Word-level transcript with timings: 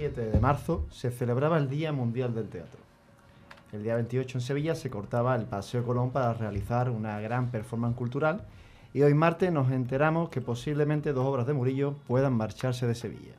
7 0.00 0.30
de 0.30 0.40
marzo 0.40 0.86
se 0.90 1.10
celebraba 1.10 1.58
el 1.58 1.68
Día 1.68 1.92
Mundial 1.92 2.34
del 2.34 2.48
Teatro. 2.48 2.80
El 3.70 3.82
día 3.82 3.96
28 3.96 4.38
en 4.38 4.40
Sevilla 4.40 4.74
se 4.74 4.88
cortaba 4.88 5.36
el 5.36 5.44
Paseo 5.44 5.84
Colón 5.84 6.10
para 6.10 6.32
realizar 6.32 6.88
una 6.88 7.20
gran 7.20 7.50
performance 7.50 7.96
cultural 7.96 8.40
y 8.94 9.02
hoy 9.02 9.12
martes 9.12 9.52
nos 9.52 9.70
enteramos 9.70 10.30
que 10.30 10.40
posiblemente 10.40 11.12
dos 11.12 11.26
obras 11.26 11.46
de 11.46 11.52
Murillo 11.52 11.96
puedan 12.08 12.32
marcharse 12.32 12.86
de 12.86 12.94
Sevilla. 12.94 13.34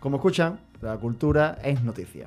Como 0.00 0.16
escuchan, 0.16 0.58
la 0.80 0.96
cultura 0.96 1.58
es 1.62 1.84
noticia. 1.84 2.26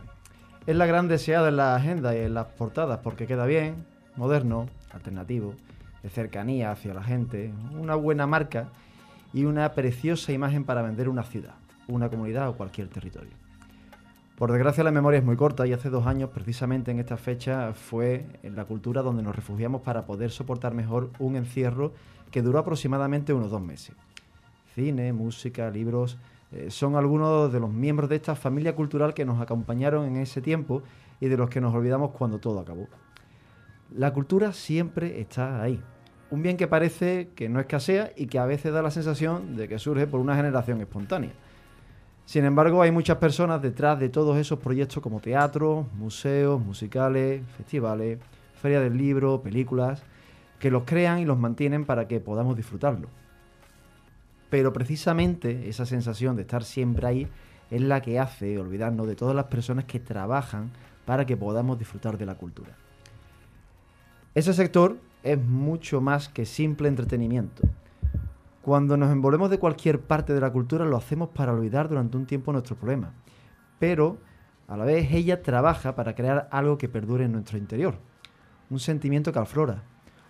Es 0.66 0.78
la 0.78 0.86
gran 0.86 1.10
deseada 1.10 1.50
en 1.50 1.58
la 1.58 1.76
agenda 1.76 2.16
y 2.16 2.20
en 2.20 2.36
las 2.36 2.46
portadas 2.46 3.02
porque 3.04 3.28
queda 3.28 3.46
bien, 3.46 3.86
moderno, 4.16 4.70
alternativo, 4.94 5.56
de 6.04 6.10
cercanía 6.10 6.72
hacia 6.72 6.94
la 6.94 7.04
gente, 7.04 7.52
una 7.78 7.96
buena 7.96 8.28
marca 8.28 8.70
y 9.34 9.44
una 9.44 9.74
preciosa 9.74 10.32
imagen 10.32 10.64
para 10.64 10.84
vender 10.84 11.10
una 11.10 11.24
ciudad, 11.24 11.56
una 11.88 12.10
comunidad 12.10 12.50
o 12.50 12.58
cualquier 12.58 12.88
territorio. 12.88 13.32
Por 14.38 14.52
desgracia 14.52 14.84
la 14.84 14.92
memoria 14.92 15.18
es 15.18 15.26
muy 15.26 15.36
corta 15.36 15.66
y 15.66 15.74
hace 15.74 15.90
dos 15.90 16.06
años, 16.06 16.30
precisamente 16.30 16.92
en 16.92 17.00
esta 17.00 17.18
fecha, 17.18 17.74
fue 17.74 18.28
en 18.44 18.56
la 18.56 18.66
cultura 18.66 19.02
donde 19.02 19.24
nos 19.24 19.36
refugiamos 19.36 19.82
para 19.82 20.06
poder 20.06 20.30
soportar 20.30 20.76
mejor 20.76 21.10
un 21.18 21.36
encierro 21.36 21.94
que 22.30 22.44
duró 22.44 22.60
aproximadamente 22.60 23.34
unos 23.34 23.50
dos 23.50 23.62
meses. 23.62 23.96
Cine, 24.76 25.12
música, 25.12 25.72
libros, 25.72 26.20
eh, 26.52 26.70
son 26.70 26.96
algunos 26.96 27.52
de 27.52 27.60
los 27.60 27.72
miembros 27.72 28.12
de 28.12 28.18
esta 28.18 28.36
familia 28.36 28.76
cultural 28.76 29.16
que 29.16 29.26
nos 29.26 29.42
acompañaron 29.42 30.06
en 30.06 30.18
ese 30.18 30.40
tiempo 30.40 30.84
y 31.20 31.30
de 31.30 31.38
los 31.38 31.50
que 31.50 31.60
nos 31.60 31.74
olvidamos 31.74 32.12
cuando 32.12 32.38
todo 32.38 32.60
acabó. 32.60 32.88
La 33.96 34.14
cultura 34.14 34.54
siempre 34.54 35.20
está 35.20 35.64
ahí. 35.64 35.82
Un 36.30 36.44
bien 36.44 36.58
que 36.58 36.68
parece 36.68 37.30
que 37.36 37.50
no 37.50 37.60
escasea 37.60 38.12
y 38.16 38.28
que 38.28 38.38
a 38.38 38.46
veces 38.46 38.72
da 38.72 38.82
la 38.82 38.92
sensación 38.92 39.56
de 39.56 39.68
que 39.68 39.80
surge 39.80 40.06
por 40.06 40.20
una 40.20 40.36
generación 40.36 40.80
espontánea. 40.80 41.32
Sin 42.28 42.44
embargo, 42.44 42.82
hay 42.82 42.92
muchas 42.92 43.20
personas 43.20 43.62
detrás 43.62 43.98
de 44.02 44.10
todos 44.10 44.36
esos 44.36 44.60
proyectos 44.60 45.02
como 45.02 45.22
teatro, 45.22 45.88
museos, 45.94 46.60
musicales, 46.60 47.42
festivales, 47.56 48.20
ferias 48.62 48.84
del 48.84 48.98
libro, 48.98 49.42
películas, 49.42 50.04
que 50.60 50.70
los 50.70 50.84
crean 50.84 51.20
y 51.20 51.26
los 51.26 51.40
mantienen 51.40 51.86
para 51.86 52.10
que 52.10 52.20
podamos 52.20 52.58
disfrutarlo. 52.58 53.08
Pero 54.50 54.74
precisamente 54.74 55.70
esa 55.70 55.86
sensación 55.86 56.36
de 56.36 56.42
estar 56.42 56.66
siempre 56.66 57.08
ahí 57.08 57.28
es 57.72 57.82
la 57.82 58.02
que 58.02 58.20
hace 58.20 58.60
olvidarnos 58.60 59.08
de 59.08 59.16
todas 59.16 59.34
las 59.34 59.46
personas 59.46 59.86
que 59.86 60.02
trabajan 60.02 60.72
para 61.06 61.26
que 61.26 61.38
podamos 61.38 61.80
disfrutar 61.80 62.18
de 62.18 62.26
la 62.26 62.36
cultura. 62.36 62.76
Ese 64.36 64.52
sector 64.54 64.98
es 65.24 65.42
mucho 65.42 66.02
más 66.02 66.28
que 66.28 66.46
simple 66.46 66.90
entretenimiento. 66.90 67.64
Cuando 68.68 68.98
nos 68.98 69.14
envolvemos 69.14 69.50
de 69.50 69.60
cualquier 69.60 70.02
parte 70.02 70.34
de 70.34 70.42
la 70.42 70.52
cultura 70.52 70.84
lo 70.84 70.98
hacemos 70.98 71.30
para 71.30 71.54
olvidar 71.54 71.88
durante 71.88 72.18
un 72.18 72.26
tiempo 72.26 72.52
nuestros 72.52 72.78
problemas. 72.78 73.14
Pero 73.80 74.18
a 74.68 74.76
la 74.76 74.84
vez 74.84 75.10
ella 75.14 75.42
trabaja 75.42 75.96
para 75.96 76.16
crear 76.16 76.50
algo 76.52 76.78
que 76.78 76.90
perdure 76.90 77.24
en 77.24 77.32
nuestro 77.32 77.58
interior. 77.58 77.96
Un 78.70 78.82
sentimiento 78.82 79.32
que 79.32 79.40
aflora, 79.40 79.84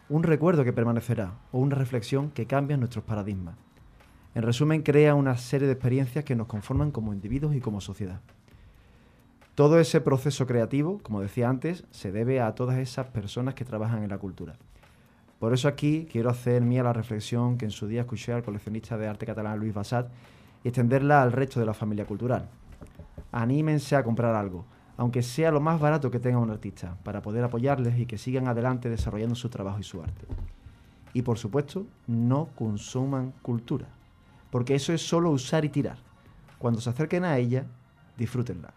un 0.07 0.21
recuerdo 0.21 0.63
que 0.63 0.71
permanecerá 0.71 1.33
o 1.51 1.57
una 1.57 1.75
reflexión 1.75 2.29
que 2.29 2.45
cambia 2.45 2.77
nuestros 2.77 3.03
paradigmas. 3.03 3.55
En 4.35 4.43
resumen, 4.43 4.83
crea 4.83 5.15
una 5.15 5.35
serie 5.35 5.65
de 5.65 5.73
experiencias 5.73 6.23
que 6.23 6.35
nos 6.35 6.45
conforman 6.45 6.91
como 6.91 7.13
individuos 7.13 7.55
y 7.55 7.59
como 7.59 7.81
sociedad. 7.81 8.21
Todo 9.55 9.79
ese 9.79 9.99
proceso 9.99 10.45
creativo, 10.45 10.99
como 11.01 11.21
decía 11.21 11.49
antes, 11.49 11.85
se 11.89 12.11
debe 12.11 12.39
a 12.39 12.53
todas 12.53 12.77
esas 12.77 13.07
personas 13.07 13.55
que 13.55 13.65
trabajan 13.65 14.03
en 14.03 14.11
la 14.11 14.19
cultura. 14.19 14.57
Por 15.39 15.53
eso 15.53 15.67
aquí 15.67 16.07
quiero 16.11 16.29
hacer 16.31 16.63
mía 16.63 16.83
la 16.83 16.93
reflexión 16.93 17.57
que 17.57 17.65
en 17.65 17.71
su 17.71 17.87
día 17.87 18.01
escuché 18.01 18.33
al 18.33 18.43
coleccionista 18.43 18.97
de 18.97 19.07
arte 19.07 19.25
catalán 19.25 19.59
Luis 19.59 19.73
Bassat 19.73 20.09
y 20.63 20.69
extenderla 20.69 21.21
al 21.21 21.31
resto 21.31 21.59
de 21.59 21.65
la 21.67 21.75
familia 21.75 22.05
cultural. 22.05 22.49
Anímense 23.31 23.95
a 23.95 24.03
comprar 24.03 24.33
algo, 24.33 24.65
aunque 24.97 25.21
sea 25.21 25.51
lo 25.51 25.61
más 25.61 25.79
barato 25.79 26.09
que 26.09 26.19
tenga 26.19 26.39
un 26.39 26.49
artista, 26.49 26.97
para 27.03 27.21
poder 27.21 27.43
apoyarles 27.43 27.99
y 27.99 28.07
que 28.07 28.17
sigan 28.17 28.47
adelante 28.47 28.89
desarrollando 28.89 29.35
su 29.35 29.49
trabajo 29.49 29.79
y 29.79 29.83
su 29.83 30.01
arte. 30.01 30.25
Y 31.13 31.21
por 31.21 31.37
supuesto, 31.37 31.85
no 32.07 32.49
consuman 32.55 33.33
cultura, 33.43 33.87
porque 34.49 34.73
eso 34.73 34.91
es 34.91 35.07
solo 35.07 35.29
usar 35.29 35.65
y 35.65 35.69
tirar. 35.69 35.97
Cuando 36.57 36.81
se 36.81 36.89
acerquen 36.89 37.25
a 37.25 37.37
ella, 37.37 37.65
disfrútenla, 38.17 38.73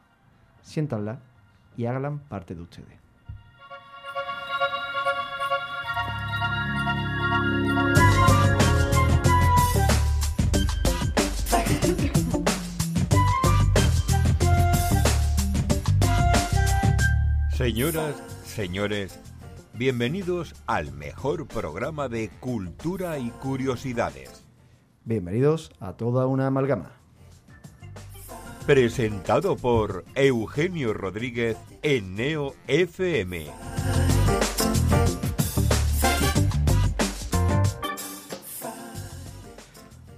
siéntanla 0.61 1.21
y 1.77 1.87
háganla 1.87 2.19
parte 2.29 2.55
de 2.55 2.61
ustedes. 2.61 3.00
Señoras, 17.61 18.15
señores, 18.43 19.21
bienvenidos 19.75 20.55
al 20.67 20.93
mejor 20.93 21.47
programa 21.47 22.09
de 22.09 22.31
cultura 22.41 23.19
y 23.19 23.29
curiosidades. 23.29 24.47
Bienvenidos 25.05 25.71
a 25.79 25.93
toda 25.93 26.27
una 26.27 26.47
amalgama. 26.47 26.93
Presentado 28.65 29.59
por 29.59 30.07
Eugenio 30.15 30.95
Rodríguez 30.95 31.59
en 31.83 32.15
Neo 32.15 32.55
FM. 32.67 33.49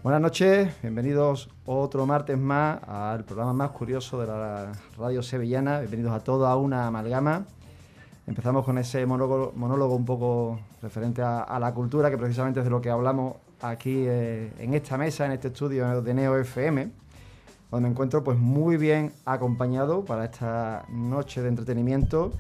Buenas 0.03 0.21
noches, 0.21 0.69
bienvenidos 0.83 1.49
otro 1.65 2.07
martes 2.07 2.37
más 2.37 2.81
al 2.89 3.25
programa 3.25 3.53
más 3.53 3.71
curioso 3.71 4.21
de 4.21 4.27
la 4.27 4.73
radio 4.99 5.23
sevillana. 5.23 5.79
Bienvenidos 5.79 6.13
a 6.13 6.19
toda 6.19 6.57
una 6.57 6.89
amalgama. 6.89 7.45
Empezamos 8.27 8.65
con 8.65 8.79
ese 8.79 9.07
monólogo, 9.07 9.95
un 9.95 10.05
poco 10.05 10.59
referente 10.83 11.23
a, 11.23 11.43
a, 11.43 11.61
la 11.61 11.73
cultura, 11.73 12.11
que 12.11 12.19
precisamente 12.19 12.59
es 12.59 12.65
de 12.65 12.71
lo 12.71 12.81
que 12.81 12.91
hablamos 12.91 13.37
aquí 13.61 13.95
eh, 14.09 14.53
en 14.59 14.75
esta 14.75 14.99
mesa, 14.99 15.25
en 15.25 15.33
este 15.33 15.49
estudio 15.49 16.03
de 16.03 16.15
Neo 16.15 16.37
FM, 16.37 16.91
donde 17.71 17.89
me 17.89 17.93
encuentro 17.93 18.25
pues 18.25 18.37
muy 18.37 18.77
bien 18.79 19.13
acompañado 19.25 20.05
para 20.05 20.25
esta 20.25 20.85
noche 20.89 21.43
de 21.43 21.49
entretenimiento. 21.49 22.33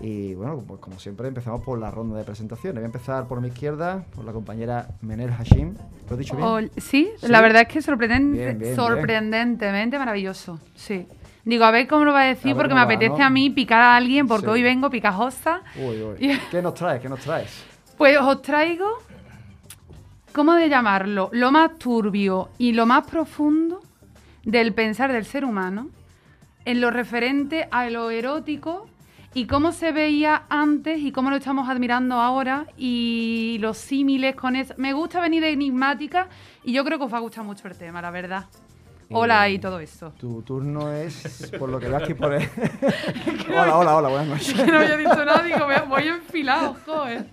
Y 0.00 0.34
bueno, 0.34 0.62
pues 0.66 0.80
como 0.80 0.98
siempre 0.98 1.28
empezamos 1.28 1.60
por 1.62 1.78
la 1.78 1.90
ronda 1.90 2.16
de 2.16 2.24
presentaciones. 2.24 2.76
Voy 2.76 2.84
a 2.84 2.86
empezar 2.86 3.26
por 3.28 3.40
mi 3.40 3.48
izquierda, 3.48 4.04
por 4.14 4.24
la 4.24 4.32
compañera 4.32 4.88
Menel 5.02 5.30
Hashim. 5.30 5.74
¿Lo 6.08 6.16
he 6.16 6.18
dicho 6.18 6.36
bien? 6.36 6.48
Oh, 6.48 6.60
¿sí? 6.80 7.10
¿sí? 7.18 7.28
la 7.28 7.40
verdad 7.40 7.62
es 7.62 7.68
que 7.68 7.82
sorprendente, 7.82 8.38
bien, 8.38 8.58
bien, 8.58 8.76
sorprendentemente 8.76 9.96
bien. 9.96 10.00
maravilloso. 10.00 10.58
Sí. 10.74 11.06
Digo, 11.44 11.64
a 11.64 11.70
ver 11.70 11.86
cómo 11.86 12.04
lo 12.04 12.12
va 12.12 12.22
a 12.22 12.26
decir, 12.26 12.52
a 12.52 12.56
porque 12.56 12.74
me 12.74 12.80
apetece 12.80 13.22
a 13.22 13.30
mí 13.30 13.50
picar 13.50 13.80
a 13.80 13.96
alguien, 13.96 14.26
porque 14.26 14.46
sí. 14.46 14.52
hoy 14.52 14.62
vengo 14.62 14.90
picajosa. 14.90 15.62
Uy, 15.76 16.02
uy. 16.02 16.40
¿Qué 16.50 16.62
nos 16.62 16.74
traes? 16.74 17.00
¿Qué 17.00 17.08
nos 17.08 17.20
traes? 17.20 17.64
Pues 17.96 18.18
os 18.18 18.40
traigo, 18.42 18.88
¿cómo 20.32 20.54
de 20.54 20.68
llamarlo? 20.68 21.28
Lo 21.32 21.52
más 21.52 21.78
turbio 21.78 22.50
y 22.56 22.72
lo 22.72 22.86
más 22.86 23.06
profundo 23.06 23.82
del 24.44 24.72
pensar 24.72 25.12
del 25.12 25.26
ser 25.26 25.44
humano 25.44 25.88
en 26.64 26.80
lo 26.80 26.90
referente 26.90 27.68
a 27.70 27.88
lo 27.90 28.10
erótico 28.10 28.86
y 29.32 29.46
cómo 29.46 29.72
se 29.72 29.92
veía 29.92 30.44
antes 30.48 31.00
y 31.00 31.12
cómo 31.12 31.30
lo 31.30 31.36
estamos 31.36 31.68
admirando 31.68 32.16
ahora 32.16 32.66
y 32.76 33.58
los 33.60 33.78
símiles 33.78 34.34
con 34.34 34.56
eso. 34.56 34.74
Me 34.76 34.92
gusta 34.92 35.20
venir 35.20 35.42
de 35.42 35.50
enigmática 35.50 36.28
y 36.64 36.72
yo 36.72 36.84
creo 36.84 36.98
que 36.98 37.04
os 37.04 37.12
va 37.12 37.18
a 37.18 37.20
gustar 37.20 37.44
mucho 37.44 37.68
el 37.68 37.76
tema, 37.76 38.02
la 38.02 38.10
verdad. 38.10 38.46
Hola 39.12 39.48
y 39.48 39.58
todo 39.58 39.80
esto. 39.80 40.12
Tu 40.18 40.42
turno 40.42 40.92
es, 40.92 41.50
por 41.58 41.68
lo 41.68 41.80
que 41.80 41.88
veas 41.88 42.04
que 42.04 42.14
por 42.14 42.32
hola, 43.50 43.76
hola, 43.76 43.96
hola, 43.96 44.08
buenas 44.08 44.28
noches. 44.28 44.54
que 44.54 44.66
no 44.66 44.78
había 44.78 44.96
dicho 44.96 45.24
nada, 45.24 45.42
digo, 45.42 45.58
voy 45.88 46.08
enfilado, 46.08 46.76
joder. 46.86 47.26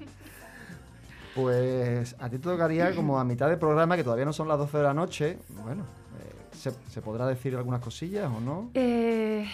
Pues 1.36 2.16
a 2.20 2.30
ti 2.30 2.38
te 2.38 2.44
tocaría 2.44 2.96
como 2.96 3.20
a 3.20 3.24
mitad 3.24 3.48
del 3.48 3.60
programa, 3.60 3.96
que 3.96 4.04
todavía 4.04 4.26
no 4.26 4.34
son 4.34 4.48
las 4.48 4.58
12 4.58 4.78
de 4.78 4.84
la 4.84 4.94
noche. 4.96 5.38
Bueno, 5.50 5.84
eh, 6.20 6.56
¿se, 6.56 6.72
¿se, 6.90 7.02
podrá 7.04 7.28
decir 7.28 7.56
algunas 7.56 7.80
cosillas 7.80 8.28
o 8.36 8.40
no? 8.40 8.72
Eh... 8.74 9.48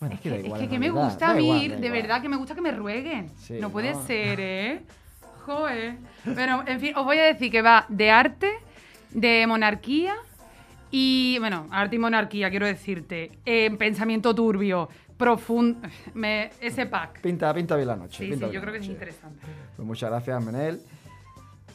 Bueno, 0.00 0.14
es 0.14 0.20
que, 0.22 0.34
es 0.34 0.52
que, 0.54 0.68
que 0.68 0.78
me 0.78 0.90
gusta 0.90 1.30
a 1.30 1.34
mí, 1.34 1.68
de 1.68 1.90
verdad, 1.90 2.22
que 2.22 2.28
me 2.28 2.36
gusta 2.36 2.54
que 2.54 2.62
me 2.62 2.72
rueguen. 2.72 3.30
Sí, 3.36 3.58
no 3.60 3.70
puede 3.70 3.92
no. 3.92 4.02
ser, 4.06 4.40
¿eh? 4.40 4.82
Joder. 5.44 5.96
Pero, 6.24 6.64
en 6.66 6.80
fin, 6.80 6.94
os 6.96 7.04
voy 7.04 7.18
a 7.18 7.24
decir 7.24 7.50
que 7.50 7.60
va 7.60 7.84
de 7.88 8.10
arte, 8.10 8.50
de 9.10 9.46
monarquía 9.46 10.14
y, 10.90 11.36
bueno, 11.38 11.66
arte 11.70 11.96
y 11.96 11.98
monarquía, 11.98 12.48
quiero 12.48 12.66
decirte. 12.66 13.30
Eh, 13.44 13.70
pensamiento 13.76 14.34
turbio, 14.34 14.88
profundo. 15.18 15.86
ese 16.60 16.86
pack. 16.86 17.20
Pinta, 17.20 17.52
pinta 17.52 17.76
bien 17.76 17.88
la 17.88 17.96
noche. 17.96 18.24
Sí, 18.24 18.30
pinta 18.30 18.48
sí, 18.48 18.54
yo 18.54 18.60
creo 18.62 18.72
que 18.72 18.80
es 18.80 18.86
interesante. 18.86 19.40
Pues 19.76 19.86
muchas 19.86 20.08
gracias, 20.10 20.42
Menel. 20.42 20.80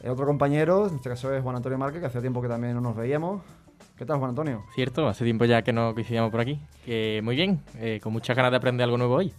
El 0.01 0.09
otro 0.09 0.25
compañero, 0.25 0.87
en 0.87 0.95
este 0.95 1.09
caso 1.09 1.33
es 1.33 1.43
Juan 1.43 1.55
Antonio 1.55 1.77
Márquez, 1.77 2.01
que 2.01 2.07
hacía 2.07 2.21
tiempo 2.21 2.41
que 2.41 2.47
también 2.47 2.73
no 2.73 2.81
nos 2.81 2.95
veíamos. 2.95 3.41
¿Qué 3.97 4.05
tal, 4.05 4.17
Juan 4.17 4.29
Antonio? 4.29 4.63
Cierto, 4.73 5.07
hace 5.07 5.23
tiempo 5.23 5.45
ya 5.45 5.61
que 5.61 5.71
no 5.71 5.93
coincidíamos 5.93 6.31
por 6.31 6.41
aquí. 6.41 6.59
Que 6.85 7.21
muy 7.23 7.35
bien, 7.35 7.61
eh, 7.77 7.99
con 8.03 8.11
muchas 8.11 8.35
ganas 8.35 8.51
de 8.51 8.57
aprender 8.57 8.83
algo 8.83 8.97
nuevo 8.97 9.15
hoy. 9.15 9.33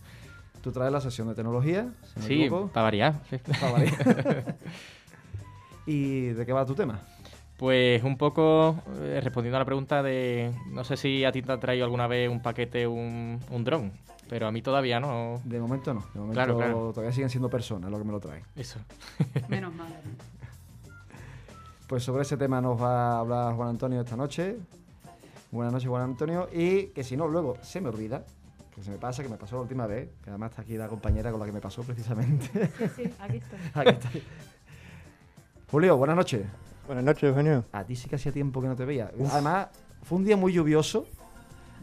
Tú 0.62 0.72
traes 0.72 0.90
la 0.92 1.00
sesión 1.00 1.28
de 1.28 1.34
tecnología, 1.34 1.88
si 2.16 2.22
Sí, 2.22 2.50
para 2.72 2.84
variar. 2.84 3.20
Para 3.60 3.72
variar. 3.72 4.56
¿Y 5.86 6.20
de 6.28 6.46
qué 6.46 6.52
va 6.52 6.64
tu 6.64 6.74
tema? 6.74 7.00
Pues 7.58 8.02
un 8.02 8.16
poco 8.16 8.76
eh, 9.00 9.20
respondiendo 9.22 9.56
a 9.56 9.60
la 9.60 9.64
pregunta 9.64 10.02
de, 10.02 10.52
no 10.70 10.84
sé 10.84 10.96
si 10.96 11.24
a 11.24 11.32
ti 11.32 11.42
te 11.42 11.52
ha 11.52 11.60
traído 11.60 11.84
alguna 11.84 12.06
vez 12.06 12.28
un 12.30 12.40
paquete, 12.42 12.86
un, 12.86 13.38
un 13.50 13.64
dron, 13.64 13.92
pero 14.28 14.46
a 14.46 14.52
mí 14.52 14.60
todavía 14.62 15.00
no. 15.00 15.40
De 15.44 15.60
momento 15.60 15.94
no, 15.94 16.00
de 16.12 16.20
momento 16.20 16.32
Claro, 16.34 16.56
claro. 16.56 16.90
todavía 16.92 17.12
siguen 17.12 17.30
siendo 17.30 17.48
personas 17.48 17.90
lo 17.90 17.98
que 17.98 18.04
me 18.04 18.12
lo 18.12 18.20
traen. 18.20 18.42
Eso. 18.56 18.78
Menos 19.48 19.72
mal. 19.74 19.88
Pues 21.86 22.02
sobre 22.02 22.22
ese 22.22 22.36
tema 22.36 22.60
nos 22.60 22.80
va 22.80 23.12
a 23.12 23.18
hablar 23.20 23.54
Juan 23.54 23.68
Antonio 23.70 24.00
esta 24.00 24.16
noche. 24.16 24.56
Buenas 25.52 25.72
noches, 25.72 25.88
Juan 25.88 26.02
Antonio. 26.02 26.48
Y 26.52 26.86
que 26.88 27.04
si 27.04 27.16
no, 27.16 27.28
luego 27.28 27.56
se 27.62 27.80
me 27.80 27.88
olvida, 27.88 28.24
que 28.74 28.82
se 28.82 28.90
me 28.90 28.96
pasa, 28.98 29.22
que 29.22 29.28
me 29.28 29.36
pasó 29.36 29.54
la 29.56 29.62
última 29.62 29.86
vez, 29.86 30.08
que 30.22 30.30
además 30.30 30.50
está 30.50 30.62
aquí 30.62 30.76
la 30.76 30.88
compañera 30.88 31.30
con 31.30 31.38
la 31.38 31.46
que 31.46 31.52
me 31.52 31.60
pasó 31.60 31.82
precisamente. 31.82 32.48
Sí, 32.76 32.88
sí, 32.96 33.14
aquí 33.20 33.36
estoy. 33.38 33.58
Aquí. 33.74 34.22
Julio, 35.70 35.96
buenas 35.96 36.16
noches. 36.16 36.42
Buenas 36.86 37.04
noches, 37.04 37.24
Eugenio. 37.24 37.64
A 37.72 37.84
ti 37.84 37.94
sí 37.96 38.08
que 38.08 38.16
hacía 38.16 38.32
tiempo 38.32 38.60
que 38.60 38.68
no 38.68 38.76
te 38.76 38.84
veía. 38.84 39.10
Además, 39.32 39.68
fue 40.02 40.18
un 40.18 40.24
día 40.24 40.36
muy 40.36 40.52
lluvioso, 40.52 41.06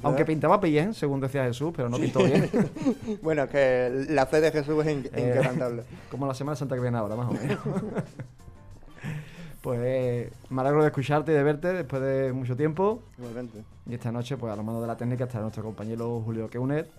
aunque 0.01 0.23
pintaba 0.25 0.57
bien, 0.57 0.93
según 0.93 1.19
decía 1.21 1.43
Jesús, 1.45 1.71
pero 1.75 1.87
no 1.89 1.97
pintó 1.97 2.23
bien. 2.23 2.49
Bueno, 3.21 3.47
que 3.47 4.05
la 4.09 4.25
fe 4.25 4.39
de 4.41 4.51
Jesús 4.51 4.85
es 4.85 4.91
in- 4.91 5.09
Eh. 5.13 5.27
inquebrantable. 5.29 5.83
Como 6.11 6.25
la 6.27 6.33
Semana 6.33 6.55
Santa 6.57 6.75
que 6.75 6.81
viene 6.81 6.97
ahora, 6.97 7.15
más 7.15 7.29
o 7.29 7.33
menos. 7.33 7.59
pues 9.63 9.79
eh, 9.81 10.29
me 10.49 10.59
alegro 10.61 10.81
de 10.81 10.87
escucharte 10.87 11.31
y 11.31 11.35
de 11.35 11.41
verte 11.41 11.71
después 11.71 12.01
de 12.01 12.33
mucho 12.33 12.55
tiempo. 12.57 13.01
Igualmente. 13.17 13.63
Y 13.89 13.93
esta 13.93 14.11
noche, 14.11 14.35
pues 14.35 14.51
a 14.51 14.57
los 14.57 14.65
mandos 14.65 14.81
de 14.83 14.87
la 14.87 14.97
técnica 14.97 15.23
está 15.23 15.39
nuestro 15.39 15.63
compañero 15.63 16.21
Julio 16.25 16.49
Keuner. 16.49 16.89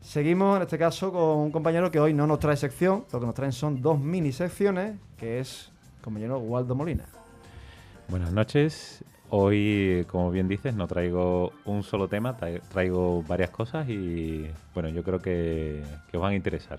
Seguimos 0.00 0.56
en 0.56 0.62
este 0.62 0.78
caso 0.78 1.10
con 1.12 1.38
un 1.38 1.50
compañero 1.50 1.90
que 1.90 1.98
hoy 1.98 2.14
no 2.14 2.28
nos 2.28 2.38
trae 2.38 2.56
sección, 2.56 3.04
lo 3.12 3.18
que 3.18 3.26
nos 3.26 3.34
traen 3.34 3.50
son 3.50 3.82
dos 3.82 3.98
mini 3.98 4.30
secciones, 4.30 4.96
que 5.16 5.40
es 5.40 5.72
el 5.96 6.02
compañero 6.04 6.38
Waldo 6.38 6.76
Molina. 6.76 7.04
Buenas 8.06 8.32
noches. 8.32 9.04
Hoy, 9.30 10.06
como 10.08 10.30
bien 10.30 10.46
dices, 10.46 10.76
no 10.76 10.86
traigo 10.86 11.52
un 11.64 11.82
solo 11.82 12.06
tema, 12.08 12.38
tra- 12.38 12.62
traigo 12.68 13.24
varias 13.24 13.50
cosas 13.50 13.88
y 13.88 14.48
bueno, 14.74 14.88
yo 14.90 15.02
creo 15.02 15.18
que, 15.20 15.82
que 16.08 16.16
os 16.16 16.22
van 16.22 16.32
a 16.32 16.36
interesar. 16.36 16.78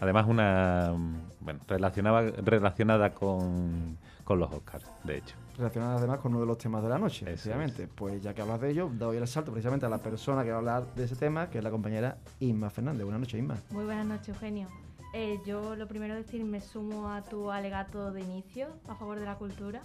Además, 0.00 0.26
una 0.28 0.94
bueno, 1.40 1.60
relacionada, 1.68 2.22
relacionada 2.22 3.12
con, 3.12 3.98
con 4.24 4.38
los 4.38 4.50
Oscars, 4.50 4.84
de 5.04 5.18
hecho. 5.18 5.36
Relacionada 5.58 5.96
además 5.96 6.20
con 6.20 6.32
uno 6.32 6.40
de 6.40 6.46
los 6.46 6.56
temas 6.56 6.82
de 6.82 6.88
la 6.88 6.98
noche, 6.98 7.24
Eso 7.26 7.32
efectivamente. 7.34 7.86
Pues 7.86 8.22
ya 8.22 8.32
que 8.32 8.40
hablas 8.40 8.60
de 8.60 8.70
ello, 8.70 8.90
doy 8.92 9.18
el 9.18 9.28
salto 9.28 9.52
precisamente 9.52 9.84
a 9.84 9.90
la 9.90 9.98
persona 9.98 10.42
que 10.42 10.48
va 10.50 10.56
a 10.56 10.58
hablar 10.58 10.94
de 10.94 11.04
ese 11.04 11.16
tema, 11.16 11.50
que 11.50 11.58
es 11.58 11.64
la 11.64 11.70
compañera 11.70 12.16
Inma 12.40 12.70
Fernández. 12.70 13.04
Buenas 13.04 13.20
noches, 13.20 13.38
Inma. 13.38 13.56
Muy 13.70 13.84
buenas 13.84 14.06
noches, 14.06 14.28
Eugenio. 14.28 14.68
Eh, 15.12 15.38
yo 15.44 15.74
lo 15.76 15.86
primero 15.86 16.14
decir, 16.14 16.44
me 16.44 16.60
sumo 16.60 17.10
a 17.12 17.22
tu 17.22 17.50
alegato 17.50 18.12
de 18.12 18.22
inicio 18.22 18.68
a 18.88 18.94
favor 18.94 19.18
de 19.18 19.26
la 19.26 19.34
cultura 19.34 19.82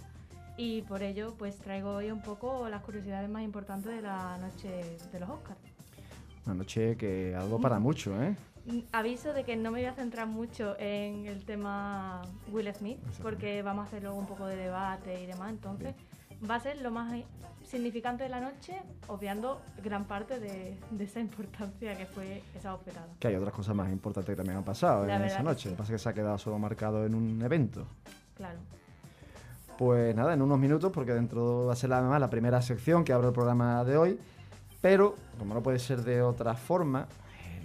y 0.56 0.82
por 0.82 1.02
ello 1.02 1.34
pues 1.36 1.58
traigo 1.58 1.90
hoy 1.96 2.10
un 2.10 2.22
poco 2.22 2.68
las 2.68 2.82
curiosidades 2.82 3.28
más 3.28 3.42
importantes 3.42 3.92
de 3.92 4.02
la 4.02 4.38
noche 4.38 4.68
de 5.12 5.20
los 5.20 5.28
Oscars. 5.28 5.58
Una 6.46 6.54
noche 6.54 6.96
que 6.96 7.34
ha 7.34 7.40
dado 7.40 7.60
para 7.60 7.78
mucho, 7.80 8.22
¿eh? 8.22 8.36
Aviso 8.92 9.32
de 9.32 9.44
que 9.44 9.56
no 9.56 9.70
me 9.70 9.80
voy 9.80 9.86
a 9.88 9.92
centrar 9.94 10.26
mucho 10.26 10.76
en 10.78 11.26
el 11.26 11.44
tema 11.44 12.22
Will 12.50 12.72
Smith 12.74 12.98
porque 13.22 13.62
vamos 13.62 13.84
a 13.84 13.86
hacer 13.88 14.02
luego 14.02 14.18
un 14.18 14.26
poco 14.26 14.46
de 14.46 14.56
debate 14.56 15.22
y 15.22 15.26
demás, 15.26 15.50
entonces 15.50 15.94
va 16.48 16.56
a 16.56 16.60
ser 16.60 16.80
lo 16.80 16.90
más 16.90 17.12
significante 17.64 18.24
de 18.24 18.28
la 18.28 18.40
noche, 18.40 18.80
obviando 19.08 19.60
gran 19.82 20.04
parte 20.04 20.38
de, 20.38 20.78
de 20.90 21.04
esa 21.04 21.20
importancia 21.20 21.96
que 21.96 22.06
fue 22.06 22.42
esa 22.54 22.72
bofetada. 22.72 23.08
Que 23.18 23.28
hay 23.28 23.36
otras 23.36 23.52
cosas 23.54 23.74
más 23.74 23.90
importantes 23.90 24.32
que 24.32 24.36
también 24.36 24.58
han 24.58 24.64
pasado 24.64 25.06
La 25.06 25.16
en 25.16 25.22
esa 25.24 25.42
noche. 25.42 25.64
sí. 25.64 25.68
Lo 25.70 25.74
que 25.74 25.78
pasa 25.78 25.92
es 25.94 26.00
que 26.00 26.02
se 26.02 26.08
ha 26.08 26.14
quedado 26.14 26.38
solo 26.38 26.58
marcado 26.58 27.06
en 27.06 27.14
un 27.14 27.40
evento. 27.42 27.86
Claro. 28.36 28.58
Pues 29.78 30.14
nada, 30.14 30.34
en 30.34 30.42
unos 30.42 30.58
minutos, 30.58 30.90
porque 30.92 31.12
dentro 31.12 31.66
va 31.66 31.72
a 31.74 31.76
ser 31.76 31.90
la, 31.90 31.98
además 31.98 32.20
la 32.20 32.30
primera 32.30 32.62
sección 32.62 33.04
que 33.04 33.12
abre 33.12 33.28
el 33.28 33.32
programa 33.32 33.84
de 33.84 33.96
hoy. 33.96 34.18
Pero, 34.80 35.16
como 35.38 35.54
no 35.54 35.62
puede 35.62 35.78
ser 35.78 36.02
de 36.02 36.22
otra 36.22 36.54
forma, 36.54 37.06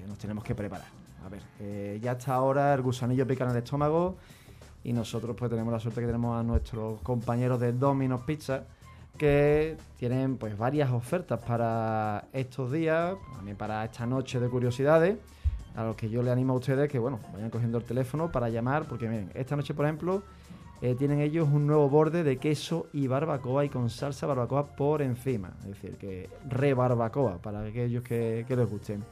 nos 0.08 0.18
tenemos 0.18 0.44
que 0.44 0.56
preparar. 0.56 0.88
A 1.26 1.30
ver, 1.30 1.42
eh, 1.60 2.00
ya 2.02 2.14
hasta 2.14 2.34
ahora 2.34 2.74
el 2.74 2.82
gusanillo 2.82 3.28
pica 3.28 3.44
en 3.44 3.52
el 3.52 3.58
estómago 3.58 4.18
y 4.84 4.94
nosotros 4.94 5.36
pues 5.38 5.50
tenemos 5.52 5.72
la 5.72 5.80
suerte 5.80 6.02
que 6.02 6.08
tenemos 6.08 6.40
a 6.40 6.44
nuestros 6.44 7.00
compañeros 7.02 7.60
de 7.60 7.74
Domino's 7.74 8.22
Pizza 8.22 8.64
que 9.18 9.78
tienen 9.98 10.38
pues 10.38 10.58
varias 10.58 10.92
ofertas 10.92 11.40
para 11.40 12.26
estos 12.34 12.72
días, 12.72 13.16
también 13.36 13.58
para 13.58 13.86
esta 13.86 14.06
noche 14.06 14.40
de 14.40 14.50
curiosidades, 14.50 15.18
a 15.76 15.84
los 15.84 15.96
que 15.96 16.10
yo 16.10 16.24
le 16.24 16.32
animo 16.32 16.54
a 16.54 16.56
ustedes 16.58 16.90
que 16.90 16.98
bueno, 16.98 17.20
vayan 17.34 17.50
cogiendo 17.50 17.78
el 17.78 17.84
teléfono 17.84 18.32
para 18.32 18.50
llamar, 18.50 18.86
porque 18.86 19.08
miren, 19.08 19.30
esta 19.36 19.56
noche 19.56 19.74
por 19.74 19.86
ejemplo 19.86 20.24
eh, 20.82 20.96
tienen 20.96 21.20
ellos 21.20 21.48
un 21.52 21.68
nuevo 21.68 21.88
borde 21.90 22.24
de 22.24 22.38
queso 22.38 22.88
y 22.94 23.06
barbacoa 23.06 23.64
y 23.66 23.70
con 23.70 23.92
salsa 23.92 24.26
barbacoa 24.26 24.66
por 24.76 25.04
encima. 25.04 25.52
Es 25.62 25.68
decir, 25.68 25.98
que 25.98 26.28
re 26.50 26.74
barbacoa 26.74 27.38
para 27.38 27.64
aquellos 27.64 28.02
que, 28.02 28.46
que 28.48 28.56
les 28.56 28.68
gusten. 28.68 29.04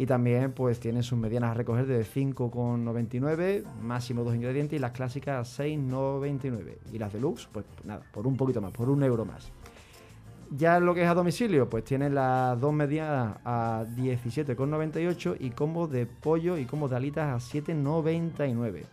Y 0.00 0.06
también 0.06 0.52
pues 0.52 0.80
tienen 0.80 1.02
sus 1.02 1.18
medianas 1.18 1.50
a 1.50 1.54
recoger 1.54 1.86
de 1.86 2.06
5,99, 2.06 3.64
máximo 3.82 4.24
dos 4.24 4.34
ingredientes, 4.34 4.78
y 4.78 4.80
las 4.80 4.92
clásicas 4.92 5.60
a 5.60 5.62
6,99. 5.62 6.78
Y 6.90 6.96
las 6.96 7.12
deluxe, 7.12 7.46
pues 7.52 7.66
nada, 7.84 8.00
por 8.10 8.26
un 8.26 8.34
poquito 8.34 8.62
más, 8.62 8.72
por 8.72 8.88
un 8.88 9.02
euro 9.02 9.26
más. 9.26 9.52
Ya 10.56 10.80
lo 10.80 10.94
que 10.94 11.02
es 11.02 11.06
a 11.06 11.12
domicilio, 11.12 11.68
pues 11.68 11.84
tienen 11.84 12.14
las 12.14 12.58
dos 12.58 12.72
medianas 12.72 13.36
a 13.44 13.84
17,98 13.94 15.36
y 15.38 15.50
combos 15.50 15.90
de 15.90 16.06
pollo 16.06 16.56
y 16.56 16.64
combos 16.64 16.88
de 16.88 16.96
alitas 16.96 17.52
a 17.52 17.58
7,99 17.58 18.84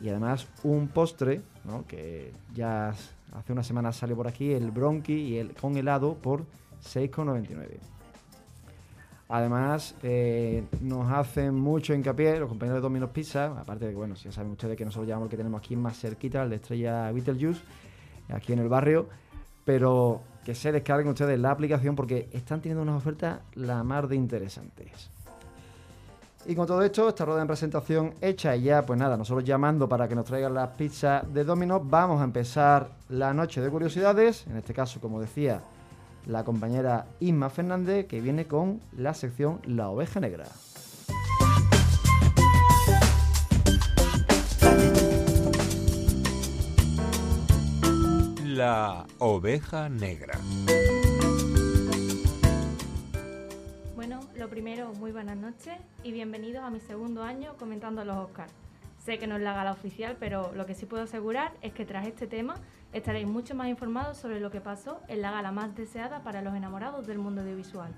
y 0.00 0.10
además 0.10 0.46
un 0.62 0.86
postre, 0.86 1.42
¿no? 1.64 1.84
que 1.88 2.32
ya 2.54 2.94
hace 3.32 3.52
una 3.52 3.64
semana 3.64 3.92
salió 3.92 4.14
por 4.14 4.28
aquí, 4.28 4.52
el 4.52 4.70
bronqui 4.70 5.12
y 5.12 5.38
el 5.38 5.54
con 5.54 5.76
helado 5.76 6.14
por 6.14 6.44
6,99. 6.84 7.99
Además, 9.32 9.94
eh, 10.02 10.64
nos 10.80 11.10
hacen 11.12 11.54
mucho 11.54 11.94
hincapié 11.94 12.40
los 12.40 12.48
compañeros 12.48 12.78
de 12.78 12.82
Domino's 12.82 13.10
Pizza, 13.10 13.46
aparte 13.60 13.84
de 13.84 13.92
que, 13.92 13.96
bueno, 13.96 14.16
ya 14.16 14.32
saben 14.32 14.50
ustedes 14.50 14.76
que 14.76 14.84
nosotros 14.84 15.06
llevamos 15.06 15.26
el 15.26 15.30
que 15.30 15.36
tenemos 15.36 15.60
aquí 15.60 15.76
más 15.76 15.96
cerquita, 15.96 16.42
el 16.42 16.50
de 16.50 16.56
Estrella 16.56 17.12
Beetlejuice, 17.12 17.60
aquí 18.28 18.52
en 18.52 18.58
el 18.58 18.68
barrio, 18.68 19.08
pero 19.64 20.20
que 20.44 20.52
se 20.56 20.72
descarguen 20.72 21.06
ustedes 21.08 21.38
la 21.38 21.52
aplicación 21.52 21.94
porque 21.94 22.28
están 22.32 22.60
teniendo 22.60 22.82
unas 22.82 22.96
ofertas 22.96 23.38
la 23.54 23.84
mar 23.84 24.08
de 24.08 24.16
interesantes. 24.16 25.10
Y 26.46 26.56
con 26.56 26.66
todo 26.66 26.82
esto, 26.82 27.08
esta 27.08 27.24
rueda 27.24 27.42
de 27.42 27.46
presentación 27.46 28.14
hecha 28.20 28.56
y 28.56 28.62
ya, 28.62 28.84
pues 28.84 28.98
nada, 28.98 29.16
nosotros 29.16 29.44
llamando 29.44 29.88
para 29.88 30.08
que 30.08 30.16
nos 30.16 30.24
traigan 30.24 30.54
las 30.54 30.70
pizzas 30.70 31.32
de 31.32 31.44
Domino's, 31.44 31.82
vamos 31.84 32.20
a 32.20 32.24
empezar 32.24 32.90
la 33.10 33.32
noche 33.32 33.60
de 33.60 33.70
curiosidades. 33.70 34.44
En 34.48 34.56
este 34.56 34.74
caso, 34.74 35.00
como 35.00 35.20
decía, 35.20 35.60
la 36.26 36.44
compañera 36.44 37.06
Isma 37.20 37.50
Fernández, 37.50 38.06
que 38.06 38.20
viene 38.20 38.46
con 38.46 38.80
la 38.96 39.14
sección 39.14 39.60
La 39.66 39.88
Oveja 39.88 40.20
Negra. 40.20 40.46
La 48.44 49.06
oveja 49.18 49.88
negra. 49.88 50.38
Bueno, 53.94 54.20
lo 54.36 54.50
primero, 54.50 54.92
muy 54.94 55.12
buenas 55.12 55.38
noches 55.38 55.78
y 56.04 56.12
bienvenidos 56.12 56.62
a 56.62 56.68
mi 56.68 56.80
segundo 56.80 57.22
año 57.22 57.54
comentando 57.58 58.04
los 58.04 58.18
Oscars. 58.18 58.52
Sé 58.98 59.18
que 59.18 59.26
no 59.26 59.36
es 59.36 59.42
la 59.42 59.54
gala 59.54 59.72
oficial, 59.72 60.18
pero 60.20 60.52
lo 60.54 60.66
que 60.66 60.74
sí 60.74 60.84
puedo 60.84 61.04
asegurar 61.04 61.52
es 61.62 61.72
que 61.72 61.86
tras 61.86 62.06
este 62.06 62.26
tema 62.26 62.54
estaréis 62.92 63.26
mucho 63.26 63.54
más 63.54 63.68
informados 63.68 64.16
sobre 64.16 64.40
lo 64.40 64.50
que 64.50 64.60
pasó 64.60 65.00
en 65.08 65.22
la 65.22 65.30
gala 65.30 65.52
más 65.52 65.74
deseada 65.74 66.22
para 66.22 66.42
los 66.42 66.54
enamorados 66.54 67.06
del 67.06 67.18
mundo 67.18 67.42
audiovisual. 67.42 67.92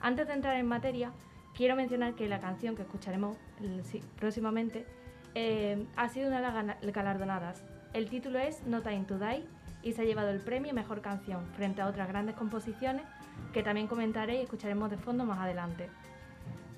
Antes 0.00 0.26
de 0.26 0.34
entrar 0.34 0.56
en 0.56 0.66
materia, 0.66 1.12
quiero 1.54 1.76
mencionar 1.76 2.14
que 2.14 2.28
la 2.28 2.40
canción 2.40 2.76
que 2.76 2.82
escucharemos 2.82 3.36
eh, 3.62 4.02
próximamente 4.16 4.86
eh, 5.34 5.86
ha 5.96 6.08
sido 6.08 6.28
una 6.28 6.40
de 6.40 6.76
las 6.80 6.94
galardonadas. 6.94 7.64
El 7.92 8.08
título 8.08 8.38
es 8.38 8.62
No 8.66 8.82
Time 8.82 9.04
to 9.04 9.18
Die 9.18 9.44
y 9.82 9.92
se 9.92 10.02
ha 10.02 10.04
llevado 10.04 10.30
el 10.30 10.40
premio 10.40 10.72
Mejor 10.74 11.00
Canción 11.00 11.46
frente 11.56 11.82
a 11.82 11.86
otras 11.86 12.08
grandes 12.08 12.34
composiciones 12.34 13.04
que 13.52 13.62
también 13.62 13.86
comentaré 13.86 14.38
y 14.38 14.42
escucharemos 14.42 14.90
de 14.90 14.96
fondo 14.96 15.24
más 15.24 15.38
adelante. 15.38 15.88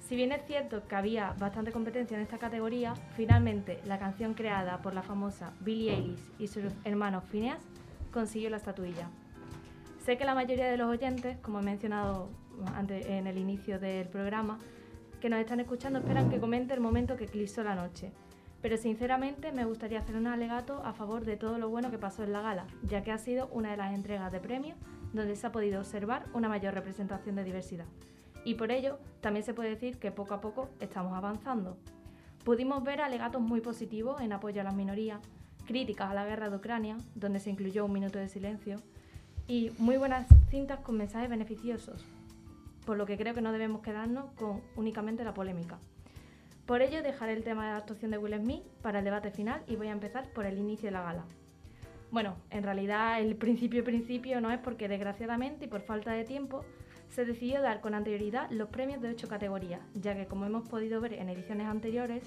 Si 0.08 0.14
bien 0.14 0.30
es 0.30 0.46
cierto 0.46 0.86
que 0.86 0.94
había 0.94 1.32
bastante 1.32 1.72
competencia 1.72 2.16
en 2.16 2.22
esta 2.22 2.38
categoría, 2.38 2.94
finalmente 3.16 3.80
la 3.86 3.98
canción 3.98 4.34
creada 4.34 4.80
por 4.80 4.94
la 4.94 5.02
famosa 5.02 5.52
Billie 5.58 5.94
Eilish 5.94 6.30
y 6.38 6.46
su 6.46 6.60
hermano 6.84 7.22
Phineas 7.22 7.60
consiguió 8.12 8.48
la 8.48 8.58
estatuilla. 8.58 9.08
Sé 10.04 10.16
que 10.16 10.24
la 10.24 10.36
mayoría 10.36 10.68
de 10.70 10.76
los 10.76 10.88
oyentes, 10.88 11.38
como 11.38 11.58
he 11.58 11.64
mencionado 11.64 12.28
antes 12.76 13.04
en 13.06 13.26
el 13.26 13.36
inicio 13.36 13.80
del 13.80 14.06
programa, 14.06 14.60
que 15.20 15.28
nos 15.28 15.40
están 15.40 15.58
escuchando 15.58 15.98
esperan 15.98 16.30
que 16.30 16.38
comente 16.38 16.72
el 16.72 16.80
momento 16.80 17.16
que 17.16 17.24
eclipsó 17.24 17.64
la 17.64 17.74
noche. 17.74 18.12
Pero 18.62 18.76
sinceramente 18.76 19.50
me 19.50 19.64
gustaría 19.64 19.98
hacer 19.98 20.14
un 20.14 20.28
alegato 20.28 20.82
a 20.84 20.92
favor 20.92 21.24
de 21.24 21.36
todo 21.36 21.58
lo 21.58 21.68
bueno 21.68 21.90
que 21.90 21.98
pasó 21.98 22.22
en 22.22 22.32
la 22.32 22.42
gala, 22.42 22.68
ya 22.84 23.02
que 23.02 23.10
ha 23.10 23.18
sido 23.18 23.48
una 23.48 23.72
de 23.72 23.76
las 23.76 23.92
entregas 23.92 24.30
de 24.30 24.38
premios 24.38 24.78
donde 25.12 25.34
se 25.34 25.48
ha 25.48 25.52
podido 25.52 25.80
observar 25.80 26.26
una 26.32 26.48
mayor 26.48 26.74
representación 26.74 27.34
de 27.34 27.42
diversidad. 27.42 27.86
Y 28.46 28.54
por 28.54 28.70
ello 28.70 29.00
también 29.20 29.44
se 29.44 29.54
puede 29.54 29.70
decir 29.70 29.98
que 29.98 30.12
poco 30.12 30.32
a 30.32 30.40
poco 30.40 30.70
estamos 30.78 31.14
avanzando. 31.14 31.76
Pudimos 32.44 32.84
ver 32.84 33.00
alegatos 33.00 33.42
muy 33.42 33.60
positivos 33.60 34.20
en 34.20 34.32
apoyo 34.32 34.60
a 34.60 34.64
las 34.64 34.76
minorías, 34.76 35.20
críticas 35.66 36.12
a 36.12 36.14
la 36.14 36.24
guerra 36.24 36.48
de 36.48 36.56
Ucrania, 36.56 36.96
donde 37.16 37.40
se 37.40 37.50
incluyó 37.50 37.84
un 37.84 37.92
minuto 37.92 38.20
de 38.20 38.28
silencio, 38.28 38.76
y 39.48 39.72
muy 39.78 39.96
buenas 39.96 40.28
cintas 40.48 40.78
con 40.78 40.96
mensajes 40.96 41.28
beneficiosos, 41.28 42.04
por 42.84 42.96
lo 42.96 43.04
que 43.04 43.18
creo 43.18 43.34
que 43.34 43.40
no 43.40 43.50
debemos 43.50 43.82
quedarnos 43.82 44.26
con 44.36 44.60
únicamente 44.76 45.24
la 45.24 45.34
polémica. 45.34 45.80
Por 46.66 46.82
ello 46.82 47.02
dejaré 47.02 47.32
el 47.32 47.42
tema 47.42 47.66
de 47.66 47.72
la 47.72 47.78
actuación 47.78 48.12
de 48.12 48.18
Will 48.18 48.38
Smith 48.38 48.62
para 48.80 49.00
el 49.00 49.04
debate 49.04 49.32
final 49.32 49.64
y 49.66 49.74
voy 49.74 49.88
a 49.88 49.92
empezar 49.92 50.30
por 50.30 50.46
el 50.46 50.56
inicio 50.56 50.86
de 50.86 50.92
la 50.92 51.02
gala. 51.02 51.24
Bueno, 52.12 52.36
en 52.50 52.62
realidad 52.62 53.20
el 53.20 53.34
principio 53.34 53.82
principio 53.82 54.40
no 54.40 54.52
es 54.52 54.60
porque 54.60 54.86
desgraciadamente 54.86 55.64
y 55.64 55.68
por 55.68 55.80
falta 55.80 56.12
de 56.12 56.22
tiempo 56.22 56.64
se 57.08 57.24
decidió 57.24 57.62
dar 57.62 57.80
con 57.80 57.94
anterioridad 57.94 58.50
los 58.50 58.68
premios 58.68 59.00
de 59.00 59.10
ocho 59.10 59.28
categorías, 59.28 59.80
ya 59.94 60.14
que 60.14 60.26
como 60.26 60.46
hemos 60.46 60.68
podido 60.68 61.00
ver 61.00 61.14
en 61.14 61.28
ediciones 61.28 61.66
anteriores, 61.66 62.22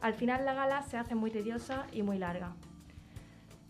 al 0.00 0.14
final 0.14 0.44
la 0.44 0.54
gala 0.54 0.82
se 0.82 0.96
hace 0.96 1.14
muy 1.14 1.30
tediosa 1.30 1.86
y 1.92 2.02
muy 2.02 2.18
larga. 2.18 2.54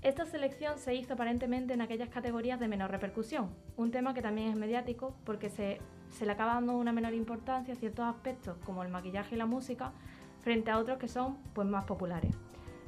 Esta 0.03 0.27
selección 0.27 0.79
se 0.79 0.95
hizo 0.95 1.15
aparentemente 1.15 1.75
en 1.75 1.81
aquellas 1.81 2.09
categorías 2.09 2.59
de 2.59 2.67
menor 2.67 2.91
repercusión, 2.91 3.51
un 3.77 3.93
tema 3.93 4.15
que 4.15 4.23
también 4.23 4.49
es 4.49 4.57
mediático 4.57 5.15
porque 5.25 5.49
se, 5.49 5.79
se 6.11 6.27
le 6.27 6.33
acaba 6.33 6.55
dando 6.55 6.77
una 6.77 6.93
menor 6.93 7.15
importancia 7.15 7.75
a 7.75 7.77
ciertos 7.77 8.05
aspectos 8.07 8.57
como 8.65 8.83
el 8.83 8.89
maquillaje 8.89 9.37
y 9.37 9.39
la 9.39 9.47
música 9.47 9.93
frente 10.41 10.71
a 10.73 10.79
otros 10.79 10.99
que 10.99 11.07
son 11.07 11.37
pues, 11.55 11.69
más 11.69 11.85
populares. 11.85 12.35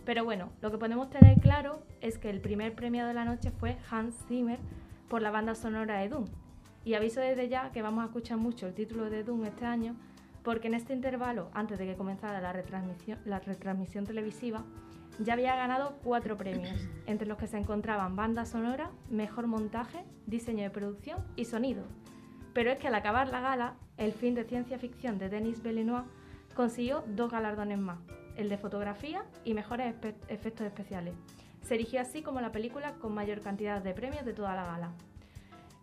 Pero 0.05 0.25
bueno, 0.25 0.51
lo 0.61 0.71
que 0.71 0.79
podemos 0.79 1.09
tener 1.09 1.41
claro 1.41 1.83
es 2.01 2.19
que 2.19 2.31
el 2.31 2.41
primer 2.41 2.75
premio 2.75 3.07
de 3.07 3.15
la 3.15 3.25
noche 3.25 3.51
fue 3.51 3.79
Hans 3.91 4.17
Zimmer 4.27 4.59
por 5.09 5.23
la 5.23 5.31
banda 5.31 5.55
sonora 5.55 6.01
de 6.01 6.09
Doom. 6.09 6.27
Y 6.85 6.95
aviso 6.95 7.21
desde 7.21 7.49
ya 7.49 7.73
que 7.73 7.83
vamos 7.83 8.03
a 8.03 8.07
escuchar 8.07 8.37
mucho 8.37 8.67
el 8.67 8.75
título 8.75 9.09
de 9.09 9.25
Doom 9.25 9.47
este 9.47 9.65
año, 9.65 9.97
porque 10.43 10.69
en 10.69 10.75
este 10.75 10.93
intervalo, 10.93 11.51
antes 11.55 11.79
de 11.79 11.87
que 11.87 11.97
comenzara 11.97 12.41
la 12.41 12.53
retransmisión, 12.53 13.19
la 13.25 13.41
retransmisión 13.41 14.05
televisiva, 14.05 14.65
ya 15.19 15.33
había 15.33 15.57
ganado 15.57 15.97
cuatro 16.03 16.37
premios, 16.37 16.87
entre 17.07 17.27
los 17.27 17.39
que 17.39 17.47
se 17.47 17.57
encontraban 17.57 18.17
banda 18.17 18.45
sonora, 18.45 18.91
mejor 19.09 19.47
montaje, 19.47 20.05
diseño 20.27 20.63
de 20.63 20.71
producción 20.71 21.25
y 21.37 21.47
sonido. 21.47 21.85
Pero 22.53 22.71
es 22.71 22.79
que 22.79 22.89
al 22.89 22.95
acabar 22.95 23.29
la 23.29 23.41
gala, 23.41 23.75
el 23.97 24.13
film 24.13 24.35
de 24.35 24.45
ciencia 24.45 24.79
ficción 24.79 25.19
de 25.19 25.29
Denis 25.29 25.63
Villeneuve 25.63 26.05
consiguió 26.55 27.05
dos 27.09 27.31
galardones 27.31 27.79
más, 27.79 27.99
el 28.37 28.49
de 28.49 28.59
fotografía 28.59 29.25
y 29.45 29.55
mejores 29.55 29.95
efectos 30.29 30.67
especiales. 30.67 31.15
Se 31.63 31.75
erigió 31.75 32.01
así 32.01 32.23
como 32.23 32.41
la 32.41 32.53
película 32.53 32.93
con 32.95 33.15
mayor 33.15 33.41
cantidad 33.41 33.81
de 33.81 33.95
premios 33.95 34.25
de 34.25 34.35
toda 34.35 34.55
la 34.55 34.65
gala. 34.65 34.93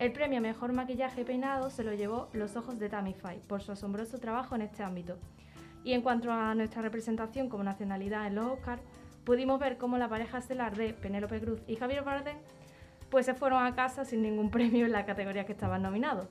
El 0.02 0.14
premio 0.14 0.40
a 0.40 0.42
Mejor 0.42 0.74
Maquillaje 0.74 1.22
y 1.22 1.24
Peinado 1.24 1.70
se 1.70 1.84
lo 1.84 1.94
llevó 1.94 2.28
Los 2.34 2.56
Ojos 2.56 2.80
de 2.80 2.90
Tamify 2.90 3.38
por 3.42 3.62
su 3.62 3.72
asombroso 3.72 4.18
trabajo 4.18 4.56
en 4.56 4.64
este 4.64 4.82
ámbito. 4.82 5.20
Y 5.84 5.94
en 5.94 6.02
cuanto 6.02 6.32
a 6.32 6.56
nuestra 6.56 6.82
representación 6.82 7.50
como 7.50 7.64
nacionalidad 7.64 8.26
en 8.26 8.34
los 8.34 8.48
Oscars, 8.48 8.82
pudimos 9.24 9.60
ver 9.60 9.78
cómo 9.78 10.00
la 10.00 10.10
pareja 10.10 10.40
estelar 10.40 10.76
de 10.76 10.96
Penélope 10.96 11.40
Cruz 11.40 11.62
y 11.68 11.76
Javier 11.76 12.04
Bardem 12.04 12.36
pues 13.12 13.28
se 13.28 13.36
fueron 13.36 13.64
a 13.64 13.76
casa 13.76 14.04
sin 14.04 14.24
ningún 14.24 14.50
premio 14.50 14.88
en 14.88 14.92
la 14.92 15.06
categoría 15.06 15.46
que 15.46 15.52
estaban 15.52 15.84
nominados. 15.84 16.30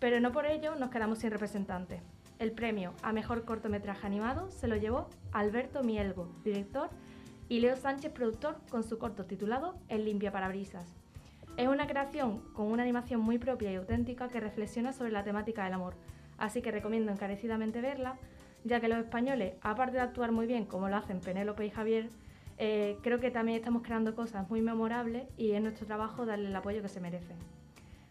Pero 0.00 0.18
no 0.18 0.32
por 0.32 0.46
ello 0.46 0.74
nos 0.74 0.90
quedamos 0.90 1.18
sin 1.18 1.30
representantes. 1.30 2.02
El 2.40 2.50
premio 2.50 2.92
a 3.04 3.12
Mejor 3.12 3.44
Cortometraje 3.44 4.04
Animado 4.04 4.50
se 4.50 4.66
lo 4.66 4.74
llevó 4.74 5.08
Alberto 5.30 5.84
Mielgo, 5.84 6.28
director, 6.42 6.90
y 7.48 7.60
Leo 7.60 7.76
Sánchez, 7.76 8.10
productor, 8.10 8.56
con 8.68 8.82
su 8.82 8.98
corto 8.98 9.26
titulado 9.26 9.76
El 9.88 10.06
limpia 10.06 10.32
parabrisas. 10.32 11.01
Es 11.56 11.68
una 11.68 11.86
creación 11.86 12.40
con 12.54 12.66
una 12.66 12.82
animación 12.82 13.20
muy 13.20 13.38
propia 13.38 13.70
y 13.70 13.76
auténtica 13.76 14.28
que 14.28 14.40
reflexiona 14.40 14.92
sobre 14.92 15.12
la 15.12 15.22
temática 15.22 15.64
del 15.64 15.74
amor, 15.74 15.94
así 16.38 16.62
que 16.62 16.70
recomiendo 16.70 17.12
encarecidamente 17.12 17.82
verla, 17.82 18.16
ya 18.64 18.80
que 18.80 18.88
los 18.88 18.98
españoles, 18.98 19.54
aparte 19.60 19.96
de 19.96 20.02
actuar 20.02 20.32
muy 20.32 20.46
bien 20.46 20.64
como 20.64 20.88
lo 20.88 20.96
hacen 20.96 21.20
Penélope 21.20 21.66
y 21.66 21.70
Javier, 21.70 22.08
eh, 22.56 22.96
creo 23.02 23.20
que 23.20 23.30
también 23.30 23.58
estamos 23.58 23.82
creando 23.82 24.14
cosas 24.14 24.48
muy 24.48 24.62
memorables 24.62 25.24
y 25.36 25.52
es 25.52 25.60
nuestro 25.60 25.86
trabajo 25.86 26.24
darle 26.24 26.48
el 26.48 26.56
apoyo 26.56 26.80
que 26.80 26.88
se 26.88 27.00
merecen. 27.00 27.36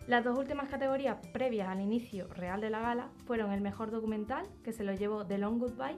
Las 0.08 0.24
dos 0.24 0.38
últimas 0.38 0.70
categorías 0.70 1.18
previas 1.34 1.68
al 1.68 1.82
inicio 1.82 2.28
real 2.28 2.62
de 2.62 2.70
la 2.70 2.80
gala 2.80 3.10
fueron 3.26 3.52
el 3.52 3.62
mejor 3.62 3.92
documental, 3.92 4.46
que 4.64 4.74
se 4.74 4.84
lo 4.84 4.94
llevó 4.94 5.26
The 5.26 5.38
Long 5.40 5.60
Goodbye, 5.60 5.98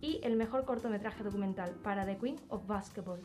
y 0.00 0.20
el 0.22 0.36
mejor 0.36 0.64
cortometraje 0.64 1.24
documental 1.24 1.70
para 1.82 2.04
The 2.04 2.18
Queen 2.18 2.36
of 2.48 2.66
Basketball. 2.66 3.20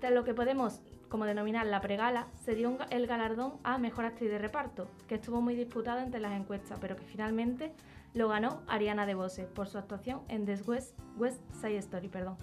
Tras 0.00 0.12
lo 0.12 0.24
que 0.24 0.34
podemos 0.34 0.82
como 1.12 1.26
denominar 1.26 1.66
la 1.66 1.82
pregala, 1.82 2.26
se 2.42 2.54
dio 2.54 2.78
el 2.88 3.06
galardón 3.06 3.58
a 3.64 3.76
Mejor 3.76 4.06
Actriz 4.06 4.30
de 4.30 4.38
Reparto, 4.38 4.88
que 5.08 5.16
estuvo 5.16 5.42
muy 5.42 5.54
disputado 5.54 6.00
entre 6.00 6.20
las 6.20 6.32
encuestas, 6.32 6.78
pero 6.80 6.96
que 6.96 7.04
finalmente 7.04 7.70
lo 8.14 8.28
ganó 8.28 8.62
Ariana 8.66 9.04
DeBose 9.04 9.44
por 9.44 9.68
su 9.68 9.76
actuación 9.76 10.22
en 10.28 10.46
The 10.46 10.62
West, 10.66 10.98
West 11.18 11.42
Side 11.60 11.76
Story. 11.76 12.08
Perdón. 12.08 12.38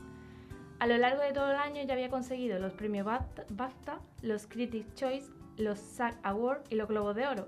A 0.77 0.85
lo 0.85 0.99
largo 0.99 1.23
de 1.23 1.33
todo 1.33 1.49
el 1.49 1.57
año 1.57 1.81
ya 1.83 1.93
había 1.93 2.11
conseguido 2.11 2.59
los 2.59 2.73
premios 2.73 3.07
BAFTA, 3.07 4.01
los 4.21 4.45
Critics' 4.45 4.93
Choice 4.93 5.31
los 5.57 5.79
SAG 5.79 6.19
Awards 6.21 6.71
y 6.71 6.75
los 6.75 6.87
Globos 6.87 7.15
de 7.15 7.25
Oro, 7.25 7.47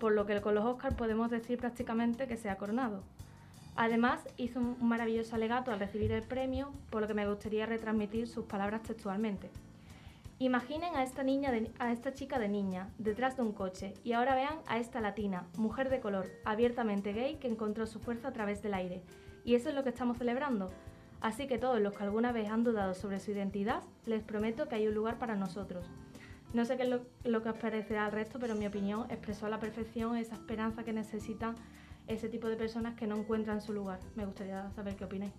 por 0.00 0.14
lo 0.14 0.24
que 0.24 0.40
con 0.40 0.54
los 0.54 0.64
Oscars 0.64 0.96
podemos 0.96 1.30
decir 1.30 1.58
prácticamente 1.58 2.26
que 2.26 2.38
se 2.38 2.48
ha 2.48 2.56
coronado. 2.56 3.02
Además, 3.76 4.26
hizo 4.38 4.60
un 4.60 4.78
maravilloso 4.80 5.36
alegato 5.36 5.72
al 5.72 5.78
recibir 5.78 6.10
el 6.10 6.22
premio, 6.22 6.72
por 6.88 7.02
lo 7.02 7.06
que 7.06 7.12
me 7.12 7.28
gustaría 7.28 7.66
retransmitir 7.66 8.28
sus 8.28 8.46
palabras 8.46 8.82
textualmente. 8.82 9.50
Imaginen 10.44 10.94
a 10.94 11.02
esta, 11.02 11.22
niña 11.22 11.54
a 11.78 11.90
esta 11.90 12.12
chica 12.12 12.38
de 12.38 12.50
niña, 12.50 12.90
detrás 12.98 13.34
de 13.34 13.42
un 13.42 13.54
coche, 13.54 13.94
y 14.04 14.12
ahora 14.12 14.34
vean 14.34 14.58
a 14.66 14.78
esta 14.78 15.00
latina, 15.00 15.46
mujer 15.56 15.88
de 15.88 16.00
color, 16.00 16.30
abiertamente 16.44 17.14
gay, 17.14 17.36
que 17.36 17.48
encontró 17.48 17.86
su 17.86 17.98
fuerza 17.98 18.28
a 18.28 18.32
través 18.34 18.62
del 18.62 18.74
aire. 18.74 19.00
Y 19.46 19.54
eso 19.54 19.70
es 19.70 19.74
lo 19.74 19.82
que 19.82 19.88
estamos 19.88 20.18
celebrando. 20.18 20.70
Así 21.22 21.46
que 21.46 21.56
todos 21.56 21.80
los 21.80 21.96
que 21.96 22.02
alguna 22.02 22.30
vez 22.30 22.50
han 22.50 22.62
dudado 22.62 22.92
sobre 22.92 23.20
su 23.20 23.30
identidad, 23.30 23.84
les 24.04 24.22
prometo 24.22 24.68
que 24.68 24.74
hay 24.74 24.86
un 24.86 24.92
lugar 24.92 25.18
para 25.18 25.34
nosotros. 25.34 25.86
No 26.52 26.66
sé 26.66 26.76
qué 26.76 26.82
es 26.82 26.90
lo, 26.90 27.42
que 27.42 27.48
os 27.48 27.56
parecerá 27.56 28.04
al 28.04 28.12
resto, 28.12 28.38
pero 28.38 28.54
mi 28.54 28.66
opinión 28.66 29.06
expresó 29.08 29.46
a 29.46 29.48
la 29.48 29.60
perfección 29.60 30.14
esa 30.14 30.34
esperanza 30.34 30.84
que 30.84 30.92
necesitan 30.92 31.54
ese 32.06 32.28
tipo 32.28 32.48
de 32.48 32.56
personas 32.56 32.96
que 32.96 33.06
no 33.06 33.16
encuentran 33.16 33.62
su 33.62 33.72
lugar. 33.72 33.98
Me 34.14 34.26
gustaría 34.26 34.70
saber 34.72 34.94
qué 34.94 35.04
opináis. 35.06 35.32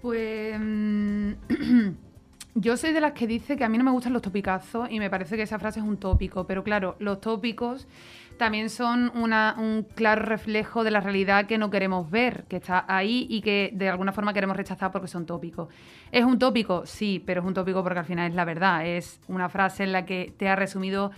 Pues 0.00 0.58
mm, 0.58 1.32
yo 2.54 2.76
soy 2.76 2.92
de 2.92 3.00
las 3.00 3.12
que 3.12 3.26
dice 3.26 3.56
que 3.56 3.64
a 3.64 3.68
mí 3.68 3.78
no 3.78 3.84
me 3.84 3.90
gustan 3.90 4.12
los 4.12 4.22
topicazos 4.22 4.88
y 4.90 5.00
me 5.00 5.10
parece 5.10 5.36
que 5.36 5.42
esa 5.42 5.58
frase 5.58 5.80
es 5.80 5.86
un 5.86 5.96
tópico, 5.96 6.46
pero 6.46 6.62
claro, 6.62 6.94
los 7.00 7.20
tópicos 7.20 7.88
también 8.36 8.70
son 8.70 9.10
un 9.16 9.86
claro 9.94 10.22
reflejo 10.22 10.84
de 10.84 10.90
la 10.90 11.00
realidad 11.00 11.46
que 11.46 11.58
no 11.58 11.70
queremos 11.70 12.10
ver, 12.10 12.44
que 12.48 12.56
está 12.56 12.84
ahí 12.88 13.26
y 13.28 13.40
que 13.42 13.70
de 13.72 13.88
alguna 13.88 14.12
forma 14.12 14.32
queremos 14.32 14.56
rechazar 14.56 14.92
porque 14.92 15.08
son 15.08 15.26
tópicos. 15.26 15.68
¿Es 16.12 16.24
un 16.24 16.38
tópico? 16.38 16.86
Sí, 16.86 17.22
pero 17.24 17.40
es 17.40 17.46
un 17.46 17.54
tópico 17.54 17.82
porque 17.82 17.98
al 18.00 18.04
final 18.04 18.30
es 18.30 18.34
la 18.34 18.44
verdad. 18.44 18.86
Es 18.86 19.20
una 19.28 19.48
frase 19.48 19.84
en 19.84 19.92
la 19.92 20.04
que 20.04 20.32
te 20.36 20.48
ha 20.48 20.56
resumido, 20.56 21.10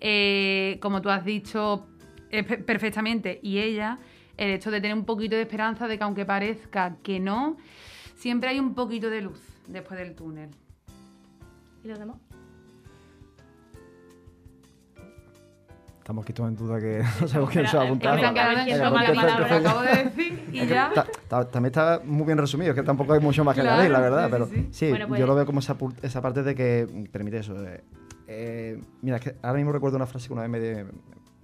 eh, 0.00 0.78
como 0.80 1.02
tú 1.02 1.10
has 1.10 1.24
dicho 1.24 1.86
eh, 2.30 2.42
perfectamente, 2.42 3.40
y 3.42 3.58
ella, 3.58 3.98
el 4.36 4.50
hecho 4.50 4.70
de 4.70 4.80
tener 4.80 4.96
un 4.96 5.04
poquito 5.04 5.36
de 5.36 5.42
esperanza 5.42 5.88
de 5.88 5.98
que 5.98 6.04
aunque 6.04 6.24
parezca 6.24 6.96
que 7.02 7.18
no, 7.18 7.56
siempre 8.14 8.50
hay 8.50 8.60
un 8.60 8.74
poquito 8.74 9.10
de 9.10 9.22
luz 9.22 9.40
después 9.66 9.98
del 9.98 10.14
túnel. 10.14 10.50
¿Y 11.84 11.88
los 11.88 11.98
demás? 11.98 12.16
Estamos 15.98 16.24
aquí 16.24 16.32
todos 16.32 16.48
en 16.48 16.56
duda 16.56 16.80
que 16.80 17.02
no 17.20 17.28
sabemos 17.28 17.50
quién 17.50 17.66
se 17.68 17.76
va 17.76 17.84
a 17.84 17.86
apuntar. 17.86 18.20
También 21.28 21.66
está 21.66 22.00
muy 22.04 22.26
bien 22.26 22.38
resumido, 22.38 22.70
es 22.70 22.76
que 22.76 22.82
tampoco 22.82 23.12
hay 23.12 23.20
mucho 23.20 23.44
más 23.44 23.54
que 23.54 23.60
añadir, 23.60 23.90
la 23.90 24.00
verdad. 24.00 24.28
pero 24.30 24.48
sí, 24.72 24.90
yo 24.90 25.06
pues 25.06 25.20
lo 25.20 25.34
veo 25.34 25.46
como 25.46 25.60
esa, 25.60 25.76
esa 26.02 26.20
parte 26.20 26.42
de 26.42 26.54
que 26.54 27.06
permite 27.12 27.38
eso. 27.38 27.54
Eh, 28.26 28.80
mira, 29.02 29.16
es 29.16 29.22
que 29.22 29.36
ahora 29.42 29.58
mismo 29.58 29.72
recuerdo 29.72 29.96
una 29.96 30.06
frase 30.06 30.28
que 30.28 30.32
una 30.32 30.42
vez 30.42 30.50
me 30.50 30.86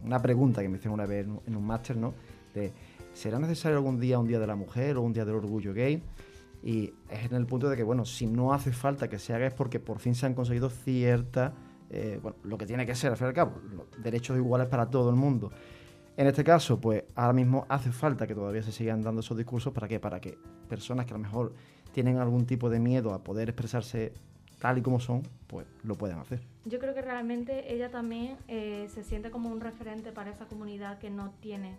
una 0.05 0.21
pregunta 0.21 0.63
que 0.63 0.69
me 0.69 0.77
hicieron 0.77 0.95
una 0.95 1.07
vez 1.07 1.27
en 1.47 1.57
un 1.57 1.67
máster, 1.67 1.97
¿no? 1.97 2.15
De, 2.55 2.73
¿será 3.13 3.39
necesario 3.39 3.79
algún 3.79 3.99
día 3.99 4.19
un 4.19 4.29
día 4.29 4.39
de 4.39 4.47
la 4.47 4.57
mujer 4.57 4.97
o 4.97 5.03
un 5.03 5.13
día 5.13 5.25
del 5.25 5.37
orgullo 5.37 5.73
gay? 5.73 6.03
Y 6.67 6.93
es 7.09 7.25
en 7.31 7.37
el 7.37 7.47
punto 7.47 7.69
de 7.69 7.77
que, 7.77 7.85
bueno, 7.85 8.05
si 8.05 8.27
no 8.27 8.53
hace 8.53 8.73
falta 8.73 9.09
que 9.09 9.21
se 9.21 9.33
haga 9.33 9.47
es 9.47 9.55
porque 9.55 9.79
por 9.79 10.01
fin 10.01 10.17
se 10.17 10.27
han 10.27 10.35
conseguido 10.35 10.69
cierta 10.69 11.55
eh, 11.91 12.19
bueno, 12.21 12.39
lo 12.43 12.59
que 12.59 12.67
tiene 12.67 12.85
que 12.85 12.97
ser, 12.97 13.13
al 13.13 13.17
fin 13.17 13.27
y 13.27 13.29
al 13.29 13.35
cabo, 13.35 13.61
derechos 13.99 14.37
iguales 14.37 14.67
para 14.67 14.91
todo 14.91 15.09
el 15.11 15.15
mundo. 15.15 15.53
En 16.17 16.27
este 16.27 16.43
caso, 16.43 16.81
pues 16.81 17.05
ahora 17.15 17.35
mismo 17.35 17.67
hace 17.69 17.93
falta 17.93 18.27
que 18.27 18.35
todavía 18.35 18.65
se 18.65 18.73
sigan 18.73 19.01
dando 19.01 19.21
esos 19.21 19.37
discursos. 19.37 19.73
¿Para 19.73 19.87
qué? 19.87 20.01
Para 20.01 20.21
que 20.21 20.37
personas 20.69 21.07
que 21.07 21.15
a 21.15 21.17
lo 21.17 21.23
mejor 21.23 21.55
tienen 21.93 22.19
algún 22.19 22.47
tipo 22.47 22.69
de 22.69 22.81
miedo 22.81 23.15
a 23.15 23.23
poder 23.23 23.49
expresarse 23.49 24.13
tal 24.59 24.79
y 24.79 24.83
como 24.83 24.99
son, 24.99 25.23
pues 25.47 25.69
lo 25.85 25.95
puedan 25.95 26.19
hacer. 26.19 26.41
Yo 26.65 26.81
creo 26.81 26.95
que 26.95 27.03
realmente 27.03 27.73
ella 27.73 27.93
también 27.93 28.39
eh, 28.49 28.89
se 28.93 29.05
siente 29.05 29.31
como 29.31 29.51
un 29.51 29.61
referente 29.61 30.11
para 30.11 30.31
esa 30.31 30.47
comunidad 30.47 30.99
que 30.99 31.11
no 31.11 31.31
tiene 31.41 31.77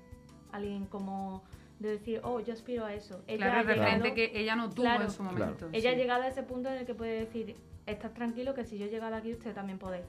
alguien 0.54 0.86
como 0.86 1.44
de 1.80 1.90
decir, 1.90 2.22
oh, 2.24 2.40
yo 2.40 2.54
aspiro 2.54 2.86
a 2.86 2.94
eso. 2.94 3.24
Ella 3.28 3.46
claro, 3.46 3.60
el 3.62 3.68
referente 3.68 4.14
que 4.14 4.32
ella 4.34 4.56
no 4.56 4.70
tuvo 4.70 4.88
en 4.88 5.12
su 5.12 5.24
momento. 5.24 5.70
Ella 5.72 5.92
ha 5.92 5.96
llegado 5.96 6.24
a 6.24 6.28
ese 6.28 6.44
punto 6.44 6.70
en 6.70 6.80
el 6.80 6.86
que 6.86 6.96
puede 6.96 7.20
decir, 7.20 7.56
estás 7.86 8.14
tranquilo 8.14 8.54
que 8.54 8.66
si 8.66 8.78
yo 8.78 8.86
he 8.86 8.90
llegado 8.90 9.16
aquí, 9.16 9.32
usted 9.32 9.54
también 9.54 9.78
podéis. 9.78 10.06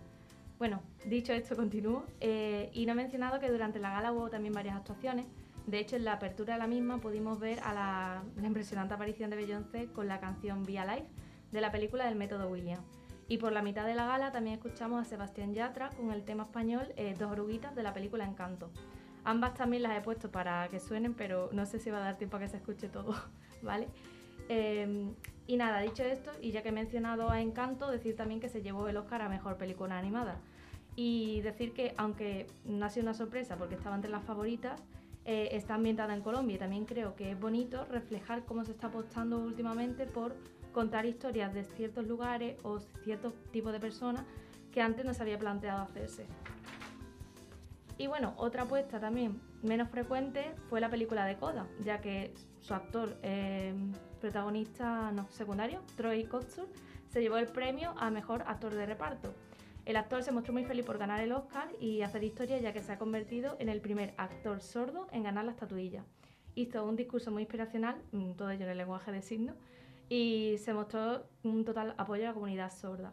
Bueno, 0.59 0.83
dicho 1.05 1.33
esto, 1.33 1.55
continúo. 1.55 2.05
Eh, 2.21 2.71
y 2.73 2.87
no 2.87 2.93
he 2.93 2.95
mencionado 2.97 3.39
que 3.39 3.51
durante 3.51 3.79
la 3.79 3.91
gala 3.91 4.13
hubo 4.13 4.29
también 4.29 4.55
varias 4.55 4.77
actuaciones. 4.77 5.27
De 5.67 5.79
hecho, 5.79 5.97
en 5.97 6.05
la 6.05 6.15
apertura 6.15 6.55
de 6.55 6.59
la 6.59 6.67
misma 6.67 6.99
pudimos 6.99 7.39
ver 7.39 7.61
a 7.61 7.75
la, 7.75 8.23
impresionante 8.43 8.95
aparición 8.95 9.31
de 9.31 9.37
Beyoncé 9.37 9.87
con 9.93 10.09
la 10.09 10.19
canción 10.19 10.65
Via 10.65 10.85
Life 10.85 11.07
de 11.53 11.61
la 11.61 11.71
película 11.71 12.07
del 12.07 12.17
método 12.17 12.49
William. 12.49 12.81
Y 13.29 13.37
por 13.37 13.53
la 13.53 13.61
mitad 13.63 13.87
de 13.87 13.95
la 13.95 14.07
gala 14.07 14.33
también 14.33 14.57
escuchamos 14.57 15.01
a 15.01 15.05
Sebastián 15.05 15.53
Yatra 15.53 15.91
con 15.91 16.11
el 16.11 16.25
tema 16.25 16.45
español 16.45 16.93
eh, 16.97 17.15
Dos 17.19 17.31
oruguitas 17.31 17.77
de 17.77 17.83
la 17.83 17.93
película 17.93 18.25
Encanto. 18.25 18.71
Ambas 19.29 19.53
también 19.53 19.83
las 19.83 19.95
he 19.95 20.01
puesto 20.01 20.31
para 20.31 20.69
que 20.69 20.81
suenen, 20.81 21.13
pero 21.13 21.51
no 21.53 21.67
sé 21.67 21.79
si 21.79 21.91
va 21.91 21.99
a 21.99 22.01
dar 22.01 22.17
tiempo 22.17 22.39
a 22.39 22.41
que 22.41 22.49
se 22.49 22.57
escuche 22.57 22.89
todo, 22.89 23.15
¿vale? 23.63 23.87
Eh, 24.49 25.13
y 25.47 25.57
nada, 25.59 25.81
dicho 25.81 26.03
esto, 26.03 26.31
y 26.41 26.51
ya 26.51 26.63
que 26.63 26.71
he 26.71 26.73
mencionado 26.73 27.29
a 27.29 27.43
Encanto, 27.43 27.91
decir 27.91 28.17
también 28.17 28.41
que 28.41 28.49
se 28.49 28.63
llevó 28.63 28.89
el 28.89 28.97
Oscar 28.97 29.21
a 29.21 29.29
Mejor 29.29 29.59
Película 29.59 29.99
Animada. 29.99 30.41
Y 30.97 31.43
decir 31.43 31.75
que, 31.75 31.93
aunque 31.99 32.47
no 32.65 32.87
ha 32.87 32.89
sido 32.89 33.05
una 33.05 33.13
sorpresa 33.13 33.57
porque 33.59 33.75
estaba 33.75 33.97
entre 33.97 34.11
las 34.11 34.25
favoritas, 34.25 34.83
eh, 35.27 35.51
está 35.53 35.75
ambientada 35.75 36.15
en 36.15 36.23
Colombia 36.23 36.57
y 36.57 36.59
también 36.59 36.87
creo 36.87 37.15
que 37.15 37.33
es 37.33 37.39
bonito 37.39 37.85
reflejar 37.85 38.47
cómo 38.47 38.65
se 38.65 38.71
está 38.71 38.87
apostando 38.87 39.41
últimamente 39.41 40.07
por 40.07 40.37
contar 40.73 41.05
historias 41.05 41.53
de 41.53 41.65
ciertos 41.65 42.07
lugares 42.07 42.57
o 42.63 42.81
ciertos 43.05 43.35
tipos 43.53 43.73
de 43.73 43.79
personas 43.79 44.25
que 44.73 44.81
antes 44.81 45.05
no 45.05 45.13
se 45.13 45.21
había 45.21 45.39
planteado 45.39 45.83
hacerse. 45.83 46.25
Y 47.99 48.07
bueno, 48.07 48.33
otra 48.37 48.63
apuesta 48.63 49.01
también 49.01 49.41
menos 49.63 49.89
frecuente 49.91 50.55
fue 50.71 50.81
la 50.81 50.89
película 50.89 51.27
de 51.27 51.37
Coda, 51.37 51.67
ya 51.81 52.01
que 52.01 52.33
su 52.61 52.73
actor 52.73 53.19
eh, 53.23 53.75
protagonista 54.21 55.11
no, 55.11 55.27
secundario, 55.31 55.83
Troy 55.97 56.25
Kotsur, 56.25 56.69
se 57.09 57.21
llevó 57.21 57.39
el 57.39 57.49
premio 57.49 57.95
a 57.99 58.09
mejor 58.11 58.43
actor 58.47 58.73
de 58.73 58.87
reparto. 58.87 59.35
El 59.85 59.97
actor 59.97 60.23
se 60.23 60.31
mostró 60.31 60.53
muy 60.53 60.65
feliz 60.65 60.85
por 60.85 60.99
ganar 60.99 61.21
el 61.21 61.33
Oscar 61.33 61.69
y 61.81 62.03
hacer 62.03 62.23
historia 62.23 62.59
ya 62.59 62.73
que 62.73 62.83
se 62.83 62.93
ha 62.93 62.99
convertido 62.99 63.57
en 63.59 63.69
el 63.69 63.81
primer 63.81 64.15
actor 64.17 64.61
sordo 64.61 65.09
en 65.11 65.25
ganar 65.25 65.45
la 65.45 65.53
estatuilla. 65.53 66.05
Hizo 66.55 66.85
un 66.85 66.95
discurso 66.95 67.33
muy 67.33 67.43
inspiracional, 67.43 68.01
mm, 68.13 68.33
todo 68.33 68.51
ello 68.51 68.65
en 68.65 68.71
el 68.71 68.79
lenguaje 68.79 69.11
de 69.11 69.23
signos, 69.23 69.57
y 70.09 70.57
se 70.59 70.73
mostró 70.73 71.27
un 71.43 71.65
total 71.65 71.95
apoyo 71.99 72.25
a 72.25 72.29
la 72.29 72.35
comunidad 72.35 72.71
sorda. 72.71 73.13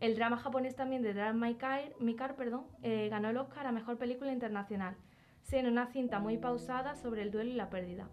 El 0.00 0.14
drama 0.14 0.36
japonés 0.36 0.76
también 0.76 1.02
de 1.02 1.12
Drive 1.12 1.32
My 1.32 1.54
Car, 1.56 1.92
My 1.98 2.14
perdón, 2.14 2.66
eh, 2.82 3.08
ganó 3.10 3.30
el 3.30 3.36
Oscar 3.36 3.66
a 3.66 3.72
Mejor 3.72 3.98
Película 3.98 4.32
Internacional, 4.32 4.94
siendo 5.42 5.70
una 5.72 5.86
cinta 5.86 6.20
muy 6.20 6.38
pausada 6.38 6.94
sobre 6.94 7.22
el 7.22 7.32
duelo 7.32 7.50
y 7.50 7.54
la 7.54 7.68
pérdida. 7.68 8.08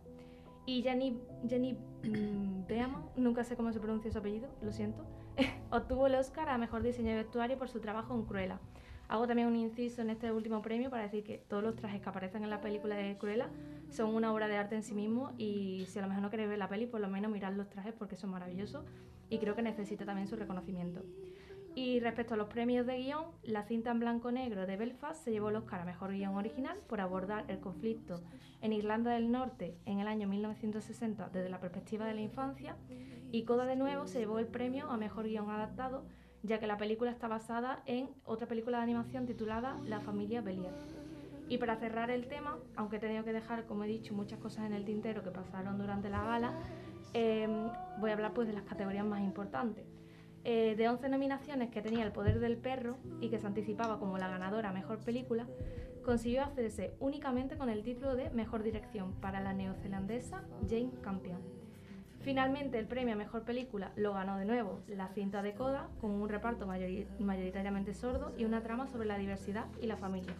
Y 0.65 0.81
Jenny, 0.81 1.21
Jenny 1.47 1.73
mm, 1.73 2.65
Beaman, 2.67 3.05
nunca 3.15 3.43
sé 3.43 3.55
cómo 3.55 3.71
se 3.71 3.79
pronuncia 3.79 4.11
su 4.11 4.17
apellido, 4.17 4.49
lo 4.63 4.71
siento, 4.71 5.05
obtuvo 5.69 6.07
el 6.07 6.15
Oscar 6.15 6.49
a 6.49 6.57
Mejor 6.57 6.81
Diseño 6.81 7.09
de 7.09 7.17
Vestuario 7.17 7.59
por 7.59 7.69
su 7.69 7.79
trabajo 7.79 8.15
en 8.15 8.25
Cruella. 8.25 8.59
Hago 9.07 9.27
también 9.27 9.47
un 9.47 9.55
inciso 9.55 10.01
en 10.01 10.09
este 10.09 10.31
último 10.31 10.63
premio 10.63 10.89
para 10.89 11.03
decir 11.03 11.23
que 11.23 11.37
todos 11.37 11.61
los 11.61 11.75
trajes 11.75 12.01
que 12.01 12.09
aparecen 12.09 12.43
en 12.43 12.49
la 12.49 12.61
película 12.61 12.95
de 12.95 13.15
Cruella 13.19 13.49
son 13.91 14.15
una 14.15 14.33
obra 14.33 14.47
de 14.47 14.57
arte 14.57 14.73
en 14.73 14.81
sí 14.81 14.95
mismo 14.95 15.33
y 15.37 15.85
si 15.87 15.99
a 15.99 16.01
lo 16.01 16.07
mejor 16.07 16.23
no 16.23 16.31
queréis 16.31 16.49
ver 16.49 16.57
la 16.57 16.67
peli, 16.67 16.87
por 16.87 16.99
lo 16.99 17.07
menos 17.07 17.31
mirad 17.31 17.53
los 17.53 17.69
trajes 17.69 17.93
porque 17.93 18.15
son 18.15 18.31
maravillosos 18.31 18.83
y 19.29 19.37
creo 19.37 19.55
que 19.55 19.61
necesita 19.61 20.05
también 20.05 20.27
su 20.27 20.35
reconocimiento. 20.35 21.03
Y 21.75 21.99
respecto 21.99 22.35
a 22.35 22.37
los 22.37 22.47
premios 22.47 22.87
de 22.87 22.97
guion, 22.97 23.25
la 23.43 23.63
cinta 23.63 23.91
en 23.91 23.99
blanco-negro 23.99 24.65
de 24.65 24.77
Belfast 24.77 25.25
se 25.25 25.31
llevó 25.31 25.49
el 25.49 25.57
Oscar 25.57 25.81
a 25.81 25.85
Mejor 25.85 26.11
Guión 26.11 26.35
Original 26.35 26.77
por 26.87 27.01
abordar 27.01 27.43
el 27.49 27.59
conflicto 27.59 28.21
en 28.61 28.71
Irlanda 28.71 29.11
del 29.11 29.29
Norte 29.29 29.75
en 29.85 29.99
el 29.99 30.07
año 30.07 30.27
1960 30.29 31.29
desde 31.33 31.49
la 31.49 31.59
perspectiva 31.59 32.05
de 32.07 32.13
la 32.13 32.21
infancia 32.21 32.77
y 33.31 33.43
Coda 33.43 33.65
de 33.65 33.75
nuevo 33.75 34.07
se 34.07 34.19
llevó 34.19 34.39
el 34.39 34.47
premio 34.47 34.89
a 34.89 34.95
Mejor 34.95 35.25
Guión 35.25 35.49
Adaptado 35.49 36.05
ya 36.43 36.59
que 36.59 36.67
la 36.67 36.77
película 36.77 37.11
está 37.11 37.27
basada 37.27 37.81
en 37.85 38.09
otra 38.23 38.47
película 38.47 38.77
de 38.77 38.83
animación 38.83 39.25
titulada 39.25 39.77
La 39.83 39.99
familia 39.99 40.41
Belier. 40.41 40.73
Y 41.49 41.57
para 41.57 41.75
cerrar 41.75 42.09
el 42.09 42.27
tema, 42.27 42.57
aunque 42.75 42.97
he 42.97 42.99
tenido 42.99 43.23
que 43.23 43.33
dejar, 43.33 43.65
como 43.65 43.83
he 43.83 43.87
dicho, 43.87 44.13
muchas 44.13 44.39
cosas 44.39 44.65
en 44.65 44.73
el 44.73 44.85
tintero 44.85 45.23
que 45.23 45.31
pasaron 45.31 45.77
durante 45.77 46.09
la 46.09 46.23
gala, 46.23 46.53
eh, 47.13 47.47
voy 47.99 48.11
a 48.11 48.13
hablar 48.13 48.33
pues 48.33 48.47
de 48.47 48.53
las 48.53 48.63
categorías 48.63 49.05
más 49.05 49.21
importantes. 49.21 49.85
Eh, 50.47 50.75
de 50.77 50.87
11 50.87 51.09
nominaciones 51.09 51.71
que 51.71 51.81
tenía 51.81 52.05
El 52.05 52.11
Poder 52.11 52.39
del 52.39 52.57
Perro 52.57 52.97
y 53.19 53.29
que 53.29 53.39
se 53.39 53.47
anticipaba 53.47 53.97
como 53.97 54.19
la 54.19 54.27
ganadora 54.27 54.71
Mejor 54.71 54.99
Película, 54.99 55.47
consiguió 56.03 56.43
hacerse 56.43 56.93
únicamente 56.99 57.57
con 57.57 57.67
el 57.67 57.81
título 57.81 58.15
de 58.15 58.29
Mejor 58.29 58.61
Dirección 58.61 59.13
para 59.13 59.41
la 59.41 59.53
neozelandesa 59.53 60.43
Jane 60.69 60.91
Campion. 61.01 61.41
Finalmente, 62.21 62.77
el 62.77 62.85
premio 62.85 63.15
a 63.15 63.17
Mejor 63.17 63.41
Película 63.41 63.91
lo 63.95 64.13
ganó 64.13 64.37
de 64.37 64.45
nuevo 64.45 64.81
la 64.87 65.07
cinta 65.07 65.41
de 65.41 65.55
Coda, 65.55 65.89
con 65.99 66.11
un 66.11 66.29
reparto 66.29 66.67
mayoritariamente 66.67 67.95
sordo 67.95 68.31
y 68.37 68.45
una 68.45 68.61
trama 68.61 68.85
sobre 68.85 69.07
la 69.07 69.17
diversidad 69.17 69.65
y 69.81 69.87
la 69.87 69.97
familia. 69.97 70.35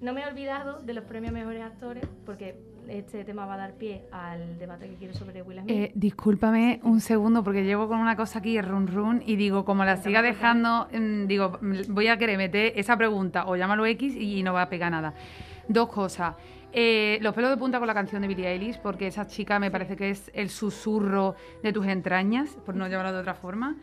No 0.00 0.12
me 0.12 0.22
he 0.22 0.26
olvidado 0.26 0.80
de 0.80 0.94
los 0.94 1.04
premios 1.04 1.32
Mejores 1.32 1.62
Actores, 1.62 2.08
porque 2.26 2.60
este 2.88 3.24
tema 3.24 3.46
va 3.46 3.54
a 3.54 3.56
dar 3.56 3.72
pie 3.74 4.02
al 4.10 4.58
debate 4.58 4.88
que 4.88 4.94
quiero 4.96 5.14
sobre 5.14 5.42
Will 5.42 5.60
Smith. 5.60 5.70
Eh, 5.70 5.92
discúlpame 5.94 6.80
un 6.82 7.00
segundo 7.00 7.42
porque 7.42 7.64
llevo 7.64 7.88
con 7.88 7.98
una 7.98 8.16
cosa 8.16 8.40
aquí, 8.40 8.60
run 8.60 8.86
run, 8.86 9.22
y 9.24 9.36
digo, 9.36 9.64
como 9.64 9.84
la 9.84 9.96
siga 9.96 10.22
dejando, 10.22 10.88
mm, 10.92 11.26
digo, 11.26 11.58
mm, 11.60 11.94
voy 11.94 12.08
a 12.08 12.16
querer 12.16 12.38
meter 12.38 12.72
esa 12.76 12.96
pregunta 12.96 13.46
o 13.46 13.56
llámalo 13.56 13.86
X 13.86 14.14
y 14.16 14.42
no 14.42 14.52
va 14.52 14.62
a 14.62 14.68
pegar 14.68 14.90
nada. 14.90 15.14
Dos 15.68 15.88
cosas. 15.88 16.34
Eh, 16.72 17.18
los 17.20 17.34
pelos 17.34 17.50
de 17.50 17.58
punta 17.58 17.78
con 17.78 17.86
la 17.86 17.94
canción 17.94 18.22
de 18.22 18.28
Billie 18.28 18.48
Eilish, 18.48 18.78
porque 18.80 19.06
esa 19.06 19.26
chica 19.26 19.58
me 19.58 19.70
parece 19.70 19.94
que 19.94 20.10
es 20.10 20.30
el 20.34 20.48
susurro 20.48 21.34
de 21.62 21.72
tus 21.72 21.86
entrañas, 21.86 22.56
por 22.64 22.74
no 22.74 22.88
llamarlo 22.88 23.12
de 23.12 23.20
otra 23.20 23.34
forma. 23.34 23.76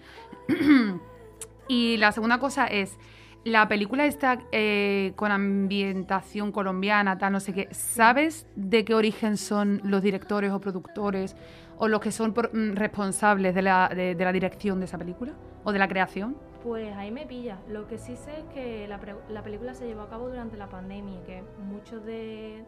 y 1.68 1.98
la 1.98 2.12
segunda 2.12 2.40
cosa 2.40 2.66
es, 2.66 2.98
la 3.46 3.68
película 3.68 4.06
está 4.06 4.40
eh, 4.52 5.14
con 5.16 5.32
ambientación 5.32 6.52
colombiana, 6.52 7.18
tal, 7.18 7.34
no 7.34 7.40
sé 7.40 7.54
qué. 7.54 7.68
¿Sabes 7.72 8.46
de 8.56 8.84
qué 8.86 8.94
origen 8.94 9.38
son 9.38 9.82
los 9.84 10.02
directores 10.02 10.52
o 10.52 10.60
productores 10.60 11.36
o 11.78 11.88
los 11.88 12.02
que 12.02 12.12
son 12.12 12.34
por- 12.34 12.54
mm, 12.54 12.76
responsables 12.76 13.56
de 13.56 13.62
la, 13.62 13.90
de- 13.90 14.14
la 14.16 14.32
dirección 14.34 14.80
de 14.80 14.86
esa 14.86 14.98
película 14.98 15.34
o 15.64 15.72
de 15.72 15.80
la 15.80 15.88
creación? 15.88 16.36
Pues 16.64 16.94
ahí 16.98 17.10
me 17.12 17.26
pilla. 17.26 17.60
Lo 17.70 17.88
que 17.88 17.98
sí 17.98 18.18
sé 18.18 18.40
es 18.40 18.44
que 18.54 18.88
la, 18.88 19.00
pre- 19.00 19.16
la 19.30 19.42
película 19.42 19.74
se 19.74 19.88
llevó 19.88 20.02
a 20.02 20.10
cabo 20.10 20.28
durante 20.28 20.58
la 20.58 20.68
pandemia 20.68 21.20
y 21.22 21.24
que 21.26 21.44
muchos 21.70 22.06
de, 22.06 22.66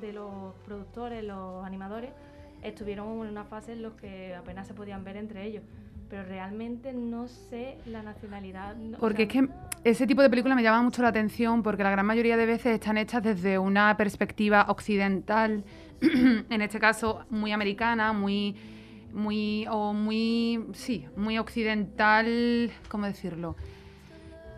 de 0.00 0.12
los 0.12 0.54
productores, 0.66 1.24
los 1.24 1.64
animadores, 1.64 2.10
estuvieron 2.62 3.08
en 3.24 3.30
una 3.30 3.44
fase 3.44 3.72
en 3.72 3.80
los 3.80 3.94
que 3.94 4.34
apenas 4.34 4.66
se 4.66 4.74
podían 4.74 5.02
ver 5.02 5.16
entre 5.16 5.44
ellos. 5.46 5.62
Pero 6.10 6.24
realmente 6.24 6.92
no 6.92 7.28
sé 7.28 7.78
la 7.86 8.02
nacionalidad. 8.02 8.74
no- 8.74 8.96
o 8.96 9.00
Porque 9.00 9.28
sea, 9.30 9.42
es 9.42 9.48
que 9.48 9.88
ese 9.90 10.06
tipo 10.08 10.22
de 10.22 10.28
películas 10.28 10.56
me 10.56 10.62
llama 10.62 10.82
mucho 10.82 11.02
la 11.02 11.08
atención 11.08 11.62
porque 11.62 11.84
la 11.84 11.90
gran 11.90 12.04
mayoría 12.04 12.36
de 12.36 12.46
veces 12.46 12.74
están 12.74 12.98
hechas 12.98 13.22
desde 13.22 13.58
una 13.58 13.96
perspectiva 13.96 14.66
occidental, 14.68 15.62
en 16.00 16.62
este 16.62 16.80
caso 16.80 17.24
muy 17.30 17.52
americana, 17.52 18.12
muy 18.12 18.56
muy 19.12 19.66
o 19.68 19.92
muy 19.92 20.66
sí, 20.72 21.06
muy 21.16 21.38
occidental, 21.38 22.70
¿cómo 22.88 23.06
decirlo? 23.06 23.56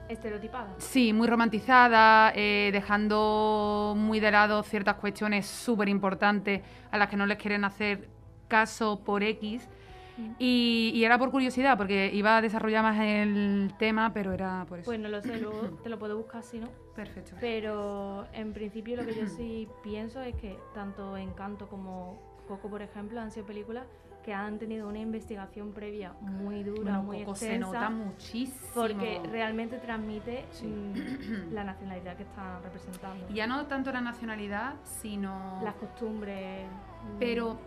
Estereotipada. 0.09 0.75
Sí, 0.79 1.13
muy 1.15 1.27
romantizada, 1.27 2.33
eh, 2.35 2.69
dejando 2.73 3.95
muy 3.97 4.21
de 4.21 4.31
lado 4.31 4.63
ciertas 4.63 4.97
cuestiones 4.97 5.47
súper 5.47 5.89
importantes 5.89 6.61
a 6.91 6.99
las 6.99 7.09
que 7.09 7.17
no 7.17 7.25
les 7.25 7.39
quieren 7.39 7.65
hacer 7.65 8.09
caso 8.49 9.01
por 9.05 9.23
X. 9.23 9.67
Y, 10.39 10.93
y 10.95 11.05
era 11.05 11.19
por 11.19 11.31
curiosidad, 11.31 11.77
porque 11.77 12.11
iba 12.13 12.37
a 12.37 12.41
desarrollar 12.43 12.83
más 12.83 12.99
el 13.01 13.73
tema, 13.79 14.13
pero 14.13 14.33
era 14.33 14.65
por 14.69 14.79
eso. 14.81 14.87
Pues 14.87 15.01
no 15.01 15.09
lo 15.09 15.23
sé, 15.23 15.39
luego 15.41 15.61
te 15.83 15.89
lo 15.89 15.99
puedo 15.99 16.17
buscar 16.17 16.43
si 16.43 16.59
no. 16.59 16.69
Perfecto. 16.95 17.37
Pero 17.41 18.27
en 18.33 18.53
principio 18.53 18.97
lo 18.97 19.07
que 19.07 19.15
yo 19.15 19.27
sí 19.27 19.69
pienso 19.83 20.21
es 20.21 20.35
que 20.37 20.59
tanto 20.75 21.17
Encanto 21.17 21.69
como 21.69 22.19
Coco, 22.49 22.69
por 22.69 22.83
ejemplo, 22.83 23.21
han 23.21 23.31
sido 23.31 23.47
películas 23.47 23.85
que 24.23 24.33
han 24.33 24.57
tenido 24.59 24.89
una 24.89 25.01
investigación 25.01 25.73
previa 25.73 26.13
muy 26.21 26.63
dura, 26.63 26.99
Bueno, 26.99 27.03
muy 27.03 27.19
Coco 27.25 27.35
se 27.35 27.47
extensa. 27.57 27.67
nota 27.73 27.91
muchísimo. 27.91 28.71
Porque 28.73 29.21
realmente 29.29 29.79
transmite 29.79 30.45
Sí. 30.53 30.67
mm, 30.67 31.53
la 31.53 31.65
nacionalidad 31.65 32.17
que 32.17 32.23
están 32.23 32.63
representando. 32.63 33.27
Y 33.29 33.35
ya 33.35 33.49
no 33.49 33.67
tanto 33.67 33.91
la 33.91 34.01
nacionalidad, 34.01 34.75
sino... 34.85 35.61
Las 35.65 35.75
costumbres. 35.75 36.67
mm, 36.67 37.19
Pero, 37.19 37.59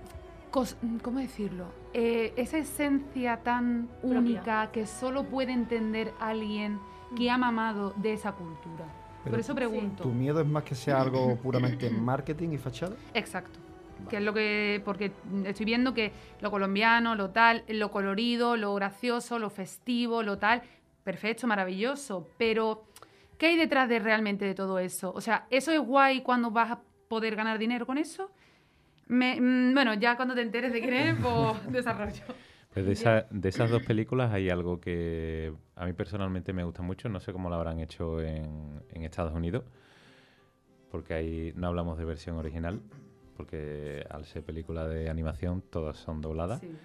¿cómo 1.02 1.20
decirlo? 1.20 1.66
Eh, 1.94 2.34
esa 2.38 2.58
esencia 2.58 3.38
tan 3.44 3.88
Propia. 4.02 4.20
única 4.20 4.72
que 4.72 4.86
solo 4.86 5.24
puede 5.24 5.52
entender 5.52 6.14
alguien 6.20 6.80
que 7.18 7.30
ha 7.30 7.38
mamado 7.38 7.94
de 7.98 8.14
esa 8.14 8.32
cultura. 8.32 8.86
Pero 9.24 9.32
Por 9.34 9.40
eso 9.40 9.56
pregunto. 9.56 10.04
¿Tu 10.04 10.10
miedo 10.10 10.40
es 10.40 10.48
más 10.48 10.64
que 10.64 10.76
sea 10.76 11.02
algo 11.02 11.36
puramente 11.38 11.90
marketing 11.90 12.50
y 12.50 12.58
fachada? 12.58 12.96
Exacto. 13.14 13.60
Que 14.10 14.18
es 14.18 14.24
lo 14.24 14.34
que. 14.34 14.82
Porque 14.86 15.12
estoy 15.46 15.66
viendo 15.66 15.94
que 15.94 16.12
lo 16.42 16.52
colombiano, 16.52 17.16
lo 17.16 17.32
tal, 17.32 17.64
lo 17.68 17.90
colorido, 17.90 18.56
lo 18.56 18.76
gracioso, 18.76 19.40
lo 19.40 19.50
festivo, 19.50 20.22
lo 20.22 20.38
tal. 20.38 20.62
Perfecto, 21.04 21.48
maravilloso. 21.48 22.28
Pero, 22.38 22.84
¿qué 23.38 23.48
hay 23.48 23.58
detrás 23.58 23.90
de 23.90 24.00
realmente 24.00 24.46
de 24.46 24.54
todo 24.54 24.80
eso? 24.80 25.12
O 25.16 25.22
sea, 25.22 25.48
¿eso 25.50 25.72
es 25.72 25.80
guay 25.80 26.22
cuando 26.22 26.52
vas 26.52 26.72
a 26.72 26.80
poder 27.08 27.36
ganar 27.36 27.58
dinero 27.58 27.86
con 27.86 27.98
eso? 27.98 28.30
Me- 29.08 29.40
mm, 29.40 29.74
bueno, 29.74 29.94
ya 29.96 30.16
cuando 30.16 30.34
te 30.36 30.42
enteres 30.42 30.74
de 30.74 30.82
quién 30.82 30.94
es, 30.94 31.16
pues 31.22 31.72
desarrollo. 31.72 32.24
Pues 32.74 32.86
de, 32.86 32.92
esa- 32.92 33.26
de 33.30 33.50
esas 33.50 33.70
dos 33.70 33.84
películas 33.84 34.34
hay 34.34 34.50
algo 34.50 34.82
que 34.82 35.54
a 35.76 35.86
mí 35.86 35.94
personalmente 35.94 36.52
me 36.52 36.64
gusta 36.64 36.82
mucho. 36.82 37.08
No 37.08 37.20
sé 37.20 37.32
cómo 37.32 37.50
lo 37.50 37.56
habrán 37.56 37.80
hecho 37.80 38.22
en, 38.22 38.82
en 38.92 39.04
Estados 39.04 39.34
Unidos, 39.34 39.64
porque 40.92 41.14
ahí 41.14 41.54
no 41.56 41.68
hablamos 41.68 41.98
de 41.98 42.04
versión 42.06 42.36
original, 42.38 42.82
porque 43.38 44.06
al 44.10 44.26
ser 44.26 44.44
película 44.44 44.88
de 44.88 45.10
animación 45.10 45.62
todas 45.70 45.98
son 45.98 46.20
dobladas. 46.22 46.60
Sí. 46.60 46.76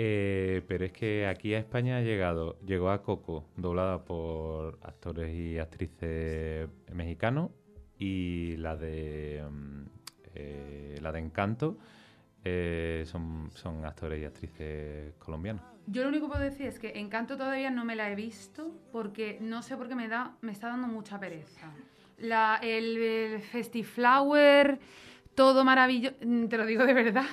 Eh, 0.00 0.62
pero 0.68 0.84
es 0.84 0.92
que 0.92 1.26
aquí 1.26 1.54
a 1.54 1.58
España 1.58 1.98
ha 1.98 2.02
llegado, 2.02 2.56
llegó 2.60 2.90
a 2.90 3.02
Coco, 3.02 3.44
doblada 3.56 4.04
por 4.04 4.78
actores 4.82 5.34
y 5.34 5.58
actrices 5.58 6.68
mexicanos, 6.94 7.50
y 7.98 8.56
la 8.58 8.76
de 8.76 9.42
mm, 9.50 9.97
eh, 10.38 10.98
la 11.02 11.12
de 11.12 11.18
Encanto 11.18 11.78
eh, 12.44 13.04
son, 13.06 13.50
son 13.54 13.84
actores 13.84 14.22
y 14.22 14.24
actrices 14.24 15.14
colombianos. 15.18 15.62
Yo 15.86 16.02
lo 16.02 16.08
único 16.08 16.26
que 16.26 16.32
puedo 16.32 16.44
decir 16.44 16.66
es 16.66 16.78
que 16.78 16.98
Encanto 16.98 17.36
todavía 17.36 17.70
no 17.70 17.84
me 17.84 17.96
la 17.96 18.10
he 18.10 18.14
visto 18.14 18.74
porque 18.92 19.38
no 19.40 19.62
sé 19.62 19.76
por 19.76 19.88
qué 19.88 19.94
me 19.94 20.08
da, 20.08 20.36
me 20.40 20.52
está 20.52 20.68
dando 20.68 20.86
mucha 20.86 21.18
pereza. 21.18 21.72
La, 22.18 22.58
el, 22.62 22.96
el 22.98 23.40
Festiflower, 23.40 24.78
todo 25.34 25.64
maravilloso, 25.64 26.16
te 26.48 26.56
lo 26.56 26.66
digo 26.66 26.84
de 26.84 26.94
verdad. 26.94 27.26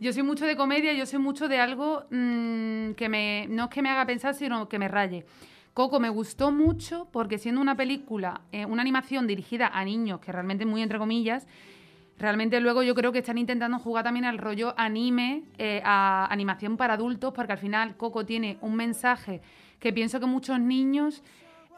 Yo 0.00 0.12
soy 0.12 0.22
mucho 0.22 0.46
de 0.46 0.56
comedia, 0.56 0.92
yo 0.92 1.06
soy 1.06 1.18
mucho 1.18 1.48
de 1.48 1.58
algo 1.58 2.04
mm, 2.10 2.92
que 2.92 3.08
me, 3.08 3.46
no 3.48 3.64
es 3.64 3.70
que 3.70 3.82
me 3.82 3.90
haga 3.90 4.06
pensar, 4.06 4.34
sino 4.34 4.68
que 4.68 4.78
me 4.78 4.86
raye. 4.86 5.26
Coco 5.74 5.98
me 5.98 6.08
gustó 6.08 6.52
mucho 6.52 7.08
porque 7.10 7.38
siendo 7.38 7.60
una 7.60 7.76
película, 7.76 8.42
eh, 8.52 8.64
una 8.64 8.82
animación 8.82 9.26
dirigida 9.26 9.68
a 9.68 9.84
niños, 9.84 10.20
que 10.20 10.30
realmente 10.30 10.66
muy 10.66 10.82
entre 10.82 10.98
comillas, 10.98 11.46
realmente 12.18 12.60
luego 12.60 12.82
yo 12.82 12.94
creo 12.94 13.12
que 13.12 13.18
están 13.20 13.38
intentando 13.38 13.78
jugar 13.78 14.04
también 14.04 14.24
al 14.24 14.38
rollo 14.38 14.74
anime, 14.76 15.44
eh, 15.58 15.80
a 15.84 16.26
animación 16.30 16.76
para 16.76 16.94
adultos, 16.94 17.32
porque 17.34 17.52
al 17.52 17.58
final 17.58 17.96
Coco 17.96 18.24
tiene 18.26 18.58
un 18.60 18.74
mensaje 18.74 19.40
que 19.78 19.92
pienso 19.92 20.18
que 20.20 20.26
muchos 20.26 20.58
niños 20.60 21.22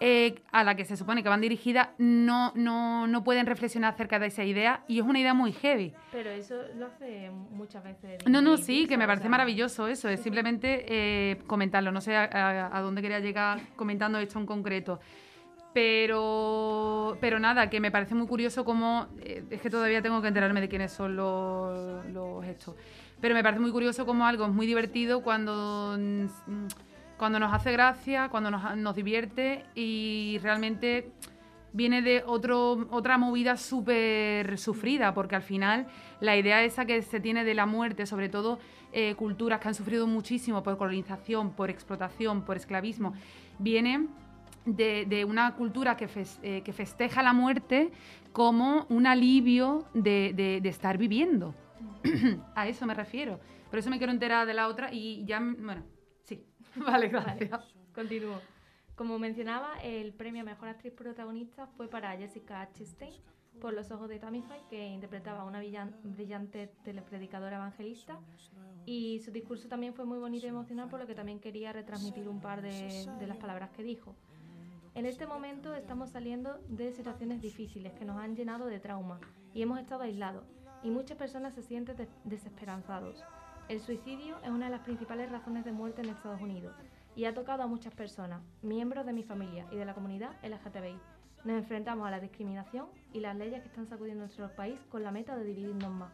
eh, 0.02 0.40
a 0.50 0.64
la 0.64 0.76
que 0.76 0.86
se 0.86 0.96
supone 0.96 1.22
que 1.22 1.28
van 1.28 1.42
dirigidas 1.42 1.90
no, 1.98 2.52
no, 2.54 3.06
no 3.06 3.22
pueden 3.22 3.44
reflexionar 3.44 3.92
acerca 3.92 4.18
de 4.18 4.28
esa 4.28 4.42
idea 4.44 4.82
y 4.88 4.98
es 4.98 5.04
una 5.04 5.18
idea 5.20 5.34
muy 5.34 5.52
heavy. 5.52 5.92
Pero 6.10 6.30
eso 6.30 6.54
lo 6.78 6.86
hace 6.86 7.30
muchas 7.30 7.84
veces. 7.84 8.18
No, 8.26 8.40
no, 8.40 8.56
sí, 8.56 8.86
que 8.86 8.96
me 8.96 9.06
parece 9.06 9.28
maravilloso 9.28 9.88
eso, 9.88 10.08
es 10.08 10.22
simplemente 10.22 10.86
eh, 10.88 11.36
comentarlo, 11.46 11.92
no 11.92 12.00
sé 12.00 12.16
a, 12.16 12.24
a- 12.24 12.78
a 12.78 12.80
dónde 12.80 13.02
quería 13.02 13.20
llegar 13.20 13.60
comentando 13.76 14.18
esto 14.18 14.38
en 14.38 14.46
concreto. 14.46 15.00
Pero, 15.72 17.16
pero 17.20 17.38
nada, 17.38 17.70
que 17.70 17.78
me 17.78 17.92
parece 17.92 18.14
muy 18.14 18.26
curioso 18.26 18.64
cómo, 18.64 19.06
eh, 19.20 19.44
es 19.50 19.60
que 19.60 19.70
todavía 19.70 20.02
tengo 20.02 20.20
que 20.20 20.28
enterarme 20.28 20.60
de 20.60 20.68
quiénes 20.68 20.90
son 20.90 21.14
los, 21.14 22.04
los 22.06 22.44
estos, 22.44 22.74
pero 23.20 23.34
me 23.34 23.42
parece 23.42 23.60
muy 23.60 23.70
curioso 23.70 24.04
cómo 24.04 24.26
algo 24.26 24.46
es 24.46 24.52
muy 24.52 24.66
divertido 24.66 25.22
cuando, 25.22 25.96
mm, 25.96 26.26
cuando 27.16 27.38
nos 27.38 27.52
hace 27.52 27.70
gracia, 27.70 28.28
cuando 28.30 28.50
nos, 28.50 28.76
nos 28.76 28.96
divierte 28.96 29.64
y 29.76 30.38
realmente 30.42 31.12
viene 31.72 32.02
de 32.02 32.24
otro, 32.26 32.88
otra 32.90 33.18
movida 33.18 33.56
súper 33.56 34.58
sufrida, 34.58 35.14
porque 35.14 35.36
al 35.36 35.42
final 35.42 35.86
la 36.20 36.36
idea 36.36 36.64
esa 36.64 36.84
que 36.84 37.00
se 37.02 37.20
tiene 37.20 37.44
de 37.44 37.54
la 37.54 37.66
muerte, 37.66 38.06
sobre 38.06 38.28
todo 38.28 38.58
eh, 38.92 39.14
culturas 39.14 39.60
que 39.60 39.68
han 39.68 39.74
sufrido 39.74 40.06
muchísimo 40.06 40.62
por 40.62 40.76
colonización, 40.76 41.52
por 41.52 41.70
explotación, 41.70 42.42
por 42.42 42.56
esclavismo, 42.56 43.14
viene 43.58 44.08
de, 44.64 45.04
de 45.06 45.24
una 45.24 45.54
cultura 45.56 45.96
que, 45.96 46.08
fes- 46.08 46.38
eh, 46.42 46.62
que 46.62 46.72
festeja 46.72 47.22
la 47.22 47.32
muerte 47.32 47.90
como 48.32 48.86
un 48.90 49.06
alivio 49.06 49.86
de, 49.94 50.32
de- 50.34 50.60
de 50.60 50.68
estar 50.68 50.98
viviendo. 50.98 51.54
A 52.54 52.68
eso 52.68 52.86
me 52.86 52.94
refiero. 52.94 53.40
Por 53.70 53.78
eso 53.78 53.90
me 53.90 53.98
quiero 53.98 54.12
enterar 54.12 54.46
de 54.46 54.54
la 54.54 54.68
otra 54.68 54.92
y 54.92 55.24
ya, 55.24 55.40
bueno, 55.40 55.82
sí. 56.24 56.44
Vale, 56.76 57.08
Vale, 57.08 57.46
gracias. 57.46 57.74
continúo. 57.94 58.40
Como 58.96 59.18
mencionaba, 59.18 59.80
el 59.82 60.12
premio 60.12 60.42
a 60.42 60.44
Mejor 60.44 60.68
Actriz 60.68 60.92
Protagonista 60.92 61.66
fue 61.76 61.88
para 61.88 62.14
Jessica 62.18 62.68
Chastain 62.72 63.14
por 63.60 63.72
Los 63.72 63.90
Ojos 63.90 64.08
de 64.08 64.18
Tamify, 64.18 64.60
que 64.68 64.88
interpretaba 64.88 65.40
a 65.40 65.44
una 65.44 65.60
brillante 66.04 66.70
telepredicadora 66.84 67.56
evangelista. 67.56 68.18
Y 68.86 69.20
su 69.20 69.30
discurso 69.30 69.68
también 69.68 69.94
fue 69.94 70.04
muy 70.04 70.18
bonito 70.18 70.46
y 70.46 70.50
emocional, 70.50 70.88
por 70.88 71.00
lo 71.00 71.06
que 71.06 71.14
también 71.14 71.40
quería 71.40 71.72
retransmitir 71.72 72.28
un 72.28 72.40
par 72.40 72.60
de, 72.62 73.06
de 73.18 73.26
las 73.26 73.36
palabras 73.38 73.70
que 73.70 73.82
dijo. 73.82 74.14
En 74.94 75.06
este 75.06 75.26
momento 75.26 75.74
estamos 75.74 76.10
saliendo 76.10 76.58
de 76.68 76.92
situaciones 76.92 77.40
difíciles 77.40 77.92
que 77.94 78.04
nos 78.04 78.18
han 78.18 78.34
llenado 78.36 78.66
de 78.66 78.80
trauma 78.80 79.20
y 79.54 79.62
hemos 79.62 79.78
estado 79.78 80.02
aislados 80.02 80.44
y 80.82 80.90
muchas 80.90 81.16
personas 81.16 81.54
se 81.54 81.62
sienten 81.62 81.96
des- 81.96 82.08
desesperanzados. 82.24 83.22
El 83.68 83.80
suicidio 83.80 84.36
es 84.42 84.50
una 84.50 84.66
de 84.66 84.72
las 84.72 84.80
principales 84.80 85.30
razones 85.30 85.64
de 85.64 85.72
muerte 85.72 86.02
en 86.02 86.08
Estados 86.08 86.40
Unidos 86.40 86.74
y 87.14 87.24
ha 87.24 87.34
tocado 87.34 87.62
a 87.62 87.66
muchas 87.68 87.94
personas, 87.94 88.42
miembros 88.62 89.06
de 89.06 89.12
mi 89.12 89.22
familia 89.22 89.66
y 89.70 89.76
de 89.76 89.84
la 89.84 89.94
comunidad 89.94 90.32
LGTBI. 90.42 90.98
Nos 91.44 91.56
enfrentamos 91.56 92.06
a 92.06 92.10
la 92.10 92.20
discriminación 92.20 92.88
y 93.12 93.20
las 93.20 93.36
leyes 93.36 93.62
que 93.62 93.68
están 93.68 93.86
sacudiendo 93.86 94.24
nuestro 94.24 94.54
país 94.56 94.78
con 94.90 95.02
la 95.02 95.10
meta 95.12 95.36
de 95.36 95.44
dividirnos 95.44 95.90
más. 95.92 96.12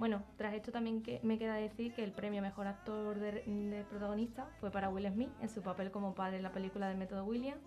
Bueno, 0.00 0.22
tras 0.38 0.54
esto 0.54 0.72
también 0.72 1.02
me 1.22 1.38
queda 1.38 1.56
decir 1.56 1.92
que 1.92 2.02
el 2.02 2.12
premio 2.12 2.40
Mejor 2.40 2.66
Actor 2.66 3.18
de, 3.18 3.42
de 3.42 3.84
Protagonista 3.84 4.46
fue 4.58 4.70
para 4.70 4.88
Will 4.88 5.06
Smith 5.12 5.28
en 5.42 5.50
su 5.50 5.60
papel 5.60 5.90
como 5.90 6.14
padre 6.14 6.38
en 6.38 6.42
la 6.42 6.52
película 6.52 6.88
del 6.88 6.96
método 6.96 7.26
William. 7.26 7.58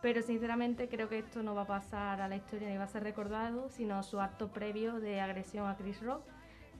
Pero 0.00 0.22
sinceramente 0.22 0.88
creo 0.88 1.10
que 1.10 1.18
esto 1.18 1.42
no 1.42 1.54
va 1.54 1.62
a 1.62 1.66
pasar 1.66 2.22
a 2.22 2.28
la 2.28 2.36
historia 2.36 2.70
ni 2.70 2.78
va 2.78 2.84
a 2.84 2.88
ser 2.88 3.02
recordado, 3.02 3.68
sino 3.68 4.02
su 4.02 4.22
acto 4.22 4.48
previo 4.48 5.00
de 5.00 5.20
agresión 5.20 5.66
a 5.66 5.76
Chris 5.76 6.00
Rock, 6.00 6.22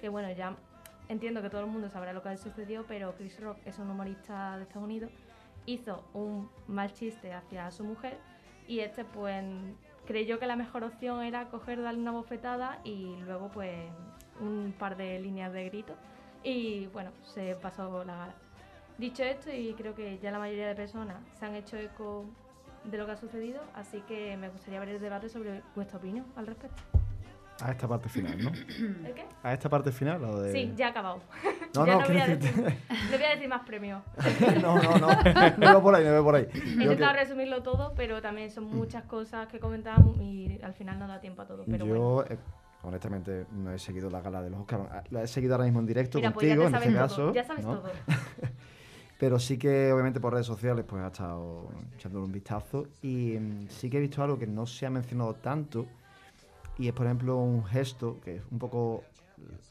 que 0.00 0.08
bueno, 0.08 0.32
ya 0.32 0.56
entiendo 1.10 1.42
que 1.42 1.50
todo 1.50 1.60
el 1.60 1.66
mundo 1.66 1.90
sabrá 1.90 2.14
lo 2.14 2.22
que 2.22 2.34
sucedió, 2.38 2.86
pero 2.88 3.14
Chris 3.18 3.38
Rock 3.38 3.58
es 3.66 3.78
un 3.78 3.90
humorista 3.90 4.56
de 4.56 4.62
Estados 4.62 4.84
Unidos, 4.84 5.12
hizo 5.66 6.08
un 6.14 6.48
mal 6.68 6.90
chiste 6.94 7.34
hacia 7.34 7.70
su 7.70 7.84
mujer 7.84 8.18
y 8.66 8.78
este 8.78 9.04
pues 9.04 9.44
creyó 10.06 10.38
que 10.38 10.46
la 10.46 10.56
mejor 10.56 10.84
opción 10.84 11.22
era 11.22 11.50
coger, 11.50 11.82
darle 11.82 12.00
una 12.00 12.12
bofetada 12.12 12.80
y 12.82 13.16
luego 13.26 13.50
pues 13.50 13.90
un 14.40 14.74
par 14.78 14.96
de 14.96 15.18
líneas 15.20 15.52
de 15.52 15.64
grito 15.64 15.94
y 16.44 16.86
bueno, 16.88 17.10
se 17.22 17.54
pasó 17.56 18.04
la 18.04 18.16
gala. 18.16 18.34
Dicho 18.98 19.22
esto, 19.24 19.50
y 19.52 19.74
creo 19.74 19.94
que 19.94 20.18
ya 20.18 20.30
la 20.30 20.38
mayoría 20.38 20.68
de 20.68 20.74
personas 20.74 21.16
se 21.38 21.44
han 21.44 21.54
hecho 21.54 21.76
eco 21.76 22.24
de 22.84 22.96
lo 22.96 23.04
que 23.06 23.12
ha 23.12 23.16
sucedido, 23.16 23.60
así 23.74 24.00
que 24.08 24.36
me 24.36 24.48
gustaría 24.48 24.80
ver 24.80 24.90
el 24.90 25.00
debate 25.00 25.28
sobre 25.28 25.62
vuestra 25.74 25.98
opinión 25.98 26.24
al 26.36 26.46
respecto. 26.46 26.82
A 27.62 27.70
esta 27.72 27.88
parte 27.88 28.08
final, 28.08 28.36
¿no? 28.42 28.50
¿El 29.06 29.14
qué? 29.14 29.24
A 29.42 29.52
esta 29.54 29.68
parte 29.68 29.90
final, 29.90 30.22
o 30.24 30.40
de... 30.40 30.52
Sí, 30.52 30.72
ya 30.76 30.88
ha 30.88 30.90
acabado. 30.90 31.20
No, 31.74 31.86
ya 31.86 31.94
no, 31.94 32.00
no, 32.00 32.06
voy 32.06 32.18
a 32.18 32.26
decir, 32.26 32.54
no 33.10 33.16
voy 33.16 33.24
a 33.26 33.30
decir 33.30 33.48
más 33.48 33.62
premios. 33.66 34.02
no, 34.62 34.76
no, 34.82 34.98
no. 34.98 35.08
No 35.56 35.70
veo 35.70 35.82
por 35.82 35.94
ahí, 35.94 36.04
no 36.04 36.10
veo 36.12 36.24
por 36.24 36.34
ahí. 36.36 36.46
He 36.54 36.58
intentado 36.82 37.12
que- 37.14 37.20
resumirlo 37.20 37.62
todo, 37.62 37.94
pero 37.96 38.20
también 38.22 38.50
son 38.50 38.64
muchas 38.64 39.04
cosas 39.04 39.48
que 39.48 39.58
comentamos 39.58 40.18
y 40.20 40.58
al 40.62 40.74
final 40.74 40.98
no 40.98 41.08
da 41.08 41.18
tiempo 41.20 41.42
a 41.42 41.46
todo. 41.46 41.64
Pero 41.66 41.86
yo, 41.86 41.94
bueno. 42.14 42.24
eh, 42.30 42.38
honestamente, 42.86 43.46
no 43.52 43.72
he 43.72 43.78
seguido 43.78 44.08
la 44.10 44.20
gala 44.20 44.42
de 44.42 44.50
los 44.50 44.60
Oscars. 44.60 44.84
Ah, 44.90 45.02
La 45.10 45.22
he 45.22 45.26
seguido 45.26 45.54
ahora 45.54 45.64
mismo 45.64 45.80
en 45.80 45.86
directo 45.86 46.18
Mira, 46.18 46.32
pues 46.32 46.46
ya 46.48 46.56
contigo, 46.56 46.62
te 46.62 46.66
en 46.66 46.72
sabes 46.72 46.86
este 46.88 47.16
todo. 47.16 47.26
caso. 47.28 47.34
Ya 47.34 47.44
sabes 47.44 47.64
¿no? 47.66 47.78
todo. 47.78 47.90
Pero 49.18 49.38
sí 49.38 49.56
que, 49.56 49.92
obviamente, 49.92 50.20
por 50.20 50.32
redes 50.34 50.46
sociales, 50.46 50.84
pues 50.86 51.02
ha 51.02 51.06
estado 51.06 51.70
echándole 51.94 52.26
un 52.26 52.32
vistazo. 52.32 52.86
Y 53.02 53.38
mm, 53.38 53.68
sí 53.68 53.88
que 53.88 53.96
he 53.96 54.00
visto 54.00 54.22
algo 54.22 54.38
que 54.38 54.46
no 54.46 54.66
se 54.66 54.84
ha 54.86 54.90
mencionado 54.90 55.34
tanto. 55.34 55.86
Y 56.78 56.88
es, 56.88 56.92
por 56.92 57.06
ejemplo, 57.06 57.38
un 57.38 57.64
gesto 57.64 58.18
que 58.22 58.36
es 58.36 58.42
un 58.50 58.58
poco 58.58 59.04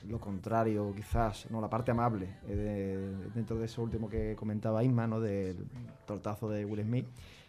lo 0.08 0.20
contrario, 0.20 0.92
quizás, 0.96 1.48
no, 1.52 1.60
la 1.62 1.70
parte 1.70 1.90
amable, 1.92 2.28
eh, 2.48 2.56
de- 2.56 3.30
dentro 3.34 3.58
de 3.58 3.66
eso 3.66 3.82
último 3.82 4.08
que 4.10 4.36
comentaba 4.36 4.84
Isma, 4.84 5.06
¿no? 5.08 5.20
Del 5.20 5.58
tortazo 6.06 6.50
de 6.50 6.66
Will 6.66 6.82
Smith. 6.84 7.06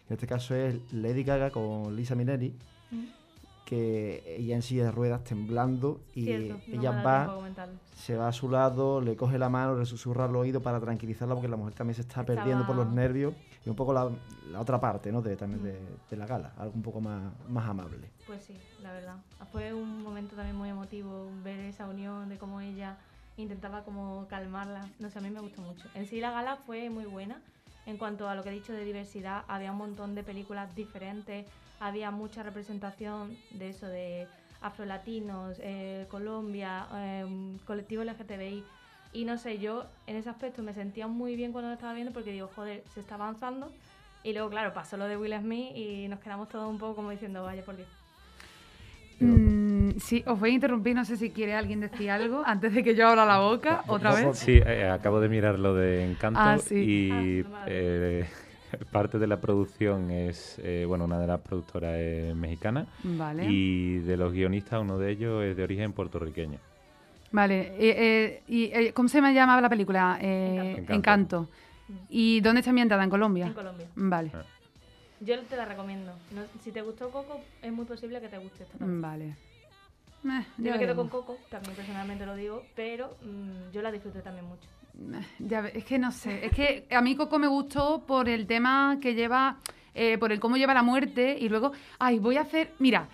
En 0.08 0.14
este 0.14 0.26
caso 0.26 0.54
es 0.54 0.76
Lady 0.92 1.24
Gaga 1.24 1.50
con 1.50 1.94
Lisa 1.96 2.14
Minnelli, 2.14 2.54
Mm. 2.90 3.04
Que 3.66 4.36
ella 4.38 4.54
en 4.54 4.62
silla 4.62 4.84
de 4.84 4.92
ruedas 4.92 5.24
temblando 5.24 6.00
y 6.14 6.24
Cierto, 6.24 6.60
no 6.68 6.72
ella 6.78 6.92
da 6.92 7.02
va 7.02 7.50
se 7.94 8.16
va 8.16 8.28
a 8.28 8.32
su 8.32 8.48
lado, 8.48 9.00
le 9.00 9.16
coge 9.16 9.38
la 9.38 9.48
mano, 9.48 9.74
le 9.76 9.84
susurra 9.86 10.26
al 10.26 10.36
oído 10.36 10.62
para 10.62 10.78
tranquilizarla 10.80 11.34
porque 11.34 11.48
la 11.48 11.56
mujer 11.56 11.74
también 11.74 11.94
se 11.96 12.02
está 12.02 12.24
perdiendo 12.24 12.64
por 12.64 12.76
los 12.76 12.84
Estaba- 12.86 13.00
nervios 13.02 13.34
y 13.64 13.68
un 13.68 13.74
poco 13.76 13.92
la, 13.92 14.10
la 14.50 14.60
otra 14.60 14.78
parte 14.80 15.10
¿no? 15.10 15.20
de, 15.20 15.36
también 15.36 15.60
Mm. 15.60 15.64
de, 15.64 15.98
de 16.10 16.16
la 16.16 16.26
gala, 16.26 16.52
algo 16.56 16.74
un 16.74 16.82
poco 16.82 17.00
más, 17.00 17.32
más 17.48 17.68
amable. 17.68 18.08
Pues 18.26 18.44
sí, 18.44 18.54
la 18.82 18.92
verdad. 18.92 19.16
Fue 19.50 19.72
un 19.74 20.02
momento 20.02 20.36
también 20.36 20.56
muy 20.56 20.68
emotivo 20.68 21.32
ver 21.42 21.58
esa 21.60 21.86
unión 21.88 22.28
de 22.28 22.38
cómo 22.38 22.60
ella 22.60 22.98
intentaba 23.36 23.82
como 23.82 24.26
calmarla. 24.28 24.88
No 25.00 25.10
sé, 25.10 25.18
a 25.18 25.22
mí 25.22 25.30
me 25.30 25.40
gustó 25.40 25.60
mucho. 25.62 25.88
En 25.94 26.06
sí 26.06 26.20
la 26.20 26.30
gala 26.30 26.56
fue 26.56 26.88
muy 26.90 27.04
buena. 27.06 27.40
En 27.86 27.98
cuanto 27.98 28.28
a 28.28 28.34
lo 28.34 28.42
que 28.42 28.50
he 28.50 28.52
dicho 28.52 28.72
de 28.72 28.84
diversidad, 28.84 29.44
había 29.48 29.70
un 29.72 29.78
montón 29.78 30.14
de 30.14 30.22
películas 30.24 30.74
diferentes, 30.74 31.46
había 31.80 32.10
mucha 32.10 32.42
representación 32.42 33.36
de 33.50 33.68
eso, 33.70 33.86
de 33.86 34.26
afrolatinos, 34.60 35.58
eh, 35.62 36.06
Colombia, 36.08 36.86
eh, 36.94 37.24
colectivo 37.66 38.02
LGTBI. 38.02 38.64
Y 39.12 39.24
no 39.24 39.38
sé, 39.38 39.58
yo 39.58 39.86
en 40.06 40.16
ese 40.16 40.28
aspecto 40.28 40.62
me 40.62 40.74
sentía 40.74 41.06
muy 41.06 41.36
bien 41.36 41.52
cuando 41.52 41.68
lo 41.68 41.74
estaba 41.74 41.94
viendo 41.94 42.12
porque 42.12 42.32
digo, 42.32 42.50
joder, 42.54 42.82
se 42.92 43.00
está 43.00 43.14
avanzando. 43.14 43.70
Y 44.24 44.32
luego, 44.32 44.50
claro, 44.50 44.74
pasó 44.74 44.96
lo 44.96 45.06
de 45.06 45.16
Will 45.16 45.34
Smith 45.38 45.72
y 45.76 46.08
nos 46.08 46.18
quedamos 46.20 46.48
todos 46.48 46.68
un 46.68 46.78
poco 46.78 46.96
como 46.96 47.10
diciendo, 47.10 47.44
vaya 47.44 47.62
por 47.62 47.76
Dios. 47.76 47.88
Mm, 49.20 49.92
sí, 49.98 50.22
os 50.26 50.38
voy 50.38 50.50
a 50.50 50.54
interrumpir, 50.54 50.94
no 50.94 51.04
sé 51.04 51.16
si 51.16 51.30
quiere 51.30 51.54
alguien 51.54 51.80
decir 51.80 52.10
algo 52.10 52.42
antes 52.44 52.74
de 52.74 52.82
que 52.82 52.94
yo 52.94 53.08
abra 53.08 53.24
la 53.24 53.38
boca 53.38 53.82
otra 53.86 54.10
No, 54.10 54.16
vez. 54.16 54.38
Sí, 54.38 54.60
eh, 54.66 54.88
acabo 54.88 55.20
de 55.20 55.28
mirar 55.28 55.58
lo 55.58 55.74
de 55.74 56.04
Encanto 56.04 56.40
Ah, 56.42 56.58
sí. 56.58 56.74
y 56.74 57.40
Ah, 57.44 57.48
vale. 57.64 58.26
parte 58.92 59.18
de 59.18 59.26
la 59.26 59.40
producción 59.40 60.10
es, 60.10 60.58
eh, 60.62 60.84
bueno, 60.86 61.04
una 61.04 61.18
de 61.18 61.26
las 61.26 61.40
productoras 61.40 61.94
es 61.96 62.34
mexicana 62.34 62.86
Vale. 63.04 63.44
y 63.50 63.98
de 63.98 64.16
los 64.16 64.32
guionistas 64.32 64.80
uno 64.80 64.98
de 64.98 65.10
ellos 65.12 65.44
es 65.44 65.56
de 65.56 65.62
origen 65.62 65.92
puertorriqueño. 65.92 66.58
Vale. 67.32 67.60
eh, 67.60 67.74
eh, 67.78 68.42
y, 68.48 68.64
eh, 68.72 68.92
¿Cómo 68.92 69.08
se 69.08 69.20
me 69.20 69.34
llamaba 69.34 69.60
la 69.60 69.68
película? 69.68 70.18
Eh, 70.20 70.76
Encanto. 70.78 70.92
Encanto. 70.94 71.48
¿Y 72.08 72.40
dónde 72.40 72.60
está 72.60 72.70
ambientada? 72.70 73.04
¿En 73.04 73.10
Colombia? 73.10 73.46
En 73.46 73.52
Colombia. 73.54 73.86
Vale. 73.94 74.30
Ah. 74.34 74.44
Yo 75.20 75.40
te 75.42 75.56
la 75.56 75.64
recomiendo. 75.64 76.12
No- 76.34 76.42
si 76.62 76.72
te 76.72 76.82
gustó 76.82 77.10
Coco, 77.10 77.40
es 77.62 77.72
muy 77.72 77.84
posible 77.84 78.20
que 78.20 78.28
te 78.28 78.38
guste 78.38 78.64
esta 78.64 78.78
también. 78.78 79.00
Vale. 79.02 79.36
Eh, 80.24 80.44
Yo 80.58 80.72
me 80.72 80.78
quedo 80.78 80.96
con 80.96 81.08
Coco, 81.08 81.38
también 81.50 81.74
personalmente 81.76 82.26
lo 82.26 82.34
digo, 82.34 82.64
pero 82.74 83.16
mm, 83.22 83.70
yo 83.72 83.80
la 83.82 83.92
disfruté 83.92 84.20
también 84.22 84.44
mucho. 84.46 84.68
Ya 85.38 85.60
es 85.68 85.84
que 85.84 85.98
no 85.98 86.10
sé, 86.10 86.46
es 86.46 86.52
que 86.52 86.86
a 86.90 87.00
mí 87.02 87.16
Coco 87.16 87.38
me 87.38 87.46
gustó 87.48 88.04
por 88.06 88.28
el 88.28 88.46
tema 88.46 88.98
que 89.00 89.14
lleva, 89.14 89.56
eh, 89.94 90.16
por 90.18 90.32
el 90.32 90.40
cómo 90.40 90.56
lleva 90.56 90.72
la 90.74 90.82
muerte 90.82 91.36
y 91.38 91.48
luego, 91.48 91.72
ay, 91.98 92.18
voy 92.18 92.36
a 92.38 92.42
hacer, 92.42 92.72
mira, 92.78 93.06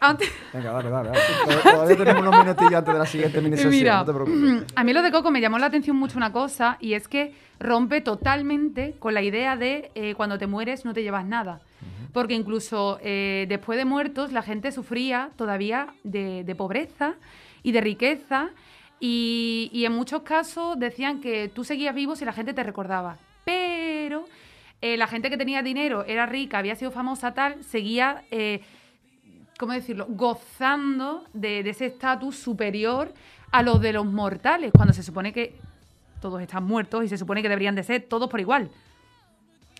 antes, 0.00 0.30
Venga, 0.52 0.70
dale, 0.72 0.90
dale. 0.90 1.08
dale. 1.10 1.62
Todavía- 1.62 1.96
tenemos 1.96 2.22
unos 2.22 2.44
minutillos 2.44 2.74
antes 2.74 2.92
de 2.94 2.98
la 3.00 3.06
siguiente 3.06 3.40
mini 3.40 3.56
sesión, 3.56 3.72
mira, 3.72 3.98
no 3.98 4.04
te 4.04 4.12
preocupes. 4.12 4.64
a 4.76 4.84
mí 4.84 4.92
lo 4.92 5.02
de 5.02 5.10
Coco 5.10 5.30
me 5.32 5.40
llamó 5.40 5.58
la 5.58 5.66
atención 5.66 5.96
mucho 5.96 6.18
una 6.18 6.30
cosa 6.32 6.76
y 6.80 6.92
es 6.94 7.08
que 7.08 7.34
rompe 7.58 8.00
totalmente 8.00 8.94
con 8.98 9.14
la 9.14 9.22
idea 9.22 9.56
de 9.56 9.90
eh, 9.94 10.14
cuando 10.14 10.38
te 10.38 10.46
mueres 10.46 10.84
no 10.84 10.92
te 10.94 11.02
llevas 11.02 11.24
nada. 11.24 11.60
Porque 12.12 12.34
incluso 12.34 12.98
eh, 13.02 13.46
después 13.48 13.76
de 13.76 13.84
muertos 13.84 14.30
la 14.30 14.42
gente 14.42 14.70
sufría 14.70 15.30
todavía 15.36 15.88
de, 16.04 16.44
de 16.44 16.54
pobreza 16.54 17.14
y 17.64 17.72
de 17.72 17.80
riqueza 17.80 18.50
y, 19.06 19.84
en 19.84 19.92
muchos 19.92 20.22
casos 20.22 20.78
decían 20.78 21.20
que 21.20 21.48
tú 21.48 21.62
seguías 21.62 21.94
vivo 21.94 22.16
si 22.16 22.24
la 22.24 22.32
gente 22.32 22.54
te 22.54 22.62
recordaba. 22.62 23.18
Pero 23.44 24.24
eh, 24.80 24.96
la 24.96 25.06
gente 25.06 25.28
que 25.28 25.36
tenía 25.36 25.62
dinero, 25.62 26.04
era 26.06 26.24
rica, 26.24 26.58
había 26.58 26.74
sido 26.74 26.90
famosa 26.90 27.34
tal, 27.34 27.62
seguía, 27.64 28.24
eh, 28.30 28.62
¿cómo 29.58 29.74
decirlo?, 29.74 30.06
gozando 30.08 31.26
de, 31.34 31.62
de 31.62 31.70
ese 31.70 31.86
estatus 31.86 32.36
superior 32.36 33.12
a 33.50 33.62
los 33.62 33.78
de 33.82 33.92
los 33.92 34.06
mortales, 34.06 34.72
cuando 34.74 34.94
se 34.94 35.02
supone 35.02 35.34
que 35.34 35.54
todos 36.22 36.40
están 36.40 36.64
muertos 36.64 37.04
y 37.04 37.08
se 37.08 37.18
supone 37.18 37.42
que 37.42 37.50
deberían 37.50 37.74
de 37.74 37.82
ser 37.82 38.04
todos 38.08 38.30
por 38.30 38.40
igual. 38.40 38.70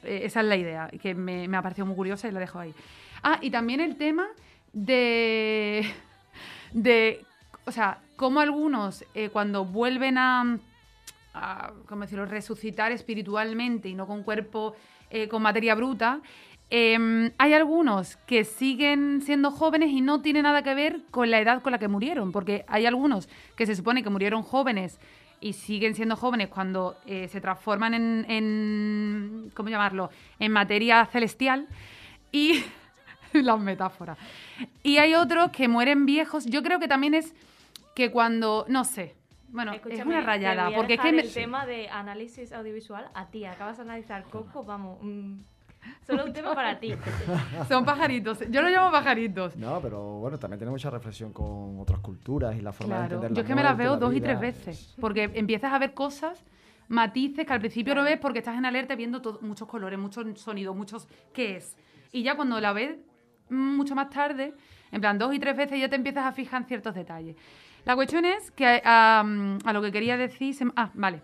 Eh, 0.02 0.20
esa 0.24 0.40
es 0.40 0.46
la 0.46 0.56
idea, 0.56 0.90
que 1.00 1.14
me, 1.14 1.48
me 1.48 1.56
ha 1.56 1.62
parecido 1.62 1.86
muy 1.86 1.96
curiosa 1.96 2.28
y 2.28 2.30
la 2.30 2.40
dejo 2.40 2.58
ahí. 2.58 2.74
Ah, 3.22 3.38
y 3.40 3.50
también 3.50 3.80
el 3.80 3.96
tema 3.96 4.26
de. 4.74 5.90
de. 6.74 7.24
O 7.66 7.72
sea, 7.72 7.98
cómo 8.16 8.40
algunos, 8.40 9.04
eh, 9.14 9.30
cuando 9.30 9.64
vuelven 9.64 10.18
a. 10.18 10.58
¿Cómo 11.88 12.02
decirlo? 12.02 12.26
resucitar 12.26 12.92
espiritualmente 12.92 13.88
y 13.88 13.94
no 13.94 14.06
con 14.06 14.22
cuerpo. 14.22 14.74
eh, 15.10 15.28
con 15.28 15.42
materia 15.42 15.74
bruta. 15.74 16.20
em, 16.70 17.30
hay 17.38 17.52
algunos 17.52 18.16
que 18.26 18.42
siguen 18.44 19.20
siendo 19.22 19.50
jóvenes 19.52 19.90
y 19.90 20.00
no 20.00 20.22
tiene 20.22 20.42
nada 20.42 20.62
que 20.62 20.74
ver 20.74 21.02
con 21.10 21.30
la 21.30 21.38
edad 21.40 21.62
con 21.62 21.70
la 21.72 21.78
que 21.78 21.86
murieron, 21.88 22.32
porque 22.32 22.64
hay 22.66 22.86
algunos 22.86 23.28
que 23.54 23.66
se 23.66 23.76
supone 23.76 24.02
que 24.02 24.10
murieron 24.10 24.42
jóvenes 24.42 24.98
y 25.40 25.52
siguen 25.52 25.94
siendo 25.94 26.16
jóvenes 26.16 26.48
cuando 26.48 26.96
eh, 27.06 27.28
se 27.28 27.40
transforman 27.40 27.94
en, 28.28 29.52
¿cómo 29.54 29.68
llamarlo?, 29.68 30.10
en 30.40 30.50
materia 30.50 31.04
celestial 31.06 31.68
y 32.32 32.64
las 33.32 33.60
metáforas. 33.60 34.18
Y 34.82 34.96
hay 34.96 35.14
otros 35.14 35.50
que 35.50 35.68
mueren 35.68 36.06
viejos. 36.06 36.46
Yo 36.46 36.62
creo 36.62 36.80
que 36.80 36.88
también 36.88 37.14
es 37.14 37.34
que 37.94 38.10
cuando, 38.10 38.64
no 38.68 38.84
sé, 38.84 39.14
bueno, 39.48 39.72
es 39.72 39.76
Escúchame, 39.76 40.10
una 40.10 40.20
te 40.20 40.26
rayada, 40.26 40.70
porque 40.74 40.94
es 40.94 41.00
que 41.00 41.12
me- 41.12 41.22
el 41.22 41.32
tema 41.32 41.64
de 41.64 41.88
análisis 41.88 42.52
audiovisual 42.52 43.08
a 43.14 43.26
ti. 43.28 43.44
Acabas 43.44 43.76
de 43.76 43.82
analizar 43.84 44.24
Coco, 44.30 44.64
vamos. 44.64 44.98
mm, 45.00 45.36
solo 46.04 46.24
un 46.24 46.32
tema 46.32 46.54
para 46.54 46.78
ti. 46.80 46.92
son 47.68 47.84
pajaritos. 47.84 48.40
Yo 48.50 48.62
los 48.62 48.72
llamo 48.72 48.90
pajaritos. 48.90 49.54
No, 49.56 49.80
pero 49.80 50.18
bueno, 50.18 50.38
también 50.38 50.58
tiene 50.58 50.72
mucha 50.72 50.90
reflexión 50.90 51.32
con 51.32 51.78
otras 51.78 52.00
culturas 52.00 52.56
y 52.56 52.62
la 52.62 52.72
forma 52.72 52.94
de 52.94 53.00
Claro, 53.02 53.14
entender 53.16 53.36
yo 53.36 53.42
es 53.42 53.46
que 53.46 53.54
me 53.54 53.62
las 53.62 53.76
veo 53.76 53.92
la 53.92 53.98
dos 53.98 54.14
y 54.14 54.20
tres 54.20 54.40
veces, 54.40 54.94
porque 55.00 55.30
empiezas 55.34 55.72
a 55.72 55.78
ver 55.78 55.94
cosas, 55.94 56.42
matices 56.88 57.46
que 57.46 57.52
al 57.52 57.60
principio 57.60 57.94
no 57.94 58.02
ves 58.02 58.18
porque 58.18 58.40
estás 58.40 58.56
en 58.58 58.64
alerta 58.66 58.96
viendo 58.96 59.22
todo- 59.22 59.38
muchos 59.42 59.68
colores, 59.68 59.98
muchos 59.98 60.26
sonidos, 60.40 60.74
muchos 60.74 61.06
qué 61.32 61.56
es. 61.56 61.76
Y 62.10 62.22
ya 62.24 62.34
cuando 62.34 62.60
la 62.60 62.72
ves 62.72 62.96
mm, 63.50 63.54
mucho 63.76 63.94
más 63.94 64.10
tarde, 64.10 64.52
en 64.90 65.00
plan 65.00 65.16
dos 65.18 65.32
y 65.34 65.38
tres 65.38 65.56
veces 65.56 65.78
ya 65.78 65.88
te 65.88 65.96
empiezas 65.96 66.24
a 66.24 66.32
fijar 66.32 66.62
en 66.62 66.66
ciertos 66.68 66.94
detalles. 66.94 67.36
La 67.84 67.94
cuestión 67.94 68.24
es 68.24 68.50
que 68.50 68.80
a, 68.84 69.24
lo 69.72 69.82
que 69.82 69.92
quería 69.92 70.16
decir, 70.16 70.54
se 70.54 70.66
ah, 70.74 70.90
vale, 70.94 71.20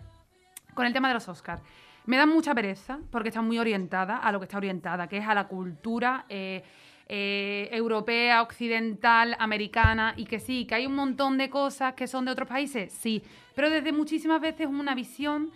con 0.75 0.85
el 0.85 0.93
tema 0.93 1.07
de 1.07 1.15
los 1.15 1.27
Oscars. 1.27 1.61
Me 2.05 2.17
da 2.17 2.25
mucha 2.25 2.53
pereza 2.53 2.99
porque 3.11 3.29
está 3.29 3.41
muy 3.41 3.57
orientada 3.57 4.17
a 4.17 4.31
lo 4.31 4.39
que 4.39 4.45
está 4.45 4.57
orientada, 4.57 5.07
que 5.07 5.17
es 5.17 5.27
a 5.27 5.33
la 5.33 5.47
cultura 5.47 6.25
eh, 6.29 6.63
eh, 7.07 7.69
europea, 7.71 8.41
occidental, 8.41 9.35
americana, 9.39 10.13
y 10.17 10.25
que 10.25 10.39
sí, 10.39 10.65
que 10.65 10.75
hay 10.75 10.85
un 10.85 10.95
montón 10.95 11.37
de 11.37 11.49
cosas 11.49 11.93
que 11.93 12.07
son 12.07 12.25
de 12.25 12.31
otros 12.31 12.47
países, 12.47 12.93
sí, 12.93 13.23
pero 13.55 13.69
desde 13.69 13.91
muchísimas 13.91 14.39
veces 14.39 14.67
una 14.67 14.95
visión 14.95 15.51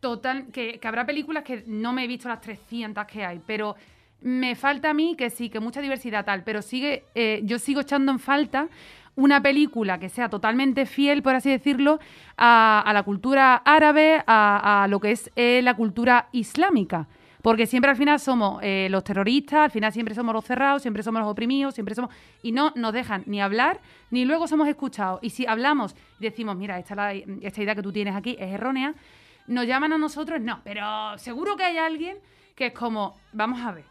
total, 0.00 0.46
que, 0.52 0.78
que 0.78 0.88
habrá 0.88 1.04
películas 1.04 1.42
que 1.42 1.64
no 1.66 1.92
me 1.92 2.04
he 2.04 2.06
visto 2.06 2.28
las 2.28 2.40
300 2.40 3.04
que 3.06 3.24
hay, 3.24 3.40
pero 3.46 3.76
me 4.20 4.54
falta 4.54 4.90
a 4.90 4.94
mí 4.94 5.14
que 5.16 5.30
sí, 5.30 5.50
que 5.50 5.60
mucha 5.60 5.80
diversidad 5.80 6.24
tal, 6.24 6.42
pero 6.44 6.62
sigue, 6.62 7.04
eh, 7.14 7.40
yo 7.44 7.58
sigo 7.58 7.80
echando 7.80 8.12
en 8.12 8.18
falta 8.18 8.68
una 9.16 9.42
película 9.42 9.98
que 9.98 10.08
sea 10.08 10.28
totalmente 10.28 10.86
fiel, 10.86 11.22
por 11.22 11.34
así 11.34 11.50
decirlo, 11.50 11.98
a, 12.36 12.88
la 12.92 13.02
cultura 13.02 13.56
árabe, 13.64 14.22
a, 14.26 14.84
a 14.84 14.88
lo 14.88 15.00
que 15.00 15.10
es 15.12 15.30
eh, 15.36 15.60
la 15.62 15.74
cultura 15.74 16.28
islámica. 16.32 17.06
Porque 17.42 17.66
siempre 17.66 17.90
al 17.90 17.96
final 17.96 18.18
somos 18.18 18.58
eh, 18.62 18.88
los 18.90 19.04
terroristas, 19.04 19.60
al 19.60 19.70
final 19.70 19.92
siempre 19.92 20.14
somos 20.14 20.34
los 20.34 20.44
cerrados, 20.44 20.82
siempre 20.82 21.02
somos 21.04 21.20
los 21.20 21.30
oprimidos, 21.30 21.74
siempre 21.74 21.94
somos... 21.94 22.10
Y 22.42 22.50
no 22.52 22.72
nos 22.74 22.92
dejan 22.92 23.22
ni 23.26 23.40
hablar, 23.40 23.80
ni 24.10 24.24
luego 24.24 24.48
somos 24.48 24.66
escuchados. 24.66 25.20
Y 25.22 25.30
si 25.30 25.46
hablamos 25.46 25.94
y 26.18 26.24
decimos, 26.24 26.56
mira, 26.56 26.78
esta, 26.78 26.94
la- 26.96 27.14
esta 27.14 27.62
idea 27.62 27.74
que 27.76 27.82
tú 27.82 27.92
tienes 27.92 28.16
aquí 28.16 28.36
es 28.38 28.52
errónea, 28.52 28.94
nos 29.46 29.64
llaman 29.64 29.92
a 29.92 29.98
nosotros, 29.98 30.40
no, 30.40 30.60
pero 30.64 31.16
seguro 31.18 31.56
que 31.56 31.62
hay 31.62 31.78
alguien 31.78 32.18
que 32.56 32.66
es 32.66 32.72
como, 32.72 33.14
vamos 33.32 33.60
a 33.60 33.70
ver, 33.70 33.84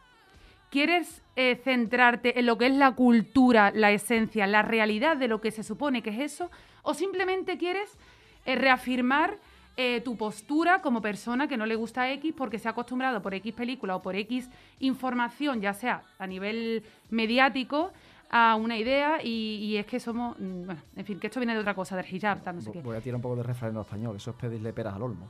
¿Quieres 0.75 1.21
eh, 1.37 1.55
centrarte 1.63 2.37
en 2.37 2.45
lo 2.45 2.57
que 2.57 2.65
es 2.65 2.73
la 2.73 2.91
cultura, 2.91 3.71
la 3.73 3.93
esencia, 3.93 4.45
la 4.45 4.61
realidad 4.61 5.15
de 5.15 5.29
lo 5.29 5.39
que 5.39 5.49
se 5.49 5.63
supone 5.63 6.03
que 6.03 6.09
es 6.09 6.33
eso? 6.33 6.51
¿O 6.83 6.93
simplemente 6.93 7.57
quieres 7.57 7.97
eh, 8.45 8.55
reafirmar 8.55 9.37
eh, 9.77 10.01
tu 10.01 10.17
postura 10.17 10.81
como 10.81 11.01
persona 11.01 11.47
que 11.47 11.55
no 11.55 11.65
le 11.65 11.77
gusta 11.77 12.11
X 12.11 12.33
porque 12.35 12.59
se 12.59 12.67
ha 12.67 12.71
acostumbrado 12.71 13.21
por 13.21 13.33
X 13.33 13.53
película 13.53 13.95
o 13.95 14.01
por 14.01 14.17
X 14.17 14.49
información, 14.81 15.61
ya 15.61 15.73
sea 15.73 16.01
a 16.19 16.27
nivel 16.27 16.83
mediático, 17.09 17.93
a 18.29 18.57
una 18.57 18.77
idea 18.77 19.23
y, 19.23 19.59
y 19.61 19.77
es 19.77 19.85
que 19.85 20.01
somos, 20.01 20.37
mm, 20.37 20.65
bueno, 20.65 20.81
en 20.97 21.05
fin, 21.05 21.21
que 21.21 21.27
esto 21.27 21.39
viene 21.39 21.53
de 21.53 21.61
otra 21.61 21.73
cosa, 21.73 21.95
del 21.95 22.13
hijab, 22.13 22.43
tal, 22.43 22.57
no 22.57 22.61
sé 22.61 22.73
qué. 22.73 22.81
Voy 22.81 22.97
a 22.97 22.99
tirar 22.99 23.15
un 23.15 23.21
poco 23.21 23.37
de 23.37 23.43
refrán 23.43 23.77
español, 23.77 24.17
eso 24.17 24.31
es 24.31 24.35
pedirle 24.35 24.73
peras 24.73 24.95
al 24.95 25.03
olmo. 25.03 25.29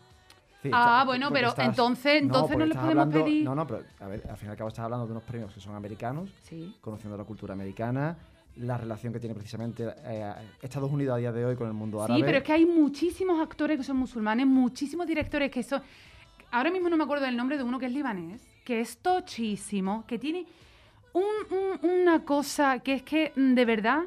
Sí, 0.66 0.72
Ah, 0.74 0.98
está- 1.02 1.06
bueno, 1.06 1.30
pero 1.32 1.50
entonces- 1.58 2.22
entonces 2.24 2.58
no 2.58 2.66
le 2.66 2.72
estás 2.72 2.84
podemos 2.84 3.04
hablando- 3.04 3.26
pedir- 3.26 3.44
No, 3.44 3.54
no, 3.56 3.68
pero 3.68 3.84
a 4.00 4.08
ver, 4.08 4.24
al 4.30 4.38
fin 4.38 4.48
y 4.48 4.52
al 4.52 4.58
cabo 4.58 4.68
estás 4.70 4.86
hablando 4.86 5.06
de 5.06 5.12
unos 5.12 5.24
premios 5.24 5.54
que 5.54 5.60
son 5.60 5.76
americanos, 5.76 6.30
Sí. 6.44 6.76
conociendo 6.82 7.16
la 7.18 7.24
cultura 7.24 7.54
americana, 7.54 8.18
la 8.58 8.78
relación 8.78 9.12
que 9.14 9.20
tiene 9.20 9.36
precisamente 9.36 9.86
eh, 10.06 10.34
Estados 10.62 10.92
Unidos 10.92 11.16
a 11.16 11.18
día 11.18 11.32
de 11.32 11.46
hoy 11.46 11.56
con 11.56 11.68
el 11.68 11.74
mundo 11.74 12.02
árabe. 12.02 12.20
Sí, 12.20 12.24
pero 12.26 12.38
es 12.40 12.44
que 12.44 12.54
hay 12.54 12.66
muchísimos 12.66 13.40
actores 13.42 13.78
que 13.78 13.84
son 13.84 13.98
musulmanes, 13.98 14.48
muchísimos 14.48 15.06
directores 15.06 15.52
que 15.52 15.62
son... 15.62 15.82
Ahora 16.52 16.72
mismo 16.72 16.90
no 16.90 16.96
me 16.98 17.04
acuerdo 17.04 17.26
del 17.26 17.36
nombre 17.36 17.58
de 17.58 17.64
uno 17.64 17.78
que 17.78 17.88
es 17.88 17.92
libanés, 17.92 18.42
que 18.64 18.80
es 18.80 18.98
tochísimo, 19.00 20.06
que 20.08 20.18
tiene 20.18 20.46
un- 21.14 21.24
un- 21.84 21.90
una 22.02 22.24
cosa 22.24 22.80
que 22.80 22.94
es 22.94 23.04
que, 23.04 23.34
mm, 23.36 23.54
de 23.54 23.66
verdad, 23.66 24.00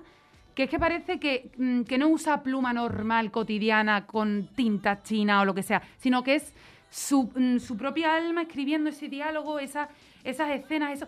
que 0.58 0.64
es 0.64 0.70
que 0.70 0.78
parece 0.80 1.20
que, 1.20 1.52
mm, 1.56 1.82
que 1.82 1.98
no 1.98 2.08
usa 2.08 2.42
pluma 2.42 2.72
normal, 2.72 3.30
cotidiana, 3.30 4.06
con 4.06 4.48
tinta 4.56 5.04
china 5.04 5.40
o 5.40 5.44
lo 5.44 5.54
que 5.54 5.62
sea, 5.62 5.80
sino 5.98 6.24
que 6.24 6.34
es 6.34 6.52
su, 6.90 7.30
mm, 7.32 7.58
su 7.60 7.76
propia 7.76 8.16
alma 8.16 8.42
escribiendo 8.42 8.90
ese 8.90 9.08
diálogo, 9.08 9.60
esa, 9.60 9.88
esas 10.24 10.50
escenas, 10.50 10.94
eso... 10.94 11.06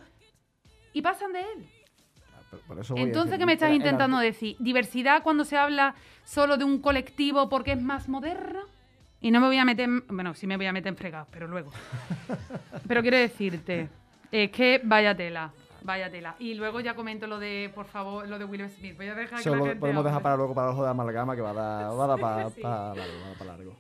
Y 0.93 1.03
pasan 1.03 1.33
de 1.33 1.41
él. 1.41 1.67
Por- 2.49 2.61
por 2.61 2.79
eso 2.79 2.95
Entonces, 2.97 3.41
¿qué 3.41 3.45
me 3.47 3.55
estás 3.55 3.73
intentando 3.75 4.19
decir? 4.19 4.55
¿Diversidad 4.61 5.25
cuando 5.25 5.45
se 5.45 5.57
habla 5.57 5.97
solo 6.25 6.57
de 6.57 6.63
un 6.63 6.79
colectivo 6.81 7.49
porque 7.49 7.73
es 7.73 7.83
más 7.83 8.09
moderno? 8.09 8.61
Y 9.21 9.33
no 9.33 9.41
me 9.41 9.49
voy 9.49 9.57
a 9.59 9.65
meter, 9.65 9.87
en- 9.87 10.05
bueno, 10.07 10.33
sí 10.35 10.47
me 10.47 10.59
voy 10.59 10.67
a 10.67 10.73
meter 10.73 10.91
en 10.91 10.97
fregados, 10.97 11.27
pero 11.33 11.49
luego. 11.49 11.73
pero 12.87 13.03
quiero 13.03 13.17
decirte, 13.17 13.89
es 14.31 14.53
que 14.53 14.81
vaya 14.85 15.13
tela, 15.17 15.53
vaya 15.83 16.11
tela. 16.11 16.37
Y 16.39 16.55
luego 16.55 16.81
ya 16.81 16.95
comento 16.95 17.27
lo 17.27 17.39
de, 17.39 17.71
por 17.75 17.87
favor, 17.87 18.27
lo 18.29 18.39
de 18.39 18.45
Will 18.45 18.69
Smith. 18.71 18.97
Voy 18.97 19.07
a 19.09 19.15
dejar 19.15 19.37
que 19.37 19.41
Eso 19.41 19.51
la 19.51 19.57
lo 19.57 19.65
gente 19.65 19.81
podemos 19.81 20.05
dejar 20.05 20.17
hable. 20.19 20.23
para 20.25 20.37
luego 20.37 20.55
para 20.55 20.69
el 20.69 20.73
ojo 20.75 20.85
de 20.85 20.91
amalgama 20.91 21.35
que 21.37 21.43
va 21.43 21.51
a 21.51 21.55
dar, 21.55 21.91
va 21.99 22.05
a 22.05 22.07
dar 22.09 22.19
para 22.21 22.51
Sí. 22.51 22.61
para 22.63 23.45
largo. 23.57 23.77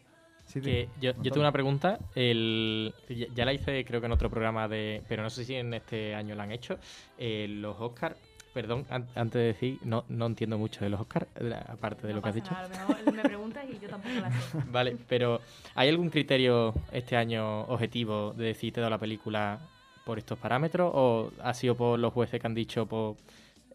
Sí, 0.46 0.60
Que 0.60 0.88
yo, 1.00 1.12
yo 1.22 1.30
tengo 1.30 1.40
una 1.40 1.52
pregunta. 1.52 1.98
El, 2.16 2.92
ya, 3.08 3.26
ya 3.34 3.44
la 3.44 3.52
hice, 3.52 3.84
creo 3.84 4.00
que 4.00 4.06
en 4.06 4.12
otro 4.12 4.28
programa 4.30 4.66
de. 4.66 5.02
Pero 5.08 5.22
no 5.22 5.30
sé 5.30 5.44
si 5.44 5.54
en 5.54 5.72
este 5.74 6.14
año 6.14 6.34
la 6.34 6.42
han 6.44 6.52
hecho. 6.52 6.78
eh, 7.18 7.46
los 7.48 7.80
Oscars. 7.80 8.16
Perdón, 8.52 8.84
an- 8.90 9.06
antes 9.14 9.34
de 9.40 9.44
decir, 9.46 9.78
no, 9.84 10.04
no 10.08 10.26
entiendo 10.26 10.58
mucho 10.58 10.80
de 10.80 10.90
los 10.90 11.00
Oscars, 11.00 11.28
aparte 11.68 12.08
de 12.08 12.12
No 12.12 12.16
lo 12.16 12.22
que 12.22 12.28
has 12.30 12.34
dicho. 12.34 12.50
nada, 12.50 12.66
a 12.66 12.82
lo 12.82 12.88
mejor 12.96 13.14
me 13.14 13.22
preguntas 13.22 13.64
y 13.72 13.78
yo 13.78 13.88
tampoco 13.88 14.12
la 14.16 14.32
sé. 14.32 14.58
Vale, 14.72 14.96
pero 15.08 15.40
¿hay 15.76 15.88
algún 15.88 16.10
criterio 16.10 16.74
este 16.90 17.16
año 17.16 17.60
objetivo 17.68 18.32
de 18.32 18.46
decir 18.46 18.72
te 18.72 18.80
he 18.80 18.82
dado 18.82 18.90
la 18.90 18.98
película 18.98 19.60
por 20.04 20.18
estos 20.18 20.38
parámetros? 20.38 20.90
¿O 20.94 21.32
ha 21.42 21.54
sido 21.54 21.76
por 21.76 21.98
los 21.98 22.12
jueces 22.12 22.40
que 22.40 22.46
han 22.46 22.54
dicho 22.54 22.86
por 22.86 23.16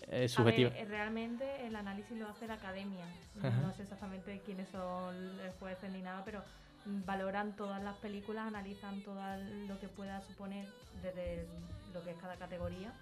ver, 0.08 0.60
eh, 0.60 0.86
realmente 0.88 1.66
el 1.66 1.76
análisis 1.76 2.18
lo 2.18 2.28
hace 2.28 2.48
la 2.48 2.56
academia. 2.56 3.06
Ajá. 3.40 3.50
No 3.62 3.74
sé 3.74 3.84
exactamente 3.84 4.42
quiénes 4.46 4.70
son 4.70 5.38
los 5.38 5.56
jueces 5.60 5.92
ni 5.92 6.02
nada, 6.02 6.24
pero 6.24 6.44
valoran 6.86 7.56
todas 7.56 7.82
las 7.84 7.98
películas, 7.98 8.48
analizan 8.48 9.02
todo 9.02 9.20
lo 9.68 9.80
que 9.80 9.88
pueda 9.88 10.22
suponer 10.22 10.68
desde 11.02 11.48
lo 11.94 12.04
que 12.04 12.12
es 12.12 12.18
cada 12.18 12.36
categoría. 12.36 12.94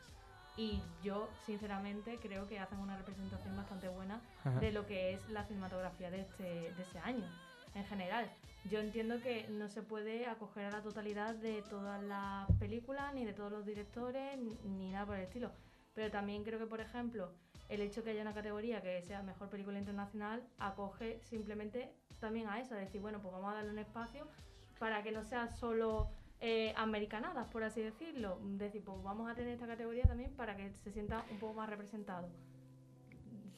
Y 0.55 0.81
yo, 1.03 1.29
sinceramente, 1.45 2.19
creo 2.21 2.47
que 2.47 2.59
hacen 2.59 2.79
una 2.79 2.95
representación 2.95 3.57
bastante 3.57 3.89
buena 3.89 4.21
Ajá. 4.41 4.59
de 4.59 4.71
lo 4.71 4.85
que 4.85 5.13
es 5.13 5.29
la 5.29 5.43
cinematografía 5.45 6.11
de 6.11 6.21
este, 6.21 6.43
de 6.43 6.83
ese 6.83 6.99
año, 6.99 7.25
en 7.75 7.85
general. 7.85 8.29
Yo 8.69 8.79
entiendo 8.79 9.19
que 9.21 9.45
no 9.49 9.67
se 9.67 9.81
puede 9.81 10.25
acoger 10.25 10.65
a 10.65 10.71
la 10.71 10.81
totalidad 10.81 11.35
de 11.35 11.61
todas 11.63 12.01
las 12.03 12.49
películas, 12.59 13.13
ni 13.13 13.25
de 13.25 13.33
todos 13.33 13.51
los 13.51 13.65
directores, 13.65 14.37
ni- 14.39 14.91
nada 14.91 15.05
por 15.05 15.17
el 15.17 15.23
estilo. 15.23 15.51
Pero 15.93 16.09
también 16.11 16.43
creo 16.43 16.59
que, 16.59 16.65
por 16.65 16.79
ejemplo, 16.79 17.31
el 17.69 17.81
hecho 17.81 18.03
que 18.03 18.11
haya 18.11 18.21
una 18.21 18.33
categoría 18.33 18.81
que 18.81 19.01
sea 19.01 19.21
mejor 19.21 19.49
película 19.49 19.77
internacional 19.79 20.43
acoge 20.59 21.19
simplemente 21.23 21.91
también 22.19 22.47
a 22.47 22.59
eso, 22.59 22.73
a 22.73 22.77
decir, 22.77 23.01
bueno, 23.01 23.19
pues 23.21 23.33
vamos 23.33 23.51
a 23.51 23.55
darle 23.55 23.71
un 23.71 23.79
espacio 23.79 24.27
para 24.79 25.03
que 25.03 25.11
no 25.11 25.23
sea 25.23 25.47
solo 25.49 26.09
eh, 26.39 26.73
americanadas, 26.77 27.47
por 27.47 27.63
así 27.63 27.81
decirlo. 27.81 28.39
Decir, 28.43 28.83
pues 28.83 29.01
vamos 29.03 29.29
a 29.29 29.35
tener 29.35 29.53
esta 29.53 29.67
categoría 29.67 30.03
también 30.03 30.31
para 30.35 30.55
que 30.55 30.71
se 30.83 30.91
sienta 30.91 31.23
un 31.31 31.37
poco 31.37 31.53
más 31.55 31.69
representado. 31.69 32.29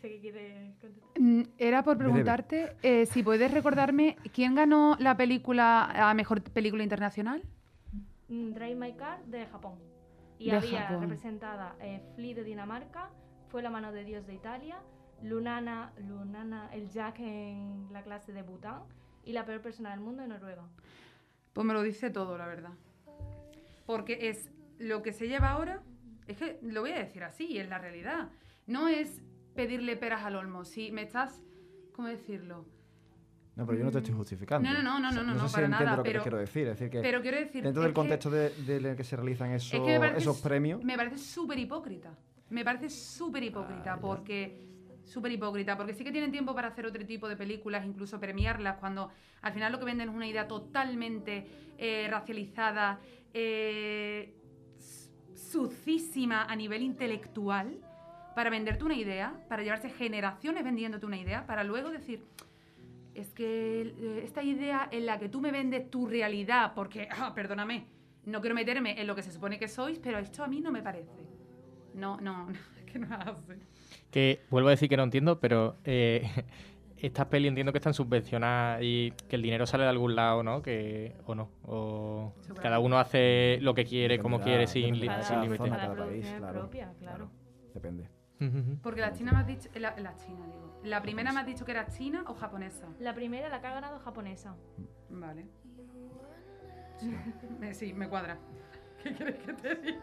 Sé 0.02 0.10
que 0.10 0.20
quiere 0.20 0.74
contestar. 0.82 1.10
Mm, 1.22 1.44
Era 1.58 1.84
por 1.84 1.98
preguntarte 1.98 2.76
eh, 2.84 3.06
si 3.06 3.24
puedes 3.24 3.52
recordarme 3.52 4.18
quién 4.34 4.56
ganó 4.56 4.96
la 5.00 5.16
película 5.18 5.86
a 6.10 6.14
mejor 6.14 6.42
película 6.42 6.84
internacional. 6.84 7.42
Mm, 8.28 8.52
Drive 8.54 8.76
My 8.76 8.94
Car 8.94 9.24
de 9.26 9.46
Japón. 9.48 9.80
Y 10.38 10.52
De 10.52 10.58
había 10.58 10.82
Japón. 10.84 11.02
representada 11.04 11.76
eh, 11.80 12.02
Flea 12.16 12.36
de 12.36 12.44
Dinamarca, 12.44 13.10
Fue 13.50 13.62
la 13.64 13.70
mano 13.70 13.92
de 13.94 14.04
Dios 14.04 14.28
de 14.28 14.34
Italia, 14.34 14.82
Lunana, 15.24 15.94
Lunana, 15.98 16.70
el 16.74 16.90
Jack 16.90 17.20
en 17.20 17.88
la 17.94 18.04
clase 18.04 18.34
de 18.34 18.42
Bután 18.42 18.84
y 19.24 19.32
la 19.32 19.46
peor 19.46 19.62
persona 19.62 19.92
del 19.92 20.02
mundo 20.02 20.24
de 20.24 20.28
Noruega. 20.28 20.64
Pues 21.54 21.66
me 21.66 21.74
lo 21.74 21.82
dice 21.84 22.10
todo, 22.10 22.38
la 22.38 22.48
verdad. 22.48 22.72
Porque 23.86 24.30
es 24.30 24.50
lo 24.78 25.02
que 25.02 25.14
se 25.14 25.28
lleva 25.30 25.52
ahora, 25.52 25.82
es 26.28 26.38
que 26.38 26.60
lo 26.64 26.82
voy 26.82 26.92
a 26.92 27.00
decir 27.00 27.24
así, 27.24 27.58
es 27.58 27.70
la 27.70 27.78
realidad. 27.78 28.30
No 28.68 28.88
es 28.90 29.22
pedirle 29.56 29.96
peras 29.96 30.24
al 30.24 30.36
olmo, 30.36 30.66
si 30.66 30.92
me 30.92 31.02
estás, 31.04 31.42
¿cómo 31.94 32.08
decirlo? 32.08 32.66
No, 33.56 33.66
pero 33.66 33.78
yo 33.80 33.86
no 33.86 33.92
te 33.92 34.00
estoy 34.00 34.14
justificando. 34.14 34.70
No, 34.70 34.84
no, 34.84 35.00
no, 35.00 35.00
no, 35.00 35.08
O 35.10 35.12
sea, 35.14 35.22
no, 35.24 35.28
no 35.30 35.34
no, 35.36 35.40
sé 35.44 35.48
si 35.48 35.54
para 35.54 35.66
entiendo 35.68 35.86
nada, 35.86 35.98
lo 35.98 36.04
que 36.04 36.10
pero- 36.12 36.24
quiero 36.24 36.38
decir. 36.40 36.68
Es 36.68 36.78
decir, 36.78 36.90
que 36.90 37.02
Pero 37.02 37.22
quiero 37.22 37.38
decir... 37.38 37.64
dentro 37.64 37.82
del 37.84 37.92
que- 37.92 37.96
contexto 37.96 38.30
de, 38.30 38.50
de 38.50 38.96
que 38.98 39.04
se 39.06 39.16
realizan 39.16 39.52
esos, 39.52 39.74
es 39.74 39.80
que 39.80 39.92
me 39.94 40.00
parece 40.00 40.18
esos 40.20 40.38
su- 40.38 40.44
premios, 40.44 40.84
Me 40.84 40.98
parece 40.98 41.18
súper 41.18 41.58
hipócrita. 41.60 42.18
Me 42.50 42.66
parece 42.66 42.90
súper 42.90 43.44
hipócrita 43.44 43.94
Ah, 43.94 44.00
porque... 44.00 44.62
Súper 45.06 45.32
hipócrita, 45.32 45.78
porque 45.78 45.94
sí 45.94 46.04
que 46.04 46.12
tienen 46.12 46.32
tiempo 46.32 46.56
para 46.56 46.70
hacer 46.70 46.84
otro 46.88 47.06
tipo 47.06 47.30
de 47.30 47.38
películas, 47.38 47.86
incluso 47.86 48.20
premiarlas, 48.20 48.78
cuando 48.80 49.12
al 49.44 49.54
final 49.54 49.72
lo 49.72 49.78
que 49.78 49.86
venden 49.86 50.10
es 50.10 50.16
una 50.16 50.28
idea 50.28 50.48
totalmente 50.48 51.46
eh, 51.78 52.08
racializada, 52.10 53.00
eh, 53.32 54.34
sucísima 55.36 56.46
a 56.46 56.56
nivel 56.56 56.82
intelectual, 56.82 57.78
para 58.36 58.50
venderte 58.50 58.84
una 58.84 58.96
idea, 58.96 59.34
para 59.48 59.64
llevarse 59.64 59.90
generaciones 59.90 60.64
vendiéndote 60.64 61.06
una 61.06 61.18
idea, 61.18 61.48
para 61.48 61.64
luego 61.64 61.90
decir, 61.90 62.22
es 63.16 63.32
que 63.34 63.82
eh, 63.82 64.22
esta 64.24 64.44
idea 64.44 64.88
en 64.92 65.06
la 65.06 65.18
que 65.18 65.30
tú 65.30 65.40
me 65.42 65.52
vendes 65.52 65.90
tu 65.90 66.06
realidad, 66.06 66.74
porque, 66.76 67.08
ah, 67.18 67.34
perdóname, 67.34 67.86
no 68.26 68.42
quiero 68.42 68.56
meterme 68.56 69.00
en 69.00 69.08
lo 69.08 69.16
que 69.16 69.24
se 69.24 69.32
supone 69.32 69.58
que 69.58 69.68
sois, 69.68 69.98
pero 70.00 70.20
esto 70.20 70.44
a 70.44 70.48
mí 70.48 70.60
no 70.60 70.72
me 70.72 70.84
parece. 70.84 71.26
No, 71.94 72.20
no, 72.20 72.50
es 72.78 72.92
que 72.92 73.00
no 73.00 73.08
así. 73.16 73.54
Que 74.12 74.42
vuelvo 74.50 74.68
a 74.68 74.72
decir 74.72 74.90
que 74.90 74.98
no 74.98 75.04
entiendo, 75.04 75.40
pero 75.40 75.78
eh, 75.86 76.30
estas 76.98 77.28
pelis 77.28 77.48
entiendo 77.48 77.72
que 77.72 77.78
están 77.78 77.94
subvencionadas 77.94 78.82
y 78.84 79.14
que 79.30 79.38
el 79.38 79.44
dinero 79.44 79.66
sale 79.66 79.84
de 79.84 79.90
algún 79.90 80.14
lado, 80.14 80.44
¿no? 80.44 80.62
Que, 80.62 81.16
o 81.26 81.36
no. 81.36 81.50
O 81.64 82.34
cada 82.62 82.80
uno 82.80 83.00
hace 83.00 83.60
lo 83.62 83.74
que 83.74 83.86
quiere, 83.86 84.20
como 84.20 84.42
quiere, 84.42 84.68
sin, 84.68 84.96
sin 84.96 85.06
cada 85.06 85.42
límite. 85.42 85.58
zona, 85.58 85.78
Cada 85.78 85.96
cada 85.96 86.06
país, 86.06 86.26
producción 86.26 86.34
es 86.34 86.40
claro. 86.40 86.60
propia, 86.60 86.94
claro. 87.00 87.32
depende. 87.74 88.15
Porque 88.84 89.02
la 89.02 89.14
China 89.14 89.32
me 89.32 89.40
has 89.40 89.48
dicho, 89.48 89.70
la, 89.76 89.96
la 89.98 90.16
China 90.18 90.46
digo, 90.46 90.80
la 90.84 91.02
primera 91.02 91.32
me 91.32 91.40
has 91.40 91.46
dicho 91.46 91.64
que 91.66 91.72
era 91.72 91.88
china 91.88 92.24
o 92.28 92.34
japonesa. 92.36 92.88
La 93.00 93.14
primera, 93.14 93.50
la 93.50 93.62
que 93.62 93.68
ha 93.68 93.74
ganado 93.74 94.00
japonesa. 94.00 94.56
Vale. 95.10 95.46
Me- 97.60 97.74
sí, 97.74 97.94
me 97.94 98.08
cuadra. 98.10 98.38
¿Qué 99.04 99.14
quieres 99.14 99.36
que 99.44 99.54
te 99.54 99.76
diga? 99.76 100.00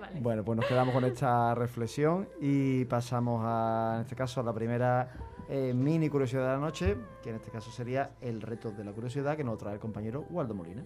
Vale. 0.00 0.20
Bueno, 0.20 0.44
pues 0.44 0.56
nos 0.56 0.66
quedamos 0.66 0.94
con 0.94 1.04
esta 1.04 1.54
reflexión 1.54 2.28
y 2.40 2.84
pasamos 2.84 3.42
a, 3.44 3.92
en 3.96 4.00
este 4.02 4.14
caso, 4.14 4.40
a 4.40 4.44
la 4.44 4.52
primera 4.52 5.10
eh, 5.48 5.72
mini 5.74 6.08
curiosidad 6.08 6.42
de 6.42 6.48
la 6.48 6.58
noche, 6.58 6.96
que 7.22 7.30
en 7.30 7.36
este 7.36 7.50
caso 7.50 7.70
sería 7.70 8.10
el 8.20 8.42
reto 8.42 8.70
de 8.72 8.84
la 8.84 8.92
curiosidad 8.92 9.36
que 9.36 9.44
nos 9.44 9.56
trae 9.58 9.74
el 9.74 9.80
compañero 9.80 10.26
Waldo 10.30 10.54
Molina. 10.54 10.82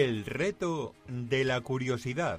El 0.00 0.24
reto 0.26 0.94
de 1.08 1.42
la 1.42 1.60
curiosidad. 1.60 2.38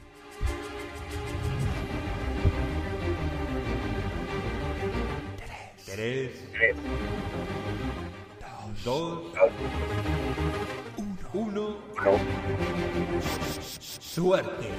Tres. 5.85 6.49
Dos. 8.85 9.23
Uno. 11.33 11.75
Suerte. 13.59 14.69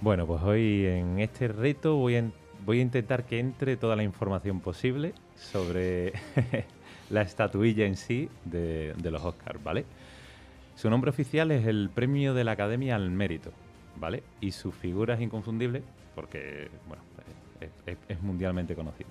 Bueno, 0.00 0.26
pues 0.26 0.42
hoy 0.44 0.86
en 0.86 1.20
este 1.20 1.48
reto 1.48 1.96
voy 1.96 2.16
a, 2.16 2.32
voy 2.64 2.78
a 2.78 2.82
intentar 2.82 3.26
que 3.26 3.38
entre 3.38 3.76
toda 3.76 3.96
la 3.96 4.02
información 4.02 4.60
posible 4.60 5.12
sobre 5.34 6.14
la 7.10 7.22
estatuilla 7.22 7.86
en 7.86 7.96
sí 7.96 8.28
de, 8.44 8.94
los 9.02 9.24
Oscars, 9.24 9.62
¿vale? 9.62 9.84
Su 10.76 10.90
nombre 10.90 11.10
oficial 11.10 11.50
es 11.50 11.66
el 11.66 11.90
Premio 11.94 12.34
de 12.34 12.44
la 12.44 12.52
Academia 12.52 12.96
al 12.96 13.10
Mérito, 13.10 13.52
¿vale? 13.96 14.22
Y 14.40 14.50
su 14.52 14.72
figura 14.72 15.14
es 15.14 15.20
inconfundible 15.20 15.82
porque, 16.14 16.68
bueno, 16.88 17.02
es, 18.08 18.22
mundialmente 18.22 18.74
conocida. 18.74 19.08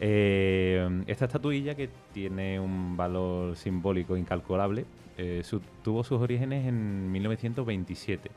Eh, 0.00 1.02
esta 1.06 1.24
estatuilla, 1.24 1.74
que 1.74 1.88
tiene 2.12 2.60
un 2.60 2.96
valor 2.96 3.56
simbólico 3.56 4.16
incalculable, 4.16 4.84
eh, 5.16 5.42
tuvo 5.82 6.04
sus 6.04 6.20
orígenes 6.20 6.66
en 6.66 7.10
1927 7.10 8.30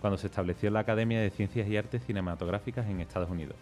cuando 0.00 0.18
se 0.18 0.26
estableció 0.26 0.70
la 0.70 0.80
Academia 0.80 1.20
de 1.20 1.30
Ciencias 1.30 1.68
y 1.68 1.76
Artes 1.76 2.04
Cinematográficas 2.04 2.86
en 2.86 3.00
Estados 3.00 3.30
Unidos. 3.30 3.56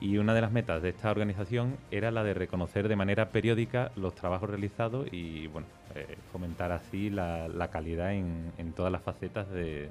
Y 0.00 0.18
una 0.18 0.32
de 0.32 0.40
las 0.40 0.52
metas 0.52 0.80
de 0.80 0.90
esta 0.90 1.10
organización 1.10 1.76
era 1.90 2.10
la 2.10 2.22
de 2.22 2.32
reconocer 2.32 2.86
de 2.86 2.94
manera 2.94 3.30
periódica 3.30 3.90
los 3.96 4.14
trabajos 4.14 4.48
realizados 4.48 5.08
y 5.12 5.48
bueno, 5.48 5.66
eh, 5.94 6.16
fomentar 6.32 6.70
así 6.70 7.10
la, 7.10 7.68
calidad 7.72 8.14
en, 8.14 8.72
todas 8.76 8.92
las 8.92 9.02
facetas 9.02 9.50
de, 9.50 9.90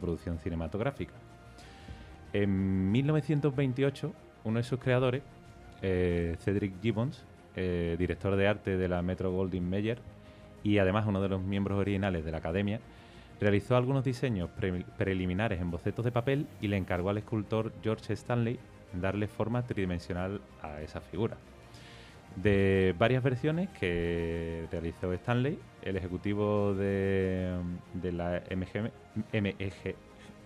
producción 0.00 0.38
cinematográfica. 0.38 1.12
En 2.32 2.90
1928, 2.90 4.12
uno 4.42 4.58
de 4.58 4.64
sus 4.64 4.80
creadores, 4.80 5.22
eh, 5.82 6.36
Cedric 6.40 6.80
Gibbons, 6.82 7.24
eh, 7.54 7.94
director 7.96 8.34
de 8.34 8.48
arte 8.48 8.76
de 8.76 8.88
la 8.88 9.02
Metro 9.02 9.30
Goldwyn 9.30 9.68
Mayer 9.68 9.98
y 10.64 10.78
además 10.78 11.06
uno 11.06 11.20
de 11.20 11.28
los 11.28 11.42
miembros 11.42 11.78
originales 11.78 12.24
de 12.24 12.32
la 12.32 12.38
Academia, 12.38 12.80
Realizó 13.40 13.76
algunos 13.76 14.04
diseños 14.04 14.48
pre- 14.50 14.84
preliminares 14.96 15.60
en 15.60 15.70
bocetos 15.70 16.04
de 16.04 16.12
papel 16.12 16.46
y 16.60 16.68
le 16.68 16.76
encargó 16.76 17.10
al 17.10 17.18
escultor 17.18 17.72
George 17.82 18.12
Stanley 18.12 18.58
darle 19.00 19.26
forma 19.28 19.66
tridimensional 19.66 20.40
a 20.62 20.80
esa 20.82 21.00
figura. 21.00 21.36
De 22.36 22.94
varias 22.98 23.22
versiones 23.22 23.68
que 23.78 24.66
realizó 24.72 25.12
Stanley, 25.12 25.58
el 25.82 25.96
ejecutivo 25.96 26.74
de, 26.74 27.56
la 28.02 28.42
MGM, 28.50 28.90
MEG 29.32 29.94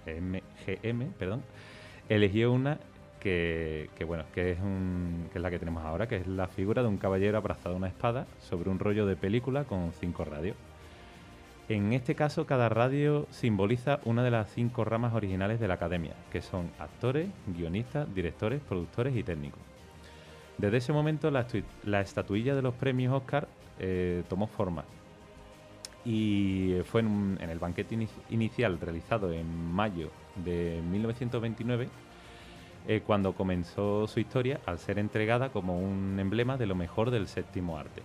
MGM, 0.06 1.12
perdón, 1.18 1.42
eligió 2.08 2.52
una 2.52 2.78
que, 3.20 3.88
que, 3.96 4.04
bueno, 4.04 4.24
que 4.34 4.52
es, 4.52 4.60
un- 4.60 5.28
que 5.32 5.38
es 5.38 5.42
la 5.42 5.50
que 5.50 5.58
tenemos 5.58 5.84
ahora, 5.84 6.06
que 6.08 6.16
es 6.16 6.26
la 6.26 6.46
figura 6.48 6.82
de 6.82 6.88
un 6.88 6.98
caballero 6.98 7.38
abrazado 7.38 7.74
a 7.74 7.78
una 7.78 7.88
espada 7.88 8.26
sobre 8.38 8.70
un 8.70 8.78
rollo 8.78 9.06
de 9.06 9.16
película 9.16 9.64
con 9.64 9.92
cinco 9.92 10.24
radios. 10.24 10.56
En 11.68 11.92
este 11.92 12.14
caso, 12.14 12.46
cada 12.46 12.70
radio 12.70 13.26
simboliza 13.30 14.00
una 14.04 14.22
de 14.22 14.30
las 14.30 14.50
cinco 14.50 14.84
ramas 14.84 15.12
originales 15.12 15.60
de 15.60 15.68
la 15.68 15.74
academia, 15.74 16.14
que 16.32 16.40
son 16.40 16.70
actores, 16.78 17.28
guionistas, 17.46 18.12
directores, 18.14 18.62
productores 18.62 19.14
y 19.14 19.22
técnicos. 19.22 19.60
Desde 20.56 20.78
ese 20.78 20.92
momento, 20.94 21.30
la, 21.30 22.00
estatuilla 22.00 22.54
de 22.54 22.62
los 22.62 22.74
premios 22.74 23.12
Oscar 23.12 23.48
eh, 23.78 24.22
tomó 24.30 24.46
forma. 24.46 24.84
Y 26.06 26.76
fue 26.86 27.02
en, 27.02 27.38
el 27.38 27.58
banquete 27.58 27.96
ini- 27.96 28.08
inicial 28.30 28.80
realizado 28.80 29.30
en 29.30 29.46
mayo 29.70 30.10
de 30.36 30.80
1929 30.90 31.88
eh, 32.86 33.02
cuando 33.06 33.34
comenzó 33.34 34.06
su 34.06 34.20
historia 34.20 34.58
al 34.64 34.78
ser 34.78 34.98
entregada 34.98 35.50
como 35.50 35.78
un 35.78 36.18
emblema 36.18 36.56
de 36.56 36.66
lo 36.66 36.74
mejor 36.74 37.10
del 37.10 37.28
séptimo 37.28 37.76
arte. 37.76 38.00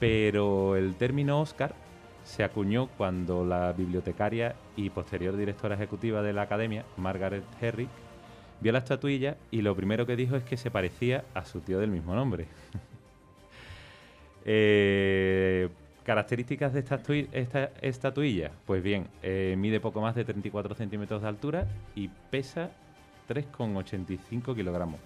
Pero 0.00 0.74
el 0.74 0.96
término 0.96 1.40
Oscar 1.40 1.76
se 2.24 2.44
acuñó 2.44 2.88
cuando 2.96 3.44
la 3.44 3.72
bibliotecaria 3.72 4.54
y 4.76 4.90
posterior 4.90 5.36
directora 5.36 5.74
ejecutiva 5.74 6.22
de 6.22 6.32
la 6.32 6.42
academia, 6.42 6.84
Margaret 6.96 7.44
Herrick, 7.60 7.88
vio 8.60 8.72
la 8.72 8.78
estatuilla 8.78 9.36
y 9.50 9.62
lo 9.62 9.74
primero 9.74 10.06
que 10.06 10.16
dijo 10.16 10.36
es 10.36 10.44
que 10.44 10.56
se 10.56 10.70
parecía 10.70 11.24
a 11.34 11.44
su 11.44 11.60
tío 11.60 11.78
del 11.78 11.90
mismo 11.90 12.14
nombre. 12.14 12.46
Eh, 14.44 15.68
características 16.04 16.72
de 16.72 16.80
esta, 16.80 17.70
estatuilla, 17.80 18.50
pues 18.66 18.82
bien, 18.82 19.06
eh, 19.22 19.54
mide 19.56 19.78
poco 19.78 20.00
más 20.00 20.16
de 20.16 20.24
34 20.24 20.74
centímetros 20.74 21.22
de 21.22 21.28
altura 21.28 21.68
y 21.94 22.08
pesa 22.08 22.70
3,85 23.28 24.56
kilogramos. 24.56 24.98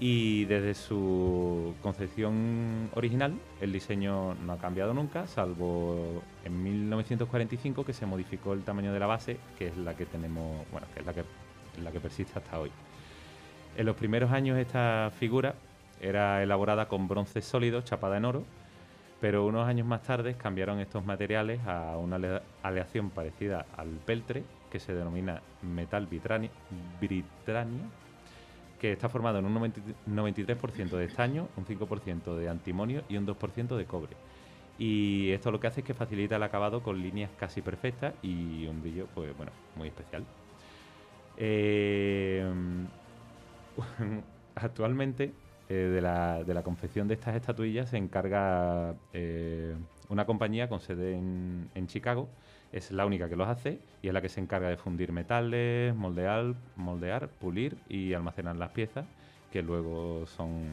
Y 0.00 0.44
desde 0.44 0.74
su 0.74 1.74
concepción 1.82 2.88
original, 2.94 3.34
el 3.60 3.72
diseño 3.72 4.34
no 4.34 4.52
ha 4.52 4.58
cambiado 4.58 4.94
nunca, 4.94 5.26
salvo 5.26 6.22
en 6.44 6.62
1945 6.62 7.84
que 7.84 7.92
se 7.92 8.06
modificó 8.06 8.52
el 8.52 8.62
tamaño 8.62 8.92
de 8.92 9.00
la 9.00 9.06
base, 9.06 9.38
que 9.58 9.68
es 9.68 9.76
la 9.76 9.94
que 9.94 10.06
tenemos, 10.06 10.64
bueno, 10.70 10.86
que 10.94 11.00
es 11.00 11.06
la 11.06 11.90
que, 11.90 12.00
persiste 12.00 12.38
hasta 12.38 12.60
hoy. 12.60 12.70
En 13.76 13.86
los 13.86 13.96
primeros 13.96 14.30
años 14.30 14.56
esta 14.58 15.10
figura 15.18 15.54
era 16.00 16.44
elaborada 16.44 16.86
con 16.86 17.08
bronce 17.08 17.42
sólido 17.42 17.80
chapada 17.82 18.18
en 18.18 18.24
oro, 18.24 18.44
pero 19.20 19.46
unos 19.46 19.66
años 19.66 19.84
más 19.84 20.02
tarde 20.04 20.34
cambiaron 20.34 20.78
estos 20.78 21.04
materiales 21.04 21.60
a 21.66 21.96
una 21.96 22.16
ale- 22.16 22.42
aleación 22.62 23.10
parecida 23.10 23.66
al 23.76 23.88
peltre, 24.06 24.44
que 24.70 24.78
se 24.78 24.94
denomina 24.94 25.42
metal 25.62 26.08
vitrani- 26.08 26.50
britania, 27.00 27.82
que 28.78 28.92
está 28.92 29.08
formado 29.08 29.38
en 29.38 29.46
un 29.46 29.54
90 29.54 29.80
93% 30.06 30.96
de 30.96 31.04
estaño, 31.04 31.48
un 31.56 31.64
5% 31.66 32.36
de 32.36 32.48
antimonio 32.48 33.02
y 33.08 33.16
un 33.16 33.26
2% 33.26 33.76
de 33.76 33.84
cobre. 33.86 34.16
Y 34.78 35.30
esto 35.32 35.50
lo 35.50 35.58
que 35.58 35.66
hace 35.66 35.80
es 35.80 35.86
que 35.86 35.94
facilita 35.94 36.36
el 36.36 36.42
acabado 36.42 36.82
con 36.82 37.02
líneas 37.02 37.30
casi 37.36 37.62
perfectas 37.62 38.14
y 38.22 38.66
un 38.66 38.80
brillo, 38.80 39.06
pues 39.14 39.36
bueno, 39.36 39.52
muy 39.74 39.88
especial. 39.88 40.24
Eh, 41.36 42.44
actualmente 44.54 45.32
eh, 45.68 45.74
de, 45.74 46.00
la, 46.00 46.44
de 46.44 46.54
la 46.54 46.62
confección 46.62 47.08
de 47.08 47.14
estas 47.14 47.36
estatuillas 47.36 47.90
se 47.90 47.96
encarga 47.96 48.94
eh, 49.12 49.74
una 50.08 50.26
compañía 50.26 50.68
con 50.68 50.80
sede 50.80 51.14
en 51.14 51.86
Chicago. 51.86 52.28
Es 52.72 52.90
la 52.90 53.06
única 53.06 53.28
que 53.28 53.36
los 53.36 53.48
hace 53.48 53.78
y 54.02 54.08
es 54.08 54.14
la 54.14 54.20
que 54.20 54.28
se 54.28 54.40
encarga 54.40 54.68
de 54.68 54.76
fundir 54.76 55.12
metales, 55.12 55.94
moldear, 55.94 56.54
moldear 56.76 57.28
pulir 57.28 57.78
y 57.88 58.12
almacenar 58.12 58.56
las 58.56 58.70
piezas 58.70 59.06
que 59.50 59.62
luego 59.62 60.26
son, 60.26 60.66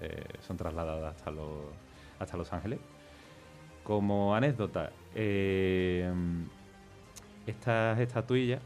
eh, 0.00 0.24
son 0.40 0.56
trasladadas 0.56 1.16
hasta 1.16 1.30
los, 1.30 1.64
hasta 2.18 2.36
Los 2.36 2.52
Ángeles. 2.52 2.78
Como 3.82 4.34
anécdota, 4.34 4.90
eh, 5.14 6.10
estas 7.46 8.00
estatuillas 8.00 8.62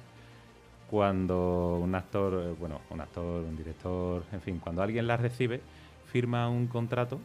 cuando 0.89 1.79
un 1.83 1.95
actor, 1.95 2.35
eh, 2.35 2.55
bueno, 2.59 2.81
un 2.91 3.01
actor, 3.01 3.45
un 3.45 3.57
director, 3.57 4.23
en 4.33 4.41
fin, 4.41 4.59
cuando 4.59 4.83
alguien 4.83 5.07
las 5.07 5.21
recibe, 5.21 5.61
firma 6.07 6.49
un 6.49 6.67
contrato 6.67 7.19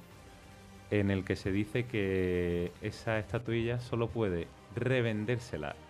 en 0.91 1.11
el 1.11 1.23
que 1.23 1.35
se 1.35 1.51
dice 1.51 1.85
que 1.85 2.71
esa 2.81 3.19
estatuilla 3.19 3.79
solo 3.79 4.09
puede 4.09 4.47
revendérsela 4.75 5.83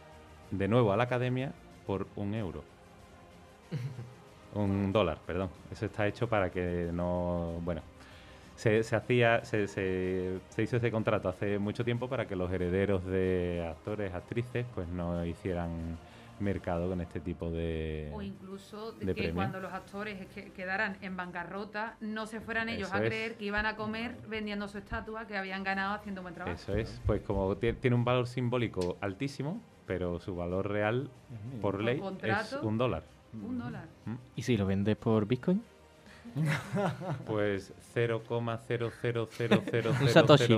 de 0.50 0.68
nuevo 0.68 0.94
a 0.94 0.98
la 0.98 1.04
academia 1.06 1.56
por 1.84 2.12
un 2.16 2.34
euro. 2.36 2.70
un 4.52 4.92
dólar, 4.92 5.24
perdón. 5.26 5.52
Eso 5.70 5.86
está 5.86 6.08
hecho 6.08 6.30
para 6.30 6.52
que 6.52 6.90
no, 6.94 7.60
bueno, 7.62 7.84
se, 8.56 8.84
se 8.84 8.96
hacía, 8.96 9.46
se, 9.46 9.68
se- 9.68 10.42
se 10.50 10.64
hizo 10.64 10.78
ese 10.78 10.92
contrato 10.92 11.30
hace 11.30 11.60
mucho 11.60 11.86
tiempo 11.86 12.10
para 12.10 12.28
que 12.28 12.36
los 12.36 12.52
herederos 12.52 13.06
de 13.06 13.66
actores, 13.70 14.14
actrices, 14.14 14.68
pues 14.74 14.88
no 14.90 15.26
hicieran 15.26 16.02
mercado 16.40 16.90
con 16.90 17.02
este 17.02 17.20
tipo 17.20 17.50
de... 17.52 18.10
O 18.14 18.22
incluso 18.22 18.92
de 18.94 19.06
de 19.06 19.14
que 19.16 19.22
premio. 19.24 19.36
cuando 19.36 19.60
los 19.60 19.72
actores 19.74 20.20
es 20.22 20.28
que 20.28 20.52
quedaran 20.52 20.98
en 21.02 21.16
bancarrota, 21.16 21.96
no 22.02 22.26
se 22.26 22.40
fueran 22.42 22.70
ellos 22.70 22.88
Eso 22.90 22.98
a 22.98 23.02
es. 23.02 23.06
creer 23.08 23.36
que 23.36 23.46
iban 23.46 23.66
a 23.66 23.76
comer 23.76 24.16
vendiendo 24.28 24.68
su 24.68 24.78
estatua 24.78 25.26
que 25.28 25.38
habían 25.38 25.64
ganado 25.64 25.94
haciendo 25.96 26.22
un 26.22 26.26
buen 26.26 26.36
trabajo. 26.36 26.56
Eso 26.56 26.76
es, 26.76 27.02
pues 27.06 27.22
como 27.22 27.56
tie- 27.58 27.76
tiene 27.80 27.96
un 27.96 28.06
valor 28.06 28.28
simbólico 28.28 28.98
altísimo, 29.02 29.62
pero 29.86 30.20
su 30.20 30.36
valor 30.36 30.70
real 30.70 31.10
por 31.62 31.76
Por 31.76 31.84
ley 31.84 32.02
es 32.24 32.54
un 32.62 32.78
dólar. 32.78 33.04
Un 33.34 33.60
dólar. 33.60 33.86
¿Y 34.36 34.44
si 34.44 34.58
lo 34.58 34.66
vendes 34.66 34.96
por 34.98 35.26
Bitcoin? 35.26 35.62
Pues 37.28 37.74
0,000000000. 37.96 40.02
Un 40.02 40.10
Satoshi. 40.10 40.46
sí. 40.48 40.56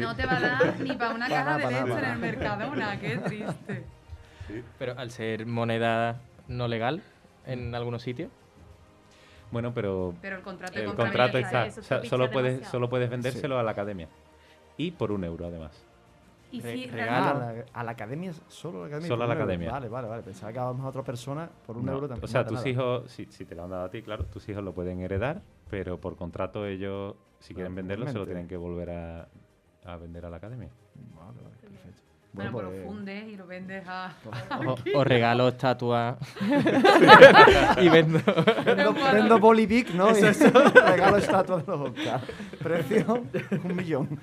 No 0.00 0.14
te 0.14 0.26
va 0.26 0.36
a 0.36 0.40
dar 0.40 0.80
ni 0.80 0.92
para 0.92 1.14
una 1.14 1.28
Para 1.28 1.44
caja 1.44 1.56
de 1.56 1.62
para 1.64 1.84
leche 1.84 1.98
en 1.98 2.04
el 2.12 2.18
Mercadona, 2.18 3.00
qué 3.00 3.18
triste. 3.18 3.84
Pero 4.78 4.98
al 4.98 5.10
ser 5.10 5.46
moneda 5.46 6.20
no 6.48 6.68
legal 6.68 7.02
en 7.46 7.74
algunos 7.74 8.02
sitios. 8.02 8.30
Bueno, 9.50 9.74
pero 9.74 10.14
Pero 10.20 10.36
el 10.36 10.42
contrato 10.42 10.78
el 10.78 10.94
contrato 10.94 11.38
está. 11.38 11.66
eso 11.66 11.82
solo 12.04 12.30
puedes, 12.30 12.52
demasiado. 12.54 12.70
solo 12.70 12.88
puedes 12.88 13.10
vendérselo 13.10 13.58
a 13.58 13.62
la 13.62 13.72
academia. 13.72 14.08
Y 14.76 14.92
por 14.92 15.10
un 15.12 15.24
euro, 15.24 15.46
además. 15.46 15.84
Y 16.52 16.60
Re- 16.60 16.72
si 16.72 16.86
regalo. 16.86 17.26
Ah, 17.26 17.30
a, 17.30 17.52
la, 17.52 17.64
a 17.72 17.84
la 17.84 17.90
academia, 17.92 18.32
solo 18.48 18.78
a 18.78 18.80
la 18.82 18.86
academia. 18.86 19.08
Solo 19.08 19.24
a 19.24 19.26
la 19.26 19.34
academia. 19.34 19.70
Vale, 19.72 19.88
vale, 19.88 20.08
vale. 20.08 20.22
Pensaba 20.22 20.52
que 20.52 20.58
dábamos 20.58 20.84
a 20.84 20.88
otra 20.88 21.02
persona 21.02 21.48
por 21.66 21.76
un 21.76 21.86
No, 21.86 21.92
euro 21.92 22.08
también. 22.08 22.24
O 22.24 22.28
sea, 22.28 22.44
tus 22.44 22.54
nada. 22.58 22.68
hijos, 22.68 23.10
si, 23.10 23.26
si 23.26 23.44
te 23.44 23.54
lo 23.54 23.64
han 23.64 23.70
dado 23.70 23.84
a 23.84 23.90
ti, 23.90 24.02
claro, 24.02 24.24
tus 24.24 24.48
hijos 24.48 24.62
lo 24.64 24.72
pueden 24.72 25.00
heredar, 25.00 25.42
pero 25.68 26.00
por 26.00 26.16
contrato 26.16 26.66
ellos, 26.66 27.14
si 27.40 27.54
quieren 27.54 27.74
venderlo, 27.74 28.06
se 28.08 28.18
lo 28.18 28.24
tienen 28.26 28.48
que 28.48 28.56
volver 28.56 28.90
a, 28.90 29.28
a 29.84 29.96
vender 29.96 30.24
a 30.26 30.30
la 30.30 30.38
academia. 30.38 30.70
Vale, 31.16 31.40
vale, 31.40 31.56
perfecto. 32.34 32.52
Bueno, 32.52 32.52
pues 32.52 32.66
pues, 32.66 32.78
lo 32.78 32.84
fundes 32.84 33.28
y 33.28 33.36
lo 33.36 33.46
vendes 33.46 33.84
a... 33.86 34.14
O, 34.94 34.98
o 34.98 35.04
regalo 35.04 35.48
estatua 35.48 36.18
y 37.80 37.88
vendo. 37.88 38.20
Vendo, 38.64 38.94
vendo 38.94 39.38
Bolivic, 39.38 39.90
¿no? 39.94 40.10
Y 40.16 40.20
regalo 40.22 41.16
estatua 41.16 41.58
de 41.58 41.66
los 41.66 41.90
Oscar. 41.90 42.20
Precio 42.62 43.22
un 43.64 43.76
millón. 43.76 44.20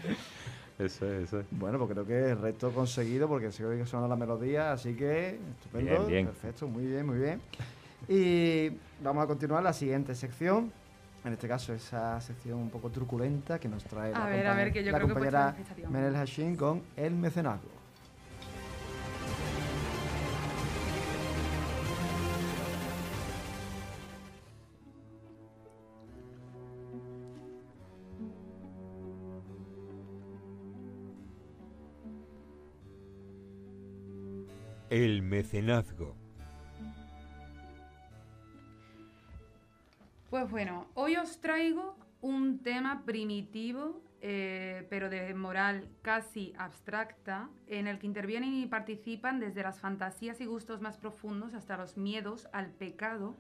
Eso 0.80 1.12
es, 1.12 1.24
eso 1.24 1.40
es. 1.40 1.46
Bueno, 1.50 1.80
pues 1.80 1.92
creo 1.92 2.06
que 2.06 2.32
el 2.32 2.40
resto 2.40 2.72
conseguido 2.72 3.28
porque 3.28 3.52
se 3.52 3.64
que 3.64 3.86
suena 3.86 4.08
la 4.08 4.16
melodía, 4.16 4.72
así 4.72 4.96
que 4.96 5.40
estupendo. 5.56 5.92
Bien, 5.92 6.08
bien. 6.08 6.26
Perfecto, 6.28 6.68
muy 6.68 6.86
bien, 6.86 7.06
muy 7.06 7.18
bien. 7.18 7.42
Y 8.08 8.78
vamos 9.02 9.24
a 9.24 9.28
continuar 9.28 9.64
la 9.64 9.74
siguiente 9.74 10.14
sección. 10.14 10.72
En 11.26 11.34
este 11.34 11.48
caso, 11.48 11.74
esa 11.74 12.22
sección 12.22 12.60
un 12.60 12.70
poco 12.70 12.90
truculenta 12.92 13.60
que 13.60 13.68
nos 13.68 13.84
trae 13.84 14.14
A 14.14 14.20
la, 14.20 14.26
ver, 14.28 14.48
a 14.48 14.54
ver, 14.54 14.72
que 14.72 14.84
yo 14.84 14.92
la 14.92 15.00
creo 15.00 15.08
que 15.08 15.14
compañera 15.14 15.50
expectativa. 15.50 15.90
Menel 15.90 16.16
Hashim 16.16 16.56
con 16.56 16.84
el 16.96 17.16
mecenazgo. 17.16 17.77
El 34.98 35.22
mecenazgo. 35.22 36.16
Pues 40.32 40.50
bueno, 40.50 40.88
hoy 40.96 41.18
os 41.18 41.40
traigo 41.40 41.96
un 42.22 42.64
tema 42.64 43.04
primitivo, 43.06 44.02
eh, 44.22 44.88
pero 44.90 45.12
de 45.12 45.36
moral 45.36 45.88
casi 46.02 46.52
abstracta, 46.58 47.48
en 47.68 47.86
el 47.86 48.00
que 48.00 48.08
intervienen 48.08 48.56
y 48.56 48.66
participan 48.66 49.40
desde 49.40 49.62
las 49.62 49.80
fantasías 49.80 50.42
y 50.42 50.48
gustos 50.48 50.82
más 50.82 50.98
profundos 50.98 51.54
hasta 51.54 51.78
los 51.78 51.96
miedos 51.96 52.50
al 52.52 52.72
pecado 52.72 53.36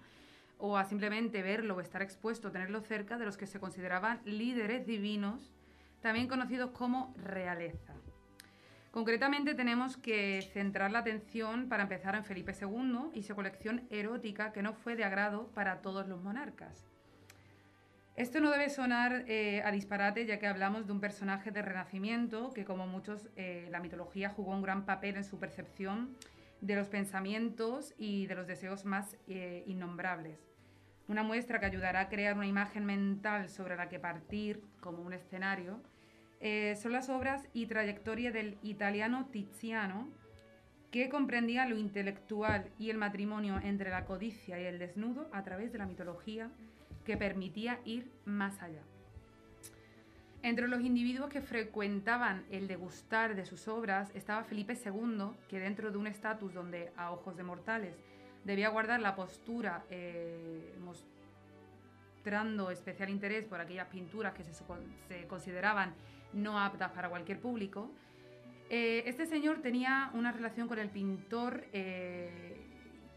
o 0.60 0.78
a 0.78 0.86
simplemente 0.86 1.41
verlo 1.41 1.76
o 1.76 1.82
estar 1.82 2.03
expuesto, 2.03 2.51
tenerlo 2.51 2.82
cerca 2.82 3.18
de 3.18 3.26
los 3.26 3.36
que 3.36 3.47
se 3.47 3.60
consideraban 3.60 4.22
líderes 4.26 4.86
divinos, 4.86 5.51
también 6.01 6.28
conocidos 6.28 6.70
como 6.70 7.16
realeza. 7.18 7.95
Concretamente 8.91 9.53
tenemos 9.53 9.97
que 9.97 10.41
centrar 10.53 10.91
la 10.91 10.99
atención 10.99 11.69
para 11.69 11.83
empezar 11.83 12.15
en 12.15 12.23
Felipe 12.23 12.53
II 12.59 13.11
y 13.13 13.23
su 13.23 13.35
colección 13.35 13.88
erótica 13.89 14.53
que 14.53 14.63
no 14.63 14.73
fue 14.73 14.95
de 14.95 15.03
agrado 15.03 15.47
para 15.53 15.81
todos 15.81 16.07
los 16.07 16.21
monarcas. 16.23 16.88
Esto 18.15 18.39
no 18.39 18.49
debe 18.49 18.69
sonar 18.69 19.25
eh, 19.27 19.61
a 19.63 19.71
disparate 19.71 20.25
ya 20.25 20.39
que 20.39 20.47
hablamos 20.47 20.88
de 20.88 20.93
un 20.93 20.99
personaje 20.99 21.51
de 21.51 21.61
renacimiento 21.61 22.51
que 22.51 22.65
como 22.65 22.88
muchos 22.88 23.29
eh, 23.35 23.67
la 23.69 23.79
mitología 23.79 24.29
jugó 24.29 24.53
un 24.53 24.63
gran 24.63 24.85
papel 24.85 25.17
en 25.17 25.23
su 25.23 25.38
percepción 25.38 26.17
de 26.61 26.75
los 26.75 26.88
pensamientos 26.88 27.93
y 27.99 28.25
de 28.25 28.33
los 28.33 28.47
deseos 28.47 28.85
más 28.85 29.15
eh, 29.27 29.63
innombrables. 29.67 30.39
Una 31.07 31.21
muestra 31.21 31.59
que 31.59 31.67
ayudará 31.67 31.99
a 31.99 32.09
crear 32.09 32.35
una 32.35 32.47
imagen 32.47 32.85
mental 32.85 33.49
sobre 33.49 33.75
la 33.75 33.88
que 33.88 33.99
partir 33.99 34.63
como 34.79 35.03
un 35.03 35.13
escenario 35.13 35.79
eh, 36.39 36.75
son 36.81 36.91
las 36.91 37.09
obras 37.09 37.47
y 37.53 37.65
trayectoria 37.65 38.31
del 38.31 38.57
italiano 38.61 39.27
Tiziano, 39.31 40.07
que 40.91 41.09
comprendía 41.09 41.65
lo 41.65 41.77
intelectual 41.77 42.69
y 42.79 42.89
el 42.89 42.97
matrimonio 42.97 43.59
entre 43.63 43.89
la 43.89 44.05
codicia 44.05 44.59
y 44.59 44.65
el 44.65 44.79
desnudo 44.79 45.27
a 45.33 45.43
través 45.43 45.71
de 45.71 45.79
la 45.79 45.85
mitología 45.85 46.49
que 47.05 47.17
permitía 47.17 47.79
ir 47.85 48.09
más 48.25 48.61
allá. 48.61 48.81
Entre 50.43 50.67
los 50.67 50.81
individuos 50.81 51.29
que 51.29 51.41
frecuentaban 51.41 52.45
el 52.51 52.67
degustar 52.67 53.35
de 53.35 53.45
sus 53.45 53.67
obras 53.67 54.11
estaba 54.13 54.43
Felipe 54.43 54.73
II, 54.73 55.31
que 55.49 55.59
dentro 55.59 55.91
de 55.91 55.97
un 55.97 56.07
estatus 56.07 56.53
donde 56.53 56.91
a 56.95 57.11
ojos 57.11 57.35
de 57.35 57.43
mortales 57.43 57.95
debía 58.45 58.69
guardar 58.69 59.01
la 59.01 59.15
postura 59.15 59.83
eh, 59.89 60.75
mostrando 62.28 62.71
especial 62.71 63.09
interés 63.09 63.45
por 63.45 63.61
aquellas 63.61 63.88
pinturas 63.88 64.34
que 64.34 64.43
se, 64.43 64.51
se 64.51 65.28
consideraban 65.28 65.93
no 66.34 66.59
aptas 66.59 66.91
para 66.91 67.07
cualquier 67.07 67.39
público, 67.39 67.89
eh, 68.69 69.03
este 69.05 69.25
señor 69.25 69.61
tenía 69.61 70.11
una 70.13 70.34
relación 70.34 70.67
con 70.67 70.78
el 70.78 70.89
pintor 70.89 71.63
eh, 71.71 72.67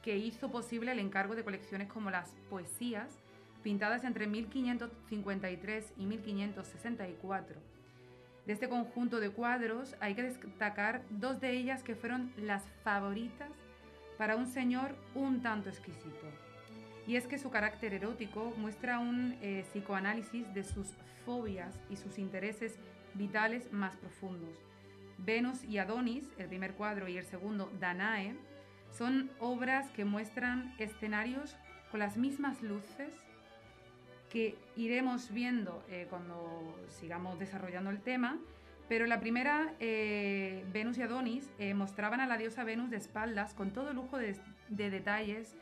que 0.01 0.17
hizo 0.17 0.53
posible 0.53 0.93
el 0.93 1.01
encargo 1.01 1.35
de 1.35 1.43
colecciones 1.43 1.89
como 1.89 2.09
las 2.09 2.31
poesías, 2.49 3.19
pintadas 3.65 4.05
entre 4.05 4.29
1553 4.29 5.93
y 5.97 6.07
1564. 6.07 7.61
De 8.47 8.53
este 8.53 8.69
conjunto 8.69 9.19
de 9.19 9.31
cuadros 9.31 9.97
hay 9.99 10.15
que 10.15 10.23
destacar 10.23 11.03
dos 11.11 11.41
de 11.41 11.51
ellas 11.51 11.83
que 11.83 11.97
fueron 11.97 12.33
las 12.37 12.63
favoritas 12.85 13.51
para 14.19 14.37
un 14.37 14.47
señor 14.47 14.95
un 15.17 15.43
tanto 15.43 15.69
exquisito. 15.69 16.50
Y 17.11 17.17
es 17.17 17.27
que 17.27 17.39
su 17.39 17.51
carácter 17.51 17.93
erótico 17.93 18.55
muestra 18.57 19.01
un 19.01 19.37
eh, 19.43 19.65
psicoanálisis 19.69 20.55
de 20.55 20.63
sus 20.63 20.87
fobias 21.27 21.75
y 21.91 21.97
sus 21.97 22.21
intereses 22.21 22.79
vitales 23.15 23.73
más 23.73 23.97
profundos. 23.97 24.57
Venus 25.19 25.65
y 25.65 25.79
Adonis, 25.79 26.31
el 26.39 26.47
primer 26.47 26.75
cuadro 26.75 27.09
y 27.09 27.17
el 27.17 27.25
segundo, 27.25 27.69
Danae, 27.81 28.37
son 28.97 29.29
obras 29.41 29.91
que 29.91 30.05
muestran 30.05 30.73
escenarios 30.79 31.57
con 31.91 31.99
las 31.99 32.17
mismas 32.17 32.63
luces 32.63 33.13
que 34.31 34.57
iremos 34.77 35.33
viendo 35.33 35.83
eh, 35.89 36.07
cuando 36.09 36.79
sigamos 36.91 37.41
desarrollando 37.41 37.91
el 37.91 38.01
tema, 38.03 38.39
pero 38.89 39.09
la 39.09 39.19
primera, 39.19 39.75
eh, 39.81 40.65
Venus 40.73 40.97
y 40.99 41.03
Adonis, 41.03 41.51
mostraban 41.75 42.21
a 42.21 42.29
la 42.29 42.39
diosa 42.39 42.63
Venus 42.63 42.89
de 42.89 42.99
espaldas 42.99 43.53
con 43.53 43.73
todo 43.73 43.93
lujo 43.93 44.17
de 44.17 44.91
detalles, 44.91 45.57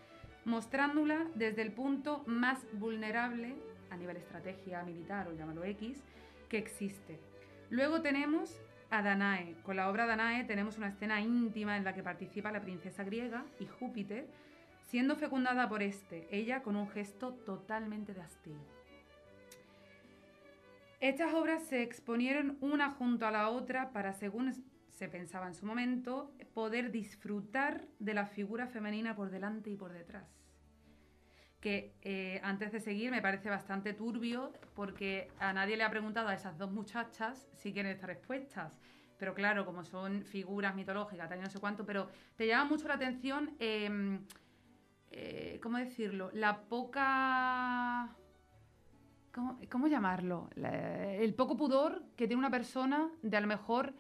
mostrándola 0.45 1.27
desde 1.35 1.63
el 1.63 1.73
punto 1.73 2.25
más 2.27 2.67
vulnerable 2.73 3.57
a 3.91 3.97
nivel 3.97 4.17
estrategia 4.17 4.83
militar 4.83 5.29
o 5.29 5.33
llámalo 5.33 5.65
X 5.65 6.03
que 6.49 6.59
existe. 6.59 7.21
Luego 7.71 8.01
tenemos 8.01 8.61
a 8.91 9.03
Danae. 9.03 9.57
Con 9.63 9.77
la 9.77 9.91
obra 9.91 10.07
Danae 10.07 10.45
tenemos 10.45 10.79
una 10.79 10.89
escena 10.89 11.21
íntima 11.21 11.77
en 11.77 11.85
la 11.85 11.95
que 11.95 12.03
participa 12.03 12.53
la 12.53 12.63
princesa 12.63 13.05
griega 13.05 13.45
y 13.61 13.67
Júpiter, 13.67 14.27
siendo 14.87 15.17
fecundada 15.17 15.69
por 15.69 15.83
este, 15.83 16.27
ella 16.31 16.63
con 16.63 16.77
un 16.77 16.89
gesto 16.89 17.35
totalmente 17.35 18.15
de 18.15 18.23
hastío. 18.23 18.57
Estas 21.01 21.33
obras 21.35 21.63
se 21.65 21.83
exponieron 21.83 22.57
una 22.61 22.91
junto 22.91 23.27
a 23.27 23.31
la 23.31 23.51
otra 23.51 23.93
para, 23.93 24.15
según 24.15 24.53
se 24.99 25.09
pensaba 25.09 25.47
en 25.47 25.55
su 25.55 25.65
momento, 25.65 26.33
poder 26.55 26.91
disfrutar 26.91 27.87
de 28.01 28.15
la 28.15 28.27
figura 28.27 28.67
femenina 28.67 29.15
por 29.15 29.31
delante 29.31 29.71
y 29.71 29.77
por 29.77 29.93
detrás. 29.93 30.27
Que 31.61 31.95
eh, 32.03 32.41
antes 32.43 32.73
de 32.73 32.81
seguir 32.81 33.13
me 33.13 33.23
parece 33.23 33.49
bastante 33.49 33.93
turbio 33.93 34.53
porque 34.75 35.31
a 35.39 35.53
nadie 35.53 35.77
le 35.77 35.85
ha 35.85 35.91
preguntado 35.91 36.29
a 36.29 36.35
esas 36.35 36.59
dos 36.59 36.73
muchachas 36.73 37.49
si 37.53 37.73
quieren 37.73 37.93
estas 37.93 38.09
respuestas. 38.09 38.73
Pero 39.19 39.35
claro, 39.35 39.65
como 39.65 39.85
son 39.85 40.25
figuras 40.25 40.75
mitológicas, 40.75 41.29
tal 41.29 41.39
y 41.39 41.43
no 41.43 41.51
sé 41.51 41.61
cuánto, 41.61 41.87
pero 41.87 42.09
te 42.37 42.47
llama 42.49 42.65
mucho 42.71 42.89
la 42.89 42.95
atención, 42.95 43.55
eh, 43.61 44.19
eh, 45.13 45.61
¿cómo 45.63 45.79
decirlo? 45.79 46.31
La 46.33 46.63
poca 46.63 48.17
¿Cómo, 49.33 49.61
cómo 49.71 49.87
llamarlo? 49.87 50.51
La- 50.57 51.15
el 51.15 51.35
poco 51.35 51.57
pudor 51.57 52.03
que 52.17 52.27
tiene 52.27 52.41
una 52.41 52.51
persona 52.51 53.09
de 53.23 53.37
a 53.37 53.41
lo 53.41 53.47
mejor, 53.47 53.95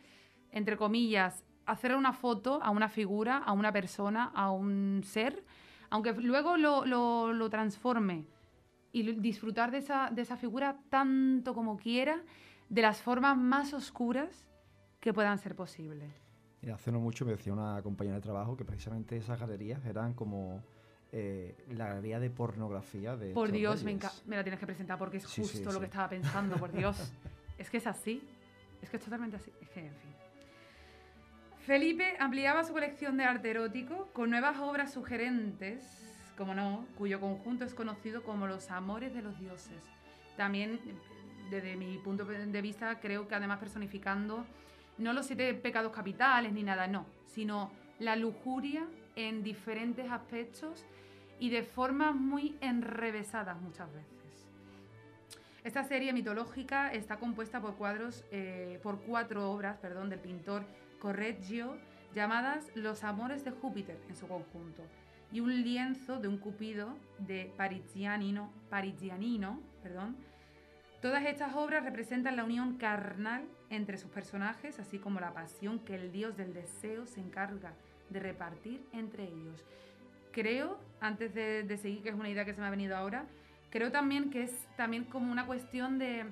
entre 0.52 0.76
comillas, 0.76 1.44
hacer 1.66 1.94
una 1.94 2.12
foto 2.12 2.60
a 2.62 2.70
una 2.70 2.88
figura, 2.88 3.38
a 3.38 3.52
una 3.52 3.72
persona, 3.72 4.30
a 4.34 4.50
un 4.50 5.02
ser, 5.04 5.44
aunque 5.90 6.12
luego 6.14 6.56
lo, 6.56 6.84
lo- 6.86 7.32
lo 7.32 7.50
transforme 7.50 8.26
y 8.92 9.02
disfrutar 9.20 9.70
de 9.70 9.78
esa, 9.78 10.10
de 10.10 10.22
esa 10.22 10.36
figura 10.36 10.78
tanto 10.90 11.54
como 11.54 11.76
quiera, 11.76 12.22
de 12.68 12.82
las 12.82 13.02
formas 13.02 13.36
más 13.36 13.72
oscuras 13.74 14.46
que 15.00 15.12
puedan 15.12 15.38
ser 15.38 15.54
posibles. 15.54 16.10
Hace 16.72 16.90
no 16.90 16.98
mucho 17.00 17.24
me 17.24 17.32
decía 17.32 17.52
una 17.52 17.80
compañera 17.82 18.16
de 18.16 18.22
trabajo 18.22 18.56
que 18.56 18.64
precisamente 18.64 19.16
esas 19.16 19.38
galerías 19.38 19.84
eran 19.86 20.12
como 20.14 20.62
eh, 21.12 21.56
la 21.70 21.88
galería 21.88 22.18
de 22.18 22.30
pornografía 22.30 23.16
de 23.16 23.32
Por 23.32 23.52
Dios, 23.52 23.84
me, 23.84 23.96
me 24.26 24.36
la 24.36 24.42
tienes 24.42 24.58
que 24.58 24.66
presentar 24.66 24.98
porque 24.98 25.18
es 25.18 25.24
Sí, 25.24 25.42
justo 25.42 25.58
sí, 25.58 25.64
lo 25.64 25.72
sí. 25.72 25.78
que 25.78 25.84
estaba 25.84 26.08
pensando, 26.08 26.56
por 26.56 26.72
Dios. 26.76 27.12
es 27.56 27.70
que 27.70 27.76
es 27.76 27.86
así. 27.86 28.22
Es 28.82 28.90
que 28.90 28.96
es 28.96 29.02
totalmente 29.04 29.36
así. 29.36 29.52
Es 29.60 29.68
que, 29.70 29.80
en 29.86 29.94
fin. 29.94 30.07
Felipe 31.68 32.16
ampliaba 32.18 32.64
su 32.64 32.72
colección 32.72 33.18
de 33.18 33.24
arte 33.24 33.50
erótico 33.50 34.08
con 34.14 34.30
nuevas 34.30 34.56
obras 34.58 34.90
sugerentes, 34.90 35.84
como 36.34 36.54
no, 36.54 36.86
cuyo 36.96 37.20
conjunto 37.20 37.66
es 37.66 37.74
conocido 37.74 38.22
como 38.22 38.46
los 38.46 38.70
amores 38.70 39.12
de 39.12 39.20
los 39.20 39.38
dioses. 39.38 39.84
También, 40.38 40.80
desde 41.50 41.76
mi 41.76 41.98
punto 41.98 42.24
de 42.24 42.62
vista, 42.62 42.98
creo 43.00 43.28
que 43.28 43.34
además 43.34 43.58
personificando 43.58 44.46
no 44.96 45.12
los 45.12 45.26
siete 45.26 45.52
pecados 45.52 45.92
capitales 45.92 46.54
ni 46.54 46.62
nada, 46.62 46.86
no, 46.86 47.04
sino 47.26 47.70
la 47.98 48.16
lujuria 48.16 48.86
en 49.14 49.42
diferentes 49.42 50.10
aspectos 50.10 50.86
y 51.38 51.50
de 51.50 51.64
formas 51.64 52.14
muy 52.14 52.56
enrevesadas 52.62 53.60
muchas 53.60 53.92
veces. 53.92 54.48
Esta 55.64 55.84
serie 55.84 56.14
mitológica 56.14 56.94
está 56.94 57.18
compuesta 57.18 57.60
por 57.60 57.76
cuadros, 57.76 58.24
eh, 58.30 58.80
por 58.82 59.02
cuatro 59.02 59.50
obras, 59.50 59.76
perdón, 59.76 60.08
del 60.08 60.20
pintor 60.20 60.64
Correggio, 60.98 61.76
llamadas 62.14 62.70
Los 62.74 63.04
Amores 63.04 63.44
de 63.44 63.50
Júpiter 63.50 63.98
en 64.08 64.16
su 64.16 64.26
conjunto, 64.26 64.82
y 65.32 65.40
un 65.40 65.62
lienzo 65.62 66.18
de 66.18 66.28
un 66.28 66.38
cupido 66.38 66.96
de 67.18 67.52
Parigianino, 67.56 68.50
Parigianino, 68.70 69.60
perdón. 69.82 70.16
Todas 71.02 71.24
estas 71.26 71.54
obras 71.54 71.84
representan 71.84 72.36
la 72.36 72.44
unión 72.44 72.76
carnal 72.76 73.44
entre 73.70 73.98
sus 73.98 74.10
personajes, 74.10 74.80
así 74.80 74.98
como 74.98 75.20
la 75.20 75.32
pasión 75.32 75.78
que 75.80 75.94
el 75.94 76.10
dios 76.10 76.36
del 76.36 76.54
deseo 76.54 77.06
se 77.06 77.20
encarga 77.20 77.72
de 78.10 78.20
repartir 78.20 78.84
entre 78.92 79.24
ellos. 79.24 79.64
Creo, 80.32 80.78
antes 81.00 81.34
de, 81.34 81.62
de 81.62 81.76
seguir, 81.76 82.02
que 82.02 82.08
es 82.08 82.14
una 82.14 82.30
idea 82.30 82.44
que 82.44 82.54
se 82.54 82.60
me 82.60 82.66
ha 82.66 82.70
venido 82.70 82.96
ahora, 82.96 83.26
creo 83.70 83.92
también 83.92 84.30
que 84.30 84.42
es 84.42 84.66
también 84.76 85.04
como 85.04 85.30
una 85.30 85.46
cuestión 85.46 85.98
de, 85.98 86.24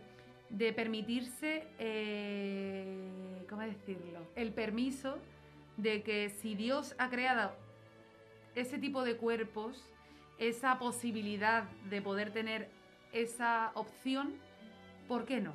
de 0.49 0.73
permitirse, 0.73 1.67
eh, 1.79 3.45
¿cómo 3.49 3.63
decirlo? 3.63 4.21
El 4.35 4.53
permiso 4.53 5.19
de 5.77 6.03
que 6.03 6.31
si 6.31 6.55
Dios 6.55 6.95
ha 6.99 7.09
creado 7.11 7.53
ese 8.55 8.79
tipo 8.79 9.05
de 9.05 9.17
cuerpos, 9.17 9.85
esa 10.39 10.79
posibilidad 10.79 11.65
de 11.91 12.01
poder 12.01 12.33
tener 12.33 12.71
esa 13.13 13.71
opción, 13.75 14.35
¿por 15.09 15.25
qué 15.25 15.41
no? 15.41 15.55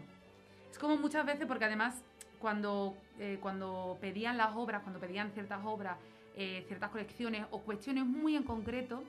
Es 0.69 0.77
como 0.77 0.97
muchas 0.97 1.25
veces, 1.25 1.45
porque 1.47 1.65
además 1.65 2.03
cuando, 2.39 2.95
eh, 3.19 3.37
cuando 3.41 3.97
pedían 4.01 4.37
las 4.37 4.55
obras, 4.55 4.81
cuando 4.81 4.99
pedían 4.99 5.31
ciertas 5.31 5.61
obras, 5.63 5.97
eh, 6.35 6.63
ciertas 6.67 6.89
colecciones 6.89 7.45
o 7.51 7.59
cuestiones 7.59 8.05
muy 8.05 8.35
en 8.35 8.43
concreto, 8.43 9.03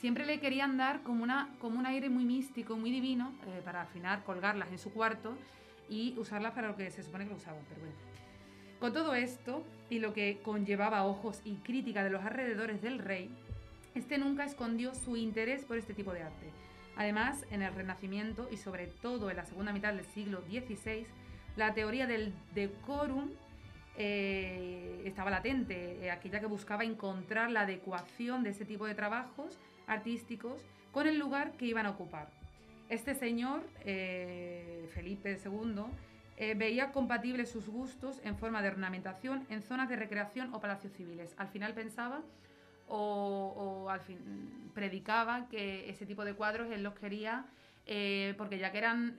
siempre 0.00 0.26
le 0.26 0.40
querían 0.40 0.76
dar 0.76 1.02
como, 1.02 1.22
una, 1.22 1.48
como 1.60 1.78
un 1.78 1.86
aire 1.86 2.08
muy 2.08 2.24
místico, 2.24 2.76
muy 2.76 2.90
divino, 2.90 3.32
eh, 3.46 3.60
para 3.64 3.82
al 3.82 3.88
final 3.88 4.22
colgarlas 4.24 4.70
en 4.70 4.78
su 4.78 4.92
cuarto 4.92 5.36
y 5.88 6.14
usarlas 6.18 6.52
para 6.52 6.68
lo 6.68 6.76
que 6.76 6.90
se 6.90 7.02
supone 7.02 7.24
que 7.24 7.30
lo 7.30 7.36
usaban. 7.36 7.62
Pero 7.68 7.80
bueno. 7.80 7.96
Con 8.80 8.92
todo 8.92 9.14
esto 9.14 9.64
y 9.88 9.98
lo 10.00 10.12
que 10.12 10.38
conllevaba 10.42 11.04
ojos 11.04 11.40
y 11.44 11.54
crítica 11.56 12.04
de 12.04 12.10
los 12.10 12.22
alrededores 12.24 12.82
del 12.82 12.98
rey, 12.98 13.30
este 13.94 14.18
nunca 14.18 14.44
escondió 14.44 14.94
su 14.94 15.16
interés 15.16 15.64
por 15.64 15.78
este 15.78 15.94
tipo 15.94 16.12
de 16.12 16.22
arte. 16.22 16.50
Además, 16.96 17.44
en 17.50 17.62
el 17.62 17.74
Renacimiento 17.74 18.48
y 18.50 18.56
sobre 18.58 18.86
todo 18.86 19.30
en 19.30 19.36
la 19.36 19.46
segunda 19.46 19.72
mitad 19.72 19.94
del 19.94 20.04
siglo 20.04 20.42
XVI, 20.42 21.06
la 21.56 21.72
teoría 21.72 22.06
del 22.06 22.34
decorum 22.54 23.30
eh, 23.96 25.02
estaba 25.06 25.30
latente, 25.30 26.04
eh, 26.04 26.10
aquella 26.10 26.40
que 26.40 26.46
buscaba 26.46 26.84
encontrar 26.84 27.50
la 27.50 27.62
adecuación 27.62 28.42
de 28.42 28.50
ese 28.50 28.66
tipo 28.66 28.86
de 28.86 28.94
trabajos 28.94 29.58
artísticos 29.86 30.62
con 30.92 31.06
el 31.06 31.18
lugar 31.18 31.52
que 31.52 31.66
iban 31.66 31.86
a 31.86 31.90
ocupar. 31.90 32.28
Este 32.88 33.14
señor, 33.14 33.62
eh, 33.84 34.88
Felipe 34.94 35.38
II, 35.44 35.84
eh, 36.36 36.54
veía 36.54 36.92
compatibles 36.92 37.50
sus 37.50 37.68
gustos 37.68 38.20
en 38.24 38.36
forma 38.38 38.62
de 38.62 38.68
ornamentación 38.68 39.44
en 39.50 39.62
zonas 39.62 39.88
de 39.88 39.96
recreación 39.96 40.54
o 40.54 40.60
palacios 40.60 40.92
civiles. 40.92 41.34
Al 41.36 41.48
final 41.48 41.74
pensaba 41.74 42.22
o, 42.88 43.88
al 43.90 44.00
fin 44.00 44.70
predicaba 44.72 45.48
que 45.48 45.90
ese 45.90 46.06
tipo 46.06 46.24
de 46.24 46.34
cuadros 46.34 46.70
él 46.70 46.84
los 46.84 46.94
quería 46.94 47.46
eh, 47.86 48.34
porque 48.38 48.58
ya 48.58 48.70
que 48.70 48.78
eran 48.78 49.18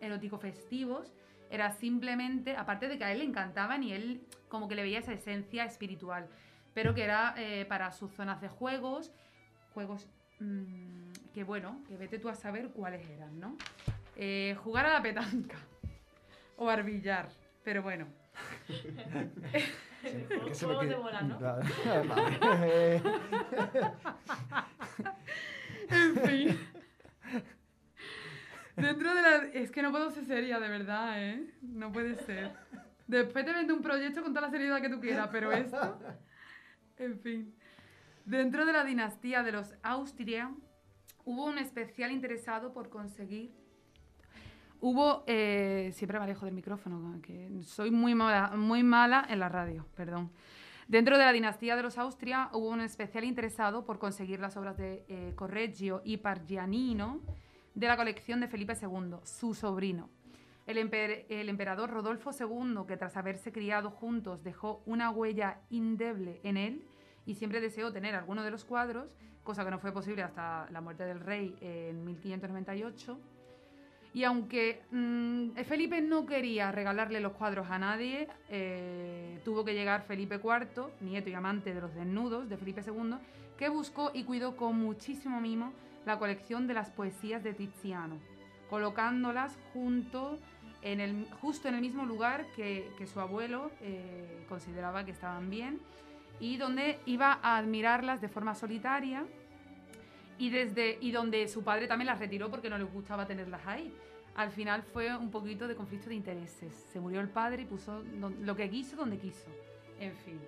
erótico 0.00 0.38
festivos, 0.38 1.12
era 1.50 1.70
simplemente, 1.70 2.56
aparte 2.56 2.88
de 2.88 2.98
que 2.98 3.04
a 3.04 3.12
él 3.12 3.18
le 3.18 3.24
encantaban 3.24 3.82
y 3.84 3.92
él 3.92 4.20
como 4.48 4.68
que 4.68 4.74
le 4.74 4.82
veía 4.82 4.98
esa 4.98 5.12
esencia 5.12 5.64
espiritual, 5.64 6.28
pero 6.72 6.94
que 6.94 7.04
era 7.04 7.34
para 7.68 7.92
sus 7.92 8.10
zonas 8.12 8.40
de 8.40 8.48
juegos, 8.48 9.12
juegos 9.74 10.06
mm, 10.38 11.12
que 11.34 11.44
bueno, 11.44 11.82
que 11.88 11.96
vete 11.96 12.18
tú 12.18 12.28
a 12.28 12.34
saber 12.34 12.70
cuáles 12.70 13.06
eran, 13.10 13.38
¿no? 13.40 13.56
Eh, 14.16 14.56
jugar 14.62 14.86
a 14.86 14.92
la 14.94 15.02
petanca 15.02 15.56
o 16.56 16.70
al 16.70 16.84
billar, 16.84 17.28
pero 17.64 17.82
bueno. 17.82 18.06
Me 20.02 20.54
Juegos 20.54 20.88
de 20.88 20.94
bola, 20.94 21.22
¿no? 21.22 21.38
En 25.90 26.16
fin. 26.16 26.58
Dentro 28.76 29.14
de 29.14 29.22
la... 29.22 29.36
Es 29.52 29.70
que 29.70 29.82
no 29.82 29.90
puedo 29.90 30.10
ser 30.10 30.24
seria, 30.24 30.58
de 30.58 30.68
verdad, 30.68 31.22
¿eh? 31.22 31.50
No 31.62 31.92
puede 31.92 32.16
ser. 32.16 32.52
Después 33.06 33.44
te 33.44 33.52
vendo 33.52 33.74
un 33.74 33.82
proyecto 33.82 34.22
con 34.22 34.32
toda 34.32 34.46
la 34.46 34.50
seriedad 34.50 34.80
que 34.80 34.88
tú 34.88 35.00
quieras, 35.00 35.28
pero 35.30 35.52
esto... 35.52 35.98
En 36.96 37.18
fin. 37.20 37.54
Dentro 38.24 38.64
de 38.64 38.72
la 38.72 38.84
dinastía 38.84 39.42
de 39.42 39.52
los 39.52 39.74
Austria, 39.82 40.50
hubo 41.26 41.44
un 41.44 41.58
especial 41.58 42.10
interesado 42.10 42.72
por 42.72 42.88
conseguir... 42.88 43.52
Hubo... 44.80 45.24
eh, 45.26 45.90
siempre 45.92 46.18
me 46.18 46.24
alejo 46.24 46.46
del 46.46 46.54
micrófono, 46.54 47.20
que 47.20 47.50
soy 47.62 47.90
muy 47.90 48.14
mala, 48.14 48.52
muy 48.56 48.82
mala 48.82 49.26
en 49.28 49.40
la 49.40 49.50
radio, 49.50 49.86
perdón. 49.94 50.30
Dentro 50.88 51.18
de 51.18 51.24
la 51.24 51.32
dinastía 51.32 51.76
de 51.76 51.82
los 51.82 51.98
Austria 51.98 52.48
hubo 52.52 52.68
un 52.68 52.80
especial 52.80 53.24
interesado 53.24 53.84
por 53.84 53.98
conseguir 53.98 54.40
las 54.40 54.56
obras 54.56 54.78
de 54.78 55.04
eh, 55.08 55.32
Correggio 55.34 56.00
y 56.02 56.16
Pargianino 56.16 57.20
de 57.74 57.88
la 57.88 57.96
colección 57.96 58.40
de 58.40 58.48
Felipe 58.48 58.74
II, 58.80 59.16
su 59.24 59.52
sobrino. 59.54 60.08
El, 60.66 60.78
el 60.78 61.48
emperador 61.50 61.90
Rodolfo 61.90 62.30
II, 62.38 62.86
que 62.88 62.96
tras 62.96 63.18
haberse 63.18 63.52
criado 63.52 63.90
juntos 63.90 64.42
dejó 64.42 64.82
una 64.86 65.10
huella 65.10 65.60
indeble 65.68 66.40
en 66.42 66.56
él 66.56 66.84
y 67.26 67.34
siempre 67.34 67.60
deseó 67.60 67.92
tener 67.92 68.14
alguno 68.14 68.42
de 68.42 68.50
los 68.50 68.64
cuadros, 68.64 69.16
cosa 69.42 69.64
que 69.64 69.70
no 69.70 69.78
fue 69.78 69.92
posible 69.92 70.22
hasta 70.22 70.68
la 70.70 70.80
muerte 70.80 71.04
del 71.04 71.20
rey 71.20 71.56
en 71.60 72.04
1598. 72.04 73.18
Y 74.14 74.22
aunque 74.22 74.82
mm, 74.92 75.50
Felipe 75.64 76.00
no 76.00 76.24
quería 76.24 76.70
regalarle 76.70 77.20
los 77.20 77.32
cuadros 77.32 77.68
a 77.70 77.78
nadie, 77.78 78.28
eh, 78.48 79.40
tuvo 79.44 79.64
que 79.64 79.74
llegar 79.74 80.02
Felipe 80.02 80.36
IV, 80.36 80.92
nieto 81.00 81.30
y 81.30 81.34
amante 81.34 81.74
de 81.74 81.80
los 81.80 81.94
desnudos 81.94 82.48
de 82.48 82.56
Felipe 82.56 82.82
II, 82.86 83.16
que 83.58 83.68
buscó 83.68 84.12
y 84.14 84.24
cuidó 84.24 84.56
con 84.56 84.78
muchísimo 84.78 85.40
mimo 85.40 85.72
la 86.06 86.18
colección 86.18 86.66
de 86.66 86.74
las 86.74 86.90
poesías 86.90 87.42
de 87.42 87.54
Tiziano, 87.54 88.18
colocándolas 88.70 89.58
junto 89.72 90.38
en 90.82 91.26
justo 91.40 91.68
en 91.68 91.74
el 91.74 91.80
mismo 91.80 92.04
lugar 92.04 92.46
que, 92.54 92.92
que 92.98 93.06
su 93.06 93.18
abuelo 93.18 93.70
eh, 93.80 94.44
consideraba 94.48 95.04
que 95.04 95.12
estaban 95.12 95.48
bien 95.48 95.80
y 96.40 96.56
donde 96.56 96.98
iba 97.06 97.38
a 97.42 97.56
admirarlas 97.56 98.20
de 98.20 98.28
forma 98.28 98.54
solitaria 98.54 99.24
y 100.38 100.50
desde 100.50 100.98
y 101.00 101.12
donde 101.12 101.46
su 101.48 101.62
padre 101.62 101.86
también 101.86 102.06
las 102.06 102.18
retiró 102.18 102.50
porque 102.50 102.68
no 102.68 102.78
les 102.78 102.92
gustaba 102.92 103.26
tenerlas 103.26 103.66
ahí. 103.66 103.94
Al 104.34 104.50
final 104.50 104.82
fue 104.82 105.16
un 105.16 105.30
poquito 105.30 105.68
de 105.68 105.76
conflicto 105.76 106.08
de 106.08 106.16
intereses. 106.16 106.74
Se 106.92 106.98
murió 106.98 107.20
el 107.20 107.28
padre 107.28 107.62
y 107.62 107.66
puso 107.66 108.02
lo 108.40 108.56
que 108.56 108.68
quiso 108.68 108.96
donde 108.96 109.18
quiso. 109.18 109.46
En 110.00 110.12
fin. 110.16 110.40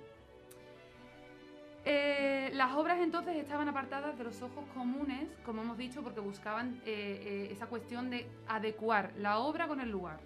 Eh, 1.89 2.51
las 2.55 2.75
obras 2.75 2.99
entonces 3.01 3.37
estaban 3.37 3.69
apartadas 3.69 4.19
de 4.19 4.25
los 4.25 4.43
ojos 4.43 4.65
comunes, 4.75 5.29
como 5.45 5.63
hemos 5.63 5.79
dicho, 5.79 6.03
porque 6.03 6.19
buscaban 6.19 6.83
eh, 6.85 7.23
eh, 7.25 7.49
esa 7.53 7.69
cuestión 7.69 8.11
de 8.11 8.27
adecuar 8.49 9.13
la 9.19 9.39
obra 9.39 9.69
con 9.69 9.81
el 9.81 9.89
lugar. 9.89 10.19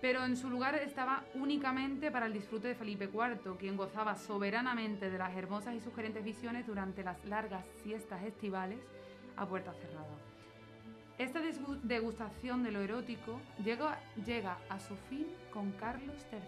Pero 0.00 0.24
en 0.24 0.36
su 0.36 0.48
lugar 0.48 0.74
estaba 0.76 1.24
únicamente 1.34 2.10
para 2.10 2.26
el 2.26 2.32
disfrute 2.32 2.68
de 2.68 2.74
Felipe 2.74 3.10
IV, 3.12 3.56
quien 3.58 3.76
gozaba 3.76 4.16
soberanamente 4.16 5.10
de 5.10 5.18
las 5.18 5.36
hermosas 5.36 5.74
y 5.74 5.80
sugerentes 5.80 6.24
visiones 6.24 6.66
durante 6.66 7.04
las 7.04 7.22
largas 7.26 7.66
siestas 7.82 8.22
estivales 8.24 8.80
a 9.36 9.46
puerta 9.46 9.74
cerrada. 9.74 10.16
Esta 11.18 11.40
degustación 11.82 12.62
de 12.62 12.70
lo 12.70 12.80
erótico 12.80 13.42
llega 13.62 14.58
a 14.70 14.80
su 14.80 14.96
fin 14.96 15.26
con 15.52 15.72
Carlos 15.72 16.16
III, 16.32 16.40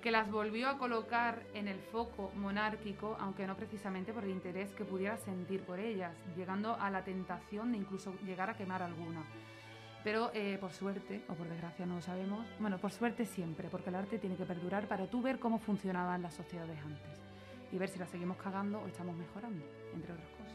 que 0.00 0.10
las 0.10 0.30
volvió 0.30 0.70
a 0.70 0.78
colocar 0.78 1.42
en 1.52 1.68
el 1.68 1.78
foco 1.78 2.32
monárquico, 2.36 3.18
aunque 3.20 3.46
no 3.46 3.54
precisamente 3.54 4.14
por 4.14 4.24
el 4.24 4.30
interés 4.30 4.72
que 4.72 4.86
pudiera 4.86 5.18
sentir 5.18 5.60
por 5.60 5.78
ellas, 5.78 6.16
llegando 6.38 6.74
a 6.80 6.88
la 6.88 7.04
tentación 7.04 7.72
de 7.72 7.78
incluso 7.78 8.14
llegar 8.24 8.48
a 8.48 8.56
quemar 8.56 8.82
alguna. 8.82 9.22
Pero 10.04 10.30
eh, 10.32 10.58
por 10.60 10.72
suerte, 10.72 11.22
o 11.28 11.34
por 11.34 11.48
desgracia 11.48 11.84
no 11.84 11.96
lo 11.96 12.02
sabemos, 12.02 12.46
bueno, 12.58 12.78
por 12.78 12.92
suerte 12.92 13.26
siempre, 13.26 13.68
porque 13.68 13.90
el 13.90 13.96
arte 13.96 14.18
tiene 14.18 14.36
que 14.36 14.44
perdurar 14.44 14.86
para 14.86 15.06
tú 15.06 15.20
ver 15.20 15.38
cómo 15.38 15.58
funcionaban 15.58 16.22
las 16.22 16.34
sociedades 16.34 16.78
antes 16.80 17.20
y 17.72 17.78
ver 17.78 17.88
si 17.88 17.98
las 17.98 18.08
seguimos 18.08 18.36
cagando 18.36 18.80
o 18.80 18.86
estamos 18.86 19.16
mejorando, 19.16 19.64
entre 19.94 20.12
otras 20.12 20.28
cosas. 20.30 20.54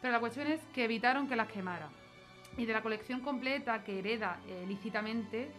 Pero 0.00 0.12
la 0.12 0.20
cuestión 0.20 0.46
es 0.48 0.60
que 0.74 0.84
evitaron 0.84 1.28
que 1.28 1.36
las 1.36 1.48
quemara. 1.48 1.88
Y 2.56 2.66
de 2.66 2.72
la 2.72 2.82
colección 2.82 3.20
completa 3.20 3.84
que 3.84 3.98
hereda 3.98 4.40
eh, 4.46 4.64
lícitamente 4.66 5.50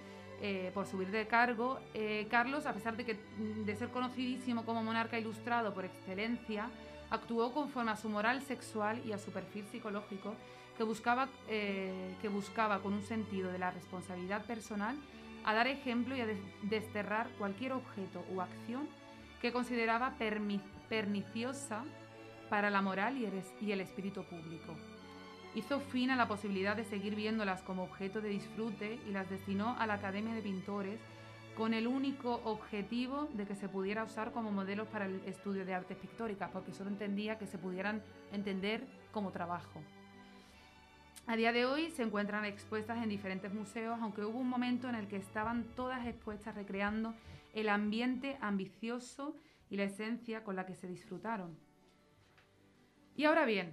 eh, 0.44 0.72
por 0.74 0.88
subir 0.88 1.12
de 1.12 1.28
cargo, 1.28 1.80
eh, 1.94 2.28
Carlos, 2.30 2.66
a 2.66 2.74
pesar 2.74 2.98
de, 2.98 3.06
que, 3.06 3.14
mm, 3.14 3.64
de 3.64 3.76
ser 3.76 3.90
conocidísimo 3.90 4.66
como 4.66 4.84
monarca 4.84 5.20
ilustrado 5.20 5.72
por 5.72 5.86
excelencia, 5.86 6.68
actuó 7.12 7.54
conforme 7.54 7.92
a 7.92 7.96
su 7.96 8.10
moral 8.10 8.42
sexual 8.42 9.02
y 9.06 9.12
a 9.12 9.20
su 9.20 9.32
perfil 9.32 9.68
psicológico, 9.68 10.34
que 10.82 10.86
buscaba, 10.88 11.30
eh, 11.48 12.16
que 12.24 12.28
buscaba 12.28 12.80
con 12.80 12.94
un 12.94 13.04
sentido 13.04 13.52
de 13.52 13.60
la 13.60 13.70
responsabilidad 13.70 14.44
personal 14.46 14.96
a 15.46 15.54
dar 15.54 15.68
ejemplo 15.68 16.16
y 16.18 16.22
a 16.22 16.26
des- 16.26 16.42
desterrar 16.64 17.28
cualquier 17.38 17.74
objeto 17.74 18.26
o 18.36 18.42
acción 18.42 18.90
que 19.42 19.52
consideraba 19.52 20.16
perniciosa 20.90 21.84
para 22.50 22.72
la 22.72 22.82
moral 22.82 23.16
y 23.20 23.26
el, 23.26 23.34
es- 23.36 23.54
y 23.62 23.72
el 23.74 23.82
espíritu 23.82 24.24
público. 24.24 24.74
Hizo 25.54 25.82
fin 25.82 26.10
a 26.10 26.16
la 26.16 26.28
posibilidad 26.28 26.76
de 26.76 26.84
seguir 26.84 27.14
viéndolas 27.14 27.62
como 27.62 27.84
objeto 27.84 28.20
de 28.20 28.30
disfrute 28.30 29.00
y 29.08 29.12
las 29.12 29.30
destinó 29.30 29.76
a 29.78 29.86
la 29.86 29.94
Academia 29.96 30.34
de 30.34 30.42
Pintores 30.42 31.00
con 31.56 31.76
el 31.76 31.86
único 31.86 32.42
objetivo 32.44 33.28
de 33.34 33.46
que 33.46 33.54
se 33.56 33.70
pudiera 33.70 34.04
usar 34.04 34.32
como 34.32 34.52
modelos 34.52 34.88
para 34.88 35.06
el 35.06 35.22
estudio 35.28 35.64
de 35.64 35.76
artes 35.76 35.98
pictóricas, 35.98 36.50
porque 36.52 36.74
solo 36.74 36.90
entendía 36.90 37.38
que 37.38 37.46
se 37.46 37.60
pudieran 37.60 38.02
entender 38.32 38.88
como 39.12 39.30
trabajo. 39.30 39.80
A 41.32 41.38
día 41.38 41.54
de 41.54 41.66
hoy 41.66 41.90
se 41.92 42.04
encuentran 42.04 42.44
expuestas 42.44 43.02
en 43.02 43.08
diferentes 43.08 43.54
museos, 43.54 43.98
aunque 44.02 44.26
hubo 44.26 44.38
un 44.38 44.50
momento 44.50 44.90
en 44.90 44.96
el 44.96 45.08
que 45.08 45.16
estaban 45.16 45.64
todas 45.78 46.06
expuestas 46.06 46.56
recreando 46.56 47.14
el 47.54 47.70
ambiente 47.70 48.38
ambicioso 48.42 49.38
y 49.70 49.78
la 49.78 49.86
esencia 49.86 50.44
con 50.44 50.58
la 50.58 50.66
que 50.66 50.76
se 50.76 50.88
disfrutaron. 50.88 51.58
Y 53.16 53.24
ahora 53.24 53.46
bien, 53.46 53.72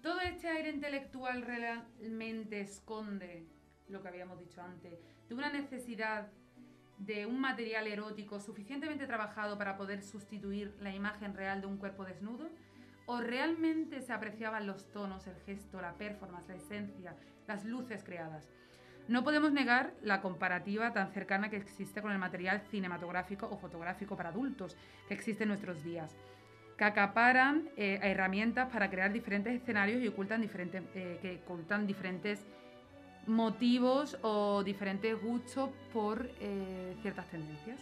todo 0.00 0.20
este 0.20 0.46
aire 0.46 0.70
intelectual 0.70 1.42
realmente 1.42 2.60
esconde 2.60 3.44
lo 3.88 4.00
que 4.00 4.06
habíamos 4.06 4.38
dicho 4.38 4.62
antes, 4.62 5.00
de 5.28 5.34
una 5.34 5.50
necesidad 5.50 6.28
de 6.98 7.26
un 7.26 7.40
material 7.40 7.88
erótico 7.88 8.38
suficientemente 8.38 9.08
trabajado 9.08 9.58
para 9.58 9.76
poder 9.76 10.04
sustituir 10.04 10.76
la 10.78 10.94
imagen 10.94 11.34
real 11.34 11.60
de 11.60 11.66
un 11.66 11.78
cuerpo 11.78 12.04
desnudo? 12.04 12.48
¿O 13.10 13.22
realmente 13.22 14.02
se 14.02 14.12
apreciaban 14.12 14.66
los 14.66 14.84
tonos, 14.92 15.26
el 15.26 15.34
gesto, 15.46 15.80
la 15.80 15.94
performance, 15.94 16.46
la 16.46 16.56
esencia, 16.56 17.14
las 17.46 17.64
luces 17.64 18.04
creadas? 18.04 18.46
No 19.08 19.24
podemos 19.24 19.50
negar 19.50 19.94
la 20.02 20.20
comparativa 20.20 20.92
tan 20.92 21.10
cercana 21.12 21.48
que 21.48 21.56
existe 21.56 22.02
con 22.02 22.12
el 22.12 22.18
material 22.18 22.60
cinematográfico 22.70 23.48
o 23.50 23.56
fotográfico 23.56 24.14
para 24.14 24.28
adultos 24.28 24.76
que 25.08 25.14
existe 25.14 25.44
en 25.44 25.48
nuestros 25.48 25.82
días, 25.82 26.14
que 26.76 26.84
acaparan 26.84 27.70
eh, 27.78 27.98
herramientas 28.02 28.68
para 28.70 28.90
crear 28.90 29.10
diferentes 29.10 29.54
escenarios 29.54 30.02
y 30.02 30.08
ocultan 30.08 30.42
diferentes, 30.42 30.82
eh, 30.94 31.18
que 31.22 31.40
ocultan 31.46 31.86
diferentes 31.86 32.44
motivos 33.26 34.18
o 34.20 34.62
diferentes 34.62 35.18
gustos 35.22 35.70
por 35.94 36.28
eh, 36.40 36.94
ciertas 37.00 37.26
tendencias. 37.28 37.80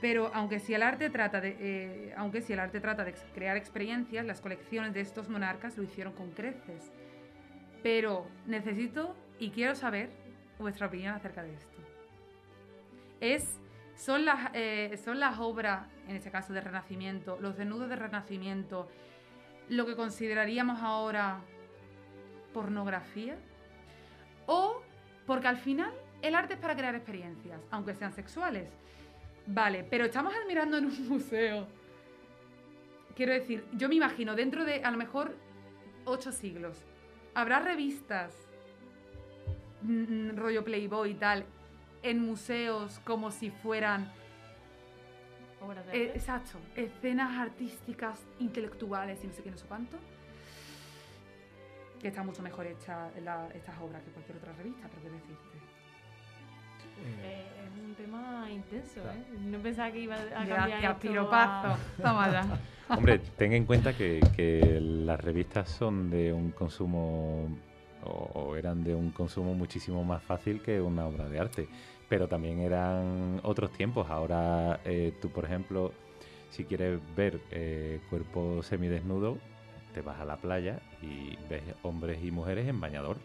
Pero 0.00 0.30
aunque 0.34 0.58
si 0.60 0.72
el 0.74 0.82
arte 0.82 1.10
trata 1.10 1.40
de, 1.40 1.56
eh, 1.60 2.14
aunque 2.16 2.40
si 2.40 2.52
el 2.52 2.60
arte 2.60 2.80
trata 2.80 3.04
de 3.04 3.14
crear 3.34 3.56
experiencias, 3.56 4.24
las 4.24 4.40
colecciones 4.40 4.94
de 4.94 5.00
estos 5.00 5.28
monarcas 5.28 5.76
lo 5.76 5.82
hicieron 5.82 6.14
con 6.14 6.30
creces. 6.30 6.90
Pero 7.82 8.26
necesito 8.46 9.14
y 9.38 9.50
quiero 9.50 9.74
saber 9.74 10.10
vuestra 10.58 10.86
opinión 10.86 11.14
acerca 11.14 11.42
de 11.42 11.54
esto. 11.54 11.82
Es, 13.20 13.60
son, 13.94 14.24
las, 14.24 14.50
eh, 14.54 14.98
son 15.04 15.20
las 15.20 15.38
obras, 15.38 15.86
en 16.08 16.16
este 16.16 16.30
caso 16.30 16.52
de 16.54 16.62
Renacimiento, 16.62 17.38
los 17.40 17.56
desnudos 17.58 17.90
de 17.90 17.96
Renacimiento, 17.96 18.88
lo 19.68 19.84
que 19.84 19.96
consideraríamos 19.96 20.80
ahora 20.82 21.40
pornografía. 22.54 23.36
O 24.46 24.82
porque 25.26 25.48
al 25.48 25.58
final 25.58 25.92
el 26.22 26.34
arte 26.34 26.54
es 26.54 26.60
para 26.60 26.74
crear 26.74 26.94
experiencias, 26.94 27.60
aunque 27.70 27.94
sean 27.94 28.12
sexuales. 28.12 28.70
Vale, 29.46 29.84
pero 29.88 30.04
estamos 30.04 30.32
admirando 30.34 30.78
en 30.78 30.86
un 30.86 31.08
museo. 31.08 31.66
Quiero 33.14 33.32
decir, 33.32 33.64
yo 33.72 33.88
me 33.88 33.96
imagino 33.96 34.34
dentro 34.34 34.64
de 34.64 34.82
a 34.84 34.90
lo 34.90 34.96
mejor 34.96 35.34
ocho 36.04 36.32
siglos, 36.32 36.78
habrá 37.34 37.58
revistas 37.60 38.34
mm, 39.82 40.36
rollo 40.36 40.64
Playboy 40.64 41.10
y 41.10 41.14
tal, 41.14 41.44
en 42.02 42.20
museos 42.20 42.98
como 43.04 43.30
si 43.30 43.50
fueran 43.50 44.10
Obras 45.60 45.86
de 45.86 45.92
Eh, 46.04 46.12
exacto, 46.14 46.58
escenas 46.74 47.38
artísticas, 47.38 48.18
intelectuales 48.38 49.22
y 49.22 49.26
no 49.26 49.32
sé 49.34 49.42
qué, 49.42 49.50
no 49.50 49.58
sé 49.58 49.66
cuánto. 49.66 49.98
Que 52.00 52.08
está 52.08 52.22
mucho 52.22 52.40
mejor 52.42 52.66
hecha 52.66 53.10
la- 53.22 53.48
estas 53.52 53.78
obras 53.82 54.02
que 54.02 54.10
cualquier 54.12 54.38
otra 54.38 54.54
revista, 54.54 54.88
pero 54.88 55.02
qué 55.02 55.10
decirte. 55.10 55.58
Eh, 57.22 57.46
es 57.64 57.84
un 57.88 57.94
tema 57.94 58.48
intenso, 58.50 59.00
¿eh? 59.00 59.38
No 59.40 59.58
pensaba 59.58 59.90
que 59.92 60.00
iba 60.00 60.16
a 60.16 60.18
cambiar 60.28 60.46
Gracias, 60.46 60.82
esto 60.82 61.00
piropazo. 61.00 61.66
a- 61.68 61.78
Toma 62.02 62.30
ya. 62.32 62.58
Hombre, 62.96 63.18
ten 63.36 63.52
en 63.52 63.64
cuenta 63.66 63.92
que, 63.96 64.20
que 64.36 64.78
las 64.80 65.20
revistas 65.20 65.68
son 65.68 66.10
de 66.10 66.32
un 66.32 66.50
consumo 66.50 67.48
o, 68.04 68.10
o 68.34 68.56
eran 68.56 68.82
de 68.82 68.94
un 68.94 69.10
consumo 69.10 69.54
muchísimo 69.54 70.02
más 70.04 70.22
fácil 70.22 70.60
que 70.62 70.80
una 70.80 71.06
obra 71.06 71.28
de 71.28 71.38
arte. 71.38 71.68
Pero 72.08 72.26
también 72.26 72.58
eran 72.60 73.40
otros 73.44 73.70
tiempos. 73.72 74.10
Ahora 74.10 74.80
eh, 74.84 75.12
tú, 75.22 75.30
por 75.30 75.44
ejemplo, 75.44 75.92
si 76.50 76.64
quieres 76.64 76.98
ver 77.14 77.38
eh, 77.52 78.00
cuerpo 78.10 78.62
semidesnudo, 78.64 79.38
te 79.94 80.02
vas 80.02 80.18
a 80.18 80.24
la 80.24 80.36
playa 80.36 80.80
y 81.02 81.36
ves 81.48 81.62
hombres 81.82 82.22
y 82.24 82.30
mujeres 82.32 82.66
en 82.66 82.80
bañador. 82.80 83.18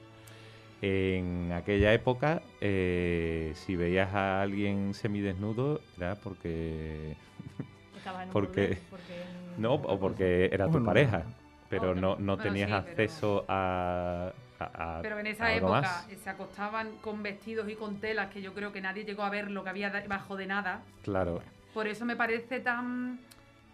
En 0.82 1.52
aquella 1.54 1.94
época, 1.94 2.42
eh, 2.62 3.52
si 3.56 3.76
veías 3.76 4.14
a 4.14 4.42
alguien 4.42 4.94
semidesnudo, 4.94 5.82
era 5.98 6.16
porque 6.16 7.16
Estaba 7.98 8.24
en 8.24 8.30
un 8.30 8.34
Porque- 8.34 8.78
no, 9.58 9.76
o 9.76 10.00
porque 10.00 10.50
era 10.52 10.70
tu 10.70 10.84
pareja, 10.84 11.24
pero 11.70 11.96
no, 11.96 12.18
no 12.18 12.36
Bueno, 12.36 12.44
tenías 12.44 12.68
pero- 12.68 12.78
acceso 12.90 13.46
a, 13.48 14.32
a- 14.60 14.98
a 14.98 15.02
Pero 15.02 15.18
en 15.20 15.28
esa 15.28 15.48
algo 15.48 15.68
época 15.70 15.82
más. 15.82 16.08
se 16.24 16.30
acostaban 16.30 16.92
con 17.02 17.24
vestidos 17.24 17.70
y 17.70 17.76
con 17.76 18.00
telas 18.00 18.32
que 18.32 18.42
yo 18.42 18.54
creo 18.54 18.72
que 18.72 18.82
nadie 18.82 19.06
llegó 19.06 19.24
a 19.24 19.30
ver 19.30 19.50
lo 19.50 19.64
que 19.64 19.70
había 19.70 19.90
debajo 19.90 20.36
de 20.36 20.46
nada. 20.48 20.82
Claro, 21.04 21.42
Por 21.74 21.88
eso 21.88 22.06
me 22.06 22.16
parece 22.16 22.60
tan, 22.60 23.20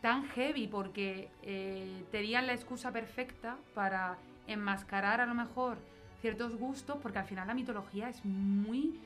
tan 0.01 0.27
heavy, 0.29 0.67
porque 0.67 1.27
eh, 1.43 2.03
tenían 2.11 2.47
la 2.47 2.53
excusa 2.53 2.91
perfecta 2.91 3.57
para 3.73 4.17
enmascarar 4.47 5.19
a 5.21 5.25
lo 5.25 5.33
mejor 5.35 5.77
ciertos 6.21 6.55
gustos, 6.55 6.97
porque 7.01 7.19
al 7.19 7.25
final 7.25 7.47
la 7.47 7.53
mitología 7.53 8.09
es 8.09 8.23
muy... 8.23 8.99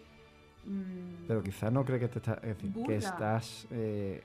mm, 0.66 1.28
Pero 1.28 1.42
quizás 1.42 1.72
no 1.72 1.84
cree 1.86 2.00
que, 2.00 2.08
te 2.08 2.20
está, 2.20 2.34
es 2.36 2.58
decir, 2.58 2.72
que 2.86 2.96
estás 2.98 3.68
eh, 3.72 4.22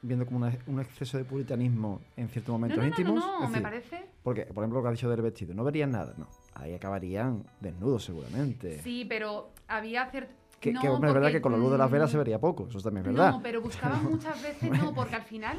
viendo 0.00 0.24
como 0.24 0.38
una- 0.38 0.56
un 0.66 0.80
exceso 0.80 1.18
de 1.18 1.24
puritanismo 1.24 2.00
en 2.16 2.28
ciertos 2.28 2.48
no, 2.48 2.58
momentos 2.58 2.78
no, 2.78 2.82
no, 2.82 2.88
íntimos. 2.88 3.14
no, 3.14 3.32
no, 3.32 3.40
me 3.40 3.46
decir, 3.48 3.62
parece... 3.62 4.06
Porque, 4.22 4.46
por 4.46 4.62
ejemplo, 4.64 4.78
lo 4.78 4.82
que 4.82 4.88
ha 4.88 4.92
dicho 4.92 5.10
del 5.10 5.20
vestido, 5.22 5.54
no 5.54 5.62
verían 5.64 5.90
nada, 5.92 6.14
no. 6.16 6.26
Ahí 6.54 6.74
acabarían 6.74 7.44
desnudos 7.60 8.04
seguramente. 8.04 8.80
Sí, 8.82 9.04
pero 9.08 9.50
había 9.68 10.06
cierto... 10.10 10.32
Que, 10.60 10.72
no, 10.72 10.80
que, 10.80 10.88
hombre, 10.88 11.10
es 11.10 11.14
verdad 11.14 11.32
que 11.32 11.40
con 11.40 11.50
la 11.52 11.58
luz 11.58 11.72
de 11.72 11.78
las 11.78 11.90
velas 11.90 12.08
mm, 12.08 12.12
se 12.12 12.18
vería 12.18 12.38
poco, 12.40 12.68
eso 12.68 12.80
también 12.80 13.04
es 13.04 13.12
verdad. 13.12 13.32
No, 13.32 13.42
pero 13.42 13.60
buscaban 13.60 14.04
muchas 14.04 14.40
veces, 14.40 14.70
no, 14.70 14.94
porque 14.94 15.16
al 15.16 15.22
final, 15.22 15.58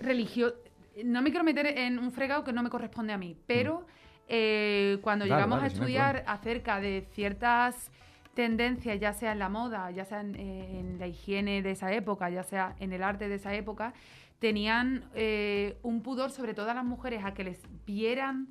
religio... 0.00 0.54
No 1.04 1.20
me 1.20 1.28
quiero 1.30 1.44
meter 1.44 1.66
en 1.66 1.98
un 1.98 2.10
fregado 2.10 2.42
que 2.42 2.54
no 2.54 2.62
me 2.62 2.70
corresponde 2.70 3.12
a 3.12 3.18
mí, 3.18 3.36
pero 3.46 3.84
eh, 4.28 4.98
cuando. 5.02 5.24
Dale, 5.24 5.34
llegamos 5.34 5.58
dale, 5.60 5.70
a 5.70 5.72
estudiar 5.72 6.24
acerca 6.26 6.80
de 6.80 7.06
ciertas 7.12 7.90
tendencias, 8.34 9.00
ya 9.00 9.12
sea 9.12 9.32
en 9.32 9.38
la 9.38 9.48
moda, 9.48 9.90
ya 9.90 10.04
sea 10.04 10.20
en, 10.20 10.34
eh, 10.36 10.78
en 10.80 10.98
la 10.98 11.06
higiene 11.06 11.62
de 11.62 11.70
esa 11.70 11.92
época, 11.92 12.28
ya 12.30 12.42
sea 12.42 12.76
en 12.80 12.92
el 12.92 13.02
arte 13.02 13.28
de 13.28 13.36
esa 13.36 13.54
época, 13.54 13.94
tenían 14.38 15.04
eh, 15.14 15.78
un 15.82 16.02
pudor, 16.02 16.30
sobre 16.30 16.52
todo 16.52 16.70
a 16.70 16.74
las 16.74 16.84
mujeres, 16.84 17.24
a 17.24 17.32
que 17.32 17.44
les 17.44 17.62
vieran 17.86 18.48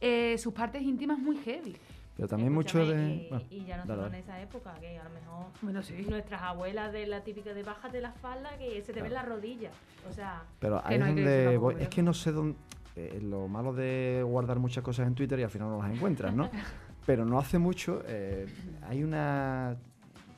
eh, 0.00 0.36
sus 0.38 0.52
partes 0.52 0.82
íntimas 0.82 1.18
muy 1.18 1.36
heavy. 1.36 1.76
Pero 2.16 2.28
también 2.28 2.52
mucho 2.52 2.80
Escúchame, 2.82 3.02
de... 3.06 3.14
Y, 3.14 3.28
bueno, 3.30 3.44
y 3.48 3.64
ya 3.64 3.76
no 3.78 3.86
solo 3.86 4.06
en 4.08 4.14
esa 4.16 4.40
época, 4.42 4.74
que 4.80 4.98
a 4.98 5.04
lo 5.04 5.10
mejor 5.10 5.46
Bueno, 5.62 5.82
sí. 5.82 6.04
nuestras 6.08 6.42
abuelas 6.42 6.92
de 6.92 7.06
la 7.06 7.22
típica 7.22 7.54
de 7.54 7.62
bájate 7.62 8.00
la 8.00 8.12
falda 8.12 8.58
que 8.58 8.82
se 8.82 8.92
te 8.92 9.00
ven 9.00 9.14
las 9.14 9.24
rodillas. 9.26 9.72
O 10.10 10.12
sea, 10.12 10.42
Pero 10.58 10.82
Que 10.82 10.94
ahí 10.94 10.98
no 10.98 11.04
es 11.06 11.08
hay 11.10 11.14
que 11.14 11.20
donde 11.22 11.36
decirlo 11.36 11.60
voy. 11.60 11.74
tampoco, 11.74 11.88
Es 11.88 11.94
que 11.94 12.02
no 12.02 12.12
sé 12.12 12.32
dónde. 12.32 12.58
Eh, 12.94 13.20
lo 13.22 13.48
malo 13.48 13.72
de 13.72 14.22
guardar 14.26 14.58
muchas 14.58 14.84
cosas 14.84 15.06
en 15.06 15.14
Twitter 15.14 15.38
y 15.40 15.42
al 15.42 15.50
final 15.50 15.68
no 15.70 15.82
las 15.82 15.90
encuentras, 15.92 16.34
¿no? 16.34 16.50
Pero 17.06 17.24
no 17.24 17.38
hace 17.38 17.58
mucho 17.58 18.02
eh, 18.06 18.46
hay 18.88 19.02
una, 19.02 19.76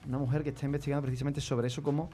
una 0.06 0.18
mujer 0.18 0.42
que 0.42 0.50
está 0.50 0.66
investigando 0.66 1.04
precisamente 1.04 1.40
sobre 1.40 1.66
eso, 1.66 1.82
como 1.82 2.10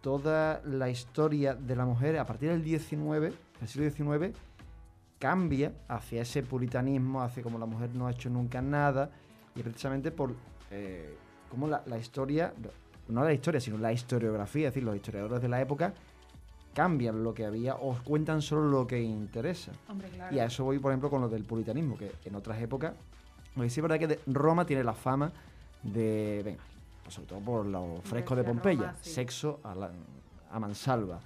toda 0.00 0.60
la 0.64 0.88
historia 0.88 1.54
de 1.54 1.76
la 1.76 1.84
mujer 1.84 2.18
a 2.18 2.26
partir 2.26 2.50
del 2.50 2.62
19, 2.62 3.32
del 3.58 3.68
siglo 3.68 3.90
XIX, 3.90 4.36
cambia 5.18 5.72
hacia 5.88 6.22
ese 6.22 6.42
puritanismo, 6.42 7.22
hacia 7.22 7.42
como 7.42 7.58
la 7.58 7.66
mujer 7.66 7.90
no 7.94 8.06
ha 8.06 8.10
hecho 8.10 8.30
nunca 8.30 8.62
nada, 8.62 9.10
y 9.54 9.62
precisamente 9.62 10.10
por 10.10 10.34
eh, 10.70 11.16
cómo 11.50 11.66
la, 11.66 11.82
la 11.86 11.98
historia, 11.98 12.52
no 13.08 13.24
la 13.24 13.32
historia, 13.32 13.60
sino 13.60 13.78
la 13.78 13.92
historiografía, 13.92 14.68
es 14.68 14.74
decir, 14.74 14.84
los 14.84 14.94
historiadores 14.94 15.42
de 15.42 15.48
la 15.48 15.60
época 15.60 15.94
cambian 16.74 17.22
lo 17.24 17.34
que 17.34 17.44
había 17.44 17.74
o 17.76 17.96
cuentan 18.04 18.42
solo 18.42 18.68
lo 18.68 18.86
que 18.86 19.00
interesa. 19.00 19.72
Hombre, 19.88 20.08
claro. 20.08 20.34
Y 20.34 20.38
a 20.38 20.44
eso 20.44 20.64
voy, 20.64 20.78
por 20.78 20.92
ejemplo, 20.92 21.10
con 21.10 21.20
lo 21.20 21.28
del 21.28 21.44
puritanismo, 21.44 21.96
que 21.98 22.12
en 22.24 22.34
otras 22.34 22.60
épocas, 22.62 22.94
sí 23.56 23.64
es 23.64 23.82
verdad 23.82 23.98
que 23.98 24.06
de- 24.08 24.20
Roma 24.26 24.64
tiene 24.64 24.84
la 24.84 24.94
fama 24.94 25.32
de, 25.82 26.42
venga, 26.44 26.60
pues 27.02 27.14
sobre 27.14 27.28
todo 27.28 27.40
por 27.40 27.66
los 27.66 28.02
frescos 28.04 28.36
de 28.36 28.44
Pompeya, 28.44 28.80
Roma, 28.80 28.94
sí. 29.02 29.10
sexo 29.10 29.60
a, 29.64 29.74
la- 29.74 29.90
a 30.52 30.60
mansalva. 30.60 31.18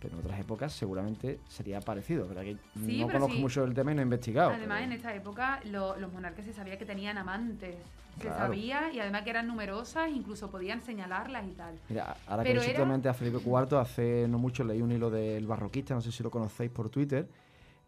Pero 0.00 0.14
en 0.14 0.20
otras 0.20 0.38
épocas 0.38 0.72
seguramente 0.72 1.40
sería 1.48 1.80
parecido, 1.80 2.28
¿verdad? 2.28 2.42
Que 2.42 2.56
Sí, 2.86 3.00
no 3.00 3.06
conozco 3.08 3.34
sí. 3.34 3.40
mucho 3.40 3.62
del 3.62 3.74
tema 3.74 3.92
y 3.92 3.94
no 3.94 4.02
he 4.02 4.04
investigado. 4.04 4.50
Además, 4.50 4.78
pero- 4.80 4.84
en 4.84 4.92
esta 4.92 5.14
época 5.14 5.60
lo- 5.64 5.96
los 5.96 6.12
monarcas 6.12 6.44
se 6.44 6.52
sabía 6.52 6.76
que 6.78 6.84
tenían 6.84 7.16
amantes. 7.18 7.76
Se 8.16 8.22
Claro. 8.22 8.36
sabía 8.38 8.92
y 8.92 9.00
además 9.00 9.22
que 9.22 9.30
eran 9.30 9.46
numerosas, 9.46 10.10
incluso 10.10 10.50
podían 10.50 10.80
señalarlas 10.80 11.46
y 11.46 11.52
tal. 11.52 11.78
Mira, 11.88 12.16
ahora 12.26 12.42
que 12.44 12.48
Pero 12.50 12.60
he 12.62 12.64
era- 12.64 12.72
justamente 12.74 13.08
a 13.08 13.14
Felipe 13.14 13.38
IV, 13.44 13.78
hace 13.78 14.26
no 14.28 14.38
mucho 14.38 14.64
leí 14.64 14.80
un 14.80 14.90
hilo 14.92 15.10
del 15.10 15.46
barroquista, 15.46 15.94
no 15.94 16.00
sé 16.00 16.12
si 16.12 16.22
lo 16.22 16.30
conocéis 16.30 16.70
por 16.70 16.88
Twitter, 16.88 17.28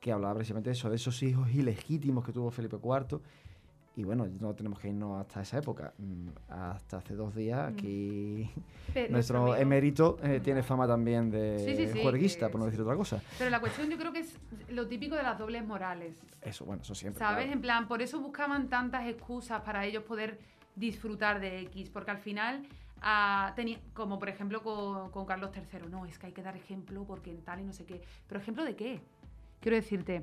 que 0.01 0.13
hablaba 0.13 0.35
precisamente 0.35 0.71
de 0.71 0.75
eso, 0.75 0.89
de 0.91 0.97
esos 0.97 1.23
hijos 1.23 1.51
ilegítimos 1.51 2.25
que 2.25 2.33
tuvo 2.33 2.51
Felipe 2.51 2.77
IV. 2.77 3.21
Y 3.99 4.05
bueno, 4.05 4.29
no 4.39 4.55
tenemos 4.55 4.79
que 4.79 4.87
irnos 4.91 5.21
hasta 5.21 5.43
esa 5.43 5.59
época. 5.59 5.93
Mm, 5.99 6.29
Hasta 6.51 6.99
hace 6.99 7.17
dos 7.17 7.35
días 7.35 7.59
aquí 7.73 8.49
Pero, 8.95 9.11
nuestro 9.13 9.39
amigo- 9.39 9.57
emérito 9.57 10.19
eh, 10.23 10.39
tiene 10.41 10.63
fama 10.63 10.87
también 10.87 11.33
de 11.33 11.59
Sí, 11.59 11.75
sí, 11.75 11.89
sí, 11.93 12.01
juerguista, 12.01 12.49
por 12.49 12.61
no 12.61 12.67
decir 12.67 12.81
otra 12.81 12.95
cosa. 12.95 13.21
pero 13.37 13.51
la 13.51 13.59
cuestión 13.59 13.91
yo 13.91 13.99
creo 13.99 14.13
que 14.13 14.21
es 14.21 14.39
lo 14.71 14.87
típico 14.87 15.17
de 15.17 15.25
las 15.25 15.37
dobles 15.37 15.67
morales. 15.67 16.23
Eso, 16.43 16.65
bueno, 16.65 16.83
eso 16.83 16.95
siempre. 16.95 17.19
¿Sabes? 17.19 17.39
claro. 17.47 17.53
En 17.53 17.61
plan, 17.61 17.89
por 17.89 18.01
eso 18.01 18.21
buscaban 18.21 18.69
tantas 18.69 19.05
excusas 19.09 19.63
para 19.63 19.85
ellos 19.85 20.05
poder 20.05 20.39
disfrutar 20.77 21.41
de 21.41 21.63
X, 21.63 21.91
porque 21.91 22.13
al 22.13 22.19
final, 22.19 22.63
ah, 23.03 23.53
tenía, 23.57 23.81
como 23.95 24.21
por 24.21 24.29
ejemplo 24.29 24.63
con, 24.63 25.11
con 25.11 25.27
Carlos 25.27 25.51
III, 25.53 25.89
no, 25.91 26.07
es 26.07 26.21
que 26.21 26.27
hay 26.27 26.33
que 26.33 26.43
dar 26.45 26.57
ejemplo 26.57 27.03
porque 27.05 27.33
en 27.33 27.43
tal 27.43 27.59
y 27.59 27.65
no 27.65 27.73
sé 27.73 27.85
qué. 27.85 28.01
¿Pero 28.29 28.41
ejemplo 28.41 28.65
de 28.65 28.77
qué? 28.77 29.01
Quiero 29.61 29.75
decirte, 29.75 30.23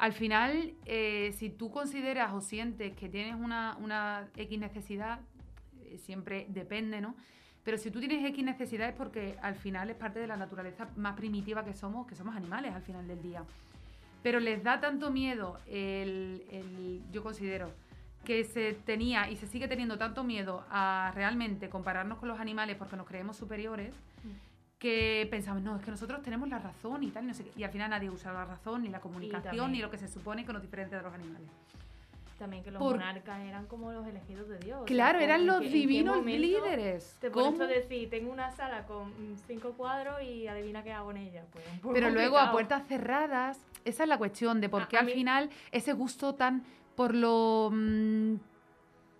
al 0.00 0.14
final, 0.14 0.72
eh, 0.86 1.34
si 1.36 1.50
tú 1.50 1.70
consideras 1.70 2.32
o 2.32 2.40
sientes 2.40 2.96
que 2.96 3.10
tienes 3.10 3.34
una, 3.34 4.30
X 4.34 4.58
necesidad, 4.58 5.20
eh, 5.82 5.98
siempre 5.98 6.46
depende, 6.48 7.02
¿no? 7.02 7.14
Pero 7.64 7.76
si 7.76 7.90
tú 7.90 8.00
tienes 8.00 8.24
X 8.24 8.42
necesidad 8.42 8.88
es 8.88 8.94
porque 8.94 9.36
al 9.42 9.56
final 9.56 9.90
es 9.90 9.96
parte 9.96 10.18
de 10.18 10.26
la 10.26 10.38
naturaleza 10.38 10.88
más 10.96 11.16
primitiva 11.16 11.66
que 11.66 11.74
somos, 11.74 12.06
que 12.06 12.14
somos 12.14 12.34
animales 12.34 12.74
al 12.74 12.80
final 12.80 13.06
del 13.06 13.20
día. 13.20 13.44
Pero 14.22 14.40
les 14.40 14.62
da 14.64 14.80
tanto 14.80 15.10
miedo 15.10 15.58
el, 15.66 17.02
yo 17.12 17.22
considero, 17.22 17.70
que 18.24 18.44
se 18.44 18.72
tenía 18.72 19.30
y 19.30 19.36
se 19.36 19.46
sigue 19.46 19.68
teniendo 19.68 19.98
tanto 19.98 20.24
miedo 20.24 20.64
a 20.70 21.12
realmente 21.14 21.68
compararnos 21.68 22.16
con 22.16 22.28
los 22.30 22.40
animales 22.40 22.76
porque 22.78 22.96
nos 22.96 23.06
creemos 23.06 23.36
superiores, 23.36 23.94
que 24.80 25.28
pensamos, 25.30 25.62
no, 25.62 25.76
es 25.76 25.84
que 25.84 25.90
nosotros 25.90 26.22
tenemos 26.22 26.48
la 26.48 26.58
razón 26.58 27.02
y 27.04 27.10
tal, 27.10 27.24
y, 27.24 27.26
no 27.28 27.34
sé 27.34 27.44
qué. 27.44 27.52
y 27.54 27.62
al 27.64 27.70
final 27.70 27.90
nadie 27.90 28.08
usa 28.10 28.32
la 28.32 28.46
razón, 28.46 28.82
ni 28.82 28.88
la 28.88 28.98
comunicación, 29.00 29.42
también- 29.54 29.72
ni 29.72 29.78
lo 29.82 29.90
que 29.90 29.98
se 29.98 30.08
supone 30.08 30.44
que 30.46 30.52
nos 30.54 30.62
diferencia 30.62 30.96
de 30.96 31.02
los 31.04 31.12
animales. 31.14 31.48
también 32.38 32.62
que 32.64 32.70
los 32.70 32.78
Por- 32.80 32.92
monarcas 32.96 33.38
eran 33.40 33.66
como 33.66 33.92
los 33.92 34.06
elegidos 34.06 34.48
de 34.48 34.58
Dios. 34.60 34.76
o 34.76 34.78
sea, 34.78 34.86
Claro, 34.86 35.18
¿cómo- 35.18 35.24
eran 35.26 35.46
los 35.46 35.60
divinos 35.60 36.24
líderes. 36.24 37.14
Te 37.20 37.30
pones 37.30 37.60
a 37.60 37.66
decir, 37.66 38.08
tengo 38.08 38.32
una 38.32 38.50
sala 38.50 38.86
con 38.86 39.12
cinco 39.46 39.72
cuadros 39.76 40.22
y 40.22 40.46
adivina 40.46 40.82
qué 40.82 40.90
hago 40.90 41.10
en 41.10 41.18
ella. 41.18 41.44
Pues, 41.52 41.66
Pero 41.92 42.08
luego 42.32 42.38
a 42.38 42.50
puertas 42.50 42.86
cerradas, 42.88 43.60
esa 43.84 44.04
es 44.04 44.08
la 44.08 44.16
cuestión 44.16 44.58
de 44.62 44.70
por 44.70 44.88
qué 44.88 44.96
a 44.96 45.00
al 45.00 45.06
mí- 45.06 45.12
final 45.12 45.50
ese 45.70 45.92
gusto 45.92 46.34
tan 46.34 46.64
por 46.96 47.14
lo 47.14 47.68
mm, 47.70 48.36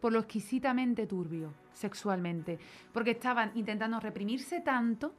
por 0.01 0.15
lo 0.15 0.21
exquisitamente 0.21 1.07
turbio 1.07 1.53
sexualmente, 1.75 2.59
porque 2.91 3.11
estaban 3.11 3.53
intentando 3.55 4.01
reprimirse 4.01 4.63
tanto, 4.63 5.13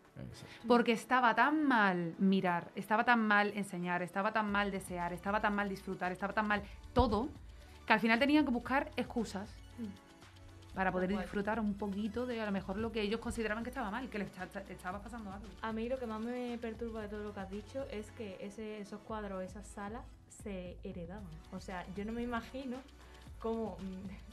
porque 0.67 0.91
estaba 0.91 1.33
tan 1.35 1.63
mal 1.63 2.15
mirar, 2.19 2.71
estaba 2.75 3.03
tan 3.03 3.25
mal 3.27 3.51
enseñar, 3.55 4.01
estaba 4.01 4.31
tan 4.31 4.51
mal 4.51 4.71
desear, 4.71 5.13
estaba 5.13 5.41
tan 5.41 5.55
mal 5.55 5.67
disfrutar, 5.69 6.11
estaba 6.11 6.33
tan 6.33 6.47
mal 6.47 6.61
todo, 6.93 7.29
que 7.85 7.93
al 7.93 7.99
final 7.99 8.19
tenían 8.19 8.45
que 8.45 8.51
buscar 8.51 8.91
excusas 8.95 9.49
para 10.75 10.91
poder 10.91 11.09
disfrutar 11.09 11.59
un 11.59 11.73
poquito 11.73 12.25
de 12.25 12.39
a 12.39 12.45
lo 12.45 12.51
mejor 12.53 12.77
lo 12.77 12.91
que 12.93 13.01
ellos 13.01 13.19
consideraban 13.19 13.63
que 13.63 13.69
estaba 13.71 13.91
mal, 13.91 14.09
que 14.09 14.19
les 14.19 14.29
esta- 14.37 14.61
estaba 14.69 14.99
pasando 15.01 15.31
algo. 15.33 15.47
A 15.61 15.73
mí 15.73 15.89
lo 15.89 15.97
que 15.99 16.05
más 16.07 16.21
me 16.21 16.57
perturba 16.59 17.01
de 17.01 17.09
todo 17.09 17.23
lo 17.23 17.33
que 17.33 17.39
has 17.41 17.49
dicho 17.51 17.85
es 17.91 18.09
que 18.11 18.37
ese, 18.39 18.79
esos 18.79 19.01
cuadros, 19.01 19.43
esas 19.43 19.67
salas 19.67 20.03
se 20.29 20.77
heredaban. 20.83 21.27
O 21.51 21.59
sea, 21.59 21.85
yo 21.95 22.05
no 22.05 22.13
me 22.13 22.21
imagino 22.21 22.77
cómo 23.39 23.75
mm, 23.79 24.30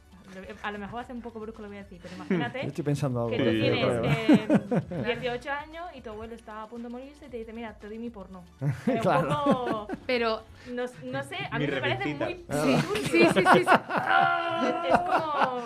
a 0.62 0.70
lo 0.72 0.78
mejor 0.78 0.96
va 0.96 1.00
a 1.02 1.06
ser 1.06 1.14
un 1.16 1.22
poco 1.22 1.40
brusco 1.40 1.62
lo 1.62 1.68
voy 1.68 1.76
a 1.78 1.82
decir, 1.82 1.98
pero 2.02 2.14
imagínate 2.14 2.60
Yo 2.62 2.68
estoy 2.68 2.84
pensando 2.84 3.20
algo. 3.24 3.30
que 3.30 3.38
tú 3.38 3.50
Sí, 3.50 3.56
yo 3.58 3.62
tienes 3.72 5.16
eh, 5.16 5.18
18 5.20 5.50
años 5.66 5.84
y 5.94 6.00
tu 6.00 6.10
abuelo 6.10 6.34
está 6.34 6.62
a 6.62 6.66
punto 6.66 6.88
de 6.88 6.92
morirse 6.92 7.26
y 7.26 7.28
te 7.28 7.36
dice, 7.38 7.52
mira, 7.52 7.72
te 7.74 7.88
doy 7.88 7.98
mi 7.98 8.10
porno. 8.10 8.42
Es 8.86 9.00
Claro. 9.00 9.20
un 9.28 9.28
poco... 9.54 9.88
Pero 10.06 10.42
No, 10.70 10.84
no 11.04 11.22
sé, 11.24 11.36
a 11.50 11.58
Mi 11.58 11.66
mí 11.66 11.72
me 11.72 11.80
parece 11.80 12.14
muy... 12.14 12.44
sí, 12.50 12.76
sí, 12.78 13.02
sí, 13.10 13.26
sí, 13.34 13.44
sí. 13.52 13.66
Es 14.88 14.98
como... 14.98 15.62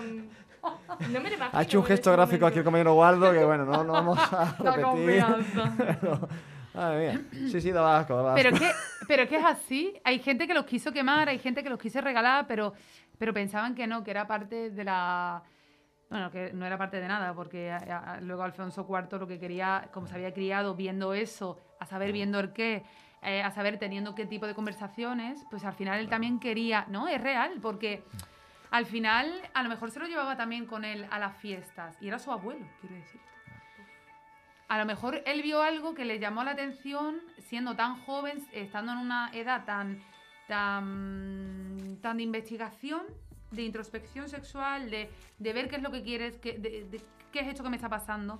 No 1.08 1.20
me 1.20 1.28
lo 1.30 1.34
imagino. 1.36 1.58
Ha 1.58 1.62
hecho 1.62 1.78
un 1.78 1.84
en 1.84 1.88
gesto 1.88 2.10
ese 2.10 2.16
gráfico 2.16 2.46
aquí 2.46 2.58
el 2.58 2.64
momento. 2.64 2.90
compañero 2.90 2.94
Waldo 2.94 3.32
que 3.32 3.44
bueno, 3.44 3.64
no, 3.64 3.82
no 3.84 3.92
vamos 3.92 4.18
a 4.32 4.54
repetir. 4.58 4.82
confianza. 4.84 5.72
Pero, 5.76 6.28
madre 6.74 6.98
mía. 7.12 7.22
Sí, 7.50 7.60
sí, 7.60 7.72
daba 7.72 7.98
asco, 7.98 8.14
daba 8.16 8.34
Pero 8.36 8.50
asco. 8.50 8.60
que, 8.64 8.70
pero 9.08 9.28
que 9.28 9.36
es 9.38 9.44
así. 9.44 9.94
Hay 10.04 10.20
gente 10.20 10.46
que 10.46 10.54
los 10.54 10.64
quiso 10.64 10.92
quemar, 10.92 11.28
hay 11.28 11.38
gente 11.40 11.62
que 11.64 11.70
los 11.70 11.78
quiso 11.80 12.00
regalar, 12.00 12.46
pero, 12.46 12.74
pero 13.22 13.32
pensaban 13.32 13.76
que 13.76 13.86
no, 13.86 14.02
que 14.02 14.10
era 14.10 14.26
parte 14.26 14.70
de 14.70 14.82
la. 14.82 15.44
Bueno, 16.10 16.32
que 16.32 16.52
no 16.52 16.66
era 16.66 16.76
parte 16.76 17.00
de 17.00 17.06
nada, 17.06 17.32
porque 17.34 17.70
a- 17.70 18.14
a- 18.14 18.20
luego 18.20 18.42
Alfonso 18.42 18.84
IV 18.84 19.16
lo 19.20 19.28
que 19.28 19.38
quería, 19.38 19.90
como 19.92 20.08
se 20.08 20.16
había 20.16 20.34
criado 20.34 20.74
viendo 20.74 21.14
eso, 21.14 21.56
a 21.78 21.86
saber 21.86 22.10
viendo 22.10 22.40
el 22.40 22.52
qué, 22.52 22.82
eh, 23.22 23.40
a 23.40 23.52
saber 23.52 23.78
teniendo 23.78 24.16
qué 24.16 24.26
tipo 24.26 24.48
de 24.48 24.56
conversaciones, 24.56 25.46
pues 25.50 25.64
al 25.64 25.74
final 25.74 26.00
él 26.00 26.08
también 26.08 26.40
quería. 26.40 26.84
No, 26.88 27.06
es 27.06 27.20
real, 27.20 27.60
porque 27.62 28.02
al 28.72 28.86
final 28.86 29.32
a 29.54 29.62
lo 29.62 29.68
mejor 29.68 29.92
se 29.92 30.00
lo 30.00 30.06
llevaba 30.06 30.36
también 30.36 30.66
con 30.66 30.84
él 30.84 31.06
a 31.08 31.20
las 31.20 31.36
fiestas, 31.36 31.96
y 32.00 32.08
era 32.08 32.18
su 32.18 32.32
abuelo, 32.32 32.66
quiero 32.80 32.96
decir. 32.96 33.20
A 34.66 34.78
lo 34.78 34.84
mejor 34.84 35.22
él 35.26 35.42
vio 35.42 35.62
algo 35.62 35.94
que 35.94 36.04
le 36.04 36.18
llamó 36.18 36.42
la 36.42 36.50
atención 36.50 37.20
siendo 37.38 37.76
tan 37.76 38.00
joven, 38.04 38.44
estando 38.50 38.90
en 38.90 38.98
una 38.98 39.30
edad 39.32 39.64
tan, 39.64 40.02
tan, 40.48 41.91
tan 42.02 42.18
de 42.18 42.24
investigación, 42.24 43.00
de 43.52 43.62
introspección 43.62 44.28
sexual, 44.28 44.90
de, 44.90 45.08
de 45.38 45.52
ver 45.54 45.68
qué 45.70 45.76
es 45.76 45.82
lo 45.82 45.90
que 45.90 46.02
quieres, 46.02 46.36
qué, 46.38 46.58
de, 46.58 46.84
de 46.90 47.00
qué 47.32 47.40
es 47.40 47.48
esto 47.48 47.62
que 47.62 47.70
me 47.70 47.76
está 47.76 47.88
pasando. 47.88 48.38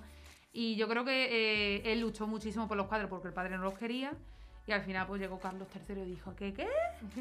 Y 0.51 0.75
yo 0.75 0.87
creo 0.87 1.03
que 1.03 1.77
eh, 1.77 1.91
él 1.91 2.01
luchó 2.01 2.27
muchísimo 2.27 2.67
por 2.67 2.77
los 2.77 2.85
cuadros 2.87 3.09
porque 3.09 3.29
el 3.29 3.33
padre 3.33 3.57
no 3.57 3.63
los 3.63 3.73
quería. 3.77 4.11
Y 4.67 4.71
al 4.71 4.81
final 4.83 5.07
pues 5.07 5.19
llegó 5.19 5.39
Carlos 5.39 5.67
III 5.89 6.01
y 6.03 6.05
dijo, 6.05 6.35
¿qué 6.35 6.53
qué? 6.53 6.67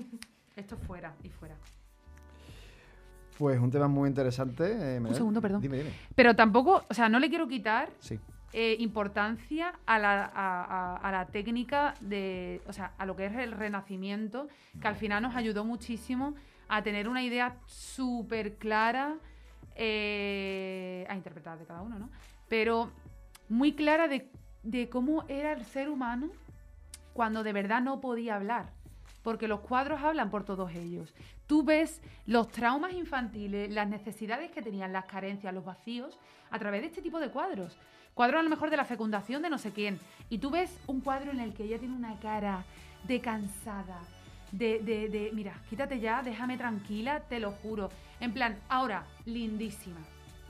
Esto 0.56 0.76
fuera 0.76 1.14
y 1.22 1.30
fuera. 1.30 1.56
Pues 3.38 3.58
un 3.58 3.70
tema 3.70 3.88
muy 3.88 4.08
interesante. 4.08 4.64
eh, 4.96 5.00
Menel. 5.00 5.14
segundo, 5.16 5.40
perdón. 5.40 5.60
Dime, 5.62 5.78
dime. 5.78 5.90
Pero 6.14 6.36
tampoco, 6.36 6.84
o 6.88 6.94
sea, 6.94 7.08
no 7.08 7.18
le 7.18 7.28
quiero 7.28 7.48
quitar 7.48 7.88
Sí. 7.98 8.18
Eh, 8.52 8.76
importancia 8.80 9.72
a 9.86 9.98
la, 9.98 10.24
a, 10.24 10.26
a- 10.34 10.96
a 10.96 11.12
la 11.12 11.26
técnica 11.26 11.94
de, 12.00 12.60
o 12.66 12.72
sea, 12.72 12.92
a 12.98 13.06
lo 13.06 13.16
que 13.16 13.26
es 13.26 13.34
el 13.36 13.52
renacimiento, 13.52 14.48
que 14.80 14.88
al 14.88 14.96
final 14.96 15.22
nos 15.22 15.34
ayudó 15.36 15.64
muchísimo 15.64 16.34
a 16.68 16.82
tener 16.82 17.08
una 17.08 17.22
idea 17.22 17.56
súper 17.66 18.54
clara, 18.56 19.14
eh, 19.76 21.06
a 21.08 21.16
interpretar 21.16 21.58
de 21.58 21.64
cada 21.64 21.82
uno, 21.82 21.98
¿no? 21.98 22.08
Pero 22.48 22.90
muy 23.48 23.72
clara 23.74 24.08
de, 24.08 24.28
de 24.62 24.88
cómo 24.88 25.24
era 25.28 25.52
el 25.52 25.64
ser 25.64 25.88
humano 25.88 26.30
cuando 27.14 27.42
de 27.42 27.52
verdad 27.52 27.80
no 27.82 28.00
podía 28.00 28.36
hablar. 28.36 28.70
Porque 29.22 29.46
los 29.46 29.60
cuadros 29.60 30.02
hablan 30.02 30.30
por 30.30 30.44
todos 30.44 30.72
ellos. 30.74 31.14
Tú 31.46 31.62
ves 31.62 32.02
los 32.26 32.48
traumas 32.50 32.92
infantiles, 32.92 33.70
las 33.70 33.86
necesidades 33.88 34.50
que 34.50 34.62
tenían, 34.62 34.92
las 34.92 35.04
carencias, 35.04 35.54
los 35.54 35.64
vacíos, 35.64 36.18
a 36.50 36.58
través 36.58 36.80
de 36.80 36.88
este 36.88 37.02
tipo 37.02 37.20
de 37.20 37.30
cuadros. 37.30 37.76
Cuadros 38.14 38.40
a 38.40 38.42
lo 38.42 38.50
mejor 38.50 38.70
de 38.70 38.76
la 38.76 38.84
fecundación 38.84 39.42
de 39.42 39.50
no 39.50 39.58
sé 39.58 39.72
quién. 39.72 39.98
Y 40.28 40.38
tú 40.38 40.50
ves 40.50 40.76
un 40.86 41.00
cuadro 41.00 41.30
en 41.30 41.40
el 41.40 41.54
que 41.54 41.64
ella 41.64 41.78
tiene 41.78 41.94
una 41.96 42.18
cara 42.20 42.64
de 43.04 43.20
cansada, 43.20 44.00
de, 44.52 44.80
de, 44.80 45.08
de, 45.08 45.30
mira, 45.32 45.54
quítate 45.70 45.98
ya, 45.98 46.22
déjame 46.22 46.56
tranquila, 46.58 47.20
te 47.20 47.40
lo 47.40 47.52
juro. 47.52 47.90
En 48.20 48.32
plan, 48.32 48.58
ahora, 48.68 49.04
lindísima, 49.24 50.00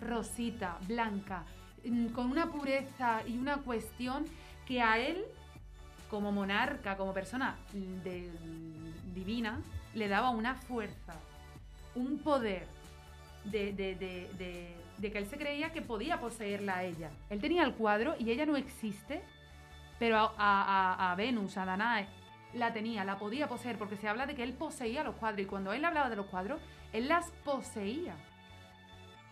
rosita, 0.00 0.76
blanca, 0.88 1.44
mm, 1.84 2.06
con 2.08 2.30
una 2.30 2.46
pureza 2.50 3.22
y 3.26 3.38
una 3.38 3.58
cuestión 3.58 4.24
que 4.66 4.82
a 4.82 4.98
él 4.98 5.24
como 6.10 6.30
monarca, 6.32 6.96
como 6.96 7.14
persona 7.14 7.56
de- 7.72 8.30
divina, 9.14 9.60
le 9.94 10.08
daba 10.08 10.30
una 10.30 10.54
fuerza, 10.56 11.14
un 11.94 12.18
poder 12.18 12.66
de, 13.44 13.72
de- 13.72 13.94
de- 13.94 14.30
de- 14.36 14.76
de 15.02 15.10
que 15.10 15.18
él 15.18 15.26
se 15.26 15.36
creía 15.36 15.72
que 15.72 15.82
podía 15.82 16.20
poseerla 16.20 16.76
a 16.76 16.84
ella. 16.84 17.10
Él 17.28 17.40
tenía 17.40 17.64
el 17.64 17.74
cuadro 17.74 18.14
y 18.20 18.30
ella 18.30 18.46
no 18.46 18.56
existe, 18.56 19.20
pero 19.98 20.32
a, 20.38 21.14
Venus, 21.18 21.56
a 21.56 21.64
Danae, 21.64 22.06
la 22.54 22.72
tenía, 22.72 23.04
la 23.04 23.18
podía 23.18 23.48
poseer, 23.48 23.76
porque 23.78 23.96
se 23.96 24.08
habla 24.08 24.26
de 24.26 24.36
que 24.36 24.44
él 24.44 24.52
poseía 24.52 25.02
los 25.02 25.16
cuadros 25.16 25.40
y 25.40 25.46
cuando 25.46 25.72
él 25.72 25.84
hablaba 25.84 26.08
de 26.08 26.14
los 26.14 26.26
cuadros, 26.26 26.60
él 26.92 27.08
las 27.08 27.32
poseía. 27.44 28.14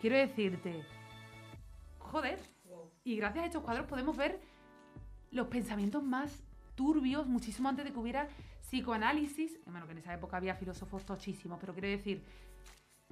Quiero 0.01 0.17
decirte, 0.17 0.83
joder, 1.99 2.39
y 3.05 3.15
gracias 3.15 3.43
a 3.43 3.47
estos 3.47 3.63
cuadros 3.63 3.87
podemos 3.87 4.17
ver 4.17 4.41
los 5.31 5.47
pensamientos 5.47 6.03
más 6.03 6.43
turbios, 6.75 7.27
muchísimo 7.27 7.69
antes 7.69 7.85
de 7.85 7.93
que 7.93 7.99
hubiera 7.99 8.27
psicoanálisis. 8.59 9.57
Bueno, 9.65 9.85
que 9.85 9.93
en 9.93 9.99
esa 9.99 10.13
época 10.13 10.35
había 10.35 10.55
filósofos 10.55 11.05
tochísimos, 11.05 11.59
pero 11.61 11.71
quiero 11.71 11.87
decir, 11.87 12.21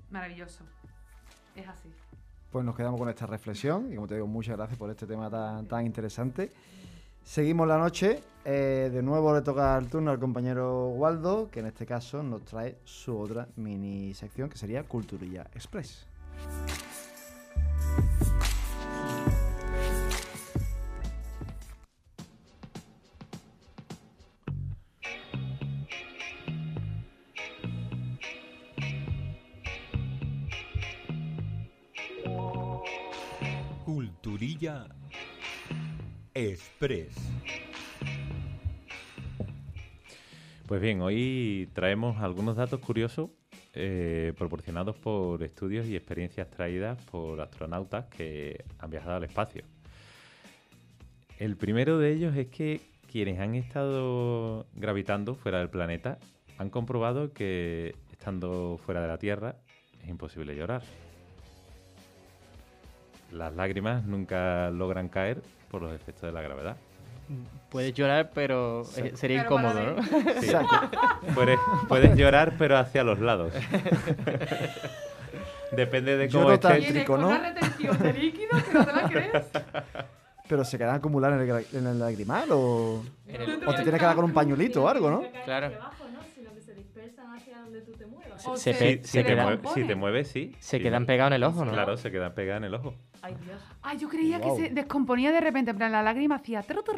maravilloso. 0.10 0.66
Es 1.56 1.66
así. 1.66 1.90
Pues 2.52 2.66
nos 2.66 2.76
quedamos 2.76 3.00
con 3.00 3.10
esta 3.10 3.28
reflexión 3.28 3.92
y 3.92 3.96
como 3.96 4.08
te 4.08 4.16
digo, 4.16 4.28
muchas 4.28 4.58
gracias 4.58 4.78
por 4.78 4.90
este 4.90 5.06
tema 5.06 5.30
tan, 5.30 5.68
tan 5.68 5.86
interesante. 5.86 6.52
Seguimos 7.24 7.68
la 7.68 7.78
noche. 7.78 8.24
eh, 8.46 8.90
de 8.92 9.04
nuevo 9.04 9.34
le 9.36 9.42
toca 9.42 9.78
el 9.78 9.88
turno 9.88 10.10
al 10.12 10.20
compañero 10.20 10.88
Waldo, 10.90 11.50
que 11.52 11.60
en 11.60 11.68
este 11.68 11.86
caso 11.86 12.24
nos 12.24 12.44
trae 12.46 12.78
su 12.86 13.16
otra 13.20 13.48
mini 13.58 14.14
sección 14.16 14.50
que 14.50 14.58
sería 14.58 14.84
Culturilla 14.84 15.44
Express. 15.54 16.08
Express. 36.40 37.16
Pues 40.66 40.80
bien, 40.80 41.02
hoy 41.02 41.68
traemos 41.74 42.22
algunos 42.22 42.56
datos 42.56 42.80
curiosos 42.80 43.32
eh, 43.74 44.32
proporcionados 44.38 44.96
por 44.96 45.44
estudios 45.44 45.86
y 45.88 45.98
experiencias 45.98 46.50
traídas 46.50 46.98
por 47.12 47.42
astronautas 47.42 48.06
que 48.06 48.64
han 48.78 48.90
viajado 48.90 49.18
al 49.18 49.26
espacio. 49.26 49.66
El 51.40 51.58
primero 51.58 51.98
de 51.98 52.14
ellos 52.14 52.34
es 52.38 52.48
que 52.48 52.80
quienes 53.12 53.38
han 53.42 53.56
estado 53.56 54.66
gravitando 54.76 55.36
fuera 55.36 55.60
del 55.60 55.70
planeta 55.70 56.20
han 56.58 56.70
comprobado 56.70 57.34
que 57.34 57.96
estando 58.14 58.80
fuera 58.86 59.02
de 59.02 59.08
la 59.10 59.18
Tierra 59.18 59.58
es 60.02 60.08
imposible 60.08 60.56
llorar. 60.56 60.84
Las 63.34 63.54
lágrimas 63.56 64.06
nunca 64.06 64.72
logran 64.72 65.10
caer 65.10 65.42
por 65.70 65.82
los 65.82 65.94
efectos 65.94 66.24
de 66.24 66.32
la 66.32 66.42
gravedad. 66.42 66.76
Puedes 67.70 67.94
llorar, 67.94 68.32
pero 68.34 68.82
eh, 68.98 69.12
sería 69.16 69.44
Pero 69.44 69.56
incómodo, 69.56 69.96
¿no? 69.96 70.04
Sí. 70.04 70.10
Exacto. 70.50 70.90
Puedes, 71.36 71.60
puedes 71.88 72.16
llorar, 72.18 72.54
pero 72.58 72.78
hacia 72.78 73.04
los 73.04 73.20
lados. 73.20 73.54
Depende 75.72 76.18
de 76.18 76.28
cómo 76.30 76.46
Lloro 76.46 76.54
estés. 76.56 76.80
Tienes 76.86 77.06
con 77.06 77.24
una 77.24 77.38
¿no? 77.38 77.44
retención 77.44 78.00
de 78.00 78.14
líquido 78.14 78.50
que 78.66 78.74
no 78.74 78.86
te 78.86 78.94
la 78.94 79.04
crees. 79.10 79.46
¿Pero 80.48 80.66
se 80.66 80.80
quedan 80.80 80.96
acumular 80.96 81.34
en 81.34 81.42
el, 81.42 81.66
en 81.74 81.86
el 81.88 82.00
lagrimal 82.00 82.50
o, 82.52 83.04
En 83.28 83.42
el- 83.42 83.68
o 83.68 83.76
te 83.76 83.84
tienes 83.84 84.00
que 84.00 84.06
dar 84.08 84.16
con 84.16 84.26
un 84.26 84.34
pañuelito 84.34 84.84
o 84.84 84.88
algo, 84.88 85.12
no? 85.12 85.24
Claro. 85.46 85.72
Se 88.56 88.74
se- 88.74 89.02
Si, 89.04 89.18
te 89.20 89.26
queda- 89.26 89.44
mueve- 89.44 89.58
recompone. 89.58 89.82
si 89.82 89.88
te 89.88 89.96
mueves, 89.96 90.28
sí. 90.30 90.56
Se 90.60 90.78
Sí. 90.78 90.84
quedan 90.84 91.06
pegados 91.06 91.32
en 91.32 91.36
el 91.36 91.44
ojo, 91.44 91.66
¿no? 91.66 91.72
Claro, 91.72 91.98
se 91.98 92.10
quedan 92.12 92.34
pegadas 92.34 92.60
en 92.60 92.64
el 92.66 92.74
ojo. 92.76 92.96
Ay, 93.22 93.36
Dios. 93.44 93.62
Ay, 93.82 93.98
yo 93.98 94.08
creía 94.10 94.40
que 94.40 94.50
se 94.56 94.70
descomponía 94.70 95.32
de 95.32 95.42
repente, 95.42 95.72
en 95.72 95.78
plan 95.78 95.92
la 95.92 96.02
lágrima 96.02 96.36
hacía 96.36 96.62
tru, 96.64 96.82
tru, 96.84 96.96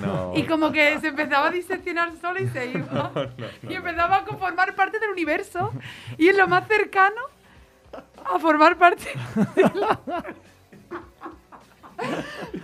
No. 0.00 0.32
y 0.36 0.44
como 0.44 0.70
que 0.70 0.98
se 1.00 1.08
empezaba 1.08 1.48
a 1.48 1.50
diseccionar 1.50 2.12
sola 2.20 2.40
y 2.40 2.48
se 2.48 2.66
iba. 2.70 3.10
y 3.68 3.74
empezaba 3.74 4.16
a 4.18 4.24
formar 4.36 4.74
parte 4.76 4.98
del 5.00 5.10
universo 5.10 5.72
y 6.18 6.28
es 6.28 6.36
lo 6.36 6.46
más 6.46 6.68
cercano 6.68 7.20
a 8.24 8.38
formar 8.38 8.78
parte 8.78 9.06
de 9.56 9.62
la... 9.74 10.00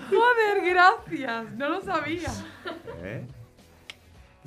Joder, 0.09 0.65
gracias, 0.65 1.53
no 1.57 1.69
lo 1.69 1.83
sabía. 1.83 2.31
¿Eh? 3.03 3.27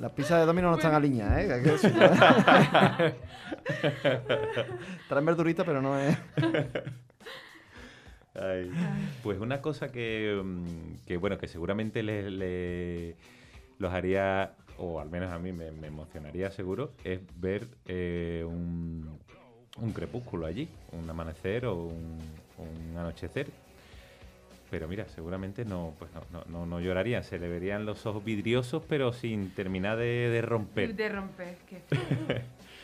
Las 0.00 0.12
pizzas 0.12 0.40
de 0.40 0.46
Domino 0.46 0.70
no 0.70 0.76
están 0.76 0.94
¿eh? 1.38 1.52
Hay 1.52 1.62
que 1.62 1.70
decirlo. 1.72 2.08
Traen 5.08 5.26
verduritas, 5.26 5.66
pero 5.66 5.82
no 5.82 5.98
es... 5.98 6.16
Ay. 8.34 8.70
Pues 9.22 9.38
una 9.40 9.60
cosa 9.60 9.92
que, 9.92 10.40
mm, 10.42 11.04
que, 11.06 11.16
bueno, 11.18 11.36
que 11.36 11.48
seguramente 11.48 12.02
le, 12.02 12.30
le- 12.30 13.16
los 13.78 13.92
haría, 13.92 14.54
o 14.78 15.00
al 15.00 15.10
menos 15.10 15.30
a 15.32 15.38
mí 15.38 15.52
me, 15.52 15.70
me 15.72 15.88
emocionaría 15.88 16.50
seguro, 16.50 16.92
es 17.04 17.20
ver 17.38 17.66
eh, 17.86 18.44
un, 18.48 19.18
un 19.78 19.92
crepúsculo 19.92 20.46
allí, 20.46 20.68
un 20.92 21.10
amanecer 21.10 21.66
o 21.66 21.74
un, 21.74 22.18
un 22.56 22.96
anochecer. 22.96 23.48
Pero 24.70 24.86
mira, 24.86 25.08
seguramente 25.08 25.64
no, 25.64 25.94
pues 25.98 26.12
no, 26.12 26.22
no, 26.32 26.44
no, 26.46 26.66
no 26.66 26.80
llorarían, 26.80 27.24
se 27.24 27.38
le 27.38 27.48
verían 27.48 27.84
los 27.84 28.06
ojos 28.06 28.24
vidriosos, 28.24 28.82
pero 28.88 29.12
sin 29.12 29.50
terminar 29.50 29.98
de, 29.98 30.30
de 30.30 30.42
romper. 30.42 30.94
De 30.94 31.08
romper, 31.08 31.56
que 31.68 31.82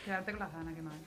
quedarte 0.05 0.31
con 0.31 0.39
las 0.39 0.51
ganas, 0.51 0.75
que 0.75 0.81
mal. 0.81 0.97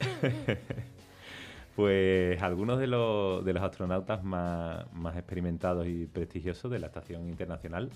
Pues 1.76 2.43
algunos 2.43 2.78
de 2.78 2.87
los, 2.87 3.45
de 3.45 3.53
los 3.53 3.62
astronautas 3.62 4.22
más, 4.22 4.93
más 4.93 5.16
experimentados 5.16 5.87
y 5.87 6.07
prestigiosos 6.07 6.70
de 6.70 6.78
la 6.78 6.89
Estación 6.89 7.28
Internacional 7.28 7.91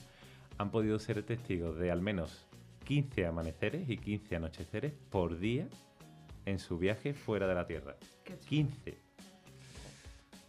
han 0.57 0.71
podido 0.71 0.99
ser 0.99 1.23
testigos 1.25 1.77
de 1.77 1.91
al 1.91 2.01
menos 2.01 2.47
15 2.85 3.27
amaneceres 3.27 3.89
y 3.91 3.99
15 3.99 4.37
anocheceres 4.37 4.93
por 5.11 5.39
día 5.39 5.67
en 6.47 6.59
su 6.59 6.79
viaje 6.79 7.15
fuera 7.15 7.47
de 7.47 7.55
la 7.55 7.67
Tierra. 7.67 7.97
Qué 8.23 8.39
chulo. 8.39 8.49
15. 8.49 8.99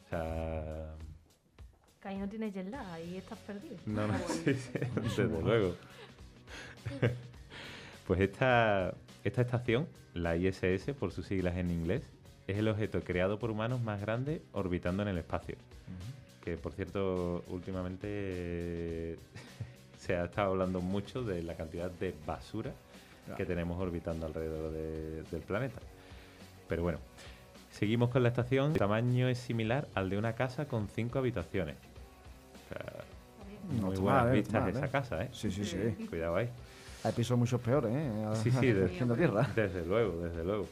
O 0.06 0.10
sea, 0.10 0.96
Que 2.06 2.10
ahí 2.10 2.18
no 2.20 2.30
tienes 2.30 2.54
jet 2.54 2.70
lag, 2.70 2.86
ahí 2.94 3.18
estás 3.18 3.40
perdido. 3.40 3.78
no, 3.88 4.06
no, 4.06 4.14
sí, 4.28 4.54
sí, 4.54 4.70
desde 5.18 5.42
luego. 5.42 5.76
Pues 8.06 8.20
esta, 8.22 8.94
esta 9.24 9.42
estación, 9.42 9.88
la 10.14 10.36
ISS 10.38 10.92
por 11.00 11.12
sus 11.12 11.26
siglas 11.26 11.58
en 11.58 11.72
inglés, 11.72 12.04
es 12.46 12.58
el 12.58 12.68
objeto 12.68 13.02
creado 13.02 13.40
por 13.40 13.50
humanos 13.50 13.82
más 13.82 14.00
grande 14.00 14.44
orbitando 14.52 15.02
en 15.02 15.10
el 15.10 15.18
espacio. 15.18 15.56
Que 16.44 16.58
por 16.58 16.74
cierto, 16.74 17.44
últimamente 17.48 18.06
eh, 18.08 19.18
se 19.98 20.16
ha 20.16 20.26
estado 20.26 20.52
hablando 20.52 20.82
mucho 20.82 21.24
de 21.24 21.42
la 21.42 21.56
cantidad 21.56 21.90
de 21.90 22.14
basura 22.28 22.72
que 23.36 23.46
tenemos 23.48 23.82
orbitando 23.82 24.28
alrededor 24.28 24.72
de- 24.72 25.24
del 25.24 25.42
planeta. 25.42 25.82
Pero 26.70 26.84
bueno, 26.84 27.00
seguimos 27.72 28.12
con 28.12 28.22
la 28.22 28.30
estación. 28.30 28.74
El 28.74 28.78
tamaño 28.78 29.28
es 29.28 29.40
similar 29.40 29.88
al 29.96 30.12
de 30.12 30.20
una 30.20 30.34
casa 30.36 30.66
con 30.68 30.88
cinco 30.90 31.18
habitaciones. 31.18 31.78
O 32.66 32.70
sea, 32.70 33.04
No 33.80 33.88
muy 33.88 33.98
buenas 33.98 34.24
mal, 34.24 34.34
¿eh? 34.34 34.38
vistas 34.38 34.62
mal, 34.62 34.70
esa 34.70 34.86
¿eh? 34.86 34.90
casa, 34.90 35.24
¿eh? 35.24 35.30
Sí, 35.32 35.52
sí, 35.52 35.66
sí. 35.66 36.06
Cuidado 36.10 36.36
ahí. 36.36 36.50
Hay 37.04 37.12
pisos 37.12 37.38
muchos 37.38 37.62
peores, 37.62 37.92
¿eh? 37.94 38.12
Sí, 38.44 38.52
sí, 38.52 38.68
de- 38.74 38.98
en 38.98 39.10
la 39.10 39.16
Tierra. 39.16 39.48
Desde 39.56 39.86
luego, 39.86 40.22
desde 40.22 40.44
luego. 40.44 40.68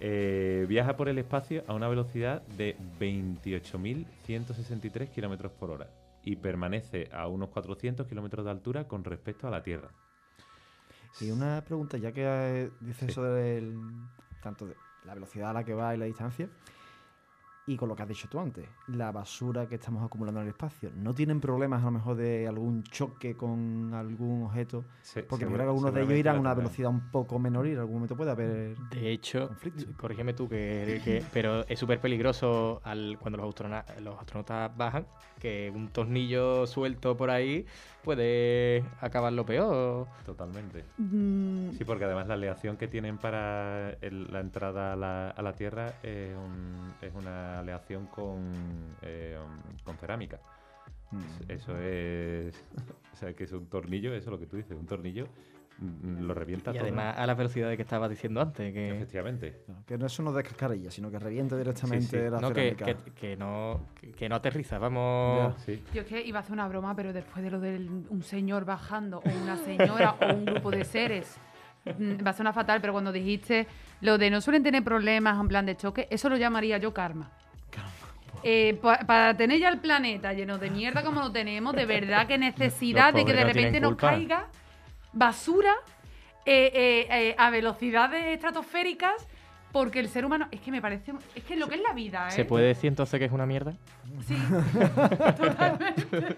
Eh, 0.00 0.66
viaja 0.68 0.96
por 0.96 1.08
el 1.08 1.18
espacio 1.18 1.64
a 1.66 1.74
una 1.74 1.88
velocidad 1.88 2.42
de 2.58 2.76
28.163 3.00 5.08
kilómetros 5.08 5.52
por 5.52 5.70
hora 5.70 5.88
y 6.22 6.36
permanece 6.36 7.08
a 7.12 7.28
unos 7.28 7.48
400 7.50 8.06
kilómetros 8.06 8.44
de 8.44 8.50
altura 8.50 8.86
con 8.88 9.04
respecto 9.04 9.46
a 9.46 9.50
la 9.50 9.62
Tierra. 9.62 9.88
Y 11.20 11.30
una 11.30 11.62
pregunta, 11.64 11.96
ya 11.96 12.12
que 12.12 12.70
dices 12.80 13.06
Sí. 13.06 13.12
eso 13.12 13.22
del 13.24 13.74
tanto 14.42 14.66
de 14.66 14.74
la 15.06 15.14
velocidad 15.14 15.50
a 15.50 15.54
la 15.54 15.64
que 15.64 15.72
va 15.72 15.94
y 15.94 15.98
la 15.98 16.04
distancia, 16.04 16.48
y 17.68 17.76
con 17.76 17.88
lo 17.88 17.96
que 17.96 18.02
has 18.04 18.08
dicho 18.08 18.28
tú 18.28 18.38
antes, 18.38 18.68
la 18.86 19.10
basura 19.10 19.66
que 19.66 19.74
estamos 19.74 20.04
acumulando 20.04 20.40
en 20.40 20.46
el 20.46 20.50
espacio, 20.52 20.90
¿no 20.94 21.12
tienen 21.12 21.40
problemas 21.40 21.82
a 21.82 21.86
lo 21.86 21.90
mejor 21.90 22.16
de 22.16 22.46
algún 22.46 22.84
choque 22.84 23.36
con 23.36 23.92
algún 23.92 24.44
objeto? 24.44 24.84
Se- 25.02 25.24
Porque 25.24 25.46
creo 25.46 25.56
que 25.58 25.62
algunos 25.64 25.92
de 25.92 26.02
ellos 26.02 26.14
irán 26.16 26.36
a 26.36 26.40
una 26.40 26.54
velocidad 26.54 26.90
un 26.90 27.10
poco 27.10 27.40
menor 27.40 27.66
y 27.66 27.72
en 27.72 27.78
algún 27.78 27.94
momento 27.96 28.16
puede 28.16 28.30
haber... 28.30 28.78
De 28.78 29.10
hecho, 29.10 29.48
Conflicto. 29.48 29.84
corrígeme 29.96 30.32
tú, 30.32 30.48
que, 30.48 31.00
que- 31.04 31.24
pero 31.32 31.66
es 31.66 31.76
súper 31.78 32.00
peligroso 32.00 32.80
al, 32.84 33.18
cuando 33.18 33.38
los, 33.38 33.48
astrona- 33.52 33.84
los 34.00 34.16
astronautas 34.16 34.76
bajan, 34.76 35.06
que 35.46 35.70
un 35.72 35.88
tornillo 35.90 36.66
suelto 36.66 37.16
por 37.16 37.30
ahí 37.30 37.66
puede 38.02 38.82
acabar 39.00 39.32
lo 39.32 39.46
peor. 39.46 40.08
Totalmente. 40.24 40.84
Mm, 40.98 41.70
Sí, 41.70 41.84
porque 41.84 42.04
además 42.04 42.26
la 42.26 42.34
aleación 42.34 42.76
que 42.76 42.88
tienen 42.88 43.16
para 43.18 43.90
el- 44.00 44.32
la 44.32 44.40
entrada 44.40 44.92
a 44.94 44.96
la, 44.96 45.30
a 45.30 45.42
la 45.42 45.52
Tierra 45.52 45.94
es, 46.02 46.34
un- 46.36 46.94
es 47.00 47.14
una 47.14 47.60
aleación 47.60 48.06
con, 48.06 48.42
eh, 49.02 49.38
con 49.84 49.96
cerámica. 49.98 50.40
Mm. 51.12 51.50
Eso 51.52 51.78
es. 51.78 52.64
O 53.12 53.18
sea, 53.18 53.32
que 53.32 53.44
es 53.44 53.52
un 53.52 53.66
tornillo, 53.66 54.10
eso 54.14 54.24
es 54.28 54.32
lo 54.32 54.38
que 54.38 54.46
tú 54.46 54.56
dices, 54.58 54.76
un 54.76 54.84
tornillo 54.84 55.26
lo 55.78 56.32
revienta 56.32 56.70
Y 56.70 56.74
todo. 56.74 56.82
además 56.84 57.16
a 57.18 57.26
la 57.26 57.34
velocidad 57.34 57.68
de 57.68 57.76
que 57.76 57.82
estabas 57.82 58.08
diciendo 58.08 58.40
antes, 58.40 58.72
que, 58.72 58.96
Efectivamente. 58.96 59.62
No, 59.68 59.84
que 59.86 59.98
no 59.98 60.06
eso 60.06 60.22
no 60.22 60.32
descascarilla, 60.32 60.90
sino 60.90 61.10
que 61.10 61.18
reviente 61.18 61.56
directamente 61.56 62.24
sí. 62.24 62.30
la 62.30 62.40
no, 62.40 62.48
que, 62.52 62.74
cerámica. 62.74 62.84
que- 63.04 63.10
que 63.12 63.36
no, 63.36 63.88
que, 64.00 64.12
que 64.12 64.28
no 64.28 64.36
aterriza, 64.36 64.78
vamos. 64.78 65.54
Sí. 65.64 65.82
Yo 65.92 66.00
es 66.02 66.06
que 66.06 66.22
iba 66.22 66.38
a 66.38 66.42
hacer 66.42 66.52
una 66.54 66.66
broma, 66.68 66.94
pero 66.96 67.12
después 67.12 67.44
de 67.44 67.50
lo 67.50 67.60
de 67.60 67.76
un 68.08 68.22
señor 68.22 68.64
bajando, 68.64 69.18
o 69.18 69.42
una 69.42 69.56
señora, 69.58 70.16
o 70.20 70.32
un 70.34 70.44
grupo 70.46 70.70
de 70.70 70.84
seres, 70.84 71.36
mm, 71.84 72.24
va 72.26 72.30
a 72.30 72.32
sonar 72.32 72.54
fatal, 72.54 72.80
pero 72.80 72.92
cuando 72.94 73.12
dijiste 73.12 73.66
lo 74.00 74.16
de 74.18 74.30
no 74.30 74.40
suelen 74.40 74.62
tener 74.62 74.82
problemas 74.82 75.38
en 75.38 75.48
plan 75.48 75.66
de 75.66 75.76
choque, 75.76 76.08
eso 76.10 76.28
lo 76.30 76.36
llamaría 76.36 76.78
yo 76.78 76.94
karma. 76.94 77.30
Eh, 78.42 78.78
pa- 78.80 78.98
para 79.00 79.36
tener 79.36 79.58
ya 79.58 79.68
el 79.70 79.78
planeta 79.80 80.32
lleno 80.32 80.58
de 80.58 80.70
mierda 80.70 81.02
como 81.02 81.20
lo 81.20 81.32
tenemos, 81.32 81.74
de 81.74 81.84
verdad 81.86 82.26
que 82.26 82.38
necesidad 82.38 83.12
de 83.12 83.24
que 83.24 83.32
de 83.32 83.44
repente 83.44 83.80
nos 83.80 83.90
culpa. 83.92 84.10
caiga 84.10 84.46
basura 85.16 85.72
eh, 86.44 86.70
eh, 86.74 87.06
eh, 87.10 87.34
a 87.38 87.50
velocidades 87.50 88.22
estratosféricas, 88.26 89.26
porque 89.72 89.98
el 89.98 90.08
ser 90.08 90.24
humano, 90.24 90.46
es 90.52 90.60
que 90.60 90.70
me 90.70 90.80
parece, 90.80 91.12
es 91.34 91.42
que 91.42 91.56
lo 91.56 91.66
que 91.68 91.74
es 91.76 91.80
la 91.82 91.92
vida, 91.92 92.28
¿eh? 92.28 92.30
¿Se 92.30 92.44
puede 92.44 92.66
decir 92.66 92.88
entonces 92.88 93.18
que 93.18 93.24
es 93.24 93.32
una 93.32 93.46
mierda? 93.46 93.74
Sí, 94.26 94.36
totalmente. 95.36 96.36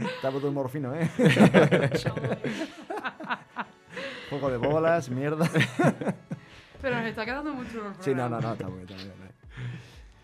Está 0.00 0.30
todo 0.30 0.48
el 0.48 0.52
morfino, 0.52 0.94
¿eh? 0.94 1.08
Poco 4.28 4.50
de 4.50 4.56
bolas, 4.58 5.08
mierda. 5.08 5.48
Pero 6.80 6.96
nos 6.96 7.06
está 7.06 7.24
quedando 7.24 7.54
mucho 7.54 7.86
el 7.86 7.94
Sí, 8.02 8.14
no, 8.14 8.28
no, 8.28 8.40
no, 8.40 8.52
está 8.52 8.68
muy 8.68 8.84
bien, 8.84 8.98
está 8.98 9.02
bien. 9.02 9.28
¿eh? 9.28 9.32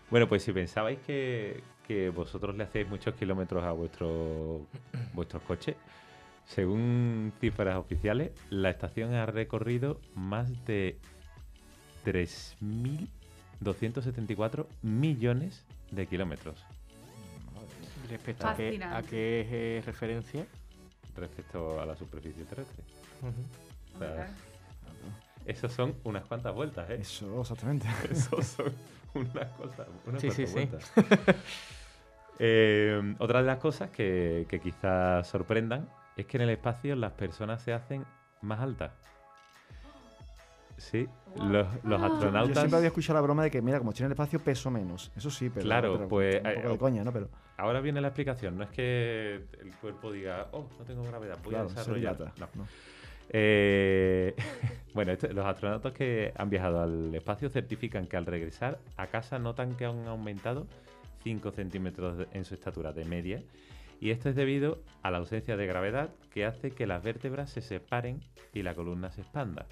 Bueno, 0.09 0.27
pues 0.27 0.43
si 0.43 0.51
pensabais 0.51 0.99
que, 0.99 1.63
que 1.87 2.09
vosotros 2.09 2.55
le 2.55 2.63
hacéis 2.63 2.87
muchos 2.89 3.15
kilómetros 3.15 3.63
a 3.63 3.71
vuestro, 3.71 4.67
vuestros 5.13 5.41
coches, 5.43 5.75
según 6.49 7.31
cifras 7.39 7.77
oficiales, 7.77 8.31
la 8.49 8.69
estación 8.71 9.13
ha 9.13 9.25
recorrido 9.27 9.99
más 10.15 10.49
de 10.65 10.97
3.274 12.05 14.65
millones 14.81 15.63
de 15.91 16.07
kilómetros 16.07 16.65
Respecto 18.09 18.47
a 18.47 18.55
qué, 18.55 18.83
a 18.83 19.03
qué 19.03 19.47
eh, 19.51 19.83
referencia. 19.85 20.43
respecto 21.15 21.79
a 21.79 21.85
la 21.85 21.95
superficie 21.95 22.43
terrestre. 22.45 22.83
Ujú. 23.21 23.95
O 23.95 23.99
sea, 23.99 24.33
Esos 25.45 25.71
son 25.71 25.93
unas 26.03 26.25
cuantas 26.25 26.55
vueltas, 26.55 26.89
¿eh? 26.89 26.97
Eso, 27.01 27.41
exactamente. 27.41 27.87
Esos 28.11 28.47
son 28.47 28.73
unas 29.13 29.51
cosas, 29.51 29.87
unas 30.07 30.19
Sí, 30.21 30.31
sí, 30.31 30.45
cuantas 30.45 30.83
sí. 30.85 30.91
vueltas. 31.03 31.35
Eh, 32.39 33.15
otra 33.19 33.41
de 33.41 33.45
las 33.47 33.59
cosas 33.59 33.91
que, 33.91 34.47
que 34.49 34.59
quizás 34.59 35.27
sorprendan 35.27 35.87
es 36.17 36.25
que 36.25 36.37
en 36.37 36.43
el 36.43 36.49
espacio 36.49 36.95
las 36.95 37.11
personas 37.13 37.61
se 37.61 37.73
hacen 37.73 38.05
más 38.41 38.59
altas. 38.59 38.91
Sí, 40.77 41.07
los, 41.35 41.67
los 41.83 42.01
Ah. 42.01 42.07
Yo 42.07 42.13
astronautas. 42.13 42.57
siempre 42.57 42.77
había 42.77 42.87
escuchado 42.87 43.15
la 43.15 43.21
broma 43.21 43.43
de 43.43 43.51
que, 43.51 43.61
mira, 43.61 43.79
como 43.79 43.91
estoy 43.91 44.03
en 44.03 44.07
el 44.07 44.11
espacio, 44.13 44.39
peso 44.39 44.71
menos. 44.71 45.11
Eso 45.15 45.29
sí, 45.29 45.49
pero. 45.49 45.65
Claro, 45.65 45.93
pero 45.97 46.07
pues, 46.07 46.35
Un 46.37 46.41
poco 46.43 46.67
eh, 46.67 46.71
de 46.71 46.77
coña, 46.77 47.03
¿no? 47.03 47.11
Pero. 47.11 47.29
Ahora 47.57 47.81
viene 47.81 47.99
la 47.99 48.07
explicación. 48.07 48.57
No 48.57 48.63
es 48.63 48.69
que 48.69 49.35
el 49.59 49.75
cuerpo 49.81 50.11
diga, 50.13 50.47
oh, 50.53 50.69
no 50.79 50.85
tengo 50.85 51.03
gravedad, 51.03 51.37
voy 51.43 51.49
claro, 51.53 51.65
a 51.65 51.69
desarrollar. 51.73 52.17
No. 52.37 52.47
¿no? 52.55 52.67
Eh, 53.31 54.33
bueno, 54.93 55.11
esto- 55.11 55.27
los 55.33 55.45
astronautas 55.45 55.91
que 55.91 56.31
han 56.37 56.49
viajado 56.49 56.81
al 56.81 57.13
espacio 57.13 57.49
certifican 57.49 58.07
que 58.07 58.15
al 58.15 58.25
regresar 58.25 58.79
a 58.95 59.07
casa 59.07 59.37
notan 59.37 59.75
que 59.75 59.85
han 59.85 60.07
aumentado 60.07 60.65
5 61.23 61.51
centímetros 61.51 62.25
en 62.31 62.45
su 62.45 62.53
estatura 62.53 62.93
de 62.93 63.03
media. 63.03 63.41
Y 63.99 64.11
esto 64.11 64.29
es 64.29 64.35
debido 64.35 64.81
a 65.03 65.11
la 65.11 65.17
ausencia 65.17 65.57
de 65.57 65.65
gravedad 65.67 66.09
que 66.33 66.45
hace 66.45 66.71
que 66.71 66.87
las 66.87 67.03
vértebras 67.03 67.49
se 67.49 67.61
separen 67.61 68.21
y 68.53 68.63
la 68.63 68.73
columna 68.75 69.11
se 69.11 69.21
expanda. 69.21 69.65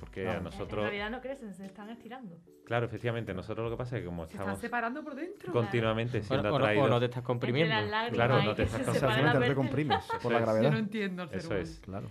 Porque 0.00 0.22
Claro. 0.22 0.36
a 0.36 0.38
En 0.38 0.44
nosotros, 0.44 0.80
realidad 0.82 1.10
no 1.10 1.20
crecen, 1.20 1.54
se 1.54 1.66
están 1.66 1.88
estirando. 1.90 2.36
claro, 2.64 2.86
efectivamente, 2.86 3.32
nosotros 3.32 3.64
lo 3.64 3.76
que 3.76 3.78
pasa 3.78 3.96
es 3.96 4.02
que 4.02 4.06
como 4.06 4.24
Se 4.26 4.32
están 4.32 4.40
estamos 4.42 4.60
separando 4.60 5.04
por 5.04 5.14
dentro. 5.14 5.52
continuamente 5.52 6.20
siendo 6.22 6.48
o, 6.48 6.50
no, 6.50 6.56
o 6.56 6.58
atraídos... 6.58 6.90
no 6.90 6.98
te 6.98 7.04
estás 7.06 7.22
comprimiendo. 7.22 7.74
Claro, 8.12 8.42
no 8.42 8.54
te 8.54 8.64
estás 8.64 8.88
Exactamente, 8.88 9.38
te 9.38 9.48
recomprimes 9.48 10.04
por 10.22 10.32
la 10.32 10.38
es. 10.38 10.44
Yo 10.44 10.52
gravedad. 10.52 10.70
no 10.72 10.78
entiendo 10.78 11.22
el 11.22 11.28
ser 11.30 11.38
Eso 11.38 11.48
humano. 11.48 11.62
es. 11.62 11.80
Claro. 11.80 12.06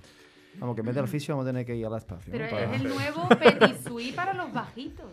Vamos, 0.59 0.75
que 0.75 0.81
en 0.81 0.85
vez 0.85 0.95
de 0.95 1.01
al 1.01 1.07
fisio 1.07 1.35
vamos 1.35 1.45
a 1.47 1.49
tener 1.49 1.65
que 1.65 1.75
ir 1.75 1.85
al 1.85 1.97
espacio. 1.97 2.31
Pero 2.31 2.45
¿no? 2.45 2.51
Para- 2.51 2.65
es 2.75 2.81
el 2.81 2.87
nuevo 2.95 3.27
Petit 3.29 3.87
Suisse 3.87 4.13
para 4.15 4.33
los 4.33 4.51
bajitos. 4.53 5.05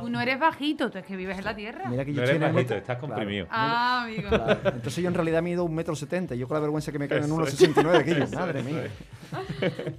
Tú 0.00 0.08
no 0.08 0.20
eres 0.20 0.38
bajito, 0.38 0.90
tú 0.90 0.98
es 0.98 1.04
que 1.04 1.16
vives 1.16 1.36
en 1.38 1.44
la 1.44 1.54
tierra. 1.56 1.88
Mira 1.90 2.04
que 2.04 2.12
yo 2.12 2.16
No 2.18 2.22
estoy 2.22 2.36
eres 2.36 2.48
en 2.48 2.54
bajito, 2.54 2.74
metro- 2.74 2.76
estás 2.76 2.98
Claro. 2.98 3.14
comprimido. 3.14 3.46
Ah, 3.50 4.04
amigo. 4.04 4.28
Claro. 4.28 4.60
Entonces 4.70 4.96
yo 5.02 5.08
en 5.08 5.14
realidad 5.14 5.42
mido 5.42 5.64
un 5.64 5.74
metro 5.74 5.96
setenta. 5.96 6.34
Yo 6.34 6.46
con 6.46 6.54
la 6.54 6.60
vergüenza 6.60 6.92
que 6.92 6.98
me 6.98 7.08
caen 7.08 7.20
en 7.24 7.26
Eso 7.26 7.34
unos 7.34 7.48
es. 7.48 7.54
69 7.56 8.04
kilos. 8.04 8.30
Eso 8.30 8.38
Madre 8.38 8.60
es, 8.60 8.64
mía. 8.64 8.82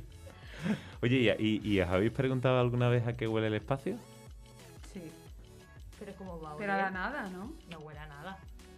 Oye, 1.01 1.35
¿y, 1.39 1.45
y- 1.63 1.73
y 1.73 1.81
os 1.81 1.89
habéis 1.89 2.11
preguntado 2.11 2.59
alguna 2.59 2.89
vez 2.89 3.05
a 3.07 3.15
qué 3.15 3.27
huele 3.27 3.47
el 3.47 3.53
espacio? 3.55 3.97
Sí. 4.93 5.01
Pero 5.99 6.13
como 6.13 6.41
va 6.41 6.51
a 6.53 6.57
Pero 6.57 6.71
a 6.71 6.75
oler? 6.75 6.85
la 6.85 6.91
nada, 6.91 7.29
¿no? 7.29 7.51
No 7.69 7.79
huele 7.79 7.99
a 7.99 8.07
nada. 8.07 8.14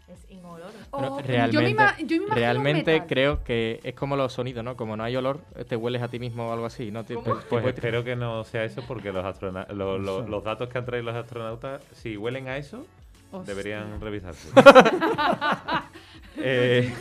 Es 0.07 0.31
inoloro. 0.31 0.69
Bueno, 0.91 1.15
O- 1.15 1.21
realmente, 1.21 1.53
yo 1.55 1.61
me, 1.61 1.69
ima- 1.71 1.97
yo 1.97 2.05
me 2.07 2.15
imagino 2.15 2.35
realmente 2.35 2.91
metal. 2.93 3.07
creo 3.07 3.43
que 3.43 3.79
es 3.83 3.93
como 3.93 4.15
los 4.15 4.31
sonidos, 4.31 4.63
¿no? 4.63 4.77
Como 4.77 4.95
no 4.95 5.03
hay 5.03 5.15
olor, 5.17 5.39
te 5.67 5.75
hueles 5.75 6.01
a 6.01 6.07
ti 6.07 6.17
mismo 6.17 6.47
o 6.47 6.53
algo 6.53 6.65
así. 6.65 6.91
¿no? 6.91 7.03
Te- 7.03 7.15
Pues, 7.15 7.25
pues 7.25 7.45
puede- 7.45 7.69
espero 7.69 8.03
que 8.05 8.15
no 8.15 8.43
sea 8.45 8.63
eso 8.63 8.81
porque 8.87 9.11
los, 9.11 9.25
astrona- 9.25 9.67
lo- 9.73 9.97
lo- 9.99 10.25
los 10.27 10.43
datos 10.43 10.69
que 10.69 10.77
han 10.77 10.85
traído 10.85 11.11
los 11.11 11.15
astronautas, 11.15 11.81
si 11.93 12.15
huelen 12.15 12.47
a 12.47 12.55
eso, 12.57 12.85
Hostia. 13.31 13.53
deberían 13.53 13.99
revisarse. 13.99 14.49
Eh, 16.39 16.93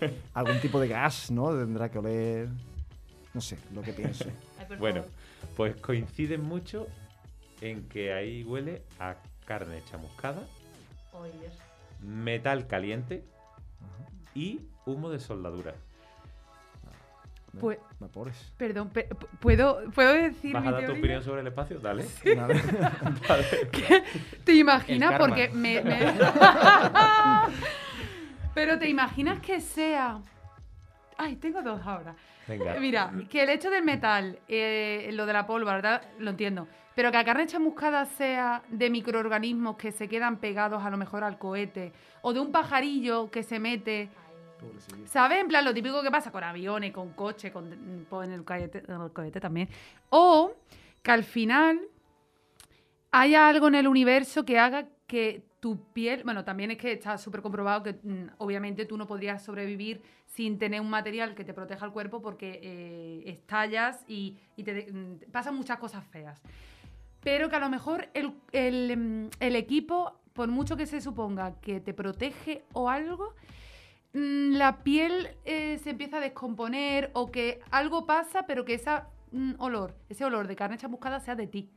Algún 0.34 0.58
tipo 0.60 0.80
de 0.80 0.88
gas, 0.88 1.30
¿no? 1.30 1.50
Tendrá 1.50 1.90
que 1.90 1.98
oler. 1.98 2.48
No 3.34 3.40
sé, 3.40 3.58
lo 3.74 3.82
que 3.82 3.92
pienso. 3.92 4.24
Ay, 4.58 4.76
bueno, 4.78 5.04
pues 5.56 5.76
coinciden 5.76 6.42
mucho 6.42 6.86
en 7.60 7.86
que 7.88 8.12
ahí 8.12 8.42
huele 8.42 8.82
a 8.98 9.16
carne 9.44 9.82
chamuscada, 9.90 10.42
Dios. 11.40 11.52
Metal 12.02 12.66
caliente 12.66 13.24
y 14.34 14.60
humo 14.86 15.10
de 15.10 15.18
soldadura. 15.20 15.74
Pues- 17.58 17.78
Vapores. 17.98 18.52
Perdón, 18.56 18.90
pe- 18.90 19.08
¿puedo, 19.40 19.80
¿puedo 19.92 20.12
decir 20.12 20.52
¿Vas 20.54 20.62
mi 20.62 20.68
a 20.68 20.72
dar 20.72 20.80
tu 20.82 20.86
teoría? 20.86 21.00
opinión 21.02 21.22
sobre 21.24 21.40
el 21.40 21.48
espacio? 21.48 21.80
Dale. 21.80 22.06
Vale. 22.36 22.60
¿Te 24.44 24.54
imaginas? 24.54 25.10
El 25.12 25.18
karma. 25.18 25.26
Porque 25.26 25.48
me, 25.48 25.82
me- 25.82 26.14
Pero 28.54 28.78
te 28.78 28.88
imaginas 28.88 29.40
que 29.40 29.60
sea... 29.60 30.20
Ay, 31.18 31.36
tengo 31.36 31.62
dos 31.62 31.80
ahora. 31.84 32.14
Venga. 32.48 32.74
Mira, 32.80 33.12
que 33.28 33.42
el 33.42 33.50
hecho 33.50 33.70
del 33.70 33.84
metal, 33.84 34.38
eh, 34.48 35.10
lo 35.12 35.26
de 35.26 35.32
la 35.32 35.46
pólvora, 35.46 35.76
¿verdad? 35.76 36.02
Lo 36.18 36.30
entiendo. 36.30 36.66
Pero 36.94 37.10
que 37.10 37.16
la 37.16 37.24
carne 37.24 37.46
chamuscada 37.46 38.04
sea 38.04 38.62
de 38.68 38.90
microorganismos 38.90 39.76
que 39.76 39.92
se 39.92 40.08
quedan 40.08 40.38
pegados 40.38 40.82
a 40.84 40.90
lo 40.90 40.96
mejor 40.96 41.22
al 41.24 41.38
cohete, 41.38 41.92
o 42.22 42.32
de 42.32 42.40
un 42.40 42.50
pajarillo 42.52 43.30
que 43.30 43.42
se 43.42 43.58
mete, 43.58 44.08
¿sabes? 45.06 45.38
En 45.38 45.48
plan, 45.48 45.64
lo 45.64 45.72
típico 45.72 46.02
que 46.02 46.10
pasa 46.10 46.30
con 46.32 46.42
aviones, 46.44 46.92
con 46.92 47.10
coches, 47.12 47.52
con 47.52 48.06
pues, 48.08 48.28
en 48.28 48.34
el 48.34 48.44
cohete, 48.44 48.82
en 48.88 49.00
el 49.00 49.12
cohete 49.12 49.40
también. 49.40 49.68
O 50.10 50.52
que 51.02 51.10
al 51.12 51.24
final 51.24 51.80
haya 53.12 53.48
algo 53.48 53.68
en 53.68 53.74
el 53.76 53.88
universo 53.88 54.44
que 54.44 54.58
haga 54.58 54.86
que 55.06 55.42
tu 55.60 55.92
piel, 55.92 56.22
bueno, 56.24 56.44
también 56.44 56.70
es 56.70 56.78
que 56.78 56.92
está 56.92 57.18
súper 57.18 57.42
comprobado 57.42 57.82
que 57.82 57.92
mm, 58.02 58.30
obviamente 58.38 58.86
tú 58.86 58.96
no 58.96 59.06
podrías 59.06 59.42
sobrevivir 59.44 60.00
sin 60.26 60.58
tener 60.58 60.80
un 60.80 60.88
material 60.88 61.34
que 61.34 61.44
te 61.44 61.52
proteja 61.52 61.84
el 61.84 61.92
cuerpo 61.92 62.22
porque 62.22 62.60
eh, 62.62 63.22
estallas 63.26 64.04
y, 64.08 64.38
y 64.56 64.62
te 64.62 64.72
de- 64.74 64.92
mm, 64.92 65.30
pasan 65.30 65.54
muchas 65.56 65.78
cosas 65.78 66.04
feas. 66.06 66.40
Pero 67.22 67.48
que 67.48 67.56
a 67.56 67.60
lo 67.60 67.68
mejor 67.68 68.08
el, 68.14 68.32
el, 68.52 68.96
mm, 68.96 69.28
el 69.40 69.56
equipo, 69.56 70.18
por 70.32 70.48
mucho 70.48 70.76
que 70.76 70.86
se 70.86 71.00
suponga 71.00 71.60
que 71.60 71.80
te 71.80 71.92
protege 71.92 72.64
o 72.72 72.88
algo, 72.88 73.34
mm, 74.14 74.52
la 74.56 74.82
piel 74.82 75.28
eh, 75.44 75.78
se 75.82 75.90
empieza 75.90 76.16
a 76.18 76.20
descomponer 76.20 77.10
o 77.12 77.30
que 77.30 77.60
algo 77.70 78.06
pasa, 78.06 78.46
pero 78.46 78.64
que 78.64 78.74
ese 78.74 78.90
olor, 79.58 79.94
ese 80.08 80.24
olor 80.24 80.48
de 80.48 80.56
carne 80.56 80.78
chamuscada 80.78 81.20
sea 81.20 81.34
de 81.34 81.46
ti. 81.46 81.70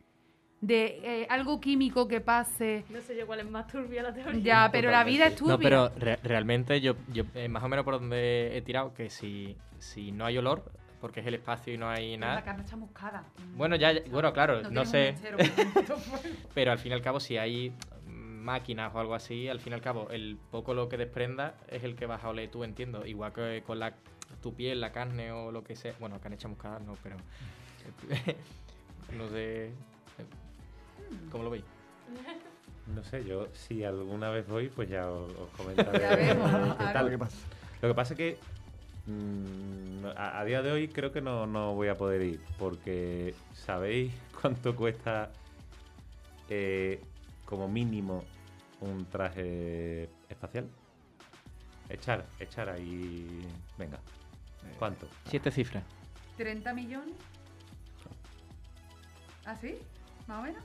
De 0.62 1.02
eh, 1.04 1.28
algo 1.30 1.60
químico 1.60 2.08
que 2.08 2.22
pase. 2.22 2.86
No 2.90 3.02
sé 3.02 3.18
yo 3.18 3.28
cuál 3.28 3.42
es 3.42 3.50
más 3.52 3.68
turbia 3.68 4.02
la 4.02 4.14
teoría. 4.14 4.42
Ya, 4.42 4.70
pero 4.72 4.92
la 4.92 5.04
vida 5.04 5.28
es 5.28 5.36
turbia. 5.36 5.56
No, 5.56 5.60
pero 5.60 5.90
re- 5.98 6.20
realmente 6.24 6.80
yo, 6.80 6.96
yo 7.12 7.26
eh, 7.36 7.50
más 7.50 7.62
o 7.64 7.68
menos 7.68 7.84
por 7.84 7.96
donde 7.96 8.56
he 8.56 8.62
tirado, 8.62 8.94
que 8.94 9.10
si, 9.10 9.58
si 9.80 10.14
no 10.14 10.24
hay 10.26 10.38
olor, 10.38 10.72
porque 11.04 11.20
es 11.20 11.28
el 11.28 11.34
espacio 11.34 11.74
y 11.74 11.78
no 11.78 11.90
hay 11.90 12.16
nada. 12.16 12.36
La 12.36 12.44
carne 12.46 12.64
chamuscada. 12.64 13.26
Mm. 13.38 13.58
Bueno, 13.58 13.76
ya, 13.76 13.92
bueno, 14.10 14.32
claro, 14.32 14.62
no, 14.72 14.86
sé. 14.86 15.12
mechero, 15.12 15.38
pues. 16.10 16.22
Pero 16.54 16.72
al 16.72 16.80
fin 16.80 16.94
y 16.94 16.96
al 16.96 17.02
cabo, 17.02 17.20
si 17.20 17.36
hay 17.36 17.72
mm, 18.08 18.12
máquinas 18.12 18.96
o 18.96 19.00
algo 19.02 19.14
así, 19.14 19.50
al 19.50 19.60
fin 19.60 19.74
y 19.74 19.76
al 19.76 19.82
cabo, 19.82 20.10
el 20.12 20.38
poco 20.50 20.74
lo 20.74 20.88
que 20.88 20.96
desprenda 20.96 21.56
es 21.68 21.84
el 21.84 21.98
que 21.98 22.06
vas 22.06 22.24
a 22.24 22.30
oler 22.30 22.50
tú, 22.50 22.64
entiendo. 22.64 23.06
Igual 23.06 23.34
que 23.34 23.64
con 23.68 23.80
la, 23.80 23.96
tu 24.42 24.54
piel, 24.54 24.80
la 24.80 24.94
carne 24.94 25.34
o 25.34 25.52
lo 25.52 25.62
que 25.62 25.76
sea. 25.76 25.94
Bueno, 26.00 26.22
carne 26.22 26.38
chamuscada 26.38 26.80
no, 26.80 26.96
pero. 27.04 27.18
no 29.18 29.28
sé. 29.28 29.74
¿Cómo 31.34 31.44
lo 31.44 31.50
veis? 31.50 31.66
No 32.96 33.04
sé, 33.04 33.26
yo 33.26 33.50
si 33.52 33.84
alguna 33.84 34.30
vez 34.30 34.48
voy, 34.48 34.70
pues 34.70 34.88
ya 34.88 35.10
os, 35.10 35.30
os 35.34 35.50
comentaré 35.58 36.00
Ya 36.00 36.16
vemos, 36.16 36.50
¿no? 36.50 36.78
qué 36.78 36.86
tal. 36.94 37.12
Lo 37.12 37.90
que 37.90 37.94
pasa 37.94 38.14
es 38.14 38.18
que 38.18 38.38
mm, 39.06 40.06
a, 40.16 40.40
a 40.40 40.46
día 40.46 40.62
de 40.62 40.72
hoy 40.72 40.88
creo 40.88 41.12
que 41.12 41.22
no, 41.22 41.46
no 41.48 41.74
voy 41.74 41.88
a 41.88 41.98
poder 41.98 42.22
ir, 42.22 42.42
porque 42.58 43.36
¿sabéis 43.54 44.14
cuánto 44.42 44.76
cuesta 44.76 45.32
eh, 46.50 47.02
como 47.46 47.68
mínimo 47.68 48.24
un 48.82 49.06
traje 49.06 50.10
espacial? 50.30 50.68
Echar, 51.90 52.26
echar 52.40 52.70
ahí... 52.70 53.46
Venga, 53.78 54.00
¿cuánto? 54.80 55.08
Siete 55.26 55.52
cifras. 55.52 55.84
30 56.38 56.74
millones. 56.74 57.16
¿Ah, 59.46 59.56
sí? 59.56 59.78
¿Más 60.28 60.40
o 60.40 60.44
menos? 60.44 60.64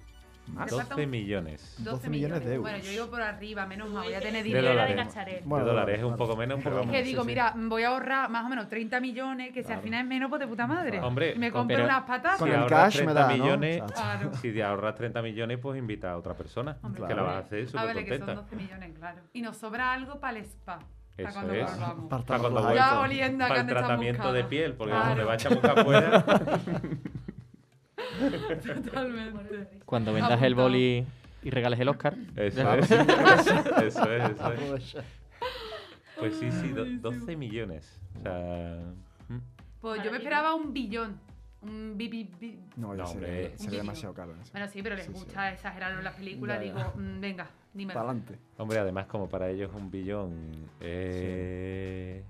Más. 0.54 0.66
¿Te 0.66 0.74
falta 0.76 0.94
12 0.94 1.04
un- 1.04 1.10
millones 1.10 1.74
12 1.78 2.10
millones 2.10 2.44
de 2.44 2.58
Bueno, 2.58 2.76
euros. 2.76 2.86
yo 2.86 2.90
digo 2.92 3.10
por 3.10 3.22
arriba, 3.22 3.66
menos 3.66 3.90
mal, 3.90 4.04
voy 4.04 4.14
a 4.14 4.18
tener 4.20 4.42
De 4.42 4.48
dinero. 4.48 4.68
dólares. 4.68 5.14
de. 5.14 5.42
Bueno, 5.44 5.64
dólares, 5.66 5.98
es 5.98 6.04
un 6.04 6.16
poco 6.16 6.36
menos, 6.36 6.58
pero 6.62 6.76
Es 6.76 6.80
vamos. 6.80 6.92
que 6.94 7.02
digo, 7.02 7.22
sí. 7.22 7.26
mira, 7.28 7.52
voy 7.56 7.82
a 7.82 7.88
ahorrar 7.88 8.28
más 8.30 8.44
o 8.44 8.48
menos 8.48 8.68
30 8.68 9.00
millones, 9.00 9.52
que 9.52 9.62
si 9.62 9.72
al 9.72 9.80
final 9.80 10.02
es 10.02 10.06
menos, 10.06 10.28
pues 10.28 10.40
de 10.40 10.46
puta 10.46 10.66
madre. 10.66 11.00
Hombre, 11.00 11.34
me 11.36 11.50
pero- 11.52 11.84
unas 11.84 12.02
patatas. 12.02 12.38
Con 12.38 12.48
si 12.48 12.54
el 12.54 12.66
cash 12.66 12.96
me 12.98 13.02
30 13.12 13.14
da, 13.20 13.28
¿no? 13.28 13.34
millones. 13.44 13.82
Claro. 13.92 14.30
si 14.42 14.52
te 14.52 14.62
ahorras 14.62 14.94
30 14.94 15.22
millones, 15.22 15.58
pues 15.60 15.78
invita 15.78 16.12
a 16.12 16.16
otra 16.16 16.34
persona, 16.34 16.76
Hombre, 16.82 17.02
que 17.02 17.08
la 17.08 17.14
claro. 17.14 17.24
vas 17.24 17.34
a 17.36 17.38
hacer 17.38 17.68
súper 17.68 17.86
que 18.04 18.08
son 18.10 18.18
contenta. 18.26 18.34
12 18.42 18.56
millones, 18.56 18.92
claro. 18.98 19.20
Y 19.32 19.42
nos 19.42 19.56
sobra 19.56 19.92
algo 19.92 20.18
para 20.20 20.38
el 20.38 20.44
spa. 20.44 20.78
Eso 21.16 21.30
cuando 21.32 21.52
es. 21.54 21.68
Para 21.70 22.22
Para 22.24 22.38
cuando 22.38 22.60
Ya 22.60 22.66
vuelva. 22.68 23.00
oliendo 23.00 23.44
a 23.44 23.48
Para 23.48 23.60
el 23.62 23.66
tratamiento 23.66 24.32
de 24.32 24.44
piel, 24.44 24.74
porque 24.74 24.92
Claro. 24.92 25.04
como 25.10 25.16
te 25.16 25.24
va 25.24 25.32
a 25.32 25.36
chamuscar 25.36 25.84
fuera. 25.84 26.24
Totalmente. 28.84 29.68
Cuando 29.84 30.12
vendas 30.12 30.40
el 30.42 30.54
boli 30.54 31.04
y 31.42 31.50
regales 31.50 31.78
el 31.80 31.88
Oscar. 31.88 32.16
Eso 32.36 32.74
es. 32.74 32.90
Eso 32.90 34.12
es, 34.12 34.30
eso 34.30 34.76
es. 34.76 34.96
Pues 36.18 36.36
sí, 36.36 36.50
sí, 36.50 36.68
do- 36.72 36.84
12 37.10 37.36
millones. 37.36 38.00
O 38.18 38.22
sea. 38.22 38.78
mm, 39.28 39.38
Pues 39.80 40.02
yo 40.02 40.10
me 40.10 40.16
esperaba 40.18 40.54
un 40.54 40.72
billón. 40.72 41.20
Un 41.62 41.94
bi, 41.96 42.08
bi- 42.08 42.30
bi- 42.40 42.58
No, 42.76 42.94
ya 42.94 43.02
No, 43.02 43.06
sería, 43.08 43.28
hombre. 43.28 43.58
sería 43.58 43.80
Un 43.80 43.86
demasiado 43.86 44.14
caro. 44.14 44.32
eso. 44.40 44.52
Bueno, 44.52 44.68
sí, 44.68 44.80
pero 44.82 44.94
les 44.96 45.06
Sí, 45.06 45.12
sí. 45.12 45.18
gusta 45.18 45.52
exagerarlo 45.52 45.98
en 45.98 46.04
las 46.04 46.14
películas. 46.14 46.60
Ya, 46.60 46.66
ya. 46.66 46.72
Digo, 46.74 46.92
mm, 46.96 47.20
venga, 47.20 47.50
dímelo. 47.74 47.98
Para 47.98 48.10
adelante. 48.10 48.38
Hombre, 48.58 48.78
además, 48.78 49.06
como 49.06 49.28
para 49.28 49.48
ellos 49.50 49.70
un 49.74 49.90
billón. 49.90 50.32
eh, 50.80 52.22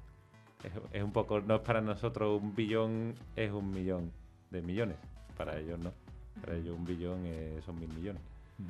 es, 0.65 0.73
es 0.93 1.03
un 1.03 1.13
poco. 1.13 1.41
No 1.41 1.57
es 1.57 1.61
para 1.61 1.81
nosotros 1.83 2.41
un 2.43 2.55
billón, 2.55 3.15
es 3.37 3.51
un 3.53 3.71
millón 3.71 4.13
de 4.51 4.63
millones. 4.63 4.97
Para 5.39 5.57
ellos 5.57 5.79
no. 5.79 5.93
Para 6.41 6.55
ellos 6.57 6.77
un 6.77 6.85
billón 6.85 7.23
eh, 7.25 7.61
son 7.65 7.79
mil 7.79 7.89
millones. 7.89 8.21
Sí. 8.59 8.65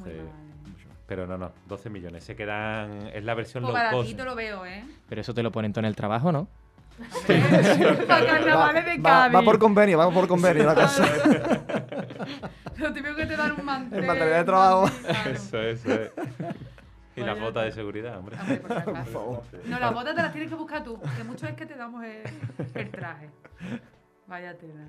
mal. 0.00 0.10
Pero 1.06 1.26
no, 1.26 1.36
no, 1.36 1.52
12 1.66 1.90
millones. 1.90 2.24
Se 2.24 2.36
quedan. 2.36 3.08
Es 3.12 3.24
la 3.24 3.34
versión 3.34 3.64
Pues 3.64 3.74
low 3.74 3.90
cost. 4.02 4.18
lo 4.20 4.34
veo, 4.34 4.64
¿eh? 4.64 4.84
Pero 5.08 5.20
eso 5.20 5.34
te 5.34 5.42
lo 5.42 5.50
ponen 5.50 5.72
todo 5.72 5.80
en 5.80 5.86
el 5.86 5.96
trabajo, 5.96 6.30
¿no? 6.32 6.46
Para 8.06 8.26
carnavales 8.26 8.84
de 8.84 8.98
Va, 8.98 9.10
Cádiz. 9.22 9.36
va 9.36 9.42
por 9.42 9.58
convenio, 9.58 9.98
va 9.98 10.10
por 10.10 10.28
convenio 10.28 10.64
la 10.64 10.74
cosa. 10.76 11.04
Lo 12.76 12.92
típico 12.92 13.14
que 13.16 13.26
te 13.26 13.36
dan 13.36 13.52
un 13.58 13.64
mantel. 13.64 13.98
El 14.00 14.06
material 14.06 14.38
de 14.38 14.44
trabajo. 14.44 14.86
Eso, 15.30 15.60
eso 15.60 15.92
es. 15.92 16.10
Y 17.16 17.20
las 17.20 17.34
Oye, 17.36 17.40
botas 17.44 17.64
de 17.64 17.72
seguridad, 17.72 18.18
hombre. 18.18 18.36
Por 18.84 19.06
favor. 19.06 19.42
No, 19.66 19.78
las 19.78 19.94
botas 19.94 20.14
te 20.16 20.22
las 20.22 20.32
tienes 20.32 20.50
que 20.50 20.56
buscar 20.56 20.82
tú, 20.82 21.00
que 21.16 21.24
mucho 21.24 21.46
es 21.46 21.54
que 21.54 21.66
te 21.66 21.74
damos 21.76 22.02
el, 22.04 22.22
el 22.74 22.90
traje. 22.90 23.30
Vaya 24.26 24.56
tela. 24.56 24.86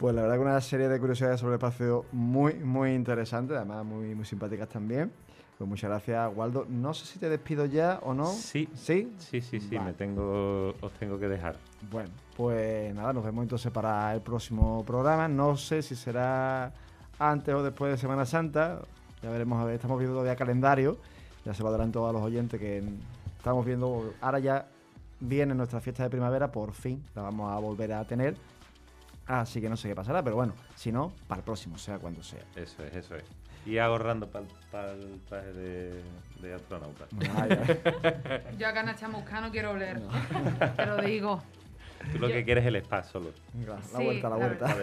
Pues 0.00 0.14
la 0.14 0.22
verdad 0.22 0.36
que 0.36 0.40
una 0.40 0.60
serie 0.62 0.88
de 0.88 0.98
curiosidades 0.98 1.40
sobre 1.40 1.52
el 1.52 1.58
espacio 1.58 2.06
muy, 2.12 2.54
muy 2.54 2.94
interesante, 2.94 3.54
además 3.54 3.84
muy, 3.84 4.14
muy 4.14 4.24
simpáticas 4.24 4.66
también. 4.70 5.12
Pues 5.58 5.68
muchas 5.68 5.90
gracias, 5.90 6.32
Waldo. 6.34 6.64
No 6.70 6.94
sé 6.94 7.04
si 7.04 7.18
te 7.18 7.28
despido 7.28 7.66
ya 7.66 8.00
o 8.02 8.14
no. 8.14 8.24
Sí. 8.24 8.66
¿Sí? 8.74 9.12
Sí, 9.18 9.42
sí, 9.42 9.60
sí, 9.60 9.76
Vale. 9.76 9.90
me 9.90 9.92
tengo, 9.92 10.74
os 10.80 10.92
tengo 10.98 11.18
que 11.18 11.28
dejar. 11.28 11.56
Bueno, 11.90 12.08
pues 12.34 12.94
nada, 12.94 13.12
nos 13.12 13.22
vemos 13.22 13.42
entonces 13.42 13.70
para 13.70 14.14
el 14.14 14.22
próximo 14.22 14.82
programa. 14.86 15.28
No 15.28 15.58
sé 15.58 15.82
si 15.82 15.94
será 15.94 16.72
antes 17.18 17.54
o 17.54 17.62
después 17.62 17.92
de 17.92 17.98
Semana 17.98 18.24
Santa. 18.24 18.80
Ya 19.22 19.28
veremos, 19.28 19.60
a 19.60 19.66
ver, 19.66 19.74
estamos 19.74 19.98
viendo 19.98 20.14
todavía 20.14 20.34
calendario. 20.34 20.96
Ya 21.44 21.52
se 21.52 21.62
lo 21.62 21.68
adelanto 21.68 22.08
a 22.08 22.12
los 22.14 22.22
oyentes 22.22 22.58
que 22.58 22.82
estamos 23.36 23.66
viendo. 23.66 24.14
Ahora 24.22 24.38
ya 24.38 24.66
viene 25.20 25.54
nuestra 25.54 25.78
fiesta 25.82 26.04
de 26.04 26.08
primavera, 26.08 26.50
por 26.50 26.72
fin 26.72 27.04
la 27.14 27.20
vamos 27.20 27.52
a 27.52 27.58
volver 27.58 27.92
a 27.92 28.02
tener. 28.06 28.34
Así 29.38 29.60
que 29.60 29.68
no 29.68 29.76
sé 29.76 29.88
qué 29.88 29.94
pasará, 29.94 30.24
pero 30.24 30.34
bueno, 30.34 30.54
si 30.74 30.90
no, 30.90 31.12
para 31.28 31.38
el 31.38 31.44
próximo, 31.44 31.78
sea 31.78 31.98
cuando 32.00 32.20
sea. 32.22 32.40
Eso 32.56 32.82
es, 32.84 32.96
eso 32.96 33.14
es. 33.14 33.24
Y 33.64 33.78
ahorrando 33.78 34.28
para 34.28 34.92
el 34.92 35.20
traje 35.28 35.52
de, 35.52 36.02
de 36.42 36.54
astronauta. 36.54 37.06
Vaya. 37.12 37.62
Yo 38.58 38.66
a 38.66 38.72
Cana 38.72 38.96
Chamusca 38.96 39.40
no 39.40 39.50
quiero 39.52 39.70
oler. 39.70 40.00
Te 40.76 40.86
lo 40.86 40.96
digo. 41.02 41.42
Tú 42.12 42.18
lo 42.18 42.28
Yo- 42.28 42.34
que 42.34 42.44
quieres 42.44 42.64
es 42.64 42.68
el 42.68 42.76
spa 42.76 43.04
solo. 43.04 43.32
Venga, 43.52 43.76
la 43.76 43.82
Sí, 43.82 44.04
vuelta, 44.04 44.28
la 44.30 44.36
la 44.38 44.46
vuelta. 44.46 44.74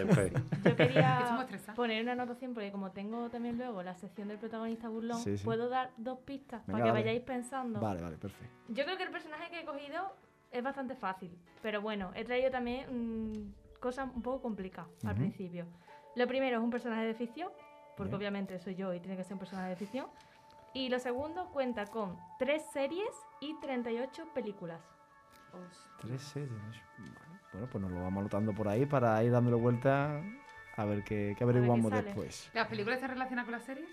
Yo 0.64 0.76
quería 0.76 1.38
estresados. 1.42 1.76
poner 1.76 2.02
una 2.02 2.12
anotación 2.12 2.54
porque 2.54 2.70
como 2.72 2.92
tengo 2.92 3.28
también 3.28 3.58
luego 3.58 3.82
la 3.82 3.94
sección 3.96 4.28
del 4.28 4.38
protagonista 4.38 4.88
burlón, 4.88 5.18
Sí, 5.18 5.36
sí. 5.36 5.44
puedo 5.44 5.68
dar 5.68 5.90
dos 5.98 6.20
pistas 6.20 6.64
Venga, 6.66 6.72
para 6.78 6.84
que 6.84 6.88
dale. 6.90 7.00
vayáis 7.04 7.22
pensando. 7.22 7.80
Vale, 7.80 8.00
vale, 8.00 8.16
perfecto. 8.16 8.54
Yo 8.68 8.84
creo 8.84 8.96
que 8.96 9.02
el 9.02 9.10
personaje 9.10 9.50
que 9.50 9.60
he 9.60 9.64
cogido 9.66 10.14
es 10.52 10.62
bastante 10.62 10.94
fácil, 10.94 11.36
pero 11.60 11.82
bueno, 11.82 12.12
he 12.14 12.24
traído 12.24 12.50
también 12.50 12.86
mm, 12.88 13.52
cosas 13.80 14.08
un 14.14 14.22
poco 14.22 14.42
complicadas 14.42 14.90
al 15.04 15.12
Ujú. 15.12 15.20
principio. 15.20 15.66
Lo 16.16 16.26
primero 16.26 16.58
es 16.58 16.62
un 16.62 16.70
personaje 16.70 17.04
de 17.04 17.14
ficción, 17.14 17.50
porque 17.96 18.10
Bien. 18.10 18.18
obviamente 18.18 18.58
soy 18.58 18.74
yo 18.74 18.92
y 18.94 19.00
tiene 19.00 19.16
que 19.16 19.24
ser 19.24 19.34
un 19.34 19.38
personaje 19.40 19.70
de 19.70 19.76
ficción. 19.76 20.06
Y 20.74 20.88
lo 20.88 20.98
segundo 20.98 21.48
cuenta 21.50 21.86
con 21.86 22.16
tres 22.38 22.62
series 22.72 23.08
y 23.40 23.58
38 23.60 24.28
películas. 24.34 24.80
Tres 26.00 26.22
series. 26.22 26.50
Vale. 26.98 27.38
Bueno, 27.52 27.68
pues 27.70 27.82
nos 27.82 27.90
lo 27.90 28.02
vamos 28.02 28.20
anotando 28.20 28.52
por 28.52 28.68
ahí 28.68 28.84
para 28.86 29.22
ir 29.24 29.32
dándole 29.32 29.56
vuelta 29.56 30.22
a 30.76 30.84
ver 30.84 31.02
qué, 31.02 31.34
qué 31.36 31.44
averiguamos 31.44 31.90
sale. 31.90 32.02
después. 32.04 32.50
¿Las 32.52 32.68
películas 32.68 32.96
están 32.98 33.10
relacionadas 33.10 33.46
con 33.46 33.52
las 33.52 33.64
series? 33.64 33.88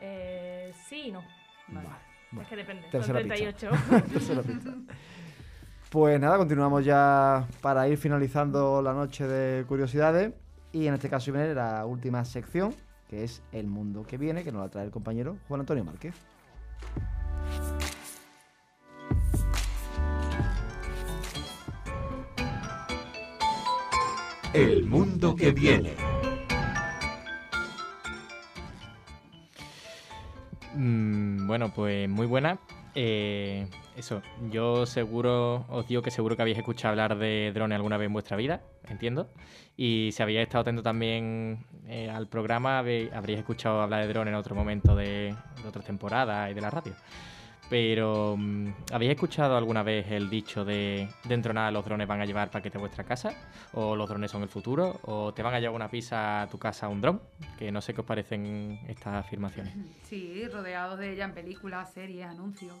Eh, 0.00 0.72
sí 0.88 1.08
y 1.08 1.12
no. 1.12 1.22
Vale. 1.68 1.88
Bueno, 2.30 2.42
es 2.42 2.48
que 2.48 2.56
depende. 2.56 2.82
Son 2.82 2.90
tercera 3.00 3.20
pista. 3.20 3.34
38. 3.36 3.70
tercera 4.12 4.42
pista. 4.42 4.70
Pues 5.90 6.20
nada, 6.20 6.36
continuamos 6.36 6.84
ya 6.84 7.48
para 7.62 7.88
ir 7.88 7.96
finalizando 7.96 8.82
la 8.82 8.92
noche 8.92 9.26
de 9.26 9.64
curiosidades. 9.64 10.34
Y 10.70 10.86
en 10.86 10.92
este 10.92 11.08
caso 11.08 11.32
viene 11.32 11.54
la 11.54 11.86
última 11.86 12.26
sección, 12.26 12.74
que 13.08 13.24
es 13.24 13.42
El 13.52 13.68
Mundo 13.68 14.04
que 14.06 14.18
Viene, 14.18 14.44
que 14.44 14.52
nos 14.52 14.60
la 14.60 14.68
trae 14.68 14.84
el 14.84 14.90
compañero 14.90 15.38
Juan 15.48 15.60
Antonio 15.60 15.84
Márquez. 15.84 16.14
El 24.52 24.84
mundo 24.84 25.34
que 25.34 25.52
viene. 25.52 25.94
Mm, 30.74 31.46
bueno, 31.46 31.72
pues 31.74 32.06
muy 32.10 32.26
buena. 32.26 32.58
Eh, 32.94 33.66
eso, 33.98 34.22
yo 34.50 34.86
seguro, 34.86 35.66
os 35.68 35.86
digo 35.88 36.00
que 36.02 36.10
seguro 36.10 36.36
que 36.36 36.42
habéis 36.42 36.58
escuchado 36.58 36.90
hablar 36.92 37.18
de 37.18 37.50
drones 37.52 37.76
alguna 37.76 37.96
vez 37.96 38.06
en 38.06 38.12
vuestra 38.12 38.36
vida, 38.36 38.60
entiendo. 38.88 39.28
Y 39.76 40.10
si 40.12 40.22
habéis 40.22 40.40
estado 40.40 40.62
atento 40.62 40.82
también 40.82 41.64
eh, 41.86 42.08
al 42.10 42.26
programa, 42.28 42.78
habe- 42.78 43.10
habréis 43.12 43.40
escuchado 43.40 43.80
hablar 43.80 44.02
de 44.02 44.08
drones 44.12 44.32
en 44.32 44.36
otro 44.38 44.54
momento 44.54 44.94
de, 44.96 45.34
de 45.62 45.68
otras 45.68 45.84
temporadas 45.84 46.50
y 46.50 46.54
de 46.54 46.60
la 46.60 46.70
radio. 46.70 46.94
Pero, 47.70 48.34
mm, 48.38 48.68
¿habéis 48.92 49.10
escuchado 49.12 49.56
alguna 49.56 49.82
vez 49.82 50.10
el 50.10 50.30
dicho 50.30 50.64
de 50.64 51.06
dentro 51.24 51.50
de 51.50 51.54
nada 51.54 51.70
los 51.70 51.84
drones 51.84 52.08
van 52.08 52.20
a 52.20 52.24
llevar 52.24 52.50
paquete 52.50 52.78
a 52.78 52.80
vuestra 52.80 53.04
casa? 53.04 53.34
¿O 53.72 53.94
los 53.94 54.08
drones 54.08 54.30
son 54.30 54.42
el 54.42 54.48
futuro? 54.48 54.98
¿O 55.02 55.34
te 55.34 55.42
van 55.42 55.52
a 55.54 55.60
llevar 55.60 55.74
una 55.76 55.90
pizza 55.90 56.42
a 56.42 56.46
tu 56.48 56.58
casa 56.58 56.88
un 56.88 57.00
dron? 57.02 57.20
Que 57.58 57.70
no 57.70 57.80
sé 57.82 57.92
qué 57.92 58.00
os 58.00 58.06
parecen 58.06 58.80
estas 58.88 59.16
afirmaciones. 59.16 59.74
Sí, 60.04 60.46
rodeados 60.48 60.98
de 60.98 61.12
ella 61.12 61.24
en 61.26 61.34
películas, 61.34 61.92
series, 61.92 62.26
anuncios. 62.26 62.74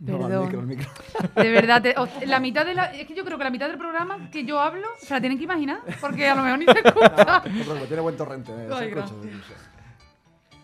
No, 0.00 0.16
al 0.16 0.22
Perdón. 0.22 0.44
micro, 0.46 0.60
al 0.60 0.66
micro. 0.66 0.90
De 1.42 1.50
verdad, 1.50 1.82
te- 1.82 1.94
o- 1.98 2.08
la 2.26 2.40
mitad 2.40 2.64
de 2.66 2.74
la, 2.74 2.86
es 2.86 3.06
que 3.06 3.14
yo 3.14 3.24
creo 3.24 3.38
que 3.38 3.44
la 3.44 3.50
mitad 3.50 3.68
del 3.68 3.78
programa 3.78 4.30
que 4.30 4.44
yo 4.44 4.60
hablo 4.60 4.86
se 4.98 5.14
la 5.14 5.20
tienen 5.20 5.38
que 5.38 5.44
imaginar, 5.44 5.80
porque 6.00 6.28
a 6.28 6.34
lo 6.34 6.42
mejor 6.42 6.58
ni 6.58 6.64
se 6.66 6.70
escucha. 6.84 7.08
No 7.08 7.42
preocupes, 7.42 7.86
tiene 7.88 8.02
buen 8.02 8.16
torrente. 8.16 8.52
eh, 8.52 8.68
se 8.76 8.88
escucha. 8.88 9.14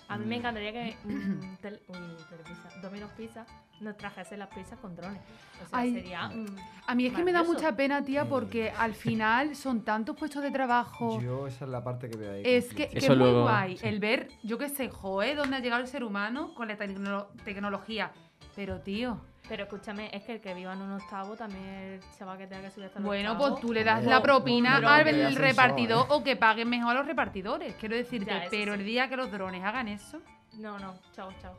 A 0.09 0.19
mí 0.19 0.27
me 0.27 0.37
encantaría 0.37 0.73
que 0.73 0.97
mm, 1.05 1.57
tel- 1.63 1.81
uy, 1.89 1.97
Telepizza, 2.29 2.69
Domino's 2.83 3.11
Pizza 3.17 3.47
nos 3.81 3.97
trajese 3.97 4.37
las 4.37 4.49
pizzas 4.49 4.79
con 4.79 4.95
drones. 4.95 5.21
O 5.65 5.69
sea, 5.69 5.79
Ay. 5.79 5.95
sería. 5.95 6.29
mm, 6.29 6.47
A 6.87 6.95
mí 6.95 7.07
es 7.07 7.15
que 7.15 7.25
me 7.25 7.33
da 7.33 7.43
mucha 7.43 7.75
pena, 7.75 8.05
tía, 8.05 8.27
porque 8.29 8.71
al 8.77 8.95
final 8.95 9.57
son 9.57 9.83
tantos 9.85 10.15
puestos 10.17 10.43
de 10.43 10.51
trabajo. 10.53 11.21
Yo, 11.21 11.47
esa 11.49 11.65
es 11.65 11.71
la 11.71 11.83
parte 11.83 12.09
que 12.11 12.17
veo 12.17 12.33
ahí. 12.35 12.43
Es 12.45 12.69
que, 12.75 12.89
que 12.91 12.99
es 12.99 13.09
muy 13.09 13.17
luego- 13.17 13.43
guay 13.43 13.79
sí. 13.79 13.87
el 13.89 13.99
ver, 13.99 14.29
yo 14.45 14.59
qué 14.59 14.69
sé, 14.69 14.89
joe, 14.91 15.35
dónde 15.35 15.57
ha 15.57 15.61
llegado 15.61 15.81
el 15.83 15.89
ser 15.89 16.05
humano 16.05 16.55
con 16.55 16.69
la 16.69 16.77
tecno- 16.77 17.29
tecnología. 17.45 18.13
Pero, 18.55 18.81
tío, 18.81 19.19
Pero 19.49 19.65
escúchame, 19.65 20.09
es 20.13 20.23
que 20.25 20.35
el 20.35 20.41
que 20.41 20.55
viva 20.55 20.73
en 20.73 20.83
un 20.83 20.93
octavo 20.93 21.35
también 21.37 21.65
el 21.65 22.01
chaval 22.19 22.39
que 22.39 22.47
tenga 22.47 22.63
que 22.63 22.71
subir 22.71 22.87
hasta 22.87 22.99
el 23.01 23.05
bueno, 23.05 23.33
octavo. 23.33 23.51
pues 23.51 23.61
tú 23.61 23.73
le 23.73 23.83
das 23.85 24.05
la 24.05 24.23
propina 24.23 24.77
al 24.77 24.85
ascensor, 24.87 25.41
repartidor 25.43 26.05
¿eh? 26.05 26.09
o 26.11 26.23
que 26.23 26.37
paguen 26.37 26.69
mejor 26.69 26.93
a 26.93 26.99
los 27.01 27.07
repartidores. 27.07 27.75
Quiero 27.75 27.97
decirte, 27.97 28.31
Ya, 28.31 28.39
eso 28.43 28.49
pero 28.51 28.75
sí. 28.75 28.81
el 28.81 28.87
día 28.87 29.09
que 29.09 29.17
los 29.17 29.31
drones 29.33 29.63
hagan 29.65 29.89
eso, 29.89 30.21
No, 30.55 30.79
no, 30.79 30.95
chao, 31.13 31.31
chao. 31.41 31.55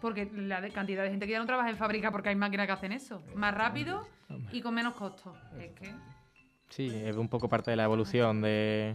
porque 0.00 0.30
la 0.32 0.60
de- 0.60 0.70
cantidad 0.70 1.02
de 1.04 1.10
gente 1.10 1.26
que 1.26 1.32
ya 1.32 1.38
no 1.38 1.46
trabaja 1.46 1.68
en 1.70 1.76
fábrica 1.76 2.10
porque 2.10 2.30
hay 2.30 2.36
máquinas 2.36 2.66
que 2.66 2.72
hacen 2.72 2.92
eso, 2.92 3.22
más 3.34 3.52
rápido 3.54 4.06
y 4.52 4.60
con 4.62 4.74
menos 4.74 4.94
costos. 4.94 5.36
Es 5.60 5.72
que. 5.72 5.92
Sí, 6.70 6.90
es 6.94 7.16
un 7.16 7.28
poco 7.28 7.48
parte 7.48 7.70
de 7.70 7.76
la 7.76 7.84
evolución 7.84 8.40
de, 8.42 8.92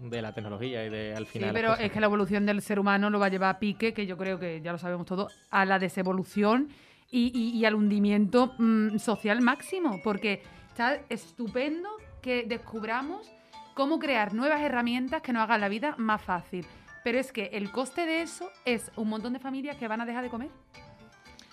de 0.00 0.22
la 0.22 0.32
tecnología 0.32 0.84
y 0.84 0.90
de 0.90 1.14
al 1.14 1.26
Sí, 1.26 1.32
final. 1.32 1.48
las 1.48 1.54
pero 1.54 1.68
cosas. 1.70 1.84
es 1.84 1.92
que 1.92 2.00
la 2.00 2.06
evolución 2.06 2.46
del 2.46 2.60
ser 2.62 2.78
humano 2.78 3.10
lo 3.10 3.18
va 3.18 3.26
a 3.26 3.28
llevar 3.28 3.54
a 3.56 3.58
pique, 3.58 3.92
que 3.94 4.06
yo 4.06 4.16
creo 4.16 4.38
que 4.38 4.60
ya 4.60 4.72
lo 4.72 4.78
sabemos 4.78 5.06
todos, 5.06 5.32
a 5.50 5.64
la 5.64 5.78
desevolución 5.78 6.68
y, 7.10 7.30
y- 7.34 7.56
y 7.58 7.64
al 7.64 7.74
hundimiento 7.74 8.54
mm, 8.58 8.98
social 8.98 9.40
máximo, 9.40 10.00
porque 10.02 10.42
está 10.68 11.00
estupendo 11.08 11.88
que 12.22 12.44
descubramos 12.44 13.30
cómo 13.74 13.98
crear 13.98 14.34
nuevas 14.34 14.60
herramientas 14.62 15.22
que 15.22 15.32
nos 15.32 15.42
hagan 15.42 15.60
la 15.60 15.68
vida 15.68 15.94
más 15.98 16.22
fácil. 16.22 16.66
Pero 17.04 17.18
es 17.18 17.32
que 17.32 17.50
el 17.52 17.70
coste 17.70 18.06
de 18.06 18.22
eso 18.22 18.48
es 18.64 18.90
un 18.96 19.08
montón 19.08 19.32
de 19.34 19.38
familias 19.38 19.76
que 19.76 19.86
van 19.88 20.00
a 20.00 20.06
dejar 20.06 20.22
de 20.24 20.30
comer. 20.30 20.48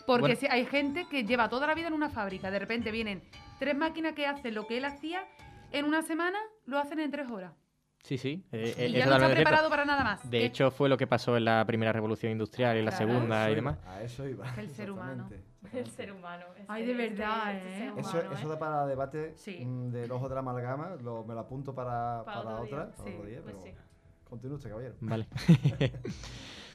Porque 0.08 0.22
Bueno. 0.22 0.36
si 0.40 0.48
hay 0.48 0.66
gente 0.66 1.06
que 1.10 1.24
lleva 1.26 1.50
toda 1.50 1.68
la 1.68 1.76
vida 1.76 1.88
en 1.88 1.94
una 1.94 2.10
fábrica, 2.10 2.50
de 2.50 2.58
repente 2.60 2.90
vienen 2.92 3.22
tres 3.60 3.76
máquinas 3.76 4.14
que 4.14 4.26
hacen 4.26 4.56
lo 4.56 4.66
que 4.66 4.78
él 4.78 4.86
hacía 4.86 5.26
en 5.72 5.86
una 5.86 6.02
semana, 6.02 6.40
lo 6.66 6.80
hacen 6.80 7.00
en 7.00 7.12
tres 7.12 7.30
horas. 7.30 7.52
Sí, 8.04 8.18
sí. 8.18 8.44
eh, 8.52 8.74
Y 8.78 8.82
eh, 8.82 8.92
ya 8.92 9.00
es 9.00 9.06
no 9.08 9.16
está 9.16 9.30
preparado 9.30 9.70
para 9.70 9.86
nada 9.86 10.04
más. 10.04 10.30
De 10.30 10.44
hecho, 10.44 10.72
fue 10.72 10.90
lo 10.90 10.98
que 10.98 11.06
pasó 11.08 11.38
en 11.38 11.46
la 11.46 11.64
primera 11.66 11.94
revolución 11.94 12.32
industrial 12.32 12.76
y 12.76 12.80
en 12.80 12.86
la 12.86 12.92
Claro. 12.92 13.08
segunda 13.08 13.44
Eso 13.44 13.52
y 13.52 13.56
demás. 13.56 13.78
iba, 13.84 13.94
A 13.94 14.02
eso 14.04 14.28
iba. 14.28 14.56
El 14.58 14.70
ser 14.70 14.92
humano. 14.92 15.30
El 15.74 15.88
ser 15.88 16.12
humano. 16.12 16.46
Ay, 16.68 16.86
de 16.86 16.94
verdad, 16.96 17.56
este- 17.56 17.68
este 17.70 17.70
¿eh? 17.70 17.78
ser 17.78 18.00
Eso, 18.00 18.10
humano, 18.18 18.34
eso 18.34 18.48
¿eh? 18.48 18.50
da 18.50 18.60
para 18.60 18.86
debate 18.88 19.34
Sí. 19.38 19.64
mm, 19.64 19.92
del 19.92 20.12
ojo 20.12 20.28
de 20.28 20.34
la 20.36 20.40
amalgama, 20.40 20.96
lo- 21.04 21.24
me 21.24 21.36
lo 21.36 21.40
apunto 21.42 21.74
para, 21.76 22.24
Para 22.26 22.42
para 22.44 22.56
otro 22.56 22.66
día, 22.66 22.76
otra, 22.76 22.92
para 22.96 23.10
sí, 23.10 23.16
otro 23.16 23.28
día, 23.30 23.42
pues 23.44 23.56
pero 23.62 23.66
sí. 23.66 23.72
continúe 24.28 24.56
usted, 24.56 24.70
caballero. 24.72 24.96
Vale. 25.02 25.28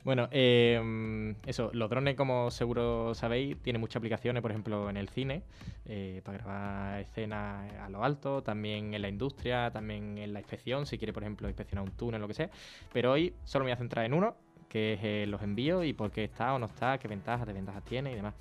bueno, 0.06 0.28
eh, 0.30 1.34
eso, 1.46 1.70
los 1.72 1.90
drones, 1.90 2.14
como 2.14 2.48
seguro 2.52 3.12
sabéis, 3.12 3.60
tienen 3.60 3.80
muchas 3.80 3.96
aplicaciones, 3.96 4.40
por 4.40 4.52
ejemplo, 4.52 4.88
en 4.88 4.96
el 4.96 5.08
cine, 5.08 5.42
eh, 5.84 6.22
para 6.24 6.38
grabar 6.38 7.00
escenas 7.00 7.72
a 7.80 7.88
lo 7.88 8.04
alto, 8.04 8.40
también 8.40 8.94
en 8.94 9.02
la 9.02 9.08
industria, 9.08 9.72
también 9.72 10.16
en 10.16 10.32
la 10.32 10.38
inspección, 10.38 10.86
si 10.86 10.96
quiere, 10.96 11.12
por 11.12 11.24
ejemplo, 11.24 11.48
inspeccionar 11.48 11.84
un 11.84 11.90
túnel, 11.90 12.20
lo 12.20 12.28
que 12.28 12.34
sea. 12.34 12.48
Pero 12.92 13.10
hoy 13.10 13.34
solo 13.42 13.64
me 13.64 13.70
voy 13.70 13.74
a 13.74 13.78
centrar 13.78 14.04
en 14.04 14.14
uno, 14.14 14.36
que 14.68 14.92
es 14.92 15.00
eh, 15.02 15.26
los 15.26 15.42
envíos 15.42 15.84
y 15.84 15.92
por 15.92 16.12
qué 16.12 16.22
está 16.22 16.54
o 16.54 16.60
no 16.60 16.66
está, 16.66 16.98
qué 16.98 17.08
ventajas, 17.08 17.44
desventajas 17.44 17.84
tiene 17.84 18.12
y 18.12 18.14
demás. 18.14 18.34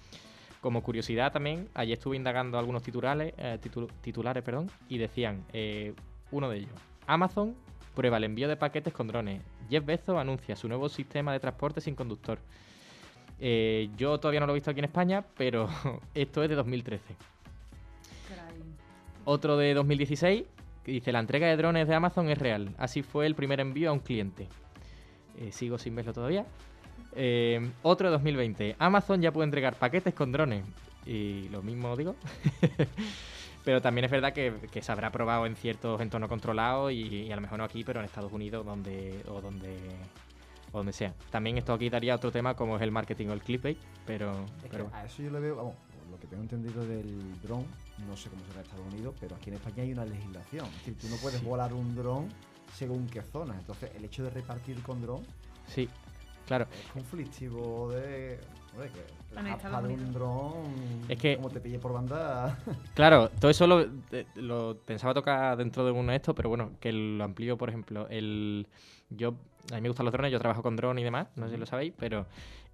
Como 0.61 0.83
curiosidad 0.83 1.31
también, 1.31 1.67
ayer 1.73 1.97
estuve 1.97 2.15
indagando 2.15 2.59
algunos 2.59 2.83
titulares, 2.83 3.33
eh, 3.37 3.57
titu- 3.59 3.89
titulares 4.01 4.43
perdón, 4.43 4.69
y 4.87 4.99
decían, 4.99 5.43
eh, 5.51 5.95
uno 6.29 6.47
de 6.47 6.57
ellos, 6.57 6.71
Amazon 7.07 7.55
prueba 7.95 8.17
el 8.17 8.25
envío 8.25 8.47
de 8.47 8.55
paquetes 8.55 8.93
con 8.93 9.07
drones. 9.07 9.41
Jeff 9.69 9.85
Bezos 9.85 10.17
anuncia 10.17 10.55
su 10.55 10.67
nuevo 10.67 10.89
sistema 10.89 11.33
de 11.33 11.39
transporte 11.39 11.81
sin 11.81 11.95
conductor. 11.95 12.39
Eh, 13.39 13.89
yo 13.97 14.19
todavía 14.19 14.39
no 14.39 14.47
lo 14.47 14.53
he 14.53 14.55
visto 14.55 14.71
aquí 14.71 14.79
en 14.79 14.85
España, 14.85 15.25
pero 15.37 15.69
esto 16.13 16.43
es 16.43 16.49
de 16.49 16.55
2013. 16.55 17.15
Otro 19.25 19.57
de 19.57 19.73
2016 19.73 20.45
que 20.85 20.91
dice, 20.91 21.11
la 21.11 21.19
entrega 21.19 21.47
de 21.47 21.57
drones 21.57 21.87
de 21.87 21.95
Amazon 21.95 22.29
es 22.29 22.37
real. 22.37 22.69
Así 22.77 23.01
fue 23.01 23.25
el 23.25 23.33
primer 23.33 23.59
envío 23.59 23.89
a 23.89 23.93
un 23.93 23.99
cliente. 23.99 24.47
Eh, 25.39 25.51
sigo 25.51 25.79
sin 25.79 25.95
verlo 25.95 26.13
todavía. 26.13 26.45
Eh, 27.15 27.71
otro 27.81 28.07
de 28.07 28.11
2020. 28.13 28.75
Amazon 28.77 29.19
ya 29.19 29.31
puede 29.31 29.45
entregar 29.45 29.75
paquetes 29.75 30.13
con 30.13 30.31
drones. 30.31 30.63
Y 31.07 31.49
lo 31.49 31.63
mismo 31.63 31.95
digo. 31.97 32.15
pero 33.65 33.81
también 33.81 34.05
es 34.05 34.11
verdad 34.11 34.31
que, 34.31 34.53
que 34.71 34.81
se 34.81 34.91
habrá 34.91 35.11
probado 35.11 35.45
en 35.45 35.55
ciertos 35.55 35.99
entornos 35.99 36.29
controlados 36.29 36.91
y, 36.93 37.01
y 37.23 37.31
a 37.31 37.35
lo 37.35 37.41
mejor 37.41 37.57
no 37.57 37.63
aquí, 37.65 37.83
pero 37.83 37.99
en 37.99 38.05
Estados 38.05 38.31
Unidos 38.31 38.65
donde, 38.65 39.21
o 39.27 39.41
donde 39.41 39.75
o 40.71 40.77
donde 40.79 40.93
sea. 40.93 41.13
También 41.31 41.57
esto 41.57 41.73
aquí 41.73 41.89
daría 41.89 42.15
otro 42.15 42.31
tema 42.31 42.53
como 42.55 42.75
es 42.75 42.81
el 42.81 42.91
marketing 42.91 43.27
o 43.27 43.33
el 43.33 43.41
clickbait, 43.41 43.77
pero, 44.05 44.31
Es 44.63 44.69
pero 44.69 44.89
que 44.89 44.95
a 44.95 45.05
eso 45.05 45.23
yo 45.23 45.31
le 45.31 45.39
veo, 45.39 45.55
vamos, 45.55 45.73
por 45.75 46.11
lo 46.11 46.19
que 46.19 46.27
tengo 46.27 46.43
entendido 46.43 46.85
del 46.85 47.41
dron, 47.41 47.65
no 48.07 48.15
sé 48.17 48.29
cómo 48.29 48.41
será 48.45 48.59
en 48.59 48.65
Estados 48.65 48.93
Unidos, 48.93 49.15
pero 49.19 49.35
aquí 49.35 49.49
en 49.49 49.55
España 49.55 49.83
hay 49.83 49.93
una 49.93 50.05
legislación. 50.05 50.65
Es 50.65 50.77
decir, 50.79 50.97
tú 50.99 51.07
no 51.07 51.15
puedes 51.17 51.39
Sí. 51.39 51.45
volar 51.45 51.73
un 51.73 51.95
dron 51.95 52.27
según 52.73 53.07
qué 53.07 53.21
zona. 53.21 53.55
Entonces, 53.57 53.89
el 53.95 54.03
hecho 54.03 54.23
de 54.23 54.29
repartir 54.31 54.81
con 54.83 55.01
dron 55.01 55.21
sí, 55.67 55.87
claro. 56.45 56.67
es 56.71 56.91
conflictivo 56.91 57.91
de. 57.91 58.39
Hombre, 58.75 58.89
que 58.91 59.37
En 59.37 59.43
la 59.45 59.51
Estados 59.55 59.61
japa 59.63 59.81
de 59.87 59.93
un 59.93 59.99
Unidos. 59.99 60.13
dron. 60.13 61.09
Es 61.09 61.17
que- 61.17 61.35
Como 61.37 61.49
te 61.49 61.59
pille 61.59 61.79
por 61.79 61.93
banda. 61.93 62.57
Claro, 62.93 63.29
todo 63.39 63.49
eso 63.51 63.67
lo, 63.67 63.81
eh, 64.11 64.25
lo 64.35 64.77
pensaba 64.85 65.13
tocar 65.13 65.57
dentro 65.57 65.85
de 65.85 65.91
uno 65.91 66.11
de 66.11 66.17
estos, 66.17 66.35
pero 66.35 66.49
bueno, 66.49 66.71
que 66.79 66.91
lo 66.91 67.23
amplío, 67.23 67.57
por 67.57 67.69
ejemplo, 67.69 68.07
el 68.09 68.67
yo 69.09 69.35
a 69.71 69.75
mí 69.75 69.81
me 69.81 69.89
gustan 69.89 70.05
los 70.05 70.13
drones, 70.13 70.31
yo 70.31 70.39
trabajo 70.39 70.61
con 70.61 70.75
drones 70.75 71.01
y 71.01 71.05
demás, 71.05 71.27
no 71.35 71.47
sé 71.47 71.53
si 71.55 71.59
lo 71.59 71.65
sabéis, 71.65 71.93
pero 71.97 72.25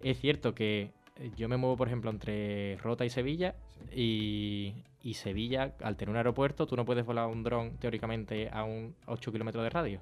es 0.01 0.19
cierto 0.19 0.53
que 0.53 0.91
yo 1.37 1.47
me 1.49 1.57
muevo, 1.57 1.77
por 1.77 1.87
ejemplo, 1.87 2.09
entre 2.09 2.77
Rota 2.77 3.05
y 3.05 3.09
Sevilla. 3.09 3.53
Y, 3.95 4.73
y 5.03 5.13
Sevilla, 5.15 5.73
al 5.83 5.95
tener 5.97 6.09
un 6.11 6.17
aeropuerto, 6.17 6.65
tú 6.67 6.75
no 6.75 6.85
puedes 6.85 7.05
volar 7.05 7.27
un 7.27 7.43
dron 7.43 7.77
teóricamente 7.77 8.49
a 8.51 8.63
un 8.63 8.95
8 9.07 9.31
kilómetros 9.31 9.63
de 9.63 9.69
radio. 9.69 9.99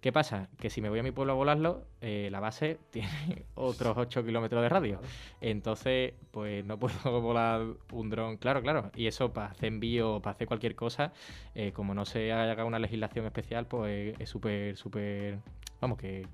¿Qué 0.00 0.12
pasa? 0.12 0.48
Que 0.58 0.70
si 0.70 0.80
me 0.80 0.88
voy 0.88 0.98
a 0.98 1.02
mi 1.02 1.10
pueblo 1.10 1.34
a 1.34 1.36
volarlo, 1.36 1.84
eh, 2.00 2.28
la 2.30 2.40
base 2.40 2.78
tiene 2.90 3.44
otros 3.54 3.96
8 3.96 4.24
kilómetros 4.24 4.62
de 4.62 4.68
radio. 4.68 5.00
Entonces, 5.40 6.14
pues 6.30 6.64
no 6.64 6.78
puedo 6.78 6.94
volar 7.20 7.66
un 7.92 8.10
dron. 8.10 8.38
Claro, 8.38 8.62
claro. 8.62 8.90
Y 8.94 9.06
eso 9.06 9.32
para 9.32 9.48
hacer 9.48 9.66
envío 9.66 10.16
o 10.16 10.22
para 10.22 10.32
hacer 10.32 10.46
cualquier 10.48 10.74
cosa, 10.74 11.12
eh, 11.54 11.72
como 11.72 11.94
no 11.94 12.06
se 12.06 12.32
haga 12.32 12.64
una 12.64 12.78
legislación 12.78 13.26
especial, 13.26 13.66
pues 13.66 14.18
es 14.18 14.28
súper, 14.28 14.76
súper. 14.76 15.38
Vamos, 15.80 15.98
que 15.98 16.26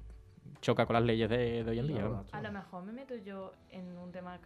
choca 0.60 0.86
con 0.86 0.94
las 0.94 1.02
leyes 1.02 1.28
de, 1.28 1.64
de 1.64 1.70
hoy 1.70 1.78
en 1.80 1.86
día. 1.88 1.96
Claro. 1.98 2.24
A 2.32 2.40
lo 2.40 2.52
mejor 2.52 2.84
me 2.84 2.92
meto 2.92 3.16
yo 3.16 3.52
en 3.70 3.98
un 3.98 4.12
tema 4.12 4.38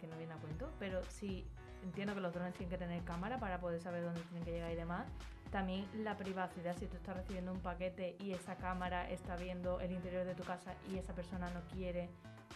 que 0.00 0.06
no 0.06 0.16
viene 0.16 0.34
a 0.34 0.36
cuento, 0.36 0.70
pero 0.78 1.02
sí 1.04 1.44
entiendo 1.82 2.14
que 2.14 2.20
los 2.20 2.32
drones 2.32 2.54
tienen 2.54 2.70
que 2.70 2.78
tener 2.78 3.02
cámara 3.04 3.38
para 3.38 3.58
poder 3.60 3.80
saber 3.80 4.04
dónde 4.04 4.20
tienen 4.22 4.44
que 4.44 4.52
llegar 4.52 4.70
y 4.72 4.76
demás. 4.76 5.06
También 5.50 5.86
la 6.04 6.14
privacidad, 6.16 6.76
si 6.76 6.86
tú 6.86 6.96
estás 6.96 7.16
recibiendo 7.16 7.52
un 7.52 7.60
paquete 7.60 8.16
y 8.20 8.32
esa 8.32 8.56
cámara 8.56 9.08
está 9.10 9.34
viendo 9.36 9.80
el 9.80 9.92
interior 9.92 10.26
de 10.26 10.34
tu 10.34 10.42
casa 10.44 10.74
y 10.92 10.98
esa 10.98 11.14
persona 11.14 11.48
no 11.50 11.62
quiere, 11.72 12.10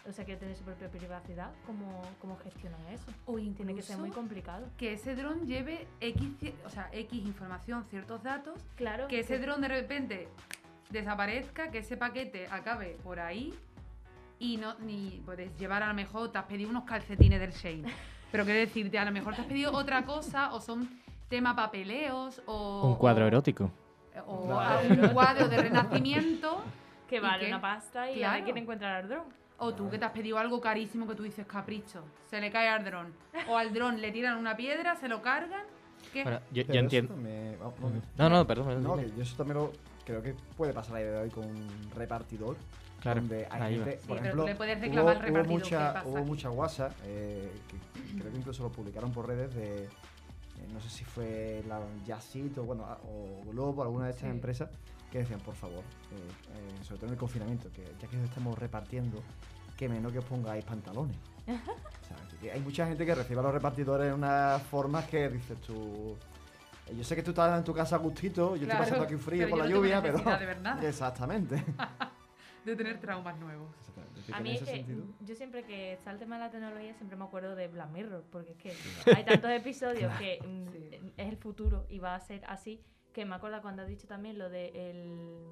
o 0.06 0.12
sea, 0.12 0.26
quiere 0.26 0.38
tener 0.40 0.54
su 0.56 0.62
propia 0.64 0.90
privacidad, 0.90 1.52
¿cómo, 1.64 2.02
cómo 2.20 2.36
gestionan 2.36 2.80
eso? 2.88 3.06
O 3.24 3.36
Tiene 3.36 3.74
que 3.74 3.80
ser 3.80 3.96
muy 3.96 4.10
complicado. 4.10 4.66
que 4.76 4.92
ese 4.92 5.14
dron 5.14 5.46
lleve 5.46 5.86
X, 6.00 6.52
o 6.66 6.68
sea, 6.68 6.90
X 6.92 7.24
información, 7.24 7.84
ciertos 7.88 8.22
datos, 8.22 8.62
Claro. 8.76 9.08
que 9.08 9.20
ese 9.20 9.38
dron 9.38 9.62
de 9.62 9.68
repente 9.68 10.28
desaparezca, 10.90 11.70
que 11.70 11.78
ese 11.78 11.96
paquete 11.96 12.46
acabe 12.50 12.98
por 13.02 13.20
ahí 13.20 13.54
y 14.38 14.58
no 14.58 14.74
ni 14.80 15.22
puedes 15.24 15.56
llevar 15.56 15.82
a 15.82 15.88
lo 15.88 15.94
mejor 15.94 16.30
te 16.30 16.36
has 16.38 16.44
pedido 16.44 16.68
unos 16.68 16.84
calcetines 16.84 17.40
del 17.40 17.52
Shane. 17.52 17.84
Pero 18.32 18.44
quiero 18.44 18.58
decirte, 18.60 18.98
a 18.98 19.04
lo 19.04 19.12
mejor 19.12 19.34
te 19.34 19.42
has 19.42 19.46
pedido 19.46 19.72
otra 19.72 20.04
cosa 20.04 20.52
o 20.54 20.60
son 20.60 20.88
tema 21.28 21.54
papeleos 21.54 22.42
o 22.46 22.88
Un 22.88 22.96
cuadro 22.96 23.24
o- 23.24 23.28
erótico. 23.28 23.70
o 24.26 24.52
a 24.58 24.80
un 24.80 25.08
cuadro 25.12 25.48
de 25.48 25.56
renacimiento 25.58 26.62
que 27.08 27.16
¿Y 27.16 27.20
vale 27.20 27.46
una 27.48 27.60
pasta 27.60 28.10
y 28.10 28.14
a 28.14 28.16
Claro. 28.16 28.34
ver 28.34 28.44
quién 28.44 28.58
encuentra 28.58 29.00
el 29.00 29.08
dron. 29.08 29.24
o 29.58 29.72
tú 29.74 29.88
que 29.90 29.98
te 29.98 30.04
has 30.04 30.10
pedido 30.12 30.38
algo 30.38 30.60
carísimo 30.60 31.06
que 31.06 31.14
tú 31.14 31.22
dices 31.22 31.46
capricho, 31.46 32.02
se 32.28 32.40
le 32.40 32.50
cae 32.50 32.68
al 32.68 32.84
dron 32.84 33.12
o 33.48 33.56
al 33.56 33.72
dron 33.72 34.00
le 34.00 34.10
tiran 34.10 34.36
una 34.38 34.56
piedra, 34.56 34.96
se 34.96 35.08
lo 35.08 35.22
cargan, 35.22 35.62
¿qué? 36.12 36.24
Bueno, 36.24 36.40
yo, 36.50 36.62
entiendo. 36.68 37.14
también- 37.14 37.56
vamos, 37.60 37.74
vamos, 37.80 38.02
No, 38.18 38.28
no, 38.28 38.46
perdón. 38.46 38.82
No, 38.82 39.00
yo 39.00 39.22
eso 39.22 39.36
también 39.36 39.58
lo 39.58 39.72
creo 40.04 40.20
que 40.22 40.34
puede 40.56 40.72
pasar 40.72 40.96
a 40.96 40.98
día 40.98 41.10
de 41.12 41.18
hoy 41.18 41.30
con 41.30 41.44
un 41.44 41.90
repartidor. 41.94 42.56
Claro, 43.02 43.20
donde 43.20 43.46
hay 43.50 43.74
gente, 43.74 43.98
Sí, 44.00 44.06
por 44.06 44.16
pero 44.16 44.20
ejemplo, 44.20 44.46
le 44.46 44.54
puedes 44.54 44.76
hubo, 44.78 44.82
reclamar 44.86 45.16
hubo 45.16 45.22
repartidor, 45.24 45.58
mucha, 45.60 45.78
¿qué 45.88 45.92
pasa 45.94 46.08
hubo 46.08 46.24
mucha 46.24 46.50
WhatsApp, 46.50 46.92
eh, 47.04 47.52
que 47.68 48.18
creo 48.18 48.32
que 48.32 48.38
incluso 48.38 48.62
lo 48.62 48.70
publicaron 48.70 49.12
por 49.12 49.26
redes 49.26 49.52
de, 49.54 49.84
eh, 49.84 49.88
no 50.72 50.80
sé 50.80 50.88
si 50.88 51.04
fue 51.04 51.64
la 51.68 51.80
Yacit 52.06 52.56
o, 52.58 52.62
bueno, 52.64 52.84
o 53.04 53.42
Globo, 53.50 53.82
alguna 53.82 54.04
de 54.06 54.10
estas 54.12 54.28
Sí. 54.28 54.30
empresas, 54.30 54.70
que 55.10 55.18
decían, 55.18 55.40
por 55.40 55.54
favor, 55.56 55.80
eh, 55.80 56.14
eh, 56.54 56.84
sobre 56.84 56.98
todo 56.98 57.06
en 57.08 57.12
el 57.14 57.18
confinamiento, 57.18 57.68
que 57.74 57.82
ya 58.00 58.08
que 58.08 58.16
os 58.16 58.22
estamos 58.24 58.56
repartiendo, 58.58 59.20
que 59.76 59.88
menos 59.88 60.12
que 60.12 60.18
os 60.20 60.24
pongáis 60.24 60.64
pantalones. 60.64 61.16
O 62.02 62.04
sea, 62.14 62.16
que 62.40 62.50
hay 62.52 62.60
mucha 62.60 62.86
gente 62.86 63.06
que 63.06 63.14
recibe 63.14 63.40
a 63.40 63.42
los 63.44 63.52
repartidores 63.54 64.08
en 64.08 64.14
unas 64.14 64.60
formas 64.64 65.06
que 65.06 65.28
dices 65.28 65.56
tú... 65.60 66.16
Yo 66.96 67.04
sé 67.04 67.14
que 67.16 67.22
tú 67.22 67.30
estás 67.30 67.56
en 67.56 67.64
tu 67.64 67.72
casa 67.72 67.94
a 67.96 67.98
gustito, 68.00 68.54
yo 68.56 68.64
Claro, 68.66 68.82
estoy 68.82 68.98
pasando 68.98 69.04
aquí 69.04 69.16
frío 69.16 69.48
por 69.48 69.58
la 69.60 69.64
no 69.64 69.70
lluvia, 69.70 70.02
pero... 70.02 70.18
de 70.18 70.46
ver 70.46 70.60
nada. 70.60 70.82
Exactamente. 70.88 71.64
de 72.64 72.76
tener 72.76 73.00
traumas 73.00 73.36
nuevos. 73.38 73.68
A 74.32 74.40
mí 74.40 74.52
es 74.52 74.60
que 74.60 74.66
sentido... 74.76 75.04
yo 75.20 75.34
siempre 75.34 75.64
que 75.64 75.92
está 75.94 76.10
el 76.12 76.18
tema 76.18 76.36
de 76.36 76.42
la 76.44 76.50
tecnología 76.50 76.94
siempre 76.94 77.16
me 77.16 77.24
acuerdo 77.24 77.54
de 77.56 77.68
Black 77.68 77.90
Mirror, 77.90 78.24
porque 78.30 78.52
es 78.52 78.56
que 78.58 78.72
hay 79.16 79.24
tantos 79.24 79.50
episodios 79.50 80.12
que 80.18 80.38
mm, 80.40 80.68
Sí. 80.72 81.12
es 81.16 81.28
el 81.28 81.36
futuro 81.36 81.86
y 81.88 81.98
va 81.98 82.14
a 82.14 82.20
ser 82.20 82.44
así, 82.46 82.80
que 83.12 83.24
me 83.24 83.34
acuerdo 83.34 83.60
cuando 83.62 83.82
has 83.82 83.88
dicho 83.88 84.06
también 84.06 84.38
lo 84.38 84.48
de 84.48 84.68
el- 84.90 85.46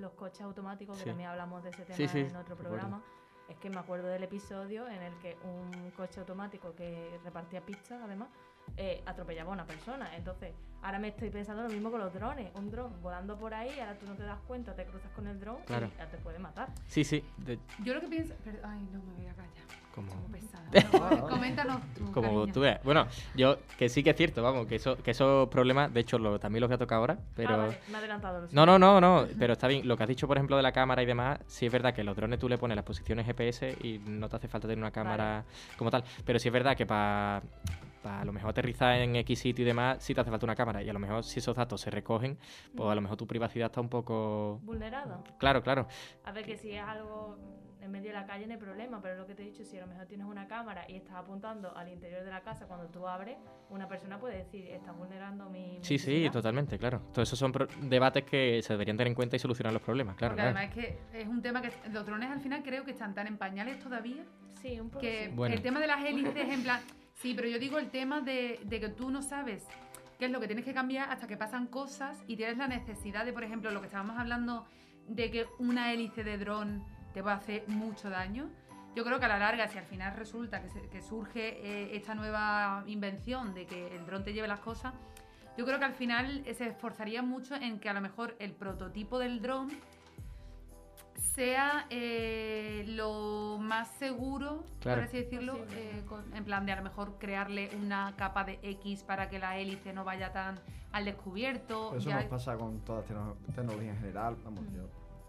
los 0.00 0.12
coches 0.12 0.42
automáticos, 0.42 0.96
que 0.98 1.04
Sí. 1.04 1.10
también 1.10 1.28
hablamos 1.30 1.62
de 1.62 1.70
ese 1.70 1.84
tema 1.84 1.96
Sí, 1.96 2.08
sí, 2.08 2.18
en 2.20 2.26
otro 2.36 2.54
recuerdo. 2.54 2.62
programa. 2.70 3.02
Es 3.48 3.56
que 3.58 3.68
me 3.68 3.78
acuerdo 3.80 4.08
del 4.08 4.22
episodio 4.22 4.88
en 4.88 5.02
el 5.02 5.12
que 5.18 5.36
un 5.44 5.90
coche 5.90 6.20
automático 6.20 6.74
que 6.74 7.18
repartía 7.24 7.60
pizzas, 7.60 8.00
además, 8.02 8.28
eh, 8.76 9.02
atropellaba 9.06 9.50
a 9.50 9.54
una 9.54 9.64
persona. 9.66 10.14
Entonces, 10.16 10.52
ahora 10.82 10.98
me 10.98 11.08
estoy 11.08 11.30
pensando 11.30 11.62
lo 11.62 11.68
mismo 11.68 11.90
con 11.90 12.00
los 12.00 12.12
drones. 12.14 12.50
Un 12.54 12.70
dron 12.70 12.90
volando 13.02 13.36
por 13.38 13.52
ahí, 13.54 13.70
ahora 13.80 13.94
tú 13.98 14.06
no 14.06 14.14
te 14.14 14.22
das 14.24 14.38
cuenta, 14.46 14.74
te 14.74 14.84
cruzas 14.86 15.10
con 15.12 15.26
el 15.26 15.38
dron 15.40 15.56
Claro. 15.66 15.88
y 15.94 15.98
ya 15.98 16.06
te 16.06 16.16
puede 16.18 16.38
matar. 16.38 16.68
Sí, 16.86 17.04
sí. 17.04 17.24
de- 17.38 17.58
Yo 17.84 17.94
lo 17.94 18.00
que 18.00 18.08
pienso. 18.08 18.34
pero- 18.44 18.58
ay, 18.64 18.80
no 18.92 19.00
me 19.02 19.12
voy 19.14 19.26
a 19.26 19.34
callar. 19.34 19.52
como, 19.94 20.10
pesada. 20.32 21.28
Coméntanos 21.28 21.78
tú. 21.94 22.10
como 22.12 22.28
cariño. 22.38 22.52
tú 22.54 22.60
veas. 22.60 22.82
Bueno, 22.82 23.06
yo 23.34 23.58
que 23.76 23.90
sí 23.90 24.02
que 24.02 24.08
es 24.10 24.16
cierto, 24.16 24.42
vamos, 24.42 24.66
que, 24.66 24.76
eso, 24.76 24.96
que 24.96 25.10
esos 25.10 25.50
problemas, 25.50 25.92
de 25.92 26.00
hecho, 26.00 26.18
lo, 26.18 26.38
también 26.40 26.62
los 26.62 26.68
voy 26.70 26.76
a 26.76 26.78
tocar 26.78 26.96
ahora, 26.96 27.18
pero... 27.36 27.50
Ah, 27.52 27.56
vale, 27.58 27.78
me 27.88 27.92
he 27.92 27.96
adelantado. 27.98 28.40
lo 28.40 28.48
No, 28.52 28.64
no, 28.64 28.78
no, 28.78 29.00
no, 29.02 29.26
pero 29.38 29.52
está 29.52 29.68
bien. 29.68 29.86
Lo 29.86 29.98
que 29.98 30.04
has 30.04 30.08
dicho, 30.08 30.26
por 30.26 30.38
ejemplo, 30.38 30.56
de 30.56 30.62
la 30.62 30.72
cámara 30.72 31.02
y 31.02 31.06
demás, 31.06 31.40
sí 31.46 31.66
es 31.66 31.72
verdad 31.72 31.92
que 31.92 32.04
los 32.04 32.16
drones 32.16 32.38
tú 32.38 32.48
le 32.48 32.56
pones 32.56 32.74
las 32.74 32.86
posiciones 32.86 33.26
GPS 33.26 33.76
y 33.82 33.98
no 33.98 34.30
te 34.30 34.36
hace 34.36 34.48
falta 34.48 34.66
tener 34.66 34.82
una 34.82 34.92
cámara 34.92 35.44
como 35.76 35.90
tal. 35.90 36.02
Pero 36.24 36.38
sí 36.38 36.48
es 36.48 36.54
verdad 36.54 36.74
que 36.74 36.86
para 36.86 37.42
a 38.04 38.24
lo 38.24 38.32
mejor 38.32 38.50
aterrizar 38.50 38.94
en 39.00 39.16
X 39.16 39.38
sitio 39.40 39.62
y 39.64 39.66
demás, 39.66 39.98
sí 40.02 40.14
te 40.14 40.20
hace 40.20 40.30
falta 40.30 40.46
una 40.46 40.54
cámara. 40.56 40.82
Y 40.82 40.88
a 40.88 40.92
lo 40.92 40.98
mejor 40.98 41.24
si 41.24 41.38
esos 41.38 41.54
datos 41.56 41.80
se 41.80 41.90
recogen, 41.90 42.38
pues 42.76 42.88
a 42.90 42.94
lo 42.94 43.00
mejor 43.00 43.16
tu 43.16 43.26
privacidad 43.26 43.66
está 43.66 43.80
un 43.80 43.88
poco... 43.88 44.60
Vulnerado. 44.62 45.22
Claro, 45.38 45.62
claro. 45.62 45.86
A 46.24 46.32
ver, 46.32 46.44
que 46.44 46.56
si 46.56 46.72
es 46.72 46.82
algo 46.82 47.36
en 47.80 47.90
medio 47.90 48.08
de 48.12 48.14
la 48.14 48.24
calle 48.26 48.46
no 48.46 48.52
hay 48.52 48.58
problema, 48.60 49.00
pero 49.02 49.16
lo 49.16 49.26
que 49.26 49.34
te 49.34 49.42
he 49.42 49.46
dicho, 49.46 49.64
si 49.64 49.76
a 49.76 49.80
lo 49.80 49.88
mejor 49.88 50.06
tienes 50.06 50.24
una 50.28 50.46
cámara 50.46 50.84
y 50.88 50.94
estás 50.94 51.14
apuntando 51.16 51.76
al 51.76 51.88
interior 51.88 52.22
de 52.22 52.30
la 52.30 52.40
casa 52.40 52.66
cuando 52.68 52.86
tú 52.86 53.08
abres, 53.08 53.36
una 53.70 53.88
persona 53.88 54.20
puede 54.20 54.36
decir, 54.38 54.68
estás 54.68 54.96
vulnerando 54.96 55.50
mi. 55.50 55.78
mi 55.78 55.84
Sí, 55.84 55.98
sí, 55.98 56.10
intimidad". 56.10 56.32
totalmente, 56.32 56.78
claro. 56.78 57.00
Todos 57.12 57.28
esos 57.28 57.38
son 57.40 57.50
pro- 57.50 57.66
debates 57.80 58.22
que 58.22 58.62
se 58.62 58.72
deberían 58.74 58.96
tener 58.96 59.08
en 59.08 59.14
cuenta 59.16 59.34
y 59.34 59.40
solucionar 59.40 59.72
los 59.72 59.82
problemas, 59.82 60.14
claro. 60.14 60.34
Porque 60.36 60.42
claro. 60.48 60.56
además 60.58 60.76
es 60.78 60.84
que 61.12 61.20
es 61.22 61.26
un 61.28 61.42
tema 61.42 61.60
que 61.60 61.72
los 61.90 62.06
drones 62.06 62.30
al 62.30 62.40
final 62.40 62.62
creo 62.62 62.84
que 62.84 62.92
están 62.92 63.14
tan 63.14 63.26
en 63.26 63.36
pañales 63.36 63.80
todavía 63.80 64.22
Sí, 64.60 64.78
un 64.78 64.88
poco. 64.90 65.00
que 65.00 65.26
sí. 65.26 65.32
Bueno. 65.34 65.56
el 65.56 65.60
tema 65.62 65.80
de 65.80 65.88
las 65.88 66.04
hélices 66.04 66.48
en 66.50 66.62
plan 66.62 66.80
sí 67.22 67.32
pero 67.34 67.48
yo 67.48 67.58
digo 67.58 67.78
el 67.78 67.88
tema 67.90 68.20
de, 68.20 68.58
que 68.68 68.88
tú 68.88 69.10
no 69.10 69.22
sabes 69.22 69.64
qué 70.18 70.26
es 70.26 70.30
lo 70.30 70.40
que 70.40 70.46
tienes 70.46 70.64
que 70.64 70.74
cambiar 70.74 71.10
hasta 71.10 71.26
que 71.26 71.36
pasan 71.36 71.66
cosas 71.68 72.22
y 72.26 72.36
tienes 72.36 72.58
la 72.58 72.66
necesidad 72.68 73.24
de 73.24 73.32
por 73.32 73.44
ejemplo 73.44 73.70
lo 73.70 73.80
que 73.80 73.86
estábamos 73.86 74.18
hablando 74.18 74.66
de 75.08 75.30
que 75.30 75.46
una 75.58 75.92
hélice 75.92 76.24
de 76.24 76.36
dron 76.38 76.84
te 77.14 77.22
puede 77.22 77.34
hacer 77.36 77.64
mucho 77.68 78.08
daño. 78.08 78.48
Yo 78.94 79.04
creo 79.04 79.18
que 79.18 79.24
a 79.24 79.28
la 79.28 79.38
larga 79.38 79.68
si 79.68 79.78
al 79.78 79.84
final 79.84 80.14
resulta 80.16 80.60
que, 80.62 80.68
se- 80.68 81.02
surge 81.02 81.58
eh, 81.62 81.96
esta 81.96 82.14
nueva 82.14 82.84
invención 82.86 83.54
de 83.54 83.66
que 83.66 83.94
el 83.96 84.04
dron 84.06 84.22
te 84.24 84.32
lleve 84.32 84.48
las 84.48 84.60
cosas 84.60 84.92
yo 85.58 85.66
creo 85.66 85.78
que 85.78 85.84
al 85.84 85.92
final 85.94 86.42
eh, 86.46 86.54
se 86.54 86.66
esforzaría 86.66 87.20
mucho 87.22 87.54
en 87.54 87.78
que 87.78 87.88
a 87.90 87.92
lo 87.94 88.00
mejor 88.00 88.36
el 88.38 88.52
prototipo 88.52 89.18
del 89.18 89.42
dron 89.42 89.68
sea 91.20 91.86
eh, 91.90 92.84
lo 92.88 93.58
más 93.60 93.88
seguro, 93.98 94.64
Claro. 94.80 95.00
por 95.00 95.08
así 95.08 95.18
decirlo, 95.18 95.58
eh, 95.72 96.02
con- 96.08 96.34
en 96.34 96.44
plan 96.44 96.66
de 96.66 96.72
a 96.72 96.76
lo 96.76 96.82
mejor 96.82 97.18
crearle 97.18 97.70
una 97.76 98.14
capa 98.16 98.44
de 98.44 98.58
X 98.62 99.02
para 99.02 99.28
que 99.28 99.38
la 99.38 99.56
hélice 99.58 99.92
no 99.92 100.04
vaya 100.04 100.32
tan 100.32 100.58
al 100.92 101.04
descubierto. 101.04 101.88
Pero 101.90 102.00
eso 102.00 102.10
ya- 102.10 102.16
nos 102.16 102.24
pasa 102.26 102.56
con 102.56 102.80
todas 102.80 103.08
las 103.08 103.18
tecno- 103.18 103.36
tecnologías 103.54 103.94
en 103.96 104.00
general. 104.00 104.36
Vamos, 104.44 104.64
yo, 104.74 104.82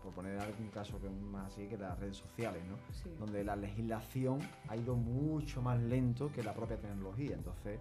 por 0.04 0.14
poner 0.14 0.38
algún 0.40 0.68
caso 0.70 1.00
que 1.00 1.08
es 1.08 1.14
más 1.14 1.48
así 1.54 1.68
que 1.68 1.78
las 1.78 1.98
redes 2.00 2.18
sociales, 2.18 2.62
¿no? 2.70 2.76
Sí. 2.94 3.10
Donde 3.20 3.44
la 3.44 3.56
legislación 3.56 4.40
ha 4.68 4.76
ido 4.76 4.96
mucho 4.96 5.62
más 5.62 5.80
lento 5.80 6.30
que 6.34 6.44
la 6.44 6.54
propia 6.54 6.78
tecnología. 6.78 7.34
Entonces, 7.36 7.80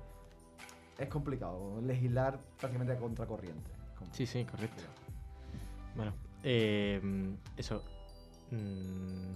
es 0.99 1.09
complicado 1.09 1.81
legislar 1.83 2.39
prácticamente 2.59 2.93
a 2.93 2.99
contracorriente. 2.99 3.71
Sí, 4.13 4.27
sí, 4.27 4.45
correcto. 4.45 4.83
Bueno, 5.97 6.13
eh, 6.45 7.01
eso. 7.57 7.83
Mm, 8.53 9.35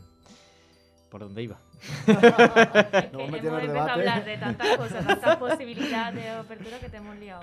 ¿Por 1.11 1.21
dónde 1.21 1.43
iba? 1.43 1.59
Nos 2.07 3.29
hemos 3.29 3.45
empezado 3.45 3.79
a 3.79 3.93
hablar 3.93 4.25
de 4.25 4.39
tantas 4.39 4.77
cosas, 4.77 5.07
tantas 5.07 5.37
posibilidades 5.39 6.15
de 6.23 6.31
apertura 6.31 6.79
que 6.79 6.89
te 6.89 6.97
hemos 6.97 7.17
liado. 7.17 7.41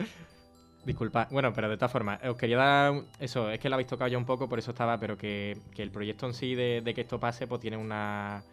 Disculpa, 0.86 1.28
bueno, 1.32 1.54
pero 1.54 1.70
de 1.70 1.78
todas 1.78 1.92
formas, 1.92 2.20
os 2.24 2.36
quería 2.36 2.58
dar 2.58 2.94
eso, 3.20 3.50
es 3.50 3.60
que 3.60 3.70
lo 3.70 3.76
habéis 3.76 3.88
tocado 3.88 4.10
ya 4.10 4.18
un 4.18 4.26
poco, 4.26 4.50
por 4.50 4.60
eso 4.60 4.72
estaba, 4.72 5.00
pero 5.00 5.18
que, 5.18 5.58
que 5.74 5.82
el 5.82 5.92
proyecto 5.92 6.26
en 6.26 6.34
sí 6.34 6.56
de, 6.56 6.82
de 6.82 6.94
que 6.94 7.02
esto 7.02 7.20
pase, 7.20 7.48
pues 7.48 7.62
tiene 7.62 7.78
una, 7.78 8.44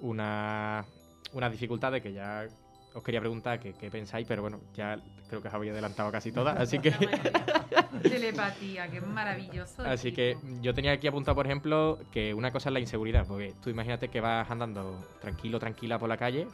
una, 0.00 0.84
una 1.32 1.50
dificultad 1.50 1.92
de 1.92 2.02
que 2.02 2.12
ya 2.12 2.48
os 2.94 3.02
quería 3.02 3.20
preguntar 3.20 3.60
qué 3.60 3.74
qué 3.74 3.90
pensáis, 3.90 4.26
pero 4.26 4.42
bueno, 4.42 4.60
ya 4.74 4.98
creo 5.28 5.42
que 5.42 5.48
os 5.48 5.54
habéis 5.54 5.72
adelantado 5.72 6.10
casi 6.10 6.32
todas, 6.32 6.56
así 6.58 6.78
que... 6.80 6.90
Telepatía, 8.02 8.88
que 8.90 8.98
es 8.98 9.06
maravilloso. 9.06 9.82
Así 9.82 10.12
que 10.12 10.36
yo 10.60 10.74
tenía 10.74 10.92
aquí 10.92 11.06
apuntado, 11.06 11.34
por 11.34 11.46
ejemplo, 11.46 11.98
que 12.12 12.34
una 12.34 12.50
cosa 12.50 12.68
es 12.68 12.72
la 12.74 12.80
inseguridad, 12.80 13.26
porque 13.26 13.54
tú 13.62 13.70
imagínate 13.70 14.08
que 14.08 14.20
vas 14.20 14.50
andando 14.50 14.98
tranquilo, 15.20 15.58
tranquila 15.58 15.98
por 15.98 16.08
la 16.08 16.16
calle 16.16 16.46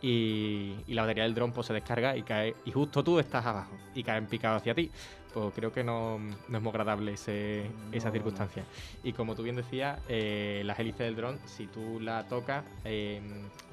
y, 0.00 0.74
y 0.86 0.94
la 0.94 1.02
batería 1.02 1.24
del 1.24 1.34
dron 1.34 1.52
pues, 1.52 1.66
se 1.66 1.72
descarga 1.72 2.16
y 2.16 2.22
cae 2.22 2.54
y 2.64 2.72
justo 2.72 3.02
tú 3.02 3.18
estás 3.18 3.46
abajo 3.46 3.76
y 3.94 4.02
cae 4.02 4.18
en 4.18 4.26
picado 4.26 4.56
hacia 4.56 4.74
ti. 4.74 4.90
Pues 5.32 5.54
creo 5.54 5.72
que 5.72 5.82
no, 5.82 6.18
no 6.18 6.58
es 6.58 6.62
muy 6.62 6.68
agradable 6.70 7.14
ese- 7.14 7.70
esa 7.90 8.08
No, 8.08 8.12
circunstancia. 8.12 8.64
Y 9.02 9.14
como 9.14 9.34
tú 9.34 9.42
bien 9.42 9.56
decías, 9.56 9.98
eh, 10.08 10.60
las 10.66 10.78
hélices 10.78 11.00
del 11.00 11.16
dron, 11.16 11.38
si 11.46 11.66
tú 11.68 11.98
la 12.00 12.24
tocas, 12.28 12.64
eh, 12.84 13.20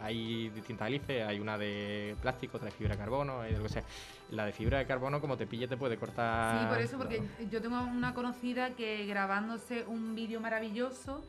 hay 0.01 0.49
distintas 0.49 0.87
hélices, 0.87 1.27
hay 1.27 1.39
una 1.39 1.57
de 1.57 2.15
plástico, 2.21 2.55
otra 2.57 2.67
de 2.69 2.75
fibra 2.75 2.93
de 2.95 2.99
carbono, 2.99 3.41
hay 3.41 3.51
de 3.51 3.57
lo 3.57 3.63
que 3.63 3.69
sea. 3.69 3.83
La 4.29 4.45
de 4.45 4.53
fibra 4.53 4.77
de 4.77 4.85
carbono, 4.85 5.19
como 5.19 5.35
te 5.35 5.47
pille, 5.47 5.67
te 5.67 5.75
puede 5.75 5.97
cortar. 5.97 6.59
Sí, 6.61 6.65
por 6.67 6.79
eso, 6.81 6.97
porque 6.97 7.21
yo 7.51 7.61
tengo 7.61 7.81
una 7.81 8.13
conocida 8.13 8.69
que 8.71 9.05
grabándose 9.05 9.83
un 9.85 10.15
vídeo 10.15 10.39
maravilloso 10.39 11.21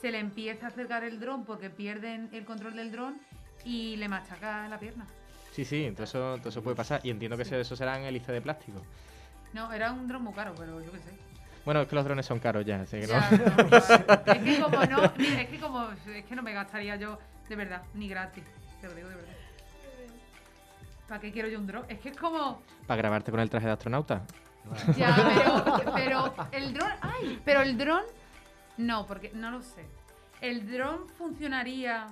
se 0.00 0.10
le 0.10 0.18
empieza 0.18 0.66
a 0.66 0.68
acercar 0.70 1.04
el 1.04 1.20
dron 1.20 1.44
porque 1.44 1.70
pierden 1.70 2.28
el 2.32 2.44
control 2.44 2.74
del 2.74 2.90
dron 2.90 3.20
y 3.64 3.94
le 3.96 4.08
machaca 4.08 4.68
la 4.68 4.80
pierna. 4.80 5.06
Sí, 5.52 5.64
sí, 5.64 5.84
entonces 5.84 6.14
eso, 6.16 6.36
todo 6.38 6.48
eso 6.48 6.62
puede 6.62 6.76
pasar. 6.76 7.00
Y 7.04 7.10
entiendo 7.10 7.36
que 7.36 7.44
Sí. 7.44 7.54
eso 7.54 7.76
serán 7.76 8.02
hélices 8.02 8.28
de 8.28 8.40
plástico. 8.42 8.82
No, 9.52 9.72
era 9.72 9.92
un 9.92 10.06
dron 10.06 10.22
muy 10.22 10.34
caro, 10.34 10.54
pero 10.56 10.80
yo 10.80 10.92
qué 10.92 10.98
sé. 10.98 11.10
Bueno, 11.64 11.80
es 11.80 11.88
que 11.88 11.96
los 11.96 12.04
drones 12.04 12.26
son 12.26 12.38
caros 12.38 12.64
ya, 12.64 12.80
así 12.80 13.00
que 13.00 13.06
no. 13.06 13.14
Ya, 13.14 13.30
no, 13.30 14.32
es 14.32 14.38
que 14.38 14.60
como 14.60 14.84
no, 14.84 15.12
mira, 15.16 15.40
es 15.40 15.48
que 15.48 15.58
como 15.58 15.88
es 15.90 16.24
que 16.24 16.36
no 16.36 16.42
me 16.42 16.52
gastaría 16.52 16.96
yo 16.96 17.18
de 17.48 17.56
verdad, 17.56 17.82
ni 17.94 18.08
gratis. 18.08 18.44
Te 18.80 18.88
lo 18.88 18.94
digo 18.94 19.08
de 19.08 19.16
verdad. 19.16 19.32
¿Para 21.08 21.20
qué 21.20 21.32
quiero 21.32 21.48
yo 21.48 21.58
un 21.58 21.66
dron? 21.66 21.84
Es 21.88 21.98
que 22.00 22.10
es 22.10 22.16
como. 22.16 22.62
Para 22.86 22.98
grabarte 22.98 23.30
con 23.30 23.40
el 23.40 23.50
traje 23.50 23.66
de 23.66 23.72
astronauta. 23.72 24.22
Ya, 24.96 25.14
pero, 25.34 25.94
pero 25.94 26.34
el 26.52 26.74
dron. 26.74 26.90
¡Ay! 27.00 27.40
Pero 27.44 27.62
el 27.62 27.78
dron. 27.78 28.02
No, 28.76 29.06
porque 29.06 29.30
no 29.34 29.50
lo 29.50 29.62
sé. 29.62 29.86
El 30.40 30.70
dron 30.70 31.08
funcionaría 31.08 32.08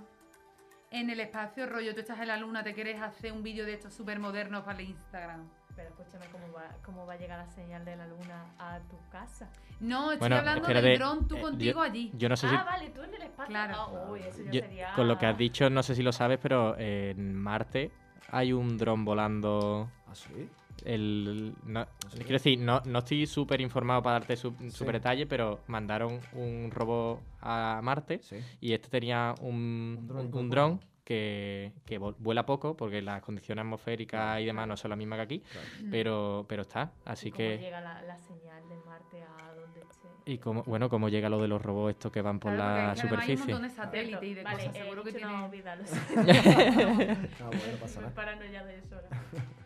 en 0.91 1.11
el 1.11 1.21
espacio 1.21 1.67
rollo. 1.67 1.95
Tú 1.95 2.01
estás 2.01 2.21
en 2.21 2.29
la 2.29 2.37
luna, 2.37 2.63
te 2.63 2.73
quieres 2.75 3.01
hacer 3.01 3.33
un 3.33 3.43
vídeo 3.43 3.65
de 3.65 3.75
estos 3.75 3.93
súper 3.93 4.19
modernos 4.21 4.63
para 4.63 4.79
el 4.79 4.89
Instagram. 4.91 5.49
Pero 5.77 5.89
escúchame, 5.89 6.27
¿cómo 6.31 6.53
va, 6.53 6.69
¿cómo 6.85 7.05
va 7.07 7.15
a 7.15 7.17
llegar 7.17 7.39
la 7.45 7.53
señal 7.53 7.85
de 7.85 7.97
la 7.97 8.07
luna 8.07 8.47
a 8.59 8.79
tu 8.89 8.97
casa? 9.11 9.51
No, 9.81 10.05
estoy 10.13 10.19
Bueno, 10.21 10.37
hablando 10.37 10.61
espérate, 10.63 10.87
del 10.89 10.99
dron 10.99 11.27
tú 11.29 11.37
eh, 11.37 11.41
contigo 11.41 11.73
yo- 11.73 11.81
allí. 11.91 12.11
Yo 12.15 12.29
no 12.29 12.37
sé 12.37 12.49
si. 12.49 12.55
ah, 12.55 12.63
vale, 12.65 12.91
tú 12.91 13.03
en 13.03 13.15
el 13.15 13.23
espacio. 13.23 13.51
Claro. 13.51 13.75
Ah, 13.77 14.11
uy, 14.11 14.21
eso 14.21 14.43
ya 14.45 14.51
yo- 14.53 14.61
sería... 14.61 14.93
con 14.95 15.09
lo 15.09 15.19
que 15.19 15.27
has 15.27 15.37
dicho, 15.37 15.69
no 15.71 15.83
sé 15.83 15.95
si 15.97 16.03
lo 16.03 16.13
sabes, 16.13 16.39
pero 16.41 16.79
en 16.79 17.35
Marte 17.35 17.91
hay 18.31 18.53
un 18.53 18.79
dron 18.79 19.05
volando. 19.05 19.89
¿Ah, 20.07 20.15
sí? 20.15 20.49
El, 20.85 21.55
no, 21.65 21.87
sé. 22.11 22.19
quiero 22.19 22.33
decir, 22.33 22.59
no, 22.59 22.81
no 22.85 22.99
estoy 23.01 23.27
súper 23.27 23.61
informado 23.61 24.03
para 24.03 24.19
darte 24.21 24.37
su- 24.37 24.55
Sí. 24.59 24.71
súper 24.71 24.95
detalle, 24.97 25.27
pero 25.27 25.61
mandaron 25.69 26.21
un 26.33 26.71
robot 26.71 27.21
a 27.41 27.81
Marte 27.83 28.21
Sí. 28.23 28.37
y 28.61 28.73
este 28.75 28.89
tenía 28.89 29.35
un, 29.41 29.97
Un 29.99 30.07
dron 30.07 30.19
un- 30.19 30.23
un 30.25 30.29
incorporado. 30.29 30.69
dron 30.69 30.81
que, 31.05 31.73
que 31.85 31.99
vuela 31.99 32.47
poco 32.47 32.77
porque 32.77 33.03
las 33.03 33.21
condiciones 33.23 33.63
atmosféricas 33.63 34.41
y 34.41 34.47
demás 34.47 34.67
no 34.67 34.77
son 34.77 34.89
las 34.91 34.99
mismas 34.99 35.19
que 35.19 35.23
aquí, 35.23 35.39
Claro. 35.41 35.67
Mm. 35.83 35.91
pero, 35.91 36.47
pero 36.49 36.63
está. 36.63 36.93
Así 37.05 37.29
¿Y 37.29 37.31
cómo 37.31 37.37
que. 37.39 37.59
llega 37.59 37.81
la, 37.81 38.03
la 38.03 38.17
señal 38.19 38.69
de 38.69 38.77
Marte 38.87 39.23
a 39.23 39.55
donde 39.55 39.81
esté? 39.81 40.09
Y 40.27 40.39
como, 40.39 40.63
bueno, 40.63 40.89
como 40.89 41.11
llega 41.11 41.29
lo 41.29 41.41
de 41.43 41.49
los 41.49 41.61
robots 41.61 41.91
estos 41.97 42.11
que 42.11 42.23
van 42.23 42.41
por 42.41 42.55
Claro, 42.55 42.69
la 42.69 42.75
que 42.75 42.81
además 42.81 42.99
Hay 42.99 43.05
un 43.05 43.11
superficie. 43.11 43.53
montón 43.55 43.69
de 43.69 43.75
satélites 43.75 44.23
y 44.25 44.35
de 44.35 44.43
vale, 44.43 44.57
cosas. 44.57 44.73
Seguro 44.77 45.03
que 45.05 45.09
dicho 45.11 45.19
tiene. 45.19 45.35
una 45.35 45.45
obviedad, 45.47 45.79
lo 45.79 45.87
sé. 45.87 45.97
Ah, 47.41 47.47
bueno, 47.49 47.77
pasa 47.81 48.01
nada. 48.01 48.15
paranoia 48.15 48.65
de 48.65 48.79
eso. 48.79 48.97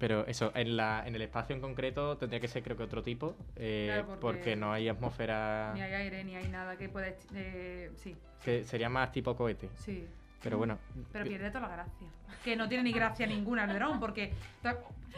Pero 0.00 0.26
eso, 0.26 0.50
en, 0.54 0.78
la, 0.78 1.04
en 1.06 1.14
el 1.14 1.20
espacio 1.20 1.54
en 1.54 1.60
concreto 1.60 2.16
tendría 2.16 2.40
que 2.40 2.48
ser 2.48 2.62
creo 2.62 2.74
que 2.74 2.82
otro 2.84 3.02
tipo, 3.02 3.36
eh, 3.54 3.84
Claro, 3.92 4.06
porque... 4.06 4.20
porque 4.20 4.56
no 4.56 4.72
hay 4.72 4.88
atmósfera, 4.88 5.72
Ni 5.74 5.82
hay 5.82 5.92
aire, 5.92 6.24
ni 6.24 6.34
hay 6.36 6.48
nada 6.48 6.76
que 6.78 6.88
pueda. 6.88 7.08
eh, 7.34 7.90
sí, 7.96 8.16
que 8.42 8.64
sería 8.64 8.88
más 8.88 9.12
tipo 9.12 9.36
cohete. 9.36 9.68
sí. 9.76 10.08
Pero 10.42 10.56
bueno, 10.56 10.78
Pero 11.12 11.26
pierde 11.26 11.48
toda 11.50 11.68
la 11.68 11.74
gracia. 11.74 12.06
Que 12.42 12.56
no 12.56 12.66
tiene 12.66 12.82
ni 12.84 12.92
gracia 12.92 13.26
ninguna 13.26 13.64
el 13.64 13.74
dron, 13.74 14.00
porque. 14.00 14.32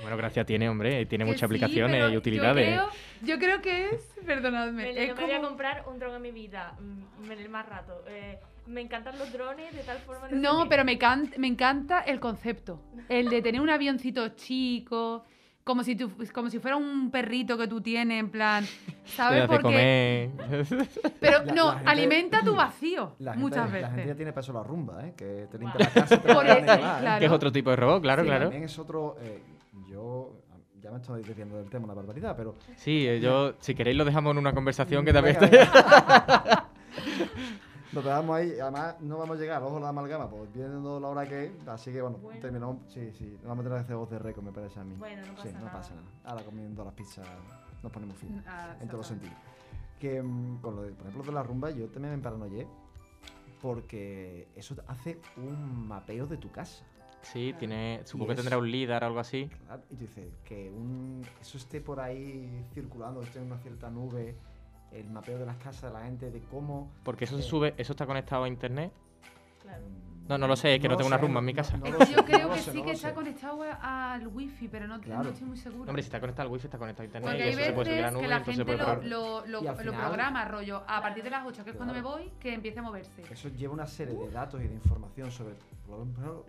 bueno, 0.03 0.17
gracia 0.17 0.45
tiene, 0.45 0.69
hombre, 0.69 1.07
tiene 1.07 1.25
que 1.25 1.29
muchas 1.31 1.39
sí, 1.39 1.45
aplicaciones 1.45 2.13
y 2.13 2.17
utilidades. 2.17 2.67
Yo 2.77 2.89
creo, 2.89 2.91
yo 3.23 3.39
creo 3.39 3.63
que 3.63 3.91
es. 3.91 4.03
Perdonadme. 4.27 4.83
Me, 4.83 4.91
es 5.01 5.09
yo 5.11 5.15
me 5.15 5.23
voy 5.23 5.31
a 5.31 5.37
como- 5.37 5.49
comprar 5.51 5.85
un 5.87 6.01
dron 6.01 6.17
en 6.17 6.23
mi 6.23 6.33
vida, 6.33 6.75
mm, 6.81 7.31
en 7.31 7.39
el 7.39 7.49
más 7.49 7.69
rato. 7.69 8.03
Eh, 8.09 8.41
me 8.67 8.81
encantan 8.81 9.19
los 9.19 9.33
drones 9.33 9.75
de 9.75 9.83
tal 9.83 9.99
forma... 9.99 10.29
No, 10.31 10.63
qué. 10.65 10.69
pero 10.71 10.85
me, 10.85 10.99
can- 10.99 11.31
me 11.39 11.47
encanta 11.49 12.01
el 12.01 12.21
concepto. 12.21 12.81
El 13.09 13.29
de 13.29 13.43
tener 13.43 13.61
un 13.61 13.71
avioncito 13.71 14.29
chico, 14.31 15.25
como 15.65 15.83
si, 15.85 15.95
tú, 15.97 16.11
como 16.33 16.49
si 16.51 16.59
fuera 16.59 16.77
un 16.77 17.11
perrito 17.11 17.57
que 17.59 17.67
tú 17.69 17.81
tienes, 17.81 18.19
en 18.21 18.31
plan. 18.31 18.65
¿Sabes? 19.05 19.47
Porque. 19.47 19.63
comer. 19.63 20.31
Pero 21.21 21.45
La- 21.45 21.53
no, 21.55 21.67
la 21.67 21.75
gente- 21.79 21.91
alimenta 21.91 22.43
tu 22.43 22.55
vacío. 22.57 23.15
La 23.19 23.33
gente, 23.33 23.43
muchas 23.43 23.71
La 23.73 23.79
gente 23.79 23.89
ya 23.89 23.97
veces. 23.97 24.17
tiene 24.17 24.33
para 24.33 24.41
eso 24.43 24.53
la 24.53 24.63
rumba, 24.63 25.07
¿eh? 25.07 25.15
Que 25.17 25.47
te 25.51 25.59
limpia 25.59 25.79
la 25.87 25.91
casa 26.03 26.21
te 26.21 26.33
Por 26.35 26.47
eso, 26.47 26.59
¿eh? 26.59 26.65
claro. 26.65 27.19
que 27.21 27.27
es 27.27 27.33
otro 27.33 27.53
tipo 27.53 27.71
de 27.71 27.77
robot, 27.77 28.03
claro, 28.03 28.23
Sí, 28.23 28.29
claro. 28.29 28.45
También 28.45 28.65
es 28.65 28.79
otro. 28.79 29.17
eh, 29.21 29.43
yo. 29.91 30.39
Ya 30.81 30.91
me 30.91 30.97
estoy 30.97 31.23
desviando 31.23 31.57
del 31.59 31.71
tema, 31.71 31.85
una 31.85 31.95
barbaridad, 31.95 32.35
pero. 32.37 32.57
Sí, 32.75 33.07
eh, 33.07 33.21
yo, 33.21 33.55
si 33.61 33.73
queréis 33.73 33.97
lo 33.97 34.05
dejamos 34.05 34.33
en 34.33 34.39
una 34.39 34.53
conversación 34.53 35.05
que 35.05 35.13
también 35.13 35.37
está... 35.41 36.69
Nos 37.93 38.02
quedamos 38.02 38.35
ahí, 38.36 38.59
además 38.59 39.01
no 39.01 39.19
vamos 39.19 39.36
a 39.36 39.40
llegar 39.40 39.62
ojo 39.62 39.78
la 39.78 39.90
amalgama, 39.90 40.28
pues 40.31 40.51
viendo 40.52 40.98
la 40.98 41.09
hora 41.09 41.27
que 41.28 41.44
es, 41.47 41.69
así 41.69 41.93
que 41.93 42.01
bueno, 42.01 42.16
Bueno. 42.19 42.40
terminamos, 42.40 42.78
sí, 42.89 43.12
sí, 43.19 43.36
no 43.43 43.51
vamos 43.51 43.66
a 43.66 43.69
tener 43.69 43.78
que 43.81 43.85
hacer 43.85 43.97
voz 43.97 44.10
de 44.10 44.19
récord, 44.19 44.44
me 44.44 44.52
parece 44.52 44.81
a 44.81 44.85
mí. 44.85 44.94
Bueno, 44.98 45.20
no 45.27 45.36
sí, 45.43 45.48
pasa 45.48 45.52
no 45.59 45.59
nada. 45.66 45.73
pasa 45.73 45.94
nada. 45.94 46.06
Ahora 46.24 46.43
comiendo 46.44 46.85
las 46.85 46.94
pizzas 46.94 47.27
nos 47.82 47.93
ponemos 47.93 48.16
fin, 48.16 48.43
Ah, 48.47 48.74
en 48.81 48.86
todos 48.86 49.01
los 49.01 49.06
sentidos. 49.09 49.35
Que 50.01 50.23
mm, 50.23 50.60
con 50.62 50.77
lo 50.77 50.82
de, 50.82 50.93
por 50.93 51.06
ejemplo, 51.06 51.23
de 51.31 51.32
la 51.35 51.43
rumba, 51.43 51.70
yo 51.70 51.86
también 51.89 52.16
me 52.16 52.23
paranoié, 52.23 52.66
porque 53.60 54.48
eso 54.56 54.74
hace 54.89 55.20
un 55.36 55.86
mapeo 55.86 56.27
de 56.27 56.36
tu 56.39 56.51
casa. 56.51 56.85
Sí, 57.23 57.55
tiene, 57.59 58.01
supongo 58.05 58.31
que 58.31 58.36
tendrá 58.36 58.59
un 58.59 58.69
líder 58.70 59.02
o 59.05 59.06
algo 59.06 59.20
así. 59.20 59.48
Y 59.90 59.94
tú 59.97 60.01
dices, 60.01 60.27
que 60.44 60.70
un, 60.70 61.23
eso 61.40 61.56
esté 61.59 61.81
por 61.81 62.01
ahí 62.01 62.66
circulando, 62.74 63.20
esté 63.23 63.39
en 63.39 63.47
una 63.47 63.59
cierta 63.59 63.90
nube, 63.90 64.35
el 64.93 65.09
mapeo 65.10 65.39
de 65.39 65.47
las 65.47 65.56
casas 65.56 65.90
de 65.93 65.98
la 65.98 66.05
gente, 66.05 66.31
de 66.31 66.40
cómo... 66.51 66.90
Porque 67.05 67.24
eso 67.24 67.36
se 67.36 67.43
Eh. 67.43 67.47
sube, 67.47 67.74
eso 67.77 67.93
está 67.93 68.06
conectado 68.06 68.44
a 68.44 68.48
internet. 68.48 68.93
Claro. 69.62 69.82
No, 70.28 70.39
no 70.39 70.47
lo 70.47 70.55
sé, 70.55 70.77
es 70.77 70.81
que 70.81 70.86
no 70.86 70.93
lo 70.93 70.98
tengo 70.98 71.09
una 71.09 71.16
sé, 71.16 71.23
rumba 71.23 71.40
en 71.40 71.44
mi 71.47 71.52
no- 71.52 71.56
casa. 71.56 71.77
no 71.77 71.82
que 71.85 72.06
sé, 72.06 72.12
yo 72.14 72.24
creo 72.24 72.48
no 72.48 72.55
que 72.55 72.60
sé, 72.60 72.70
sí 72.73 72.78
no 72.78 72.85
que 72.85 72.90
está 72.93 73.09
sé. 73.09 73.14
conectado 73.14 73.62
al 73.81 74.27
wifi, 74.28 74.69
pero 74.69 74.86
no, 74.86 74.97
no 74.98 75.02
Claro. 75.02 75.31
estoy 75.31 75.48
muy 75.48 75.56
segura. 75.56 75.90
Hombre, 75.90 76.02
si 76.02 76.06
está 76.06 76.20
conectado 76.20 76.47
al 76.48 76.52
wifi, 76.52 76.66
está 76.69 76.78
conectado 76.78 77.02
a 77.02 77.06
internet. 77.06 77.28
Porque 77.31 77.39
y 77.39 77.43
hay 77.43 77.48
eso 77.55 77.64
se 77.64 77.73
puede 77.73 77.90
subir 77.90 78.05
a 78.05 78.10
nube, 78.12 78.23
que 78.23 78.28
la 78.28 78.40
gente 78.40 78.64
puede 78.64 78.78
lo, 78.78 78.94
lo, 79.02 79.47
lo- 79.47 79.62
lo 79.62 79.74
final- 79.77 79.94
programa, 80.06 80.44
rollo, 80.44 80.82
a 80.86 81.01
partir 81.02 81.24
de 81.24 81.31
las 81.31 81.44
8, 81.47 81.64
que 81.64 81.70
es 81.70 81.77
cuando 81.77 81.93
me 81.94 82.01
Claro. 82.02 82.16
voy, 82.19 82.31
que 82.39 82.55
empiece 82.55 82.78
a 82.78 82.82
moverse. 82.82 83.23
Eso 83.31 83.48
lleva 83.48 83.74
una 83.74 83.86
serie 83.86 84.14
de 84.16 84.31
datos 84.31 84.60
y 84.62 84.69
de 84.69 84.74
información 84.74 85.31
sobre, 85.32 85.55
por 85.86 85.97
ejemplo, 85.98 86.47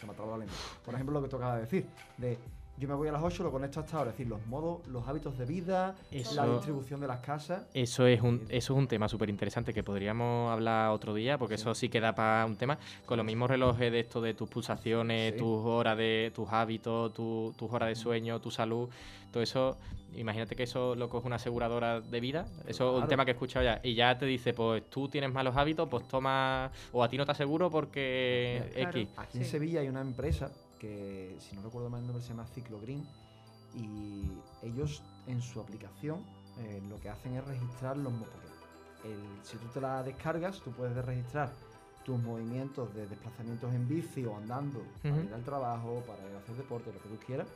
se 0.00 0.06
me 0.06 0.12
ha 0.12 0.26
la 0.26 0.38
lengua. 0.38 0.54
Por 0.84 0.94
ejemplo, 0.94 1.14
lo 1.20 1.22
que 1.22 1.28
tú 1.28 1.36
acabas 1.36 1.56
de 1.56 1.60
decir, 1.62 1.86
de 2.16 2.38
yo 2.78 2.88
me 2.88 2.94
voy 2.94 3.08
a 3.08 3.12
las 3.12 3.22
8, 3.22 3.42
lo 3.42 3.50
conecto 3.50 3.80
hasta 3.80 3.96
ahora, 3.96 4.10
es 4.10 4.16
decir, 4.16 4.28
los 4.28 4.44
modos, 4.46 4.86
los 4.88 5.06
hábitos 5.08 5.38
de 5.38 5.46
vida, 5.46 5.94
la 6.34 6.46
distribución 6.46 7.00
de 7.00 7.06
las 7.06 7.20
casas. 7.20 7.62
Eso 7.72 8.06
es 8.06 8.20
un, 8.20 8.42
eso 8.50 8.72
es 8.74 8.78
un 8.78 8.86
tema 8.86 9.08
súper 9.08 9.30
interesante 9.30 9.72
que 9.72 9.82
podríamos 9.82 10.52
hablar 10.52 10.90
otro 10.90 11.14
día, 11.14 11.38
porque 11.38 11.56
Sí. 11.56 11.62
eso 11.62 11.74
sí 11.74 11.88
que 11.88 12.00
da 12.00 12.14
para 12.14 12.44
un 12.44 12.56
tema. 12.56 12.78
Con 13.06 13.16
los 13.16 13.24
mismos 13.26 13.48
relojes 13.50 13.90
de 13.90 14.00
esto 14.00 14.20
de 14.20 14.34
tus 14.34 14.48
pulsaciones, 14.48 15.32
Sí. 15.32 15.38
tus 15.38 15.64
horas 15.64 15.96
de 15.96 16.32
tus 16.34 16.48
hábitos, 16.52 17.14
tu- 17.14 17.54
tus 17.56 17.72
horas 17.72 17.88
de 17.88 17.94
sueño, 17.96 18.40
tu 18.40 18.50
salud, 18.50 18.88
todo 19.32 19.42
eso. 19.42 19.76
Imagínate 20.14 20.54
que 20.56 20.62
eso 20.62 20.94
lo 20.94 21.08
coge 21.10 21.26
una 21.26 21.36
aseguradora 21.36 22.00
de 22.00 22.20
vida. 22.20 22.46
Eso 22.66 22.96
es 22.96 23.02
un 23.02 23.08
tema 23.08 23.24
que 23.26 23.32
he 23.32 23.34
escuchado 23.34 23.64
ya. 23.64 23.80
Y 23.82 23.94
ya 23.94 24.16
te 24.16 24.24
dice, 24.24 24.54
pues 24.54 24.82
tú 24.88 25.08
tienes 25.08 25.30
malos 25.32 25.56
hábitos, 25.56 25.88
pues 25.90 26.06
toma. 26.08 26.70
O 26.92 27.02
a 27.04 27.08
ti 27.08 27.18
no 27.18 27.26
te 27.26 27.32
aseguro 27.32 27.70
porque 27.70 28.62
Claro. 28.74 28.90
X. 28.98 29.08
Aquí 29.16 29.38
en 29.38 29.44
Sí. 29.44 29.50
Sevilla 29.50 29.80
hay 29.80 29.88
una 29.88 30.00
empresa 30.00 30.50
que, 30.86 31.36
si 31.40 31.56
no 31.56 31.62
recuerdo 31.62 31.90
mal 31.90 32.00
el 32.00 32.06
nombre, 32.06 32.22
se 32.22 32.30
llama 32.30 32.46
Ciclo 32.46 32.80
Green 32.80 33.04
y 33.74 34.30
ellos 34.62 35.02
en 35.26 35.40
su 35.42 35.60
aplicación 35.60 36.20
eh, 36.58 36.80
lo 36.88 36.98
que 37.00 37.10
hacen 37.10 37.34
es 37.34 37.44
registrar 37.44 37.96
los 37.96 38.12
el- 39.04 39.44
si 39.44 39.56
tú 39.58 39.66
te 39.74 39.80
la 39.80 40.02
descargas, 40.02 40.60
tú 40.62 40.70
puedes 40.72 41.04
registrar 41.04 41.52
tus 42.04 42.18
movimientos 42.22 42.94
de 42.94 43.06
desplazamientos 43.06 43.74
en 43.74 43.86
bici 43.88 44.24
o 44.24 44.36
andando 44.36 44.80
para 45.02 45.16
ir 45.24 45.34
al 45.34 45.44
trabajo, 45.44 46.02
para 46.06 46.26
ir 46.28 46.34
a 46.34 46.38
hacer 46.38 46.54
deporte, 46.56 46.92
lo 46.92 47.00
que 47.00 47.08
tú 47.08 47.18
quieras. 47.26 47.48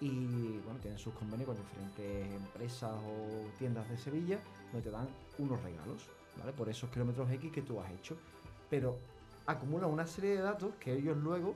Y 0.00 0.58
bueno, 0.60 0.78
tienen 0.80 0.98
sus 0.98 1.12
convenios 1.12 1.48
con 1.48 1.56
diferentes 1.58 2.32
empresas 2.34 2.92
o 3.04 3.50
tiendas 3.58 3.88
de 3.90 3.98
Sevilla 3.98 4.40
donde 4.72 4.82
te 4.88 4.90
dan 4.90 5.08
unos 5.38 5.62
regalos, 5.62 6.06
¿vale? 6.38 6.52
Por 6.52 6.68
esos 6.70 6.88
kilómetros 6.90 7.30
X 7.30 7.52
que 7.52 7.62
tú 7.62 7.80
has 7.80 7.90
hecho. 7.92 8.16
Pero 8.70 8.96
acumulan 9.46 9.90
una 9.90 10.06
serie 10.06 10.30
de 10.36 10.40
datos 10.42 10.74
que 10.76 10.94
ellos 10.94 11.16
luego 11.18 11.54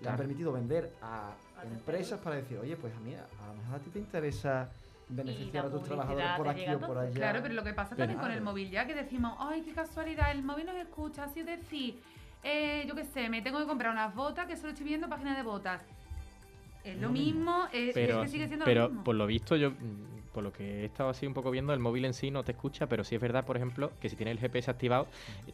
le 0.00 0.08
han 0.08 0.16
permitido 0.16 0.52
vender 0.52 0.92
a 1.02 1.32
A 1.58 1.62
empresas 1.64 2.20
para 2.20 2.36
decir, 2.36 2.58
oye, 2.58 2.76
pues 2.76 2.94
a 2.94 3.00
mí, 3.00 3.14
a 3.14 3.46
lo 3.46 3.54
mejor 3.54 3.76
a 3.76 3.78
ti 3.78 3.90
te 3.90 3.98
interesa 3.98 4.68
beneficiar 5.08 5.66
a 5.66 5.70
tus 5.70 5.84
trabajadores 5.84 6.26
por 6.36 6.48
aquí 6.48 6.68
o 6.68 6.80
por 6.80 6.98
allá. 6.98 7.14
Claro, 7.14 7.38
pero 7.42 7.54
lo 7.54 7.64
que 7.64 7.72
pasa 7.72 7.96
también 7.96 8.20
con 8.20 8.30
el 8.30 8.42
móvil 8.42 8.70
ya 8.70 8.86
que 8.86 8.94
decimos, 8.94 9.34
ay, 9.38 9.62
qué 9.62 9.72
casualidad, 9.72 10.30
el 10.32 10.42
móvil 10.42 10.66
nos 10.66 10.76
escucha, 10.76 11.24
así 11.24 11.40
es 11.40 11.46
decir, 11.46 11.98
eh, 12.42 12.84
yo 12.86 12.94
qué 12.94 13.04
sé, 13.04 13.28
me 13.30 13.40
tengo 13.40 13.58
que 13.58 13.66
comprar 13.66 13.90
unas 13.92 14.14
botas 14.14 14.46
que 14.46 14.56
solo 14.56 14.70
estoy 14.70 14.86
viendo 14.86 15.08
páginas 15.08 15.36
de 15.36 15.42
botas. 15.42 15.80
Es 16.84 16.96
lo 16.96 17.08
Lo 17.08 17.10
mismo. 17.10 17.66
es, 17.72 17.88
es 17.88 17.94
Pero, 17.94 18.22
que 18.22 18.28
sigue 18.28 18.46
siendo 18.48 18.64
pero 18.64 18.82
lo 18.82 18.88
mismo. 18.90 19.04
por 19.04 19.14
lo 19.16 19.26
visto, 19.26 19.56
yo, 19.56 19.70
mm, 19.70 20.15
por 20.36 20.44
lo 20.44 20.52
que 20.52 20.82
he 20.82 20.84
estado 20.84 21.08
así 21.08 21.26
un 21.26 21.32
poco 21.32 21.50
viendo, 21.50 21.72
el 21.72 21.80
móvil 21.80 22.04
en 22.04 22.12
sí 22.12 22.30
no 22.30 22.44
te 22.44 22.52
escucha, 22.52 22.90
pero 22.90 23.04
sí 23.04 23.14
es 23.14 23.20
verdad, 23.22 23.46
por 23.46 23.56
ejemplo, 23.56 23.92
que 23.98 24.10
si 24.10 24.16
tienes 24.16 24.32
el 24.32 24.38
GPS 24.38 24.70
activado, 24.70 25.06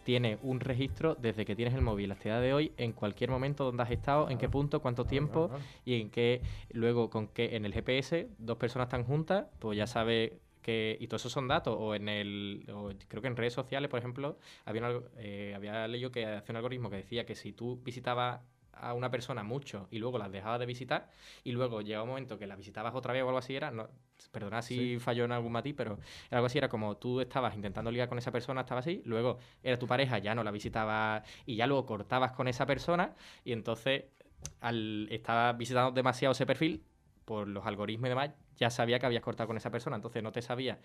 tiene 0.03 0.39
un 0.43 0.59
registro 0.59 1.15
desde 1.15 1.45
que 1.45 1.55
tienes 1.55 1.75
el 1.75 1.83
móvil 1.83 2.11
hasta 2.11 2.25
día 2.25 2.41
de 2.41 2.53
hoy, 2.53 2.73
en 2.79 2.93
cualquier 2.93 3.31
momento 3.31 3.63
donde 3.63 3.85
has 3.85 3.93
estado, 3.93 4.29
en 4.29 4.39
qué 4.39 4.49
punto, 4.49 4.83
cuánto 4.83 5.05
tiempo 5.05 5.53
y 5.85 6.01
en 6.01 6.11
qué, 6.11 6.43
luego 6.73 7.11
con 7.11 7.29
qué 7.29 7.55
en 7.55 7.65
el 7.65 7.73
GPS, 7.73 8.27
dos 8.39 8.57
personas 8.57 8.87
están 8.87 9.05
juntas, 9.05 9.47
pues 9.61 9.79
ya 9.79 9.87
sabe 9.87 10.41
que, 10.63 10.97
y 10.99 11.07
todos 11.07 11.23
esos 11.23 11.33
son 11.33 11.47
datos, 11.47 11.77
o 11.79 11.95
en 11.95 12.09
el, 12.09 12.67
o 12.75 12.91
creo 13.07 13.23
que 13.23 13.29
en 13.29 13.37
redes 13.37 13.53
sociales, 13.53 13.89
por 13.89 14.01
ejemplo, 14.01 14.37
había, 14.65 15.01
eh, 15.19 15.53
había 15.55 15.87
leído 15.87 16.11
que 16.11 16.27
hacía 16.27 16.53
un 16.55 16.57
algoritmo 16.57 16.91
que 16.91 16.97
decía 16.97 17.25
que 17.25 17.37
si 17.37 17.53
tú 17.53 17.81
visitabas 17.85 18.41
a 18.73 18.95
una 18.95 19.11
persona 19.11 19.43
mucho 19.43 19.89
y 19.91 19.99
luego 19.99 20.19
las 20.19 20.33
dejabas 20.33 20.59
de 20.59 20.67
visitar 20.67 21.11
y 21.45 21.53
luego 21.53 21.83
llegaba 21.83 22.05
un 22.05 22.11
momento 22.11 22.39
que 22.39 22.47
la 22.47 22.57
visitabas 22.57 22.95
otra 22.95 23.13
vez 23.13 23.23
o 23.23 23.27
algo 23.27 23.39
así 23.39 23.55
era, 23.55 23.71
no, 23.71 23.89
perdona 24.31 24.63
si 24.63 24.99
falló 24.99 25.25
en 25.25 25.33
algún 25.33 25.53
matiz, 25.53 25.75
pero 25.77 25.99
era 26.29 26.39
algo 26.39 26.47
así, 26.47 26.59
era 26.59 26.69
como 26.69 26.97
tú 26.97 27.21
estabas 27.21 27.55
intentando 27.55 27.91
ligar 27.91 28.09
con 28.09 28.19
esa 28.19 28.33
persona, 28.33 28.63
estaba 28.63 28.81
así, 28.81 29.03
luego 29.05 29.39
era 29.63 29.79
tu 29.79 29.87
pareja, 29.87 30.19
ya 30.19 30.35
no 30.35 30.43
la 30.45 30.51
visitabas 30.51 31.23
y 31.47 31.57
ya 31.57 31.67
luego 31.67 31.87
cortabas 31.87 32.33
con 32.33 32.49
esa 32.49 32.67
persona 32.67 33.15
y 33.45 33.53
entonces 33.53 34.05
al 34.61 35.09
estar 35.11 35.57
visitando 35.57 35.93
demasiado 35.93 36.33
ese 36.33 36.47
perfil, 36.47 36.83
por 37.25 37.49
los 37.49 37.65
algoritmos 37.67 38.07
y 38.07 38.09
demás, 38.11 38.31
ya 38.57 38.71
sabía 38.71 38.99
que 38.99 39.07
habías 39.07 39.23
cortado 39.23 39.47
con 39.47 39.57
esa 39.57 39.71
persona. 39.71 39.97
Entonces 39.97 40.23
no 40.23 40.33
te 40.33 40.43
sabía, 40.43 40.79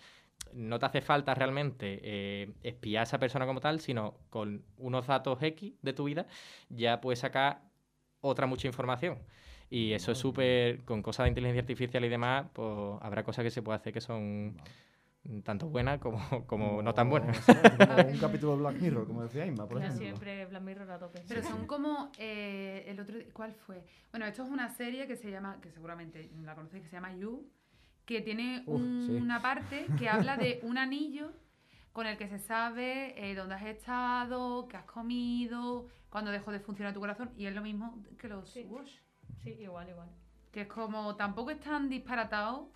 no 0.53 0.79
te 0.79 0.85
hace 0.85 1.01
falta 1.01 1.33
realmente 1.33 1.99
eh, 2.03 2.53
espiar 2.63 3.01
a 3.01 3.03
esa 3.03 3.19
persona 3.19 3.45
como 3.45 3.59
tal, 3.59 3.79
sino 3.79 4.15
con 4.29 4.63
unos 4.77 5.07
datos 5.07 5.41
X 5.41 5.73
de 5.81 5.93
tu 5.93 6.05
vida 6.05 6.27
ya 6.69 7.01
puedes 7.01 7.19
sacar 7.19 7.61
otra 8.21 8.47
mucha 8.47 8.67
información. 8.67 9.17
Y 9.69 9.91
eso 9.93 10.11
es 10.13 10.17
súper, 10.17 10.83
con 10.85 11.01
cosas 11.01 11.25
de 11.25 11.29
inteligencia 11.29 11.61
artificial 11.61 12.03
y 12.05 12.09
demás, 12.09 12.45
pues 12.53 12.97
habrá 13.01 13.23
cosas 13.23 13.43
que 13.43 13.51
se 13.51 13.61
puede 13.61 13.75
hacer 13.77 13.91
que 13.93 14.01
son 14.01 14.55
tanto 15.43 15.67
buenas 15.67 15.99
como, 15.99 16.45
como 16.47 16.81
no 16.81 16.93
tan 16.93 17.09
buenas. 17.09 17.45
Como 17.45 18.07
un 18.11 18.17
capítulo 18.17 18.53
de 18.53 18.57
Black 18.59 18.81
Mirror, 18.81 19.07
como 19.07 19.23
decía 19.23 19.45
Inma, 19.45 19.67
por 19.67 19.77
Yo 19.79 19.83
ejemplo. 19.83 20.05
siempre 20.05 20.45
Black 20.45 20.61
Mirror 20.63 20.91
a 20.91 20.99
tope. 20.99 21.21
Pero 21.27 21.43
son 21.43 21.67
como 21.67 22.11
eh, 22.17 22.85
el 22.87 22.97
otro 22.99 23.17
¿cuál 23.33 23.53
fue? 23.53 23.83
Bueno, 24.11 24.25
esto 24.25 24.43
es 24.43 24.49
una 24.49 24.69
serie 24.69 25.05
que 25.05 25.17
se 25.17 25.29
llama, 25.29 25.59
que 25.61 25.69
seguramente 25.71 26.31
la 26.43 26.55
conocéis, 26.55 26.83
que 26.83 26.89
se 26.89 26.95
llama 26.95 27.13
You, 27.13 27.45
que 28.05 28.21
tiene 28.21 28.63
Uf, 28.67 28.79
un- 28.81 29.03
sí. 29.05 29.11
una 29.21 29.41
parte 29.41 29.87
que 29.99 30.07
habla 30.07 30.37
de 30.37 30.59
un 30.63 30.77
anillo 30.77 31.33
con 31.91 32.07
el 32.07 32.17
que 32.17 32.29
se 32.29 32.39
sabe 32.39 33.13
eh, 33.17 33.35
dónde 33.35 33.55
has 33.55 33.65
estado, 33.65 34.67
qué 34.69 34.77
has 34.77 34.85
comido, 34.85 35.87
cuándo 36.17 36.31
dejó 36.31 36.51
de 36.51 36.59
funcionar 36.59 36.95
tu 36.95 36.99
corazón, 36.99 37.31
y 37.37 37.45
es 37.45 37.53
lo 37.53 37.61
mismo 37.61 38.03
que 38.17 38.27
los 38.27 38.49
Sí. 38.49 38.63
Wash, 38.63 38.97
Sí, 39.43 39.51
igual, 39.51 39.87
igual. 39.89 40.09
que 40.51 40.61
es 40.61 40.67
como, 40.67 41.15
tampoco 41.15 41.51
es 41.51 41.59
tan 41.59 41.89
disparatado 41.89 42.71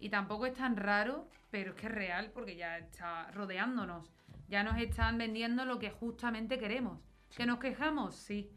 y 0.00 0.08
tampoco 0.08 0.44
es 0.46 0.54
tan 0.54 0.76
raro, 0.76 1.28
pero 1.52 1.70
es 1.70 1.76
que 1.80 1.86
es 1.86 1.92
real 1.92 2.32
porque 2.34 2.56
ya 2.56 2.78
está 2.78 3.30
rodeándonos, 3.30 4.10
ya 4.48 4.64
nos 4.64 4.76
están 4.78 5.18
vendiendo 5.18 5.64
lo 5.64 5.78
que 5.78 5.90
justamente 5.92 6.58
queremos. 6.58 6.98
¿Que 7.36 7.46
nos 7.46 7.60
quejamos? 7.60 8.16
Sí, 8.16 8.50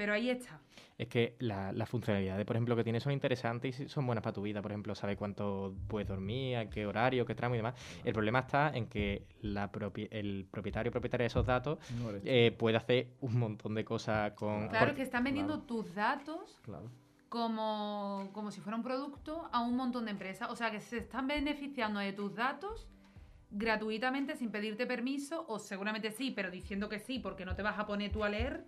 pero 0.00 0.14
ahí 0.14 0.30
está. 0.30 0.58
Es 0.96 1.08
que 1.08 1.36
la- 1.40 1.72
las 1.72 1.86
funcionalidades, 1.90 2.46
por 2.46 2.56
ejemplo, 2.56 2.74
que 2.74 2.82
tiene 2.84 3.00
son 3.00 3.12
interesantes 3.12 3.78
y 3.80 3.86
son 3.90 4.06
buenas 4.06 4.22
para 4.24 4.32
tu 4.32 4.40
vida. 4.40 4.62
Por 4.62 4.70
ejemplo, 4.70 4.94
sabe 4.94 5.14
cuánto 5.14 5.74
puedes 5.88 6.08
dormir, 6.08 6.56
a 6.56 6.70
qué 6.70 6.86
horario, 6.86 7.26
qué 7.26 7.34
tramo 7.34 7.54
y 7.54 7.58
demás. 7.58 7.74
El 8.02 8.14
problema 8.14 8.38
está 8.38 8.70
en 8.74 8.86
que 8.86 9.26
la 9.42 9.70
propi- 9.70 10.08
el 10.10 10.46
propietario 10.50 10.88
o 10.88 10.92
propietaria 10.92 11.24
de 11.24 11.26
esos 11.26 11.44
datos 11.44 11.78
No 11.98 12.12
eh, 12.24 12.50
puede 12.58 12.78
hacer 12.78 13.08
un 13.20 13.38
montón 13.38 13.74
de 13.74 13.84
cosas 13.84 14.32
con... 14.32 14.68
Claro, 14.68 14.86
por- 14.86 14.94
que 14.94 15.02
están 15.02 15.22
vendiendo 15.22 15.52
claro. 15.56 15.66
tus 15.66 15.94
datos 15.94 16.58
Claro. 16.62 16.90
como, 17.28 18.30
como 18.32 18.50
si 18.50 18.62
fuera 18.62 18.74
un 18.78 18.82
producto 18.82 19.50
a 19.52 19.60
un 19.60 19.76
montón 19.76 20.06
de 20.06 20.12
empresas. 20.12 20.48
O 20.50 20.56
sea, 20.56 20.70
que 20.70 20.80
se 20.80 20.96
están 20.96 21.26
beneficiando 21.26 22.00
de 22.00 22.14
tus 22.14 22.34
datos 22.34 22.88
gratuitamente 23.50 24.34
sin 24.36 24.50
pedirte 24.50 24.86
permiso, 24.86 25.44
o 25.46 25.58
seguramente 25.58 26.10
sí, 26.10 26.30
pero 26.30 26.50
diciendo 26.50 26.88
que 26.88 27.00
sí 27.00 27.18
porque 27.18 27.44
no 27.44 27.54
te 27.54 27.62
vas 27.62 27.78
a 27.78 27.86
poner 27.86 28.10
tú 28.12 28.24
a 28.24 28.30
leer. 28.30 28.64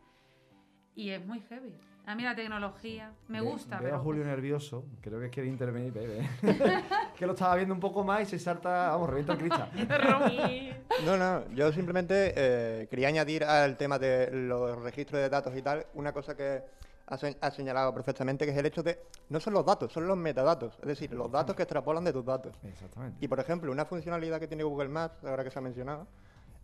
Y 0.95 1.11
es 1.11 1.25
muy 1.25 1.41
heavy. 1.49 1.75
A 2.05 2.15
mí 2.17 2.23
la 2.25 2.35
tecnología 2.35 3.13
me 3.29 3.41
Ve- 3.41 3.47
gusta, 3.49 3.77
Veo 3.79 3.85
pero... 3.85 3.97
a 3.97 4.01
Julio 4.01 4.25
nervioso. 4.25 4.85
Creo 5.01 5.21
que 5.21 5.31
quiere 5.31 5.49
intervenir, 5.49 5.93
bebé. 5.93 6.29
que 7.17 7.27
lo 7.27 7.33
estaba 7.33 7.55
viendo 7.57 7.73
un 7.75 7.81
poco 7.81 8.03
más 8.05 8.23
y 8.23 8.27
se 8.27 8.39
salta. 8.39 8.89
Vamos, 8.91 9.09
revienta 9.09 9.33
el 9.35 9.39
cristal. 9.39 9.71
No, 11.07 11.17
no, 11.17 11.49
yo 11.55 11.73
simplemente 11.73 12.33
eh, 12.37 12.87
quería 12.89 13.09
añadir 13.09 13.45
al 13.45 13.77
tema 13.79 13.99
de 13.99 14.31
los 14.31 14.81
registros 14.83 15.21
de 15.23 15.29
datos 15.31 15.57
y 15.57 15.63
tal, 15.63 15.87
una 15.95 16.13
cosa 16.13 16.37
que 16.37 16.63
ha 17.07 17.51
señalado 17.51 17.93
perfectamente, 17.95 18.45
que 18.45 18.53
es 18.53 18.57
el 18.59 18.67
hecho 18.67 18.83
de, 18.83 19.01
no 19.31 19.41
son 19.41 19.55
los 19.55 19.65
datos, 19.67 19.93
son 19.93 20.07
los 20.07 20.17
metadatos, 20.17 20.79
es 20.81 20.87
decir, 20.87 21.13
los 21.13 21.31
datos 21.31 21.57
que 21.57 21.63
extrapolan 21.63 22.05
de 22.05 22.13
tus 22.13 22.25
datos. 22.25 22.55
Exactamente. 22.63 23.19
Y 23.25 23.29
por 23.29 23.41
ejemplo, 23.41 23.73
una 23.73 23.85
funcionalidad 23.87 24.39
que 24.39 24.47
tiene 24.47 24.63
Google 24.65 24.89
Maps, 24.91 25.25
ahora 25.25 25.43
que 25.45 25.51
se 25.51 25.59
ha 25.59 25.63
mencionado, 25.63 26.07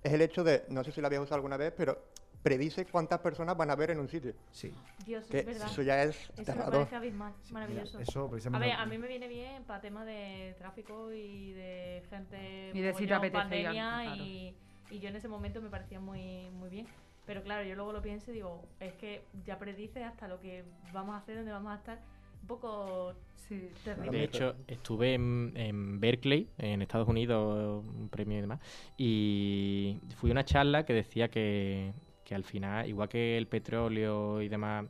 es 0.03 0.13
el 0.13 0.21
hecho 0.21 0.45
de, 0.45 0.65
no 0.69 0.85
sé 0.85 0.93
si 0.93 1.01
la 1.01 1.07
habías 1.09 1.23
usado 1.23 1.37
alguna 1.37 1.57
vez, 1.57 1.73
pero 1.77 1.99
predice 2.43 2.85
cuántas 2.87 3.21
personas 3.21 3.57
van 3.57 3.71
a 3.71 3.77
ver 3.77 3.91
en 3.91 3.99
un 4.01 4.09
sitio. 4.09 4.33
Sí. 4.51 4.73
Dios, 5.05 5.25
es 5.31 5.45
verdad. 5.47 5.67
eso 5.71 5.83
ya 5.83 6.03
es 6.03 6.31
Eso 6.37 6.55
me 6.57 6.63
parece 6.71 6.97
abismal, 6.97 7.33
Sí, 7.43 7.53
maravilloso. 7.53 7.99
mira, 7.99 8.09
eso 8.09 8.25
A 8.25 8.31
precisamente. 8.31 8.67
ver, 8.69 8.77
a 8.77 8.87
mí 8.87 8.99
me 8.99 9.09
viene 9.09 9.29
bien 9.29 9.65
para 9.65 9.81
temas 9.81 10.07
de 10.07 10.55
tráfico 10.59 11.13
y 11.13 11.53
de 11.53 12.03
gente 12.11 12.71
Y 12.75 12.81
de 12.81 12.95
si 12.95 13.07
te 13.07 13.15
apetece 13.15 13.39
pandemia 13.43 14.01
claro. 14.03 14.23
y, 14.23 14.55
y 14.91 14.99
yo 15.01 15.09
en 15.09 15.17
ese 15.17 15.29
momento 15.29 15.61
me 15.61 15.69
parecía 15.69 16.01
muy, 16.01 16.49
muy 16.51 16.71
bien. 16.71 16.87
Pero 17.27 17.43
claro, 17.43 17.67
yo 17.69 17.75
luego 17.75 17.93
lo 17.93 18.01
pienso 18.01 18.31
y 18.31 18.35
digo, 18.35 18.65
es 18.81 18.95
que 18.95 19.23
ya 19.45 19.59
predice 19.59 20.03
hasta 20.03 20.29
lo 20.29 20.41
que 20.41 20.65
vamos 20.95 21.15
a 21.15 21.19
hacer, 21.19 21.37
dónde 21.37 21.53
vamos 21.53 21.73
a 21.73 21.77
estar. 21.77 21.99
Un 22.41 22.47
poco 22.47 23.15
Sí, 23.49 23.71
Claro. 23.83 24.13
De 24.13 24.25
hecho, 24.25 24.55
estuve 24.67 25.15
en, 25.15 25.53
en 25.57 26.01
Berkeley, 26.01 26.49
en 26.59 26.83
Estados 26.83 27.09
Unidos, 27.09 27.83
un 27.85 28.09
premio 28.11 28.37
y 28.39 28.41
demás, 28.43 28.61
y 28.99 30.01
fui 30.17 30.31
a 30.31 30.33
una 30.33 30.45
charla 30.45 30.85
que 30.85 30.93
decía 30.93 31.29
que, 31.29 31.93
que 32.29 32.35
al 32.35 32.45
final, 32.45 32.87
igual 32.87 33.09
que 33.09 33.39
el 33.39 33.47
petróleo 33.47 34.43
y 34.43 34.49
demás 34.51 34.85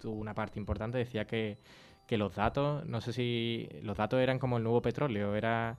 tuvo 0.00 0.16
una 0.20 0.34
parte 0.34 0.58
importante, 0.58 0.98
decía 0.98 1.24
que, 1.28 1.56
que 2.08 2.16
los 2.18 2.34
datos, 2.34 2.84
no 2.86 3.00
sé 3.00 3.12
si 3.12 3.68
los 3.82 3.96
datos 3.96 4.18
eran 4.18 4.40
como 4.40 4.56
el 4.56 4.64
nuevo 4.64 4.82
petróleo, 4.82 5.36
era 5.36 5.78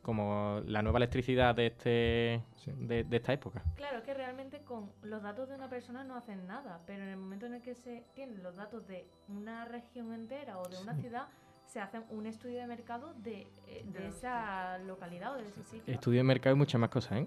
como 0.00 0.62
la 0.66 0.80
nueva 0.80 0.98
electricidad 0.98 1.54
de 1.54 1.66
este 1.66 2.42
Sí. 2.56 2.72
de, 2.78 3.04
de 3.04 3.16
esta 3.18 3.34
época. 3.34 3.62
Claro, 3.76 3.98
es 3.98 4.04
que 4.04 4.14
realmente 4.14 4.60
con 4.60 4.90
los 5.02 5.22
datos 5.22 5.50
de 5.50 5.54
una 5.54 5.68
persona 5.68 6.02
no 6.02 6.16
hacen 6.16 6.46
nada, 6.46 6.80
pero 6.86 7.02
en 7.02 7.10
el 7.10 7.16
momento 7.18 7.44
en 7.44 7.54
el 7.54 7.62
que 7.62 7.74
se 7.74 8.04
tienen 8.14 8.42
los 8.42 8.56
datos 8.56 8.86
de 8.88 9.06
una 9.28 9.66
región 9.66 10.14
entera 10.14 10.58
o 10.58 10.66
de 10.68 10.78
una 10.78 10.94
ciudad, 10.94 11.26
se 11.68 11.80
hace 11.80 12.00
un 12.10 12.26
estudio 12.26 12.58
de 12.60 12.66
mercado 12.66 13.12
de, 13.18 13.42
eh, 13.66 13.84
De 13.84 13.98
de 13.98 14.06
los 14.06 14.14
esa 14.16 14.78
localidad 14.78 15.34
o 15.34 15.36
de 15.36 15.46
ese 15.48 15.62
sitio. 15.64 15.92
Estudio 15.94 16.20
de 16.20 16.24
mercado 16.24 16.56
y 16.56 16.58
muchas 16.58 16.80
más 16.80 16.88
cosas, 16.90 17.18
¿eh? 17.18 17.26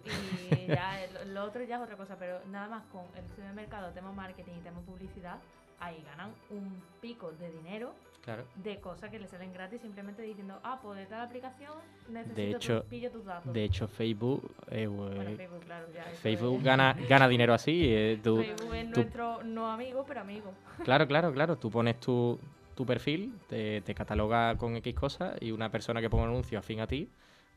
Y 0.51 0.67
ya 0.67 1.01
el- 1.03 1.33
lo 1.33 1.43
otro 1.43 1.63
ya 1.63 1.75
es 1.77 1.81
otra 1.83 1.95
cosa, 1.95 2.15
pero 2.17 2.39
nada 2.49 2.67
más 2.67 2.83
con 2.91 3.03
el 3.15 3.23
estudio 3.25 3.47
de 3.49 3.53
mercado, 3.53 3.91
tema 3.91 4.11
marketing 4.11 4.53
y 4.57 4.61
tema 4.61 4.79
publicidad, 4.81 5.37
ahí 5.79 6.03
ganan 6.05 6.31
un 6.49 6.81
pico 7.01 7.31
de 7.33 7.51
dinero 7.51 7.93
Claro. 8.23 8.43
de 8.55 8.79
cosas 8.79 9.09
que 9.09 9.17
le 9.19 9.27
salen 9.27 9.51
gratis 9.53 9.81
simplemente 9.81 10.21
diciendo, 10.23 10.59
ah, 10.63 10.79
pues 10.81 10.97
de 10.99 11.05
tal 11.07 11.21
aplicación 11.21 11.73
necesito 12.09 12.35
De 12.41 12.49
tu- 12.51 12.57
hecho- 12.57 12.83
pillo 12.89 13.11
tus 13.11 13.25
datos. 13.25 13.51
De 13.53 13.63
hecho, 13.63 13.87
Facebook, 13.87 14.51
eh, 14.69 14.85
bueno, 14.87 15.21
eh, 15.21 15.35
Facebook, 15.35 15.61
claro, 15.65 15.87
ya. 15.93 16.03
Facebook 16.03 16.57
es- 16.59 16.63
gana, 16.63 16.95
gana 17.09 17.27
dinero 17.27 17.53
así. 17.53 17.83
eh, 17.87 18.19
tú- 18.23 18.37
Facebook 18.43 18.73
es 18.75 18.91
tú- 18.91 18.99
nuestro 19.01 19.43
no 19.43 19.71
amigo, 19.71 20.03
pero 20.07 20.21
amigo. 20.21 20.51
Claro, 20.83 21.07
claro, 21.07 21.31
claro. 21.33 21.57
Tú 21.57 21.71
pones 21.71 21.99
tu, 21.99 22.39
tu 22.81 22.85
perfil, 22.87 23.37
te, 23.47 23.81
te 23.81 23.93
cataloga 23.93 24.57
con 24.57 24.75
X 24.75 24.95
cosas 24.95 25.35
y 25.39 25.51
una 25.51 25.69
persona 25.69 26.01
que 26.01 26.09
ponga 26.09 26.23
un 26.23 26.31
anuncio 26.31 26.57
afín 26.57 26.79
a 26.79 26.87
ti 26.87 27.07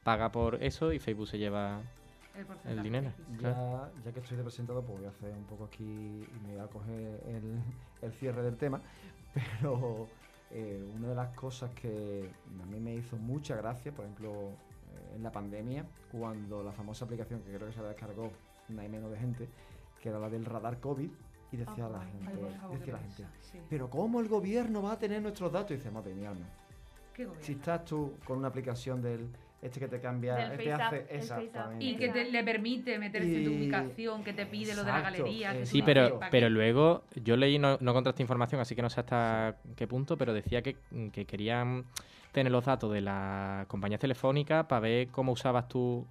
paga 0.03 0.31
por 0.31 0.63
eso 0.63 0.93
y 0.93 0.99
Facebook 0.99 1.29
se 1.29 1.39
lleva 1.39 1.81
el, 2.67 2.83
dinero. 2.83 3.11
Ya, 3.41 3.91
que 4.13 4.21
estoy 4.21 4.37
de 4.37 4.43
presentado, 4.43 4.83
pues 4.83 4.99
voy 4.99 5.07
a 5.07 5.09
hacer 5.09 5.33
un 5.33 5.45
poco 5.45 5.65
aquí 5.65 5.83
y 5.83 6.47
me 6.47 6.57
voy 6.57 6.61
a 6.63 6.67
coger 6.67 7.23
el, 7.27 7.59
el 8.03 8.13
cierre 8.13 8.43
del 8.43 8.59
tema. 8.59 8.83
Pero 9.33 10.09
eh, 10.51 10.87
una 10.95 11.09
de 11.09 11.15
las 11.15 11.35
cosas 11.35 11.71
que 11.71 12.29
a 12.63 12.67
mí 12.67 12.79
me 12.79 12.95
hizo 12.97 13.17
mucha 13.17 13.57
gracia, 13.57 13.93
por 13.93 14.05
ejemplo, 14.05 14.51
eh, 14.51 15.17
en 15.17 15.23
la 15.23 15.33
pandemia, 15.33 15.87
cuando 16.13 16.63
la 16.63 16.73
famosa 16.73 17.07
aplicación 17.07 17.41
que 17.41 17.51
creo 17.51 17.67
que 17.67 17.73
se 17.73 17.81
la 17.81 17.89
descargó 17.89 18.31
no 18.69 18.83
hay 18.83 18.91
menos 18.91 19.11
de 19.11 19.17
gente, 19.17 19.49
que 20.03 20.11
era 20.11 20.19
la 20.19 20.29
del 20.29 20.45
radar 20.45 20.81
COVID, 20.81 21.11
y 21.55 21.57
decía 21.57 21.89
la 21.89 22.01
Ay, 22.01 22.09
gente, 22.11 22.33
favor, 22.59 22.79
decía 22.79 22.93
la 22.95 22.99
gente, 22.99 23.25
sí. 23.41 23.59
pero 23.71 23.89
¿cómo 23.89 24.21
el 24.21 24.29
gobierno 24.29 24.83
va 24.83 24.93
a 24.93 24.99
tener 24.99 25.23
nuestros 25.23 25.53
datos? 25.53 25.71
Y 25.71 25.75
dice, 25.75 25.91
madre 25.91 26.13
mía, 26.15 26.31
alma. 26.31 26.47
Qué. 27.15 27.29
Si 27.41 27.53
estás 27.53 27.85
tú 27.85 28.15
con 28.25 28.39
una 28.39 28.49
aplicación 28.49 29.01
del 29.01 29.29
este 29.63 29.81
que 29.81 29.89
te 29.89 30.01
cambia, 30.01 30.35
te 30.37 30.43
hace 30.73 30.73
App, 30.73 30.93
el 30.93 31.01
Face 31.01 31.33
App. 31.33 31.41
exactamente. 31.41 31.85
Y 31.85 31.97
que 31.97 32.09
te- 32.11 32.31
le 32.31 32.45
permite 32.45 32.99
meterse 32.99 33.39
en 33.39 33.45
tu 33.45 33.53
ubicación, 33.53 34.23
que 34.25 34.33
te 34.35 34.45
pide 34.47 34.75
lo 34.75 34.83
de 34.85 34.93
la 34.93 35.01
galería. 35.01 35.53
que 35.53 35.65
Sí, 35.65 35.81
pero, 35.83 36.21
pero 36.31 36.51
luego 36.51 37.05
yo 37.23 37.37
leí, 37.37 37.59
no, 37.59 37.79
no 37.81 37.91
encontré 37.93 38.11
esta 38.11 38.21
información, 38.23 38.61
así 38.61 38.75
que 38.75 38.83
no 38.83 38.91
sé 38.91 39.01
hasta 39.01 39.57
qué 39.77 39.87
punto, 39.87 40.19
pero 40.19 40.35
decía 40.35 40.61
que, 40.61 40.77
que 41.13 41.25
querían 41.25 41.85
tener 42.33 42.51
los 42.53 42.65
datos 42.65 42.93
de 42.93 43.01
la 43.01 43.65
compañía 43.69 43.97
telefónica 43.97 44.67
para 44.69 44.81
ver 44.81 45.09
cómo 45.09 45.31
usabas 45.33 45.69
tú, 45.69 46.05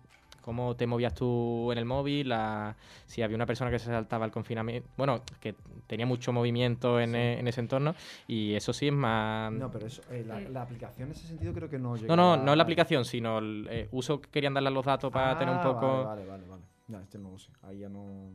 cómo 0.44 0.76
te 0.76 0.86
movías 0.86 1.15
tú 1.15 1.72
en 1.72 1.78
el 1.80 1.86
móvil, 1.86 2.30
la- 2.30 2.76
si 3.07 3.24
había 3.24 3.36
una 3.36 3.45
persona 3.48 3.72
que 3.72 3.80
se 3.80 3.86
saltaba 3.88 4.26
el 4.26 4.32
confinamiento, 4.32 4.88
bueno, 4.98 5.22
que 5.40 5.56
tenía 5.88 6.06
mucho 6.06 6.32
movimiento 6.32 6.99
en, 6.99 7.11
Sí. 7.11 7.18
e- 7.18 7.40
en 7.40 7.48
ese 7.48 7.61
entorno 7.61 7.95
y 8.28 8.53
eso 8.53 8.72
sí 8.74 8.88
es 8.88 8.94
más... 8.94 9.52
No, 9.52 9.72
pero 9.72 9.88
eso, 9.88 10.02
eh, 10.11 10.24
la, 10.28 10.40
Eh. 10.41 10.49
la 10.49 10.61
aplicación 10.61 11.07
en 11.07 11.11
ese 11.14 11.28
sentido 11.28 11.53
creo 11.53 11.70
que 11.70 11.80
no 11.80 11.95
llega 11.95 12.15
No, 12.15 12.38
no, 12.38 12.44
no 12.44 12.52
es 12.52 12.57
la 12.57 12.64
aplicación, 12.64 13.06
sino 13.06 13.40
el 13.40 13.68
eh, 13.72 13.88
uso 13.91 14.22
que 14.22 14.30
querían 14.30 14.53
darle 14.53 14.70
a 14.70 14.72
los 14.72 14.86
datos 14.86 15.11
para 15.11 15.38
tener 15.38 15.53
un 15.53 15.60
Ah, 15.60 15.64
poco... 15.64 16.06
Vale, 16.06 16.26
vale, 16.26 16.28
vale. 16.28 16.48
vale. 16.48 16.64
No, 16.88 16.99
este 16.99 17.18
no 17.18 17.32
lo 17.32 17.40
sé. 17.40 17.49
Ahí 17.64 17.80
ya 17.80 17.90
no. 17.90 18.30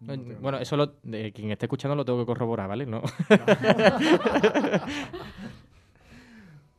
no 0.00 0.12
Eh, 0.14 0.36
Bueno, 0.40 0.58
eso 0.58 0.76
lo, 0.76 0.94
de 1.02 1.32
quien 1.32 1.50
esté 1.50 1.66
escuchando 1.66 1.94
lo 1.96 2.04
tengo 2.04 2.20
que 2.20 2.26
corroborar, 2.26 2.68
¿vale? 2.68 2.86
No. 2.86 3.02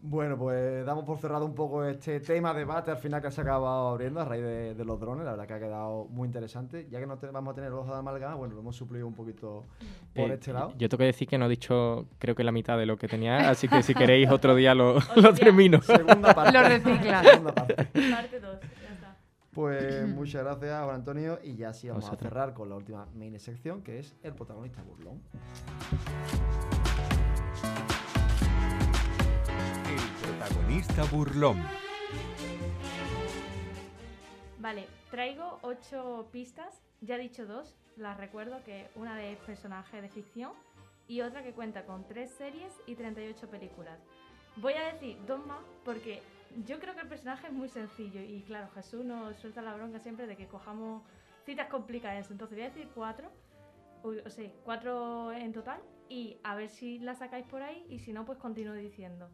Bueno, 0.02 0.38
pues 0.38 0.86
damos 0.86 1.04
por 1.04 1.18
cerrado 1.20 1.46
un 1.46 1.54
poco 1.54 1.84
este 1.84 2.22
tema 2.22 2.54
debate 2.54 2.90
al 2.90 2.98
final 2.98 3.22
que 3.22 3.30
se 3.32 3.42
ha 3.42 3.44
acabado 3.44 3.90
abriendo 3.90 4.22
a 4.22 4.26
raíz 4.26 4.42
de, 4.44 4.74
de 4.74 4.86
los 4.86 4.98
drones. 4.98 5.26
La 5.26 5.32
verdad 5.32 5.46
que 5.46 5.54
ha 5.56 5.60
quedado 5.60 6.06
muy 6.06 6.26
interesante. 6.26 6.88
Ya 6.90 7.00
que 7.02 7.06
no 7.06 7.18
te- 7.18 7.28
vamos 7.28 7.52
a 7.52 7.56
tener 7.56 7.70
los 7.72 7.86
de 7.86 7.94
amalgama, 7.96 8.36
bueno, 8.36 8.54
lo 8.56 8.62
hemos 8.62 8.78
suplido 8.78 9.06
un 9.06 9.14
poquito 9.14 9.66
por 10.16 10.32
Eh, 10.32 10.36
este 10.36 10.54
lado. 10.54 10.72
Yo 10.78 10.88
tengo 10.88 11.00
que 11.00 11.06
decir 11.06 11.28
que 11.28 11.38
no 11.38 11.48
he 11.48 11.50
dicho, 11.50 12.06
creo 12.18 12.34
que 12.34 12.46
la 12.46 12.54
mitad 12.54 12.78
de 12.78 12.86
lo 12.86 12.96
que 12.96 13.10
tenía, 13.10 13.50
así 13.50 13.68
que 13.68 13.84
si 13.84 13.94
queréis 13.94 14.30
otro 14.32 14.56
día 14.56 14.74
lo, 14.74 15.00
termino. 15.38 15.82
Segunda 15.82 16.34
parte. 16.34 16.54
Lo 16.54 16.64
reciclas. 16.64 17.26
Segunda 17.28 17.54
parte. 17.54 17.76
Parte 17.76 18.40
2, 18.40 18.60
ya 18.62 18.94
está. 18.94 19.18
Pues 19.52 20.08
muchas 20.08 20.46
gracias, 20.46 20.82
Juan 20.82 20.96
Antonio. 20.96 21.40
Y 21.44 21.58
ya 21.58 21.74
sí 21.74 21.90
vamos 21.90 22.10
a 22.10 22.16
cerrar 22.16 22.54
con 22.54 22.70
la 22.70 22.76
última 22.78 23.06
main 23.16 23.38
sección, 23.38 23.82
que 23.82 24.00
es 24.00 24.16
el 24.24 24.34
protagonista 24.34 24.82
burlón. 24.82 25.22
Burlón. 31.12 31.58
Vale, 34.60 34.86
traigo 35.10 35.58
ocho 35.64 36.28
pistas. 36.32 36.84
Ya 37.02 37.16
he 37.16 37.20
dicho 37.20 37.48
dos, 37.48 37.76
las 37.98 38.18
recuerdo 38.18 38.64
que 38.64 38.88
una 38.96 39.16
de 39.16 39.36
personaje 39.48 40.00
de 40.00 40.10
ficción 40.10 40.52
y 41.08 41.22
otra 41.22 41.42
que 41.42 41.54
cuenta 41.54 41.86
con 41.86 42.06
tres 42.06 42.30
series 42.32 42.72
y 42.86 42.94
38 42.94 43.50
películas. 43.50 44.00
Voy 44.58 44.74
a 44.74 44.94
decir 44.94 45.18
dos 45.26 45.44
más 45.46 45.64
porque 45.84 46.22
yo 46.68 46.80
creo 46.80 46.94
que 46.94 47.02
el 47.02 47.08
personaje 47.08 47.48
es 47.48 47.54
muy 47.54 47.70
sencillo 47.70 48.22
y 48.22 48.44
claro, 48.44 48.70
Jesús 48.76 49.04
nos 49.04 49.38
suelta 49.38 49.64
la 49.64 49.74
bronca 49.74 50.00
siempre 50.00 50.28
de 50.28 50.36
que 50.36 50.48
cojamos 50.48 51.02
citas 51.46 51.68
complicadas. 51.68 52.30
Entonces 52.30 52.56
voy 52.56 52.66
a 52.68 52.70
decir 52.70 52.90
cuatro, 52.94 53.32
o 54.04 54.30
sea, 54.30 54.52
cuatro 54.64 55.32
en 55.32 55.52
total 55.52 55.82
y 56.10 56.38
a 56.44 56.54
ver 56.54 56.70
si 56.70 57.00
la 57.00 57.16
sacáis 57.16 57.48
por 57.48 57.64
ahí 57.64 57.88
y 57.90 57.98
si 57.98 58.14
no, 58.14 58.24
pues 58.24 58.38
continúo 58.38 58.76
diciendo. 58.76 59.32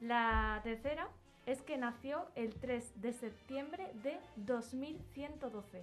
La 0.00 0.60
tercera 0.62 1.08
es 1.46 1.62
que 1.62 1.76
nació 1.76 2.26
el 2.34 2.54
3 2.54 3.00
de 3.00 3.12
septiembre 3.12 3.90
de 4.02 4.18
2112. 4.36 5.82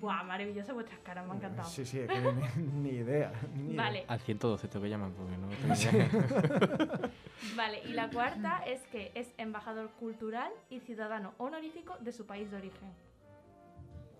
Buah, 0.00 0.22
maravillosa 0.24 0.72
vuestras 0.72 0.98
caras, 1.00 1.26
me 1.26 1.32
ha 1.32 1.36
encantado. 1.36 1.68
Sí, 1.68 1.84
sí, 1.84 2.00
es 2.00 2.08
que 2.08 2.18
ni, 2.56 2.62
ni 2.62 2.88
idea. 2.96 3.32
ni 3.54 3.70
idea. 3.72 3.82
Vale, 3.82 4.04
Al 4.08 4.18
112 4.20 4.66
tengo 4.68 4.82
que 4.84 4.88
llamar 4.88 5.10
porque 5.10 5.36
no 5.36 5.48
tengo 5.50 5.74
idea. 5.74 7.10
vale. 7.56 7.82
Y 7.84 7.92
la 7.92 8.08
cuarta 8.10 8.64
es 8.66 8.80
que 8.86 9.12
es 9.14 9.28
embajador 9.36 9.90
cultural 10.00 10.50
y 10.70 10.80
ciudadano 10.80 11.34
honorífico 11.36 11.96
de 12.00 12.12
su 12.12 12.24
país 12.26 12.50
de 12.50 12.56
origen. 12.56 12.88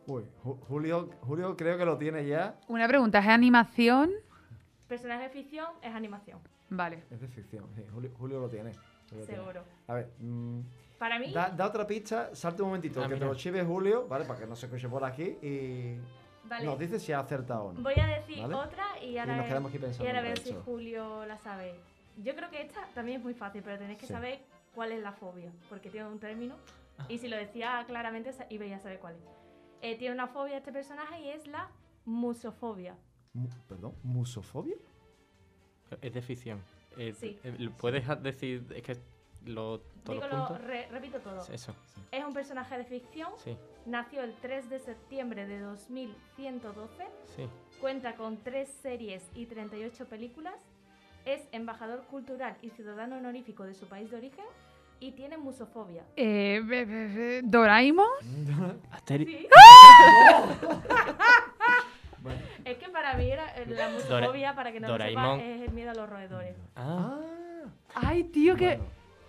Uy, 0.07 0.25
Ju- 0.45 0.59
Julio, 0.69 1.11
Julio 1.23 1.57
creo 1.57 1.79
que 1.79 1.87
lo 1.87 1.97
tiene 1.97 2.27
ya. 2.27 2.57
Una 2.69 2.87
pregunta, 2.87 3.19
¿es 3.21 3.27
animación? 3.29 4.11
Personaje 4.87 5.23
de 5.25 5.31
ficción 5.31 5.67
es 5.81 5.95
animación, 5.95 6.41
Vale. 6.77 7.05
Es 7.11 7.21
de 7.21 7.29
ficción, 7.29 7.67
sí. 7.75 7.85
Julio, 7.93 8.11
Julio 8.19 8.41
lo 8.41 8.49
tiene. 8.49 8.73
Julio 9.09 9.21
lo 9.21 9.27
tiene. 9.27 9.41
seguro. 9.43 9.65
A 9.89 9.95
ver, 9.95 10.11
mm, 10.19 10.61
Para 10.99 11.19
mí, 11.19 11.33
da, 11.33 11.51
da 11.51 11.67
otra 11.67 11.87
pista, 11.87 12.35
salte 12.35 12.63
un 12.63 12.69
momentito, 12.69 13.03
Ah, 13.03 13.09
que 13.09 13.17
te 13.17 13.25
lo 13.25 13.35
chive 13.35 13.63
Julio, 13.65 14.07
¿vale? 14.09 14.25
Para 14.25 14.39
que 14.41 14.47
no 14.47 14.57
se 14.57 14.67
escuche 14.67 14.89
por 14.89 15.05
aquí 15.05 15.37
y 15.43 15.97
vale, 16.49 16.65
nos 16.65 16.79
dice 16.79 16.99
si 17.01 17.13
ha 17.13 17.19
acertado 17.21 17.65
o 17.65 17.73
no. 17.73 17.83
voy 17.83 17.95
a 18.01 18.07
decir 18.07 18.41
¿Vale? 18.41 18.55
otra 18.55 18.85
y 19.03 19.07
y 19.11 19.19
ahora, 19.19 19.37
nos 19.37 19.47
quedamos 19.47 19.69
aquí 19.71 19.79
pensando. 19.79 20.05
y 20.05 20.07
ahora 20.07 20.19
en 20.21 20.25
ver 20.27 20.39
si. 20.39 20.55
Julio 20.65 21.27
la 21.27 21.37
sabe. 21.39 21.75
Yo 22.23 22.35
creo 22.37 22.51
que 22.51 22.63
esta 22.63 22.87
también 22.95 23.19
es 23.19 23.25
muy 23.25 23.35
fácil, 23.35 23.63
pero 23.65 23.79
tenéis 23.79 23.99
que 23.99 24.07
Sí. 24.07 24.13
saber 24.13 24.41
cuál 24.75 24.93
es 24.93 25.03
la 25.03 25.13
fobia, 25.13 25.51
porque 25.69 25.91
tiene 25.91 26.07
un 26.09 26.19
término. 26.19 26.55
Y 27.09 27.19
si 27.19 27.29
lo 27.29 27.37
decía 27.37 27.83
claramente, 27.87 28.31
ibais 28.51 28.73
a 28.75 28.79
saber 28.79 28.99
cuál 29.01 29.17
es. 29.17 29.23
Eh, 29.83 29.97
tiene 29.99 30.15
una 30.15 30.29
fobia 30.29 30.57
este 30.59 30.73
personaje 30.73 31.21
y 31.21 31.29
es 31.31 31.47
la 31.49 31.69
musofobia. 32.05 32.95
Mu- 33.33 33.49
Perdón, 33.69 33.95
¿musofobia? 34.03 34.77
Es 36.01 36.13
de 36.15 36.23
ficción. 36.23 36.63
Eh, 36.97 37.15
Sí. 37.19 37.39
eh, 37.45 37.69
¿Puedes 37.81 38.09
a- 38.09 38.17
decir 38.17 38.65
es 38.75 38.83
que 38.83 38.97
lo, 39.47 39.81
todos 40.05 40.21
Digo, 40.21 40.29
los 40.29 40.39
lo, 40.39 40.47
puntos? 40.49 40.67
re- 40.67 40.89
repito 40.91 41.19
todo. 41.21 41.41
Eso, 41.53 41.75
Es 42.13 42.25
un 42.25 42.33
personaje 42.35 42.77
de 42.79 42.85
ficción, 42.85 43.31
sí, 43.43 43.57
nació 43.87 44.23
el 44.23 44.35
3 44.37 44.69
de 44.69 44.79
septiembre 44.79 45.47
de 45.47 45.59
2112, 45.61 47.05
sí. 47.35 47.49
cuenta 47.81 48.15
con 48.17 48.37
tres 48.37 48.69
series 48.83 49.23
y 49.35 49.47
38 49.47 50.05
películas, 50.07 50.55
es 51.25 51.41
embajador 51.53 52.03
cultural 52.05 52.57
y 52.63 52.71
ciudadano 52.71 53.17
honorífico 53.17 53.65
de 53.65 53.75
su 53.75 53.87
país 53.87 54.11
de 54.11 54.19
origen 54.19 54.45
y 55.01 55.13
tiene 55.13 55.39
musofobia. 55.39 56.05
Eh, 56.17 56.61
be- 56.65 56.85
be- 56.85 57.09
be- 57.09 57.41
Sí. 59.25 59.49
Bueno. 62.23 62.41
Es 62.65 62.77
que 62.79 62.89
para 62.89 63.15
mí 63.15 63.31
era 63.31 63.55
eh, 63.57 63.67
la 63.67 63.89
musofobia, 63.89 64.55
para 64.55 64.71
que 64.73 64.81
no 64.81 64.87
lo 64.89 64.93
Doraemon. 64.95 65.39
sepa, 65.41 65.49
es 65.51 65.63
el 65.63 65.73
miedo 65.73 65.91
a 65.91 65.95
los 65.95 66.09
roedores. 66.09 66.57
Ah, 66.77 67.19
Ah, 67.95 68.01
Ay, 68.09 68.25
tío, 68.25 68.57
que... 68.57 68.77
bueno. 68.77 68.85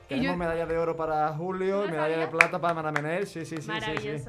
Tenemos 0.07 0.31
yo- 0.33 0.37
medalla 0.37 0.65
de 0.65 0.77
oro 0.77 0.95
para 0.95 1.27
Julio 1.29 1.77
¿No 1.81 1.85
y 1.85 1.91
medalla 1.91 2.17
de 2.17 2.27
plata 2.27 2.59
para 2.59 2.73
Manamenel. 2.73 3.25
Sí, 3.25 3.45
sí, 3.45 3.57
sí, 3.57 3.61
sí, 3.61 3.97
sí. 4.01 4.23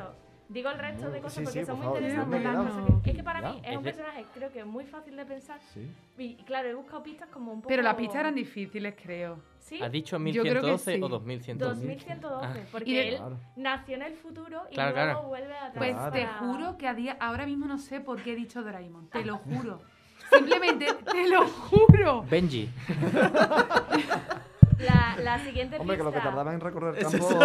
Digo 0.48 0.68
el 0.70 0.78
resto 0.78 1.10
de 1.10 1.20
cosas 1.20 1.38
sí, 1.38 1.44
porque 1.44 1.60
sí, 1.60 1.66
son 1.66 1.76
por 1.76 1.84
muy 1.84 1.84
favor, 1.86 2.02
interesantes. 2.02 2.38
sí, 2.38 2.44
las 2.44 2.56
cosas 2.56 3.02
que- 3.02 3.10
Es 3.10 3.16
que 3.16 3.22
para 3.22 3.40
Ya. 3.40 3.52
mí 3.52 3.60
es 3.64 3.70
Es 3.70 3.76
un 3.78 3.82
personaje, 3.82 4.24
creo 4.34 4.52
que 4.52 4.64
muy 4.64 4.84
fácil 4.84 5.16
de 5.16 5.24
pensar. 5.24 5.58
Sí. 5.72 5.90
Y 6.18 6.34
claro, 6.44 6.68
he 6.68 6.74
buscado 6.74 7.02
pistas 7.02 7.28
como 7.30 7.52
un 7.52 7.58
poco. 7.60 7.68
Pero 7.68 7.82
las 7.82 7.94
pistas 7.94 8.16
eran 8.20 8.34
difíciles, 8.34 8.94
creo. 9.02 9.38
Sí, 9.58 9.80
¿has 9.82 9.90
dicho 9.90 10.18
Yo 10.18 10.42
creo 10.42 10.54
que 10.60 10.60
1112 10.60 10.94
sí. 10.96 11.02
o 11.02 11.08
2112? 11.08 11.86
2112. 11.86 12.46
Ah. 12.62 12.66
Porque 12.70 12.92
de- 12.92 13.08
él 13.08 13.16
Claro. 13.16 13.38
nació 13.56 13.94
en 13.96 14.02
el 14.02 14.12
futuro 14.14 14.62
y 14.70 14.74
Claro, 14.74 14.94
luego 14.94 15.10
claro. 15.12 15.28
vuelve 15.28 15.54
atrás. 15.56 15.72
Pues 15.78 15.94
Claro. 15.94 16.12
te 16.12 16.26
juro 16.26 16.76
que 16.78 16.88
a 16.88 16.94
día, 16.94 17.16
ahora 17.20 17.46
mismo 17.46 17.66
no 17.66 17.78
sé 17.78 18.00
por 18.00 18.22
qué 18.22 18.32
he 18.32 18.36
dicho 18.36 18.62
Doraemon. 18.62 19.08
Te 19.08 19.24
lo 19.24 19.38
juro. 19.72 19.80
Simplemente, 20.30 20.86
te 21.10 21.28
lo 21.28 21.46
juro. 21.46 22.22
Benji. 22.28 22.68
La, 24.84 25.16
la 25.22 25.38
siguiente 25.38 25.78
Hombre, 25.78 25.96
que 25.96 26.02
lo 26.02 26.10
que 26.10 26.16
pista. 26.16 26.28
tardaba 26.30 26.52
en 26.54 26.60
recorrer 26.60 26.96
el 26.98 27.06
Es 27.06 27.08
campo. 27.08 27.38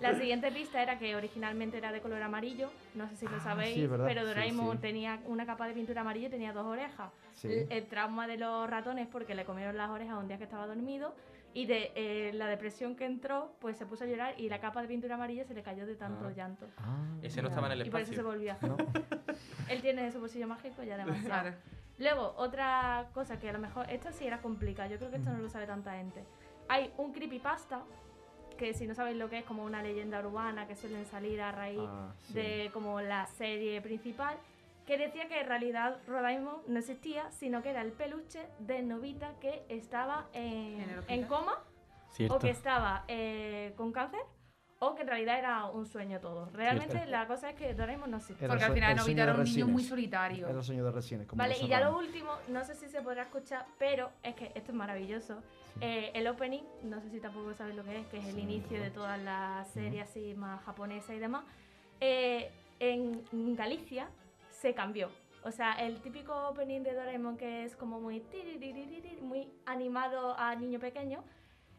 La 0.00 0.14
siguiente 0.14 0.50
pista 0.52 0.82
era 0.82 0.98
que 0.98 1.14
originalmente 1.16 1.78
era 1.78 1.92
de 1.92 2.00
color 2.00 2.22
amarillo, 2.22 2.70
no 2.94 3.08
sé 3.08 3.16
si 3.16 3.26
lo 3.26 3.36
Ah, 3.36 3.40
sabéis, 3.40 3.74
sí, 3.74 3.84
es 3.84 3.90
verdad, 3.90 4.06
pero 4.06 4.22
sí, 4.22 4.26
Doraemon 4.28 4.76
sí. 4.76 4.82
tenía 4.82 5.20
una 5.26 5.46
capa 5.46 5.66
de 5.68 5.74
pintura 5.74 6.00
amarilla 6.00 6.28
y 6.28 6.30
tenía 6.30 6.52
dos 6.52 6.66
orejas. 6.66 7.10
Sí. 7.34 7.48
El, 7.48 7.72
el 7.72 7.86
trauma 7.86 8.26
de 8.26 8.36
los 8.38 8.68
ratones 8.68 9.06
porque 9.10 9.34
le 9.34 9.44
comieron 9.44 9.76
las 9.76 9.90
orejas 9.90 10.16
un 10.18 10.28
día 10.28 10.38
que 10.38 10.44
estaba 10.44 10.66
dormido 10.66 11.14
y 11.54 11.66
de 11.66 11.92
eh, 11.94 12.30
la 12.34 12.46
depresión 12.46 12.96
que 12.96 13.04
entró, 13.04 13.52
pues 13.60 13.76
se 13.76 13.84
puso 13.84 14.04
a 14.04 14.06
llorar 14.06 14.34
y 14.40 14.48
la 14.48 14.58
capa 14.58 14.80
de 14.80 14.88
pintura 14.88 15.16
amarilla 15.16 15.44
se 15.44 15.52
le 15.54 15.62
cayó 15.62 15.84
de 15.86 15.94
tanto 15.96 16.26
Ah. 16.26 16.32
llanto. 16.34 16.66
Ah, 16.78 16.96
Ese 17.22 17.42
no 17.42 17.48
estaba 17.48 17.66
en 17.66 17.74
el 17.80 17.86
Y 17.86 17.90
por 17.90 18.00
eso 18.00 18.12
se 18.14 18.20
espacio. 18.20 18.30
volvió 18.32 18.52
a 18.52 18.54
hacer. 18.54 18.70
No. 18.70 18.76
Él 19.68 19.82
tiene 19.82 20.10
su 20.10 20.18
bolsillo 20.20 20.46
mágico 20.48 20.82
ya 20.82 20.96
demasiado. 20.96 21.50
Luego, 21.98 22.34
otra 22.38 23.08
cosa 23.12 23.38
que 23.38 23.50
a 23.50 23.52
lo 23.52 23.58
mejor, 23.58 23.88
esta 23.90 24.12
sí 24.12 24.26
era 24.26 24.40
complicada, 24.40 24.88
yo 24.88 24.96
creo 24.96 25.10
que 25.10 25.18
esto 25.18 25.30
no 25.30 25.38
lo 25.38 25.48
sabe 25.50 25.66
tanta 25.66 25.92
gente. 25.92 26.24
Hay 26.68 26.92
un 26.96 27.12
creepypasta, 27.12 27.82
que 28.56 28.74
si 28.74 28.86
no 28.86 28.94
sabéis 28.94 29.16
lo 29.16 29.28
que 29.28 29.38
es, 29.38 29.44
como 29.44 29.64
una 29.64 29.82
leyenda 29.82 30.20
urbana 30.20 30.66
que 30.66 30.76
suelen 30.76 31.04
salir 31.06 31.40
a 31.40 31.52
raíz 31.52 31.80
Ah, 31.88 32.12
sí. 32.26 32.34
de 32.34 32.70
como 32.72 33.00
la 33.00 33.26
serie 33.26 33.80
principal, 33.80 34.36
que 34.86 34.98
decía 34.98 35.28
que 35.28 35.40
en 35.40 35.46
realidad 35.46 35.98
Doraemon 36.06 36.62
no 36.66 36.78
existía, 36.78 37.30
sino 37.32 37.62
que 37.62 37.70
era 37.70 37.82
el 37.82 37.92
peluche 37.92 38.46
de 38.58 38.82
Novita 38.82 39.34
que 39.40 39.64
estaba 39.68 40.26
en, 40.32 41.24
coma 41.28 41.58
Cierto. 42.10 42.36
o 42.36 42.38
que 42.38 42.50
estaba 42.50 43.04
eh, 43.08 43.72
con 43.76 43.92
cáncer 43.92 44.20
o 44.84 44.96
que 44.96 45.02
en 45.02 45.08
realidad 45.08 45.38
era 45.38 45.66
un 45.66 45.86
sueño 45.86 46.18
todo. 46.18 46.46
Realmente 46.52 46.90
Cierto. 46.94 47.10
la 47.12 47.26
cosa 47.28 47.50
es 47.50 47.54
que 47.56 47.72
Doraemon 47.72 48.10
no 48.10 48.16
existe. 48.16 48.44
Era 48.44 48.52
Porque 48.54 48.64
el 48.64 48.70
al 48.70 48.74
final 48.74 48.90
el 48.90 48.96
Novita 48.96 49.22
era 49.22 49.34
un 49.34 49.44
niño 49.44 49.66
muy 49.68 49.84
solitario. 49.84 50.48
Era 50.48 50.58
el 50.58 50.64
sueño 50.64 50.84
de 50.84 50.90
Resines. 50.90 51.26
como 51.28 51.38
Vale, 51.38 51.56
y 51.60 51.68
ya 51.68 51.80
lo 51.80 51.96
último, 51.96 52.32
no 52.48 52.64
sé 52.64 52.74
si 52.74 52.88
se 52.88 53.00
podrá 53.00 53.22
escuchar, 53.22 53.64
pero 53.78 54.10
es 54.24 54.34
que 54.34 54.46
esto 54.56 54.72
es 54.72 54.74
maravilloso. 54.74 55.40
Eh, 55.80 56.10
el 56.14 56.26
opening, 56.26 56.62
no 56.82 57.00
sé 57.00 57.10
si 57.10 57.20
tampoco 57.20 57.54
sabéis 57.54 57.76
lo 57.76 57.84
que 57.84 58.00
es, 58.00 58.06
que 58.08 58.18
es 58.18 58.24
el 58.26 58.34
Sí, 58.34 58.40
inicio 58.40 58.78
no. 58.78 58.82
de 58.84 58.90
todas 58.90 59.22
las 59.22 59.68
series 59.68 60.08
así 60.08 60.34
más 60.34 60.60
japonesas 60.64 61.14
y 61.14 61.18
demás. 61.20 61.44
eh, 62.00 62.50
en 62.80 63.22
Galicia 63.54 64.08
se 64.50 64.74
cambió. 64.74 65.10
O 65.44 65.52
sea, 65.52 65.74
el 65.74 66.00
típico 66.00 66.34
opening 66.48 66.82
de 66.82 66.92
Doraemon 66.94 67.36
que 67.36 67.62
es 67.64 67.76
como 67.76 68.00
muy 68.00 68.20
muy 69.22 69.48
animado 69.66 70.36
a 70.36 70.56
niño 70.56 70.80
pequeño. 70.80 71.22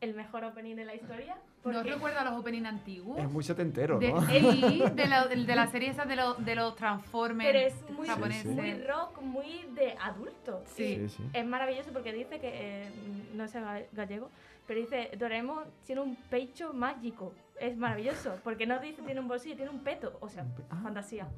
el 0.00 0.14
mejor 0.14 0.44
opening 0.44 0.76
de 0.76 0.84
la 0.84 0.94
historia. 0.94 1.36
¿No 1.64 1.82
recuerda 1.82 2.24
los 2.24 2.38
openings 2.38 2.66
antiguos? 2.66 3.18
Es 3.18 3.30
muy 3.30 3.44
setentero, 3.44 3.98
De, 3.98 4.10
¿no? 4.12 4.20
sí, 4.22 4.82
de, 4.94 5.06
la, 5.06 5.26
de 5.26 5.36
la 5.54 5.66
serie 5.66 5.90
esa 5.90 6.06
de, 6.06 6.16
los 6.16 6.42
de 6.42 6.54
los 6.54 6.74
Transformers 6.74 7.50
pero 7.52 7.58
es 7.66 7.90
muy, 7.90 8.06
japoneses. 8.08 8.46
muy 8.46 8.72
rock, 8.84 9.20
muy 9.20 9.66
de 9.74 9.94
adulto. 10.00 10.62
Sí. 10.74 10.96
Sí, 10.96 11.08
sí. 11.10 11.22
Es 11.34 11.44
maravilloso 11.46 11.92
porque 11.92 12.12
dice 12.14 12.40
que, 12.40 12.50
eh, 12.86 12.90
no 13.34 13.46
sé 13.46 13.60
ga- 13.60 13.84
gallego, 13.92 14.30
pero 14.66 14.80
dice, 14.80 15.10
Doraemon 15.18 15.64
tiene 15.84 16.00
un 16.00 16.16
pecho 16.16 16.72
mágico. 16.72 17.34
Es 17.60 17.76
maravilloso, 17.76 18.38
porque 18.42 18.66
no 18.66 18.78
dice 18.78 19.02
tiene 19.02 19.20
un 19.20 19.28
bolsillo, 19.28 19.54
tiene 19.56 19.70
un 19.70 19.80
peto. 19.80 20.16
O 20.20 20.28
sea, 20.30 20.46
Ah. 20.70 20.80
fantasía. 20.82 21.28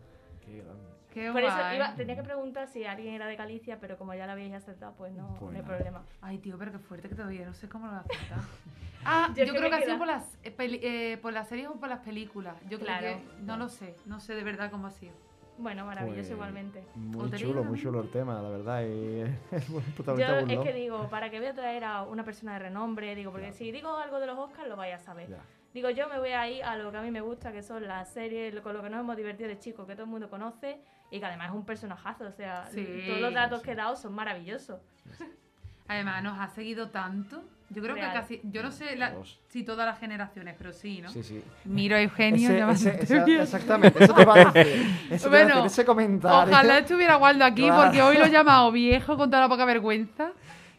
Qué 0.47 0.59
grande. 0.59 0.85
Qué 1.13 1.31
Por 1.31 1.43
eso 1.43 1.55
guay. 1.57 1.77
iba- 1.77 1.95
tenía 1.95 2.17
que 2.17 2.23
preguntar 2.23 2.67
si 2.69 2.85
alguien 2.85 3.15
era 3.15 3.27
de 3.27 3.37
Galicia, 3.37 3.79
pero 3.81 3.99
como 3.99 4.15
ya 4.15 4.27
lo 4.27 4.33
habíais 4.33 4.55
acertado, 4.55 4.95
pues 4.97 5.13
no, 5.13 5.37
Pues 5.39 5.53
no 5.53 5.59
hay 5.59 5.65
problema. 5.65 6.03
Ay, 6.21 6.39
tío, 6.39 6.57
pero 6.59 6.73
qué 6.73 6.79
fuerte 6.79 7.09
que 7.09 7.15
todavía 7.15 7.45
no 7.45 7.53
sé 7.55 7.69
cómo 7.69 7.87
lo 7.87 7.93
voy 7.93 8.01
a 8.01 8.03
aceptar. 8.03 8.39
Ah, 9.05 9.31
Yo 9.35 9.43
yo, 9.45 9.53
creo 9.55 9.69
que 9.69 9.75
ha 9.75 9.81
sido 9.83 9.99
por 9.99 10.07
las, 10.07 10.39
eh, 10.45 10.53
peli- 10.53 10.79
eh, 10.81 11.19
por 11.21 11.33
las 11.33 11.49
series 11.49 11.67
o 11.67 11.75
por 11.75 11.89
las 11.89 11.99
películas. 12.05 12.55
Yo 12.71 12.79
creo 12.79 12.87
Claro. 12.99 13.07
que 13.19 13.43
no 13.43 13.57
lo 13.57 13.69
sé, 13.69 13.97
no 14.07 14.21
sé 14.21 14.37
de 14.37 14.45
verdad 14.45 14.71
cómo 14.71 14.87
ha 14.87 14.93
sido. 14.93 15.13
Bueno, 15.59 15.85
maravilloso 15.85 16.21
Pues, 16.21 16.31
igualmente. 16.31 16.85
Muy 16.95 17.29
chulo, 17.33 17.65
muy 17.65 17.81
chulo 17.81 18.01
el 18.01 18.11
tema, 18.13 18.41
la 18.41 18.49
verdad. 18.49 18.83
Y 18.85 19.23
es 19.51 19.69
un 19.71 19.83
Yo 20.17 20.39
es 20.39 20.59
que 20.61 20.73
digo, 20.73 21.09
para 21.11 21.31
que 21.31 21.41
voy 21.41 21.49
a 21.49 21.53
traer 21.53 21.83
a 21.83 22.05
una 22.05 22.25
persona 22.25 22.53
de 22.53 22.61
renombre, 22.61 23.17
digo, 23.17 23.33
porque 23.33 23.51
si 23.53 23.73
digo 23.73 23.97
algo 23.97 24.21
de 24.21 24.27
los 24.29 24.39
Oscars 24.39 24.69
lo 24.69 24.77
vais 24.77 24.95
a 24.95 24.99
saber. 25.01 25.29
Ya. 25.29 25.39
Digo, 25.75 25.91
yo 25.91 26.09
me 26.09 26.21
voy 26.21 26.31
a 26.31 26.49
ir 26.49 26.63
a 26.63 26.77
lo 26.77 26.93
que 26.93 26.99
a 26.99 27.03
mí 27.03 27.11
me 27.11 27.23
gusta, 27.23 27.51
que 27.51 27.65
son 27.65 27.89
las 27.89 28.09
series, 28.13 28.55
con 28.61 28.73
lo 28.73 28.83
que 28.85 28.89
nos 28.91 29.01
hemos 29.01 29.17
divertido 29.17 29.49
de 29.49 29.59
chicos, 29.59 29.85
que 29.85 29.95
todo 29.95 30.05
el 30.05 30.11
mundo 30.11 30.31
conoce 30.31 30.79
y 31.13 31.21
que 31.21 31.27
además 31.27 31.51
es 31.51 31.55
un 31.55 31.65
personajazo. 31.65 32.25
O 32.27 32.33
sea, 32.33 32.67
Sí. 32.73 33.05
todos 33.07 33.21
los 33.21 33.33
datos 33.35 33.63
que 33.63 33.71
he 33.73 33.75
dado 33.77 33.95
son 33.95 34.13
maravillosos. 34.15 34.81
Además, 35.89 36.23
nos 36.23 36.39
ha 36.41 36.49
seguido 36.49 36.89
tanto. 36.89 37.43
Yo 37.69 37.83
creo 37.83 37.95
Real. 37.95 38.13
que 38.13 38.19
casi, 38.19 38.41
yo 38.45 38.63
no 38.63 38.71
sé 38.71 38.97
la- 38.97 39.15
si 39.49 39.63
todas 39.65 39.85
las 39.87 39.99
generaciones, 39.99 40.55
pero 40.57 40.73
sí, 40.73 41.03
¿no? 41.03 41.11
Sí, 41.11 41.23
sí. 41.23 41.43
Miro 41.65 41.97
a 41.97 42.01
Eugenio. 42.03 42.71
Ese- 42.71 43.03
ese- 43.03 43.17
esa- 43.19 43.43
exactamente, 43.43 44.03
eso 44.05 44.15
te 44.15 44.25
va 44.25 44.35
a 44.35 44.45
decir. 44.53 44.87
Eso 45.11 45.29
te 45.29 45.37
va 45.37 45.43
a 45.43 45.45
Bueno, 45.45 45.63
decir, 45.63 45.67
ese 45.81 45.85
comentario. 45.85 46.51
Ojalá 46.53 46.79
estuviera 46.79 47.17
Waldo 47.19 47.45
aquí 47.45 47.63
Claro. 47.65 47.83
porque 47.83 48.01
hoy 48.03 48.17
lo 48.17 48.25
he 48.27 48.31
llamado 48.31 48.71
viejo 48.73 49.17
con 49.19 49.29
toda 49.31 49.43
la 49.43 49.49
poca 49.49 49.65
vergüenza. 49.65 50.33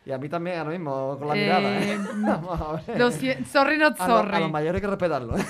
Y 0.05 0.11
a 0.11 0.18
mí 0.18 0.27
también, 0.30 0.57
ahora 0.60 0.72
mismo, 0.72 1.18
con 1.19 1.27
la 1.30 1.35
Eh, 1.35 1.43
mirada. 1.43 1.81
¿eh? 1.81 1.97
Vamos 2.15 2.61
a 2.61 2.72
ver. 2.91 2.99
Lo 2.99 3.10
sie- 3.11 3.45
sorry, 3.45 3.77
not 3.77 3.99
a, 3.99 4.07
lo- 4.07 4.18
a 4.18 4.22
sorry. 4.23 4.39
los 4.39 4.51
mayores 4.51 4.76
hay 4.76 4.81
que 4.81 4.88
respetarlo. 4.88 5.38
¿eh? 5.38 5.45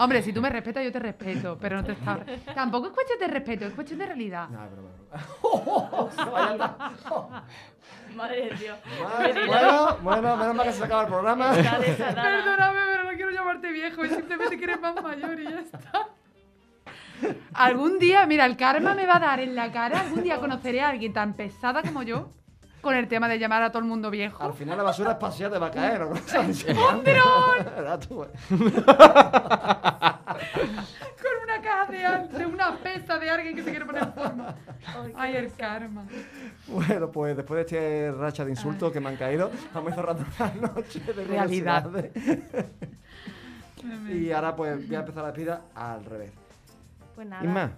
Hombre, 0.00 0.22
si 0.22 0.32
tú 0.32 0.40
me 0.40 0.48
respetas, 0.48 0.82
yo 0.82 0.90
te 0.90 0.98
respeto, 0.98 1.58
pero 1.60 1.76
no 1.76 1.84
te 1.84 1.92
está... 1.92 2.24
Tampoco 2.54 2.86
es 2.86 2.94
cuestión 2.94 3.18
de 3.18 3.26
respeto, 3.26 3.66
es 3.66 3.74
cuestión 3.74 3.98
de 3.98 4.06
realidad. 4.06 4.48
No, 4.48 4.66
broma. 4.70 4.88
Madre 8.16 8.48
de 8.48 8.56
Dios. 8.56 8.78
Vale, 9.02 9.46
bueno, 9.46 9.98
bueno, 10.00 10.36
menos 10.38 10.54
mal 10.54 10.66
que 10.66 10.72
se 10.72 10.84
acaba 10.84 11.02
el 11.02 11.08
programa. 11.08 11.52
Perdóname, 11.52 12.80
pero 12.92 13.04
no 13.04 13.10
quiero 13.10 13.30
llamarte 13.30 13.70
viejo, 13.72 14.02
es 14.02 14.12
simplemente 14.12 14.56
que 14.56 14.64
eres 14.64 14.80
más 14.80 15.02
mayor 15.02 15.38
y 15.38 15.44
ya 15.44 15.60
está. 15.60 16.08
Algún 17.52 17.98
día, 17.98 18.24
mira, 18.24 18.46
el 18.46 18.56
karma 18.56 18.94
me 18.94 19.04
va 19.04 19.16
a 19.16 19.20
dar 19.20 19.40
en 19.40 19.54
la 19.54 19.70
cara, 19.70 20.00
algún 20.00 20.22
día 20.22 20.38
conoceré 20.38 20.80
a 20.80 20.88
alguien 20.88 21.12
tan 21.12 21.34
pesada 21.34 21.82
como 21.82 22.02
yo 22.02 22.32
con 22.80 22.94
el 22.94 23.08
tema 23.08 23.28
de 23.28 23.38
llamar 23.38 23.62
a 23.62 23.70
todo 23.70 23.80
el 23.80 23.88
mundo 23.88 24.10
viejo. 24.10 24.42
Al 24.42 24.54
final 24.54 24.76
la 24.76 24.84
basura 24.84 25.12
espacial 25.12 25.50
te 25.50 25.58
va 25.58 25.68
a 25.68 25.70
caer. 25.70 26.00
¿no? 26.00 26.08
¡Un 26.10 26.16
Con 31.20 31.32
una 31.44 31.60
caja 31.62 31.90
de, 31.90 32.38
de 32.38 32.46
una 32.46 32.76
pesa 32.78 33.18
de 33.18 33.30
alguien 33.30 33.54
que 33.54 33.62
se 33.62 33.70
quiere 33.70 33.84
poner 33.84 34.04
en 34.04 34.12
forma. 34.12 34.54
Ay, 35.16 35.36
el 35.36 35.52
karma. 35.52 36.04
Bueno, 36.66 37.10
pues 37.10 37.36
después 37.36 37.56
de 37.56 37.62
este 37.62 38.12
racha 38.12 38.44
de 38.44 38.50
insultos 38.50 38.92
que 38.92 39.00
me 39.00 39.10
han 39.10 39.16
caído, 39.16 39.50
vamos 39.74 39.94
cerrando 39.94 40.24
la 40.38 40.68
noche 40.68 41.00
de 41.00 41.24
Realidad. 41.24 41.90
Y 44.08 44.30
ahora 44.30 44.56
pues 44.56 44.86
voy 44.86 44.96
a 44.96 45.00
empezar 45.00 45.22
la 45.22 45.32
despida 45.32 45.60
al 45.74 46.04
revés. 46.04 46.32
Pues 47.14 47.26
nada. 47.26 47.44
Isma, 47.44 47.70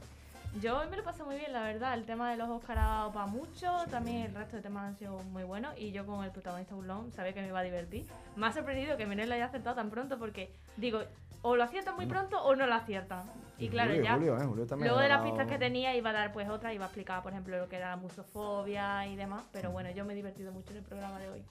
Yo 0.60 0.78
hoy 0.78 0.86
me 0.88 0.98
lo 0.98 1.02
pasé 1.02 1.24
muy 1.24 1.36
bien, 1.36 1.52
la 1.52 1.62
verdad. 1.62 1.94
El 1.94 2.04
tema 2.04 2.30
de 2.30 2.36
los 2.36 2.48
Oscar 2.48 2.78
ha 2.78 2.86
dado 2.86 3.12
para 3.12 3.26
mucho. 3.26 3.72
También 3.90 4.18
el 4.18 4.34
resto 4.34 4.56
de 4.56 4.62
temas 4.62 4.84
han 4.84 4.96
sido 4.96 5.18
muy 5.32 5.44
buenos. 5.44 5.72
Y 5.78 5.92
yo, 5.92 6.04
con 6.04 6.22
el 6.24 6.30
protagonista 6.30 6.74
burlón, 6.74 7.10
sabía 7.12 7.32
que 7.32 7.40
me 7.40 7.48
iba 7.48 7.58
a 7.58 7.62
divertir. 7.62 8.04
Me 8.36 8.46
ha 8.46 8.52
sorprendido 8.52 8.96
que 8.98 9.06
Menel 9.06 9.30
lo 9.30 9.34
haya 9.34 9.46
acertado 9.46 9.76
tan 9.76 9.88
pronto 9.88 10.18
porque, 10.18 10.52
digo, 10.76 11.00
o 11.40 11.56
lo 11.56 11.64
aciertan 11.64 11.96
muy 11.96 12.06
pronto 12.06 12.42
o 12.42 12.54
no 12.54 12.66
lo 12.66 12.74
aciertan. 12.74 13.22
Y 13.58 13.68
claro, 13.68 13.90
Julio, 13.90 14.04
ya. 14.04 14.14
Julio, 14.14 14.38
¿eh? 14.38 14.44
Julio 14.44 14.66
Luego 14.76 14.98
de 14.98 15.08
las 15.08 15.22
pistas 15.22 15.46
que 15.48 15.58
tenía 15.58 15.96
iba 15.96 16.10
a 16.10 16.12
dar 16.12 16.32
pues 16.32 16.48
otra, 16.48 16.74
iba 16.74 16.84
a 16.84 16.88
explicar, 16.88 17.22
por 17.22 17.32
ejemplo, 17.32 17.58
lo 17.58 17.68
que 17.68 17.76
era 17.76 17.90
la 17.90 17.96
musofobia 17.96 19.06
y 19.06 19.16
demás. 19.16 19.44
Pero 19.52 19.70
bueno, 19.70 19.90
yo 19.90 20.04
me 20.04 20.12
he 20.12 20.16
divertido 20.16 20.52
mucho 20.52 20.72
en 20.72 20.78
el 20.78 20.84
programa 20.84 21.18
de 21.18 21.30
hoy. 21.30 21.42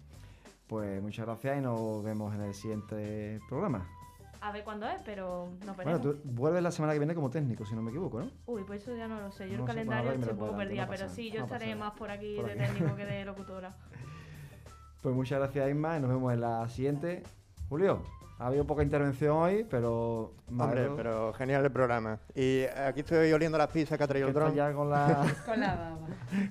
Pues 0.67 1.01
muchas 1.01 1.25
gracias 1.25 1.57
y 1.57 1.61
nos 1.61 2.03
vemos 2.03 2.33
en 2.35 2.41
el 2.41 2.53
siguiente 2.53 3.39
programa. 3.49 3.87
A 4.43 4.51
ver 4.51 4.63
cuándo 4.63 4.87
es, 4.87 4.99
pero 5.05 5.49
no 5.65 5.75
Bueno, 5.75 5.91
veremos. 5.99 6.01
tú 6.01 6.19
vuelves 6.23 6.63
la 6.63 6.71
semana 6.71 6.93
que 6.93 6.99
viene 6.99 7.13
como 7.13 7.29
técnico, 7.29 7.63
si 7.65 7.75
no 7.75 7.81
me 7.83 7.91
equivoco, 7.91 8.21
¿no? 8.21 8.31
Uy, 8.47 8.63
pues 8.65 8.81
eso 8.81 8.95
ya 8.95 9.07
no 9.07 9.21
lo 9.21 9.31
sé. 9.31 9.47
Yo 9.49 9.57
No 9.57 9.65
el 9.65 9.71
sé, 9.71 9.85
bueno, 9.85 9.91
calendario 9.91 10.11
estoy 10.13 10.33
un 10.33 10.39
poco 10.39 10.57
perdida, 10.57 10.85
no 10.85 10.91
pero 10.91 11.09
sí, 11.09 11.29
yo 11.31 11.39
no 11.39 11.45
estaré 11.45 11.75
más 11.75 11.93
por 11.93 12.09
aquí 12.09 12.35
Por 12.37 12.45
de 12.47 12.51
aquí. 12.53 12.73
técnico 12.73 12.95
que 12.95 13.05
de 13.05 13.25
locutora. 13.25 13.75
Pues 15.01 15.15
muchas 15.15 15.39
gracias, 15.39 15.69
Isma, 15.69 15.97
y 15.97 15.99
nos 15.99 16.09
vemos 16.09 16.33
en 16.33 16.41
la 16.41 16.67
siguiente. 16.69 17.21
Julio, 17.69 18.01
ha 18.39 18.47
habido 18.47 18.65
poca 18.65 18.81
intervención 18.81 19.37
hoy, 19.37 19.63
pero... 19.69 20.33
Hombre, 20.49 20.89
pero 20.95 21.33
genial 21.33 21.63
el 21.63 21.71
programa. 21.71 22.17
Y 22.33 22.63
aquí 22.65 23.01
estoy 23.01 23.31
oliendo 23.31 23.57
las 23.59 23.69
pizzas 23.69 23.95
que 23.97 24.03
ha 24.03 24.07
traído 24.07 24.27
el 24.29 24.33
dron. 24.33 24.55
ya 24.55 24.73
con 24.73 24.89
la, 24.89 25.23
Con 25.45 25.59
la 25.59 25.75
baba. 25.75 25.97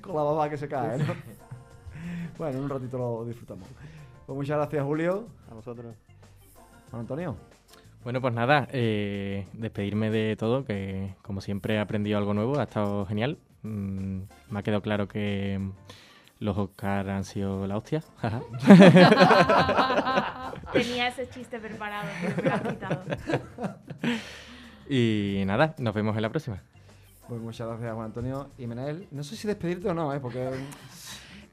con 0.00 0.14
la 0.16 0.22
baba 0.22 0.48
que 0.48 0.56
se 0.56 0.68
cae, 0.68 0.98
¿no? 0.98 1.12
bueno, 2.38 2.58
en 2.58 2.64
un 2.64 2.70
ratito 2.70 2.98
lo 2.98 3.24
disfrutamos. 3.24 3.66
Pues 4.26 4.36
muchas 4.36 4.56
gracias, 4.58 4.84
Julio. 4.84 5.26
A 5.50 5.54
vosotros. 5.54 5.96
Juan 6.90 7.00
Antonio. 7.00 7.36
Bueno, 8.02 8.20
pues 8.20 8.32
nada, 8.32 8.66
eh, 8.72 9.46
despedirme 9.52 10.10
de 10.10 10.36
todo, 10.36 10.64
que 10.64 11.14
como 11.22 11.40
siempre 11.40 11.74
he 11.74 11.78
aprendido 11.78 12.16
algo 12.16 12.32
nuevo, 12.32 12.58
ha 12.58 12.62
estado 12.62 13.04
genial. 13.06 13.38
Mm, 13.62 14.20
me 14.48 14.58
ha 14.58 14.62
quedado 14.62 14.80
claro 14.80 15.06
que 15.06 15.60
los 16.38 16.56
Oscar 16.56 17.10
han 17.10 17.24
sido 17.24 17.66
la 17.66 17.76
hostia. 17.76 18.02
Tenía 20.72 21.08
ese 21.08 21.28
chiste 21.28 21.58
preparado, 21.58 22.08
pero 22.22 22.36
me 22.36 22.42
lo 22.42 22.54
has 22.54 22.62
quitado. 22.62 23.02
y 24.88 25.42
nada, 25.44 25.74
nos 25.78 25.94
vemos 25.94 26.16
en 26.16 26.22
la 26.22 26.30
próxima. 26.30 26.62
Pues 27.28 27.40
muchas 27.40 27.68
gracias, 27.68 27.92
Juan 27.92 28.06
Antonio 28.06 28.50
y 28.56 28.66
Menel. 28.66 29.08
No 29.10 29.22
sé 29.22 29.36
si 29.36 29.46
despedirte 29.46 29.90
o 29.90 29.94
no, 29.94 30.14
¿eh? 30.14 30.20
Porque... 30.20 30.48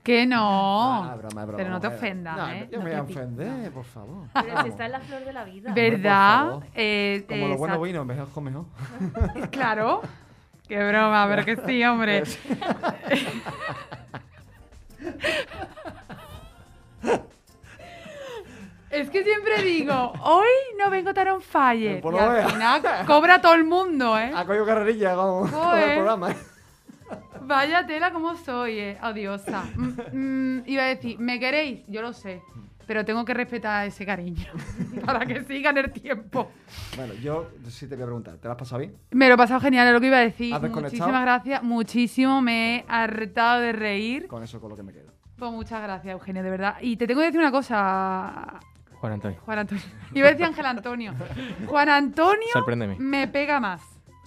Que 0.07 0.25
no. 0.25 1.03
Ah, 1.03 1.15
broma, 1.17 1.43
broma, 1.43 1.57
Pero 1.57 1.69
no 1.69 1.81
te 1.81 1.88
ofendas, 1.88 2.38
No, 2.38 2.47
¿eh? 2.49 2.69
Yo 2.71 2.77
No 2.77 2.85
me 2.85 2.91
voy 2.91 2.99
a 2.99 3.03
ofender, 3.03 3.71
por 3.73 3.84
favor. 3.84 4.27
Pero 4.34 4.61
si 4.63 4.69
está 4.69 4.85
en 4.85 4.91
la 4.93 5.01
flor 5.01 5.25
de 5.25 5.34
la 5.34 5.43
vida. 5.43 5.73
Por 5.73 5.75
¿Verdad? 5.75 6.59
Eh, 6.75 7.25
Como 7.27 7.47
los 7.49 7.57
buenos 7.57 7.77
exact- 7.77 7.84
vinos, 7.84 8.05
mejor 8.05 8.41
mejor. 8.41 8.65
Claro. 9.51 10.01
Qué 10.65 10.81
broma, 10.88 11.27
pero 11.27 11.43
que 11.43 11.57
sí, 11.57 11.84
hombre. 11.84 12.23
Es 18.89 19.09
que 19.09 19.23
siempre 19.25 19.61
digo, 19.61 20.13
hoy 20.23 20.47
no 20.79 20.89
vengo 20.89 21.13
tan 21.13 21.27
on 21.27 21.41
fire. 21.41 21.99
Pues 22.01 22.15
Y 22.15 22.19
al 22.19 22.49
final 22.49 22.81
cobra 23.05 23.41
todo 23.41 23.55
el 23.55 23.65
mundo, 23.65 24.17
¿eh? 24.17 24.31
Ha 24.34 24.45
cogido 24.45 24.65
carrerilla 24.65 25.15
con, 25.15 25.51
con 25.51 25.77
el 25.77 25.95
programa. 25.95 26.31
¿eh? 26.31 26.38
Vaya 27.41 27.85
tela 27.85 28.11
como 28.11 28.35
soy, 28.35 28.79
eh. 28.79 28.97
Odiosa. 29.01 29.63
Mm, 29.75 30.59
mm, 30.59 30.63
iba 30.65 30.84
a 30.84 30.88
decir, 30.88 31.19
¿me 31.19 31.39
queréis? 31.39 31.85
Yo 31.88 32.01
lo 32.01 32.13
sé. 32.13 32.41
Pero 32.85 33.03
tengo 33.03 33.25
que 33.25 33.34
respetar 33.34 33.85
ese 33.85 34.05
cariño. 34.05 34.45
para 35.05 35.25
que 35.25 35.43
sigan 35.43 35.77
el 35.77 35.91
tiempo. 35.91 36.51
Bueno, 36.95 37.13
yo 37.15 37.49
sí 37.67 37.88
te 37.88 37.95
voy 37.95 38.03
a 38.03 38.05
preguntar, 38.05 38.38
¿te 38.38 38.47
lo 38.47 38.53
has 38.53 38.57
pasado 38.57 38.79
bien? 38.79 38.95
Me 39.11 39.27
lo 39.27 39.35
he 39.35 39.38
pasado 39.38 39.59
genial, 39.59 39.88
es 39.88 39.93
lo 39.93 39.99
que 39.99 40.07
iba 40.07 40.17
a 40.17 40.21
decir. 40.21 40.53
Muchísimas 40.59 41.21
gracias. 41.21 41.63
Muchísimo. 41.63 42.41
Me 42.41 42.77
he 42.77 42.85
hartado 42.88 43.61
de 43.61 43.73
reír. 43.73 44.27
Con 44.27 44.43
eso 44.43 44.59
con 44.61 44.69
lo 44.69 44.75
que 44.75 44.84
me 44.84 44.93
quedo. 44.93 45.11
Pues 45.38 45.51
muchas 45.51 45.81
gracias, 45.84 46.13
Eugenio, 46.13 46.41
de 46.43 46.49
verdad. 46.49 46.75
Y 46.81 46.97
te 46.97 47.05
tengo 47.05 47.19
que 47.19 47.27
decir 47.27 47.39
una 47.39 47.51
cosa, 47.51 48.59
Juan 48.99 49.13
Antonio, 49.13 49.39
Juan 49.45 49.59
Antonio. 49.59 49.84
Iba 50.13 50.27
a 50.27 50.31
decir 50.31 50.45
Ángel 50.45 50.65
Antonio. 50.65 51.13
Juan 51.67 51.89
Antonio 51.89 52.47
sorpréndeme. 52.53 52.95
me 52.99 53.27
pega 53.27 53.59
más. 53.59 53.81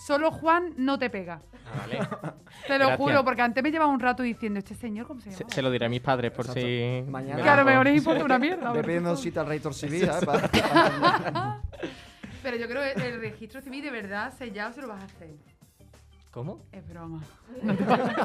Solo 0.07 0.31
Juan 0.31 0.73
no 0.77 0.99
te 0.99 1.11
pega. 1.11 1.43
Ah, 1.67 1.79
vale. 1.81 1.99
Te 2.67 2.73
lo 2.79 2.87
Gracias. 2.87 2.97
juro, 2.97 3.25
porque 3.25 3.43
antes 3.43 3.63
me 3.63 3.71
llevaba 3.71 3.91
un 3.93 4.01
rato 4.01 4.23
diciendo, 4.23 4.59
¿este 4.59 4.75
señor 4.75 5.07
cómo 5.07 5.21
se 5.21 5.31
llama? 5.31 5.45
se 5.49 5.63
lo 5.63 5.71
diré 5.71 5.87
a 5.87 5.89
mis 5.89 6.01
padres 6.01 6.31
por 6.33 6.47
Exacto. 6.47 6.61
si... 6.61 7.03
Mañana- 7.09 7.43
Claro, 7.43 7.65
me 7.65 7.75
por- 7.77 7.85
les 7.87 7.97
importa 7.99 8.25
una 8.25 8.39
mierda. 8.39 8.73
Pero 8.73 8.85
pidiendo 8.87 9.17
cita 9.17 9.41
al 9.43 9.47
Reitor 9.47 9.75
Civil, 9.75 10.07
¿sabes? 10.07 10.25
Para- 10.25 11.61
Pero 12.43 12.57
yo 12.57 12.67
creo 12.69 12.83
que 12.95 13.07
el 13.09 13.21
registro 13.21 13.61
civil 13.61 13.83
de 13.85 13.91
verdad 13.91 14.33
sellado 14.37 14.73
se 14.73 14.81
lo 14.81 14.89
vas 14.89 15.03
a 15.03 15.05
hacer. 15.05 15.35
¿Cómo? 16.31 16.65
Es 16.71 16.89
broma. 16.89 17.21
No 17.61 17.75
te 17.75 17.83
vayas, 17.85 18.17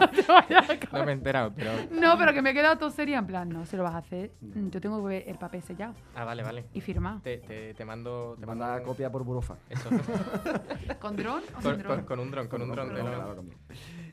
no 0.00 0.08
te 0.08 0.22
vayas 0.22 0.70
a 0.70 0.98
No 0.98 1.04
me 1.04 1.10
he 1.10 1.14
enterado, 1.14 1.52
pero... 1.54 1.70
No, 1.90 2.16
pero 2.16 2.32
que 2.32 2.40
me 2.40 2.50
he 2.50 2.54
quedado 2.54 2.78
todo 2.78 2.90
seria 2.90 3.18
en 3.18 3.26
plan, 3.26 3.50
no, 3.50 3.66
se 3.66 3.76
lo 3.76 3.82
vas 3.82 3.94
a 3.94 3.98
hacer. 3.98 4.32
Yo 4.40 4.80
tengo 4.80 4.98
que 5.02 5.06
ver 5.08 5.24
el 5.28 5.36
papel 5.36 5.62
sellado 5.62 5.92
Ah, 6.16 6.24
vale, 6.24 6.42
vale. 6.42 6.64
y 6.72 6.80
firmado. 6.80 7.20
Te, 7.20 7.36
te, 7.38 7.74
te 7.74 7.84
mando... 7.84 8.34
Te 8.40 8.46
mando 8.46 8.64
manda 8.64 8.78
un- 8.80 8.84
copia 8.86 9.12
por 9.12 9.24
burofax. 9.24 9.60
Eso. 9.68 9.90
¿Con 11.00 11.16
dron 11.16 11.42
o 11.50 11.52
con, 11.62 11.74
sin 11.74 11.82
dron? 11.82 11.96
con- 11.98 12.04
con 12.06 12.20
un 12.20 12.30
dron, 12.30 12.48
con 12.48 12.62
un 12.62 12.70
dron. 12.70 13.50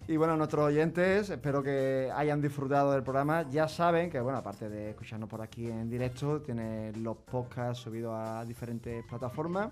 Y 0.10 0.18
bueno, 0.18 0.36
nuestros 0.36 0.66
oyentes, 0.66 1.30
espero 1.30 1.64
que 1.64 2.12
hayan 2.14 2.42
disfrutado 2.42 2.92
del 2.92 3.04
programa. 3.04 3.44
Ya 3.50 3.70
saben 3.70 4.10
que, 4.10 4.20
bueno, 4.20 4.40
aparte 4.40 4.68
de 4.68 4.90
escucharnos 4.90 5.30
por 5.30 5.42
aquí 5.42 5.68
en 5.68 5.90
directo, 5.90 6.42
tienen 6.42 7.02
los 7.02 7.16
podcasts 7.18 7.82
subidos 7.84 8.14
a 8.14 8.44
diferentes 8.44 9.06
plataformas. 9.06 9.70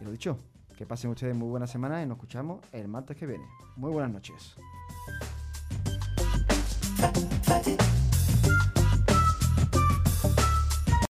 Y 0.00 0.04
lo 0.04 0.12
dicho, 0.12 0.38
que 0.80 0.86
pasen 0.86 1.10
ustedes 1.10 1.36
muy 1.36 1.50
buena 1.50 1.66
semana 1.66 2.02
y 2.02 2.06
nos 2.06 2.16
escuchamos 2.16 2.60
el 2.72 2.88
martes 2.88 3.14
que 3.14 3.26
viene. 3.26 3.44
Muy 3.76 3.90
buenas 3.92 4.10
noches. 4.12 4.56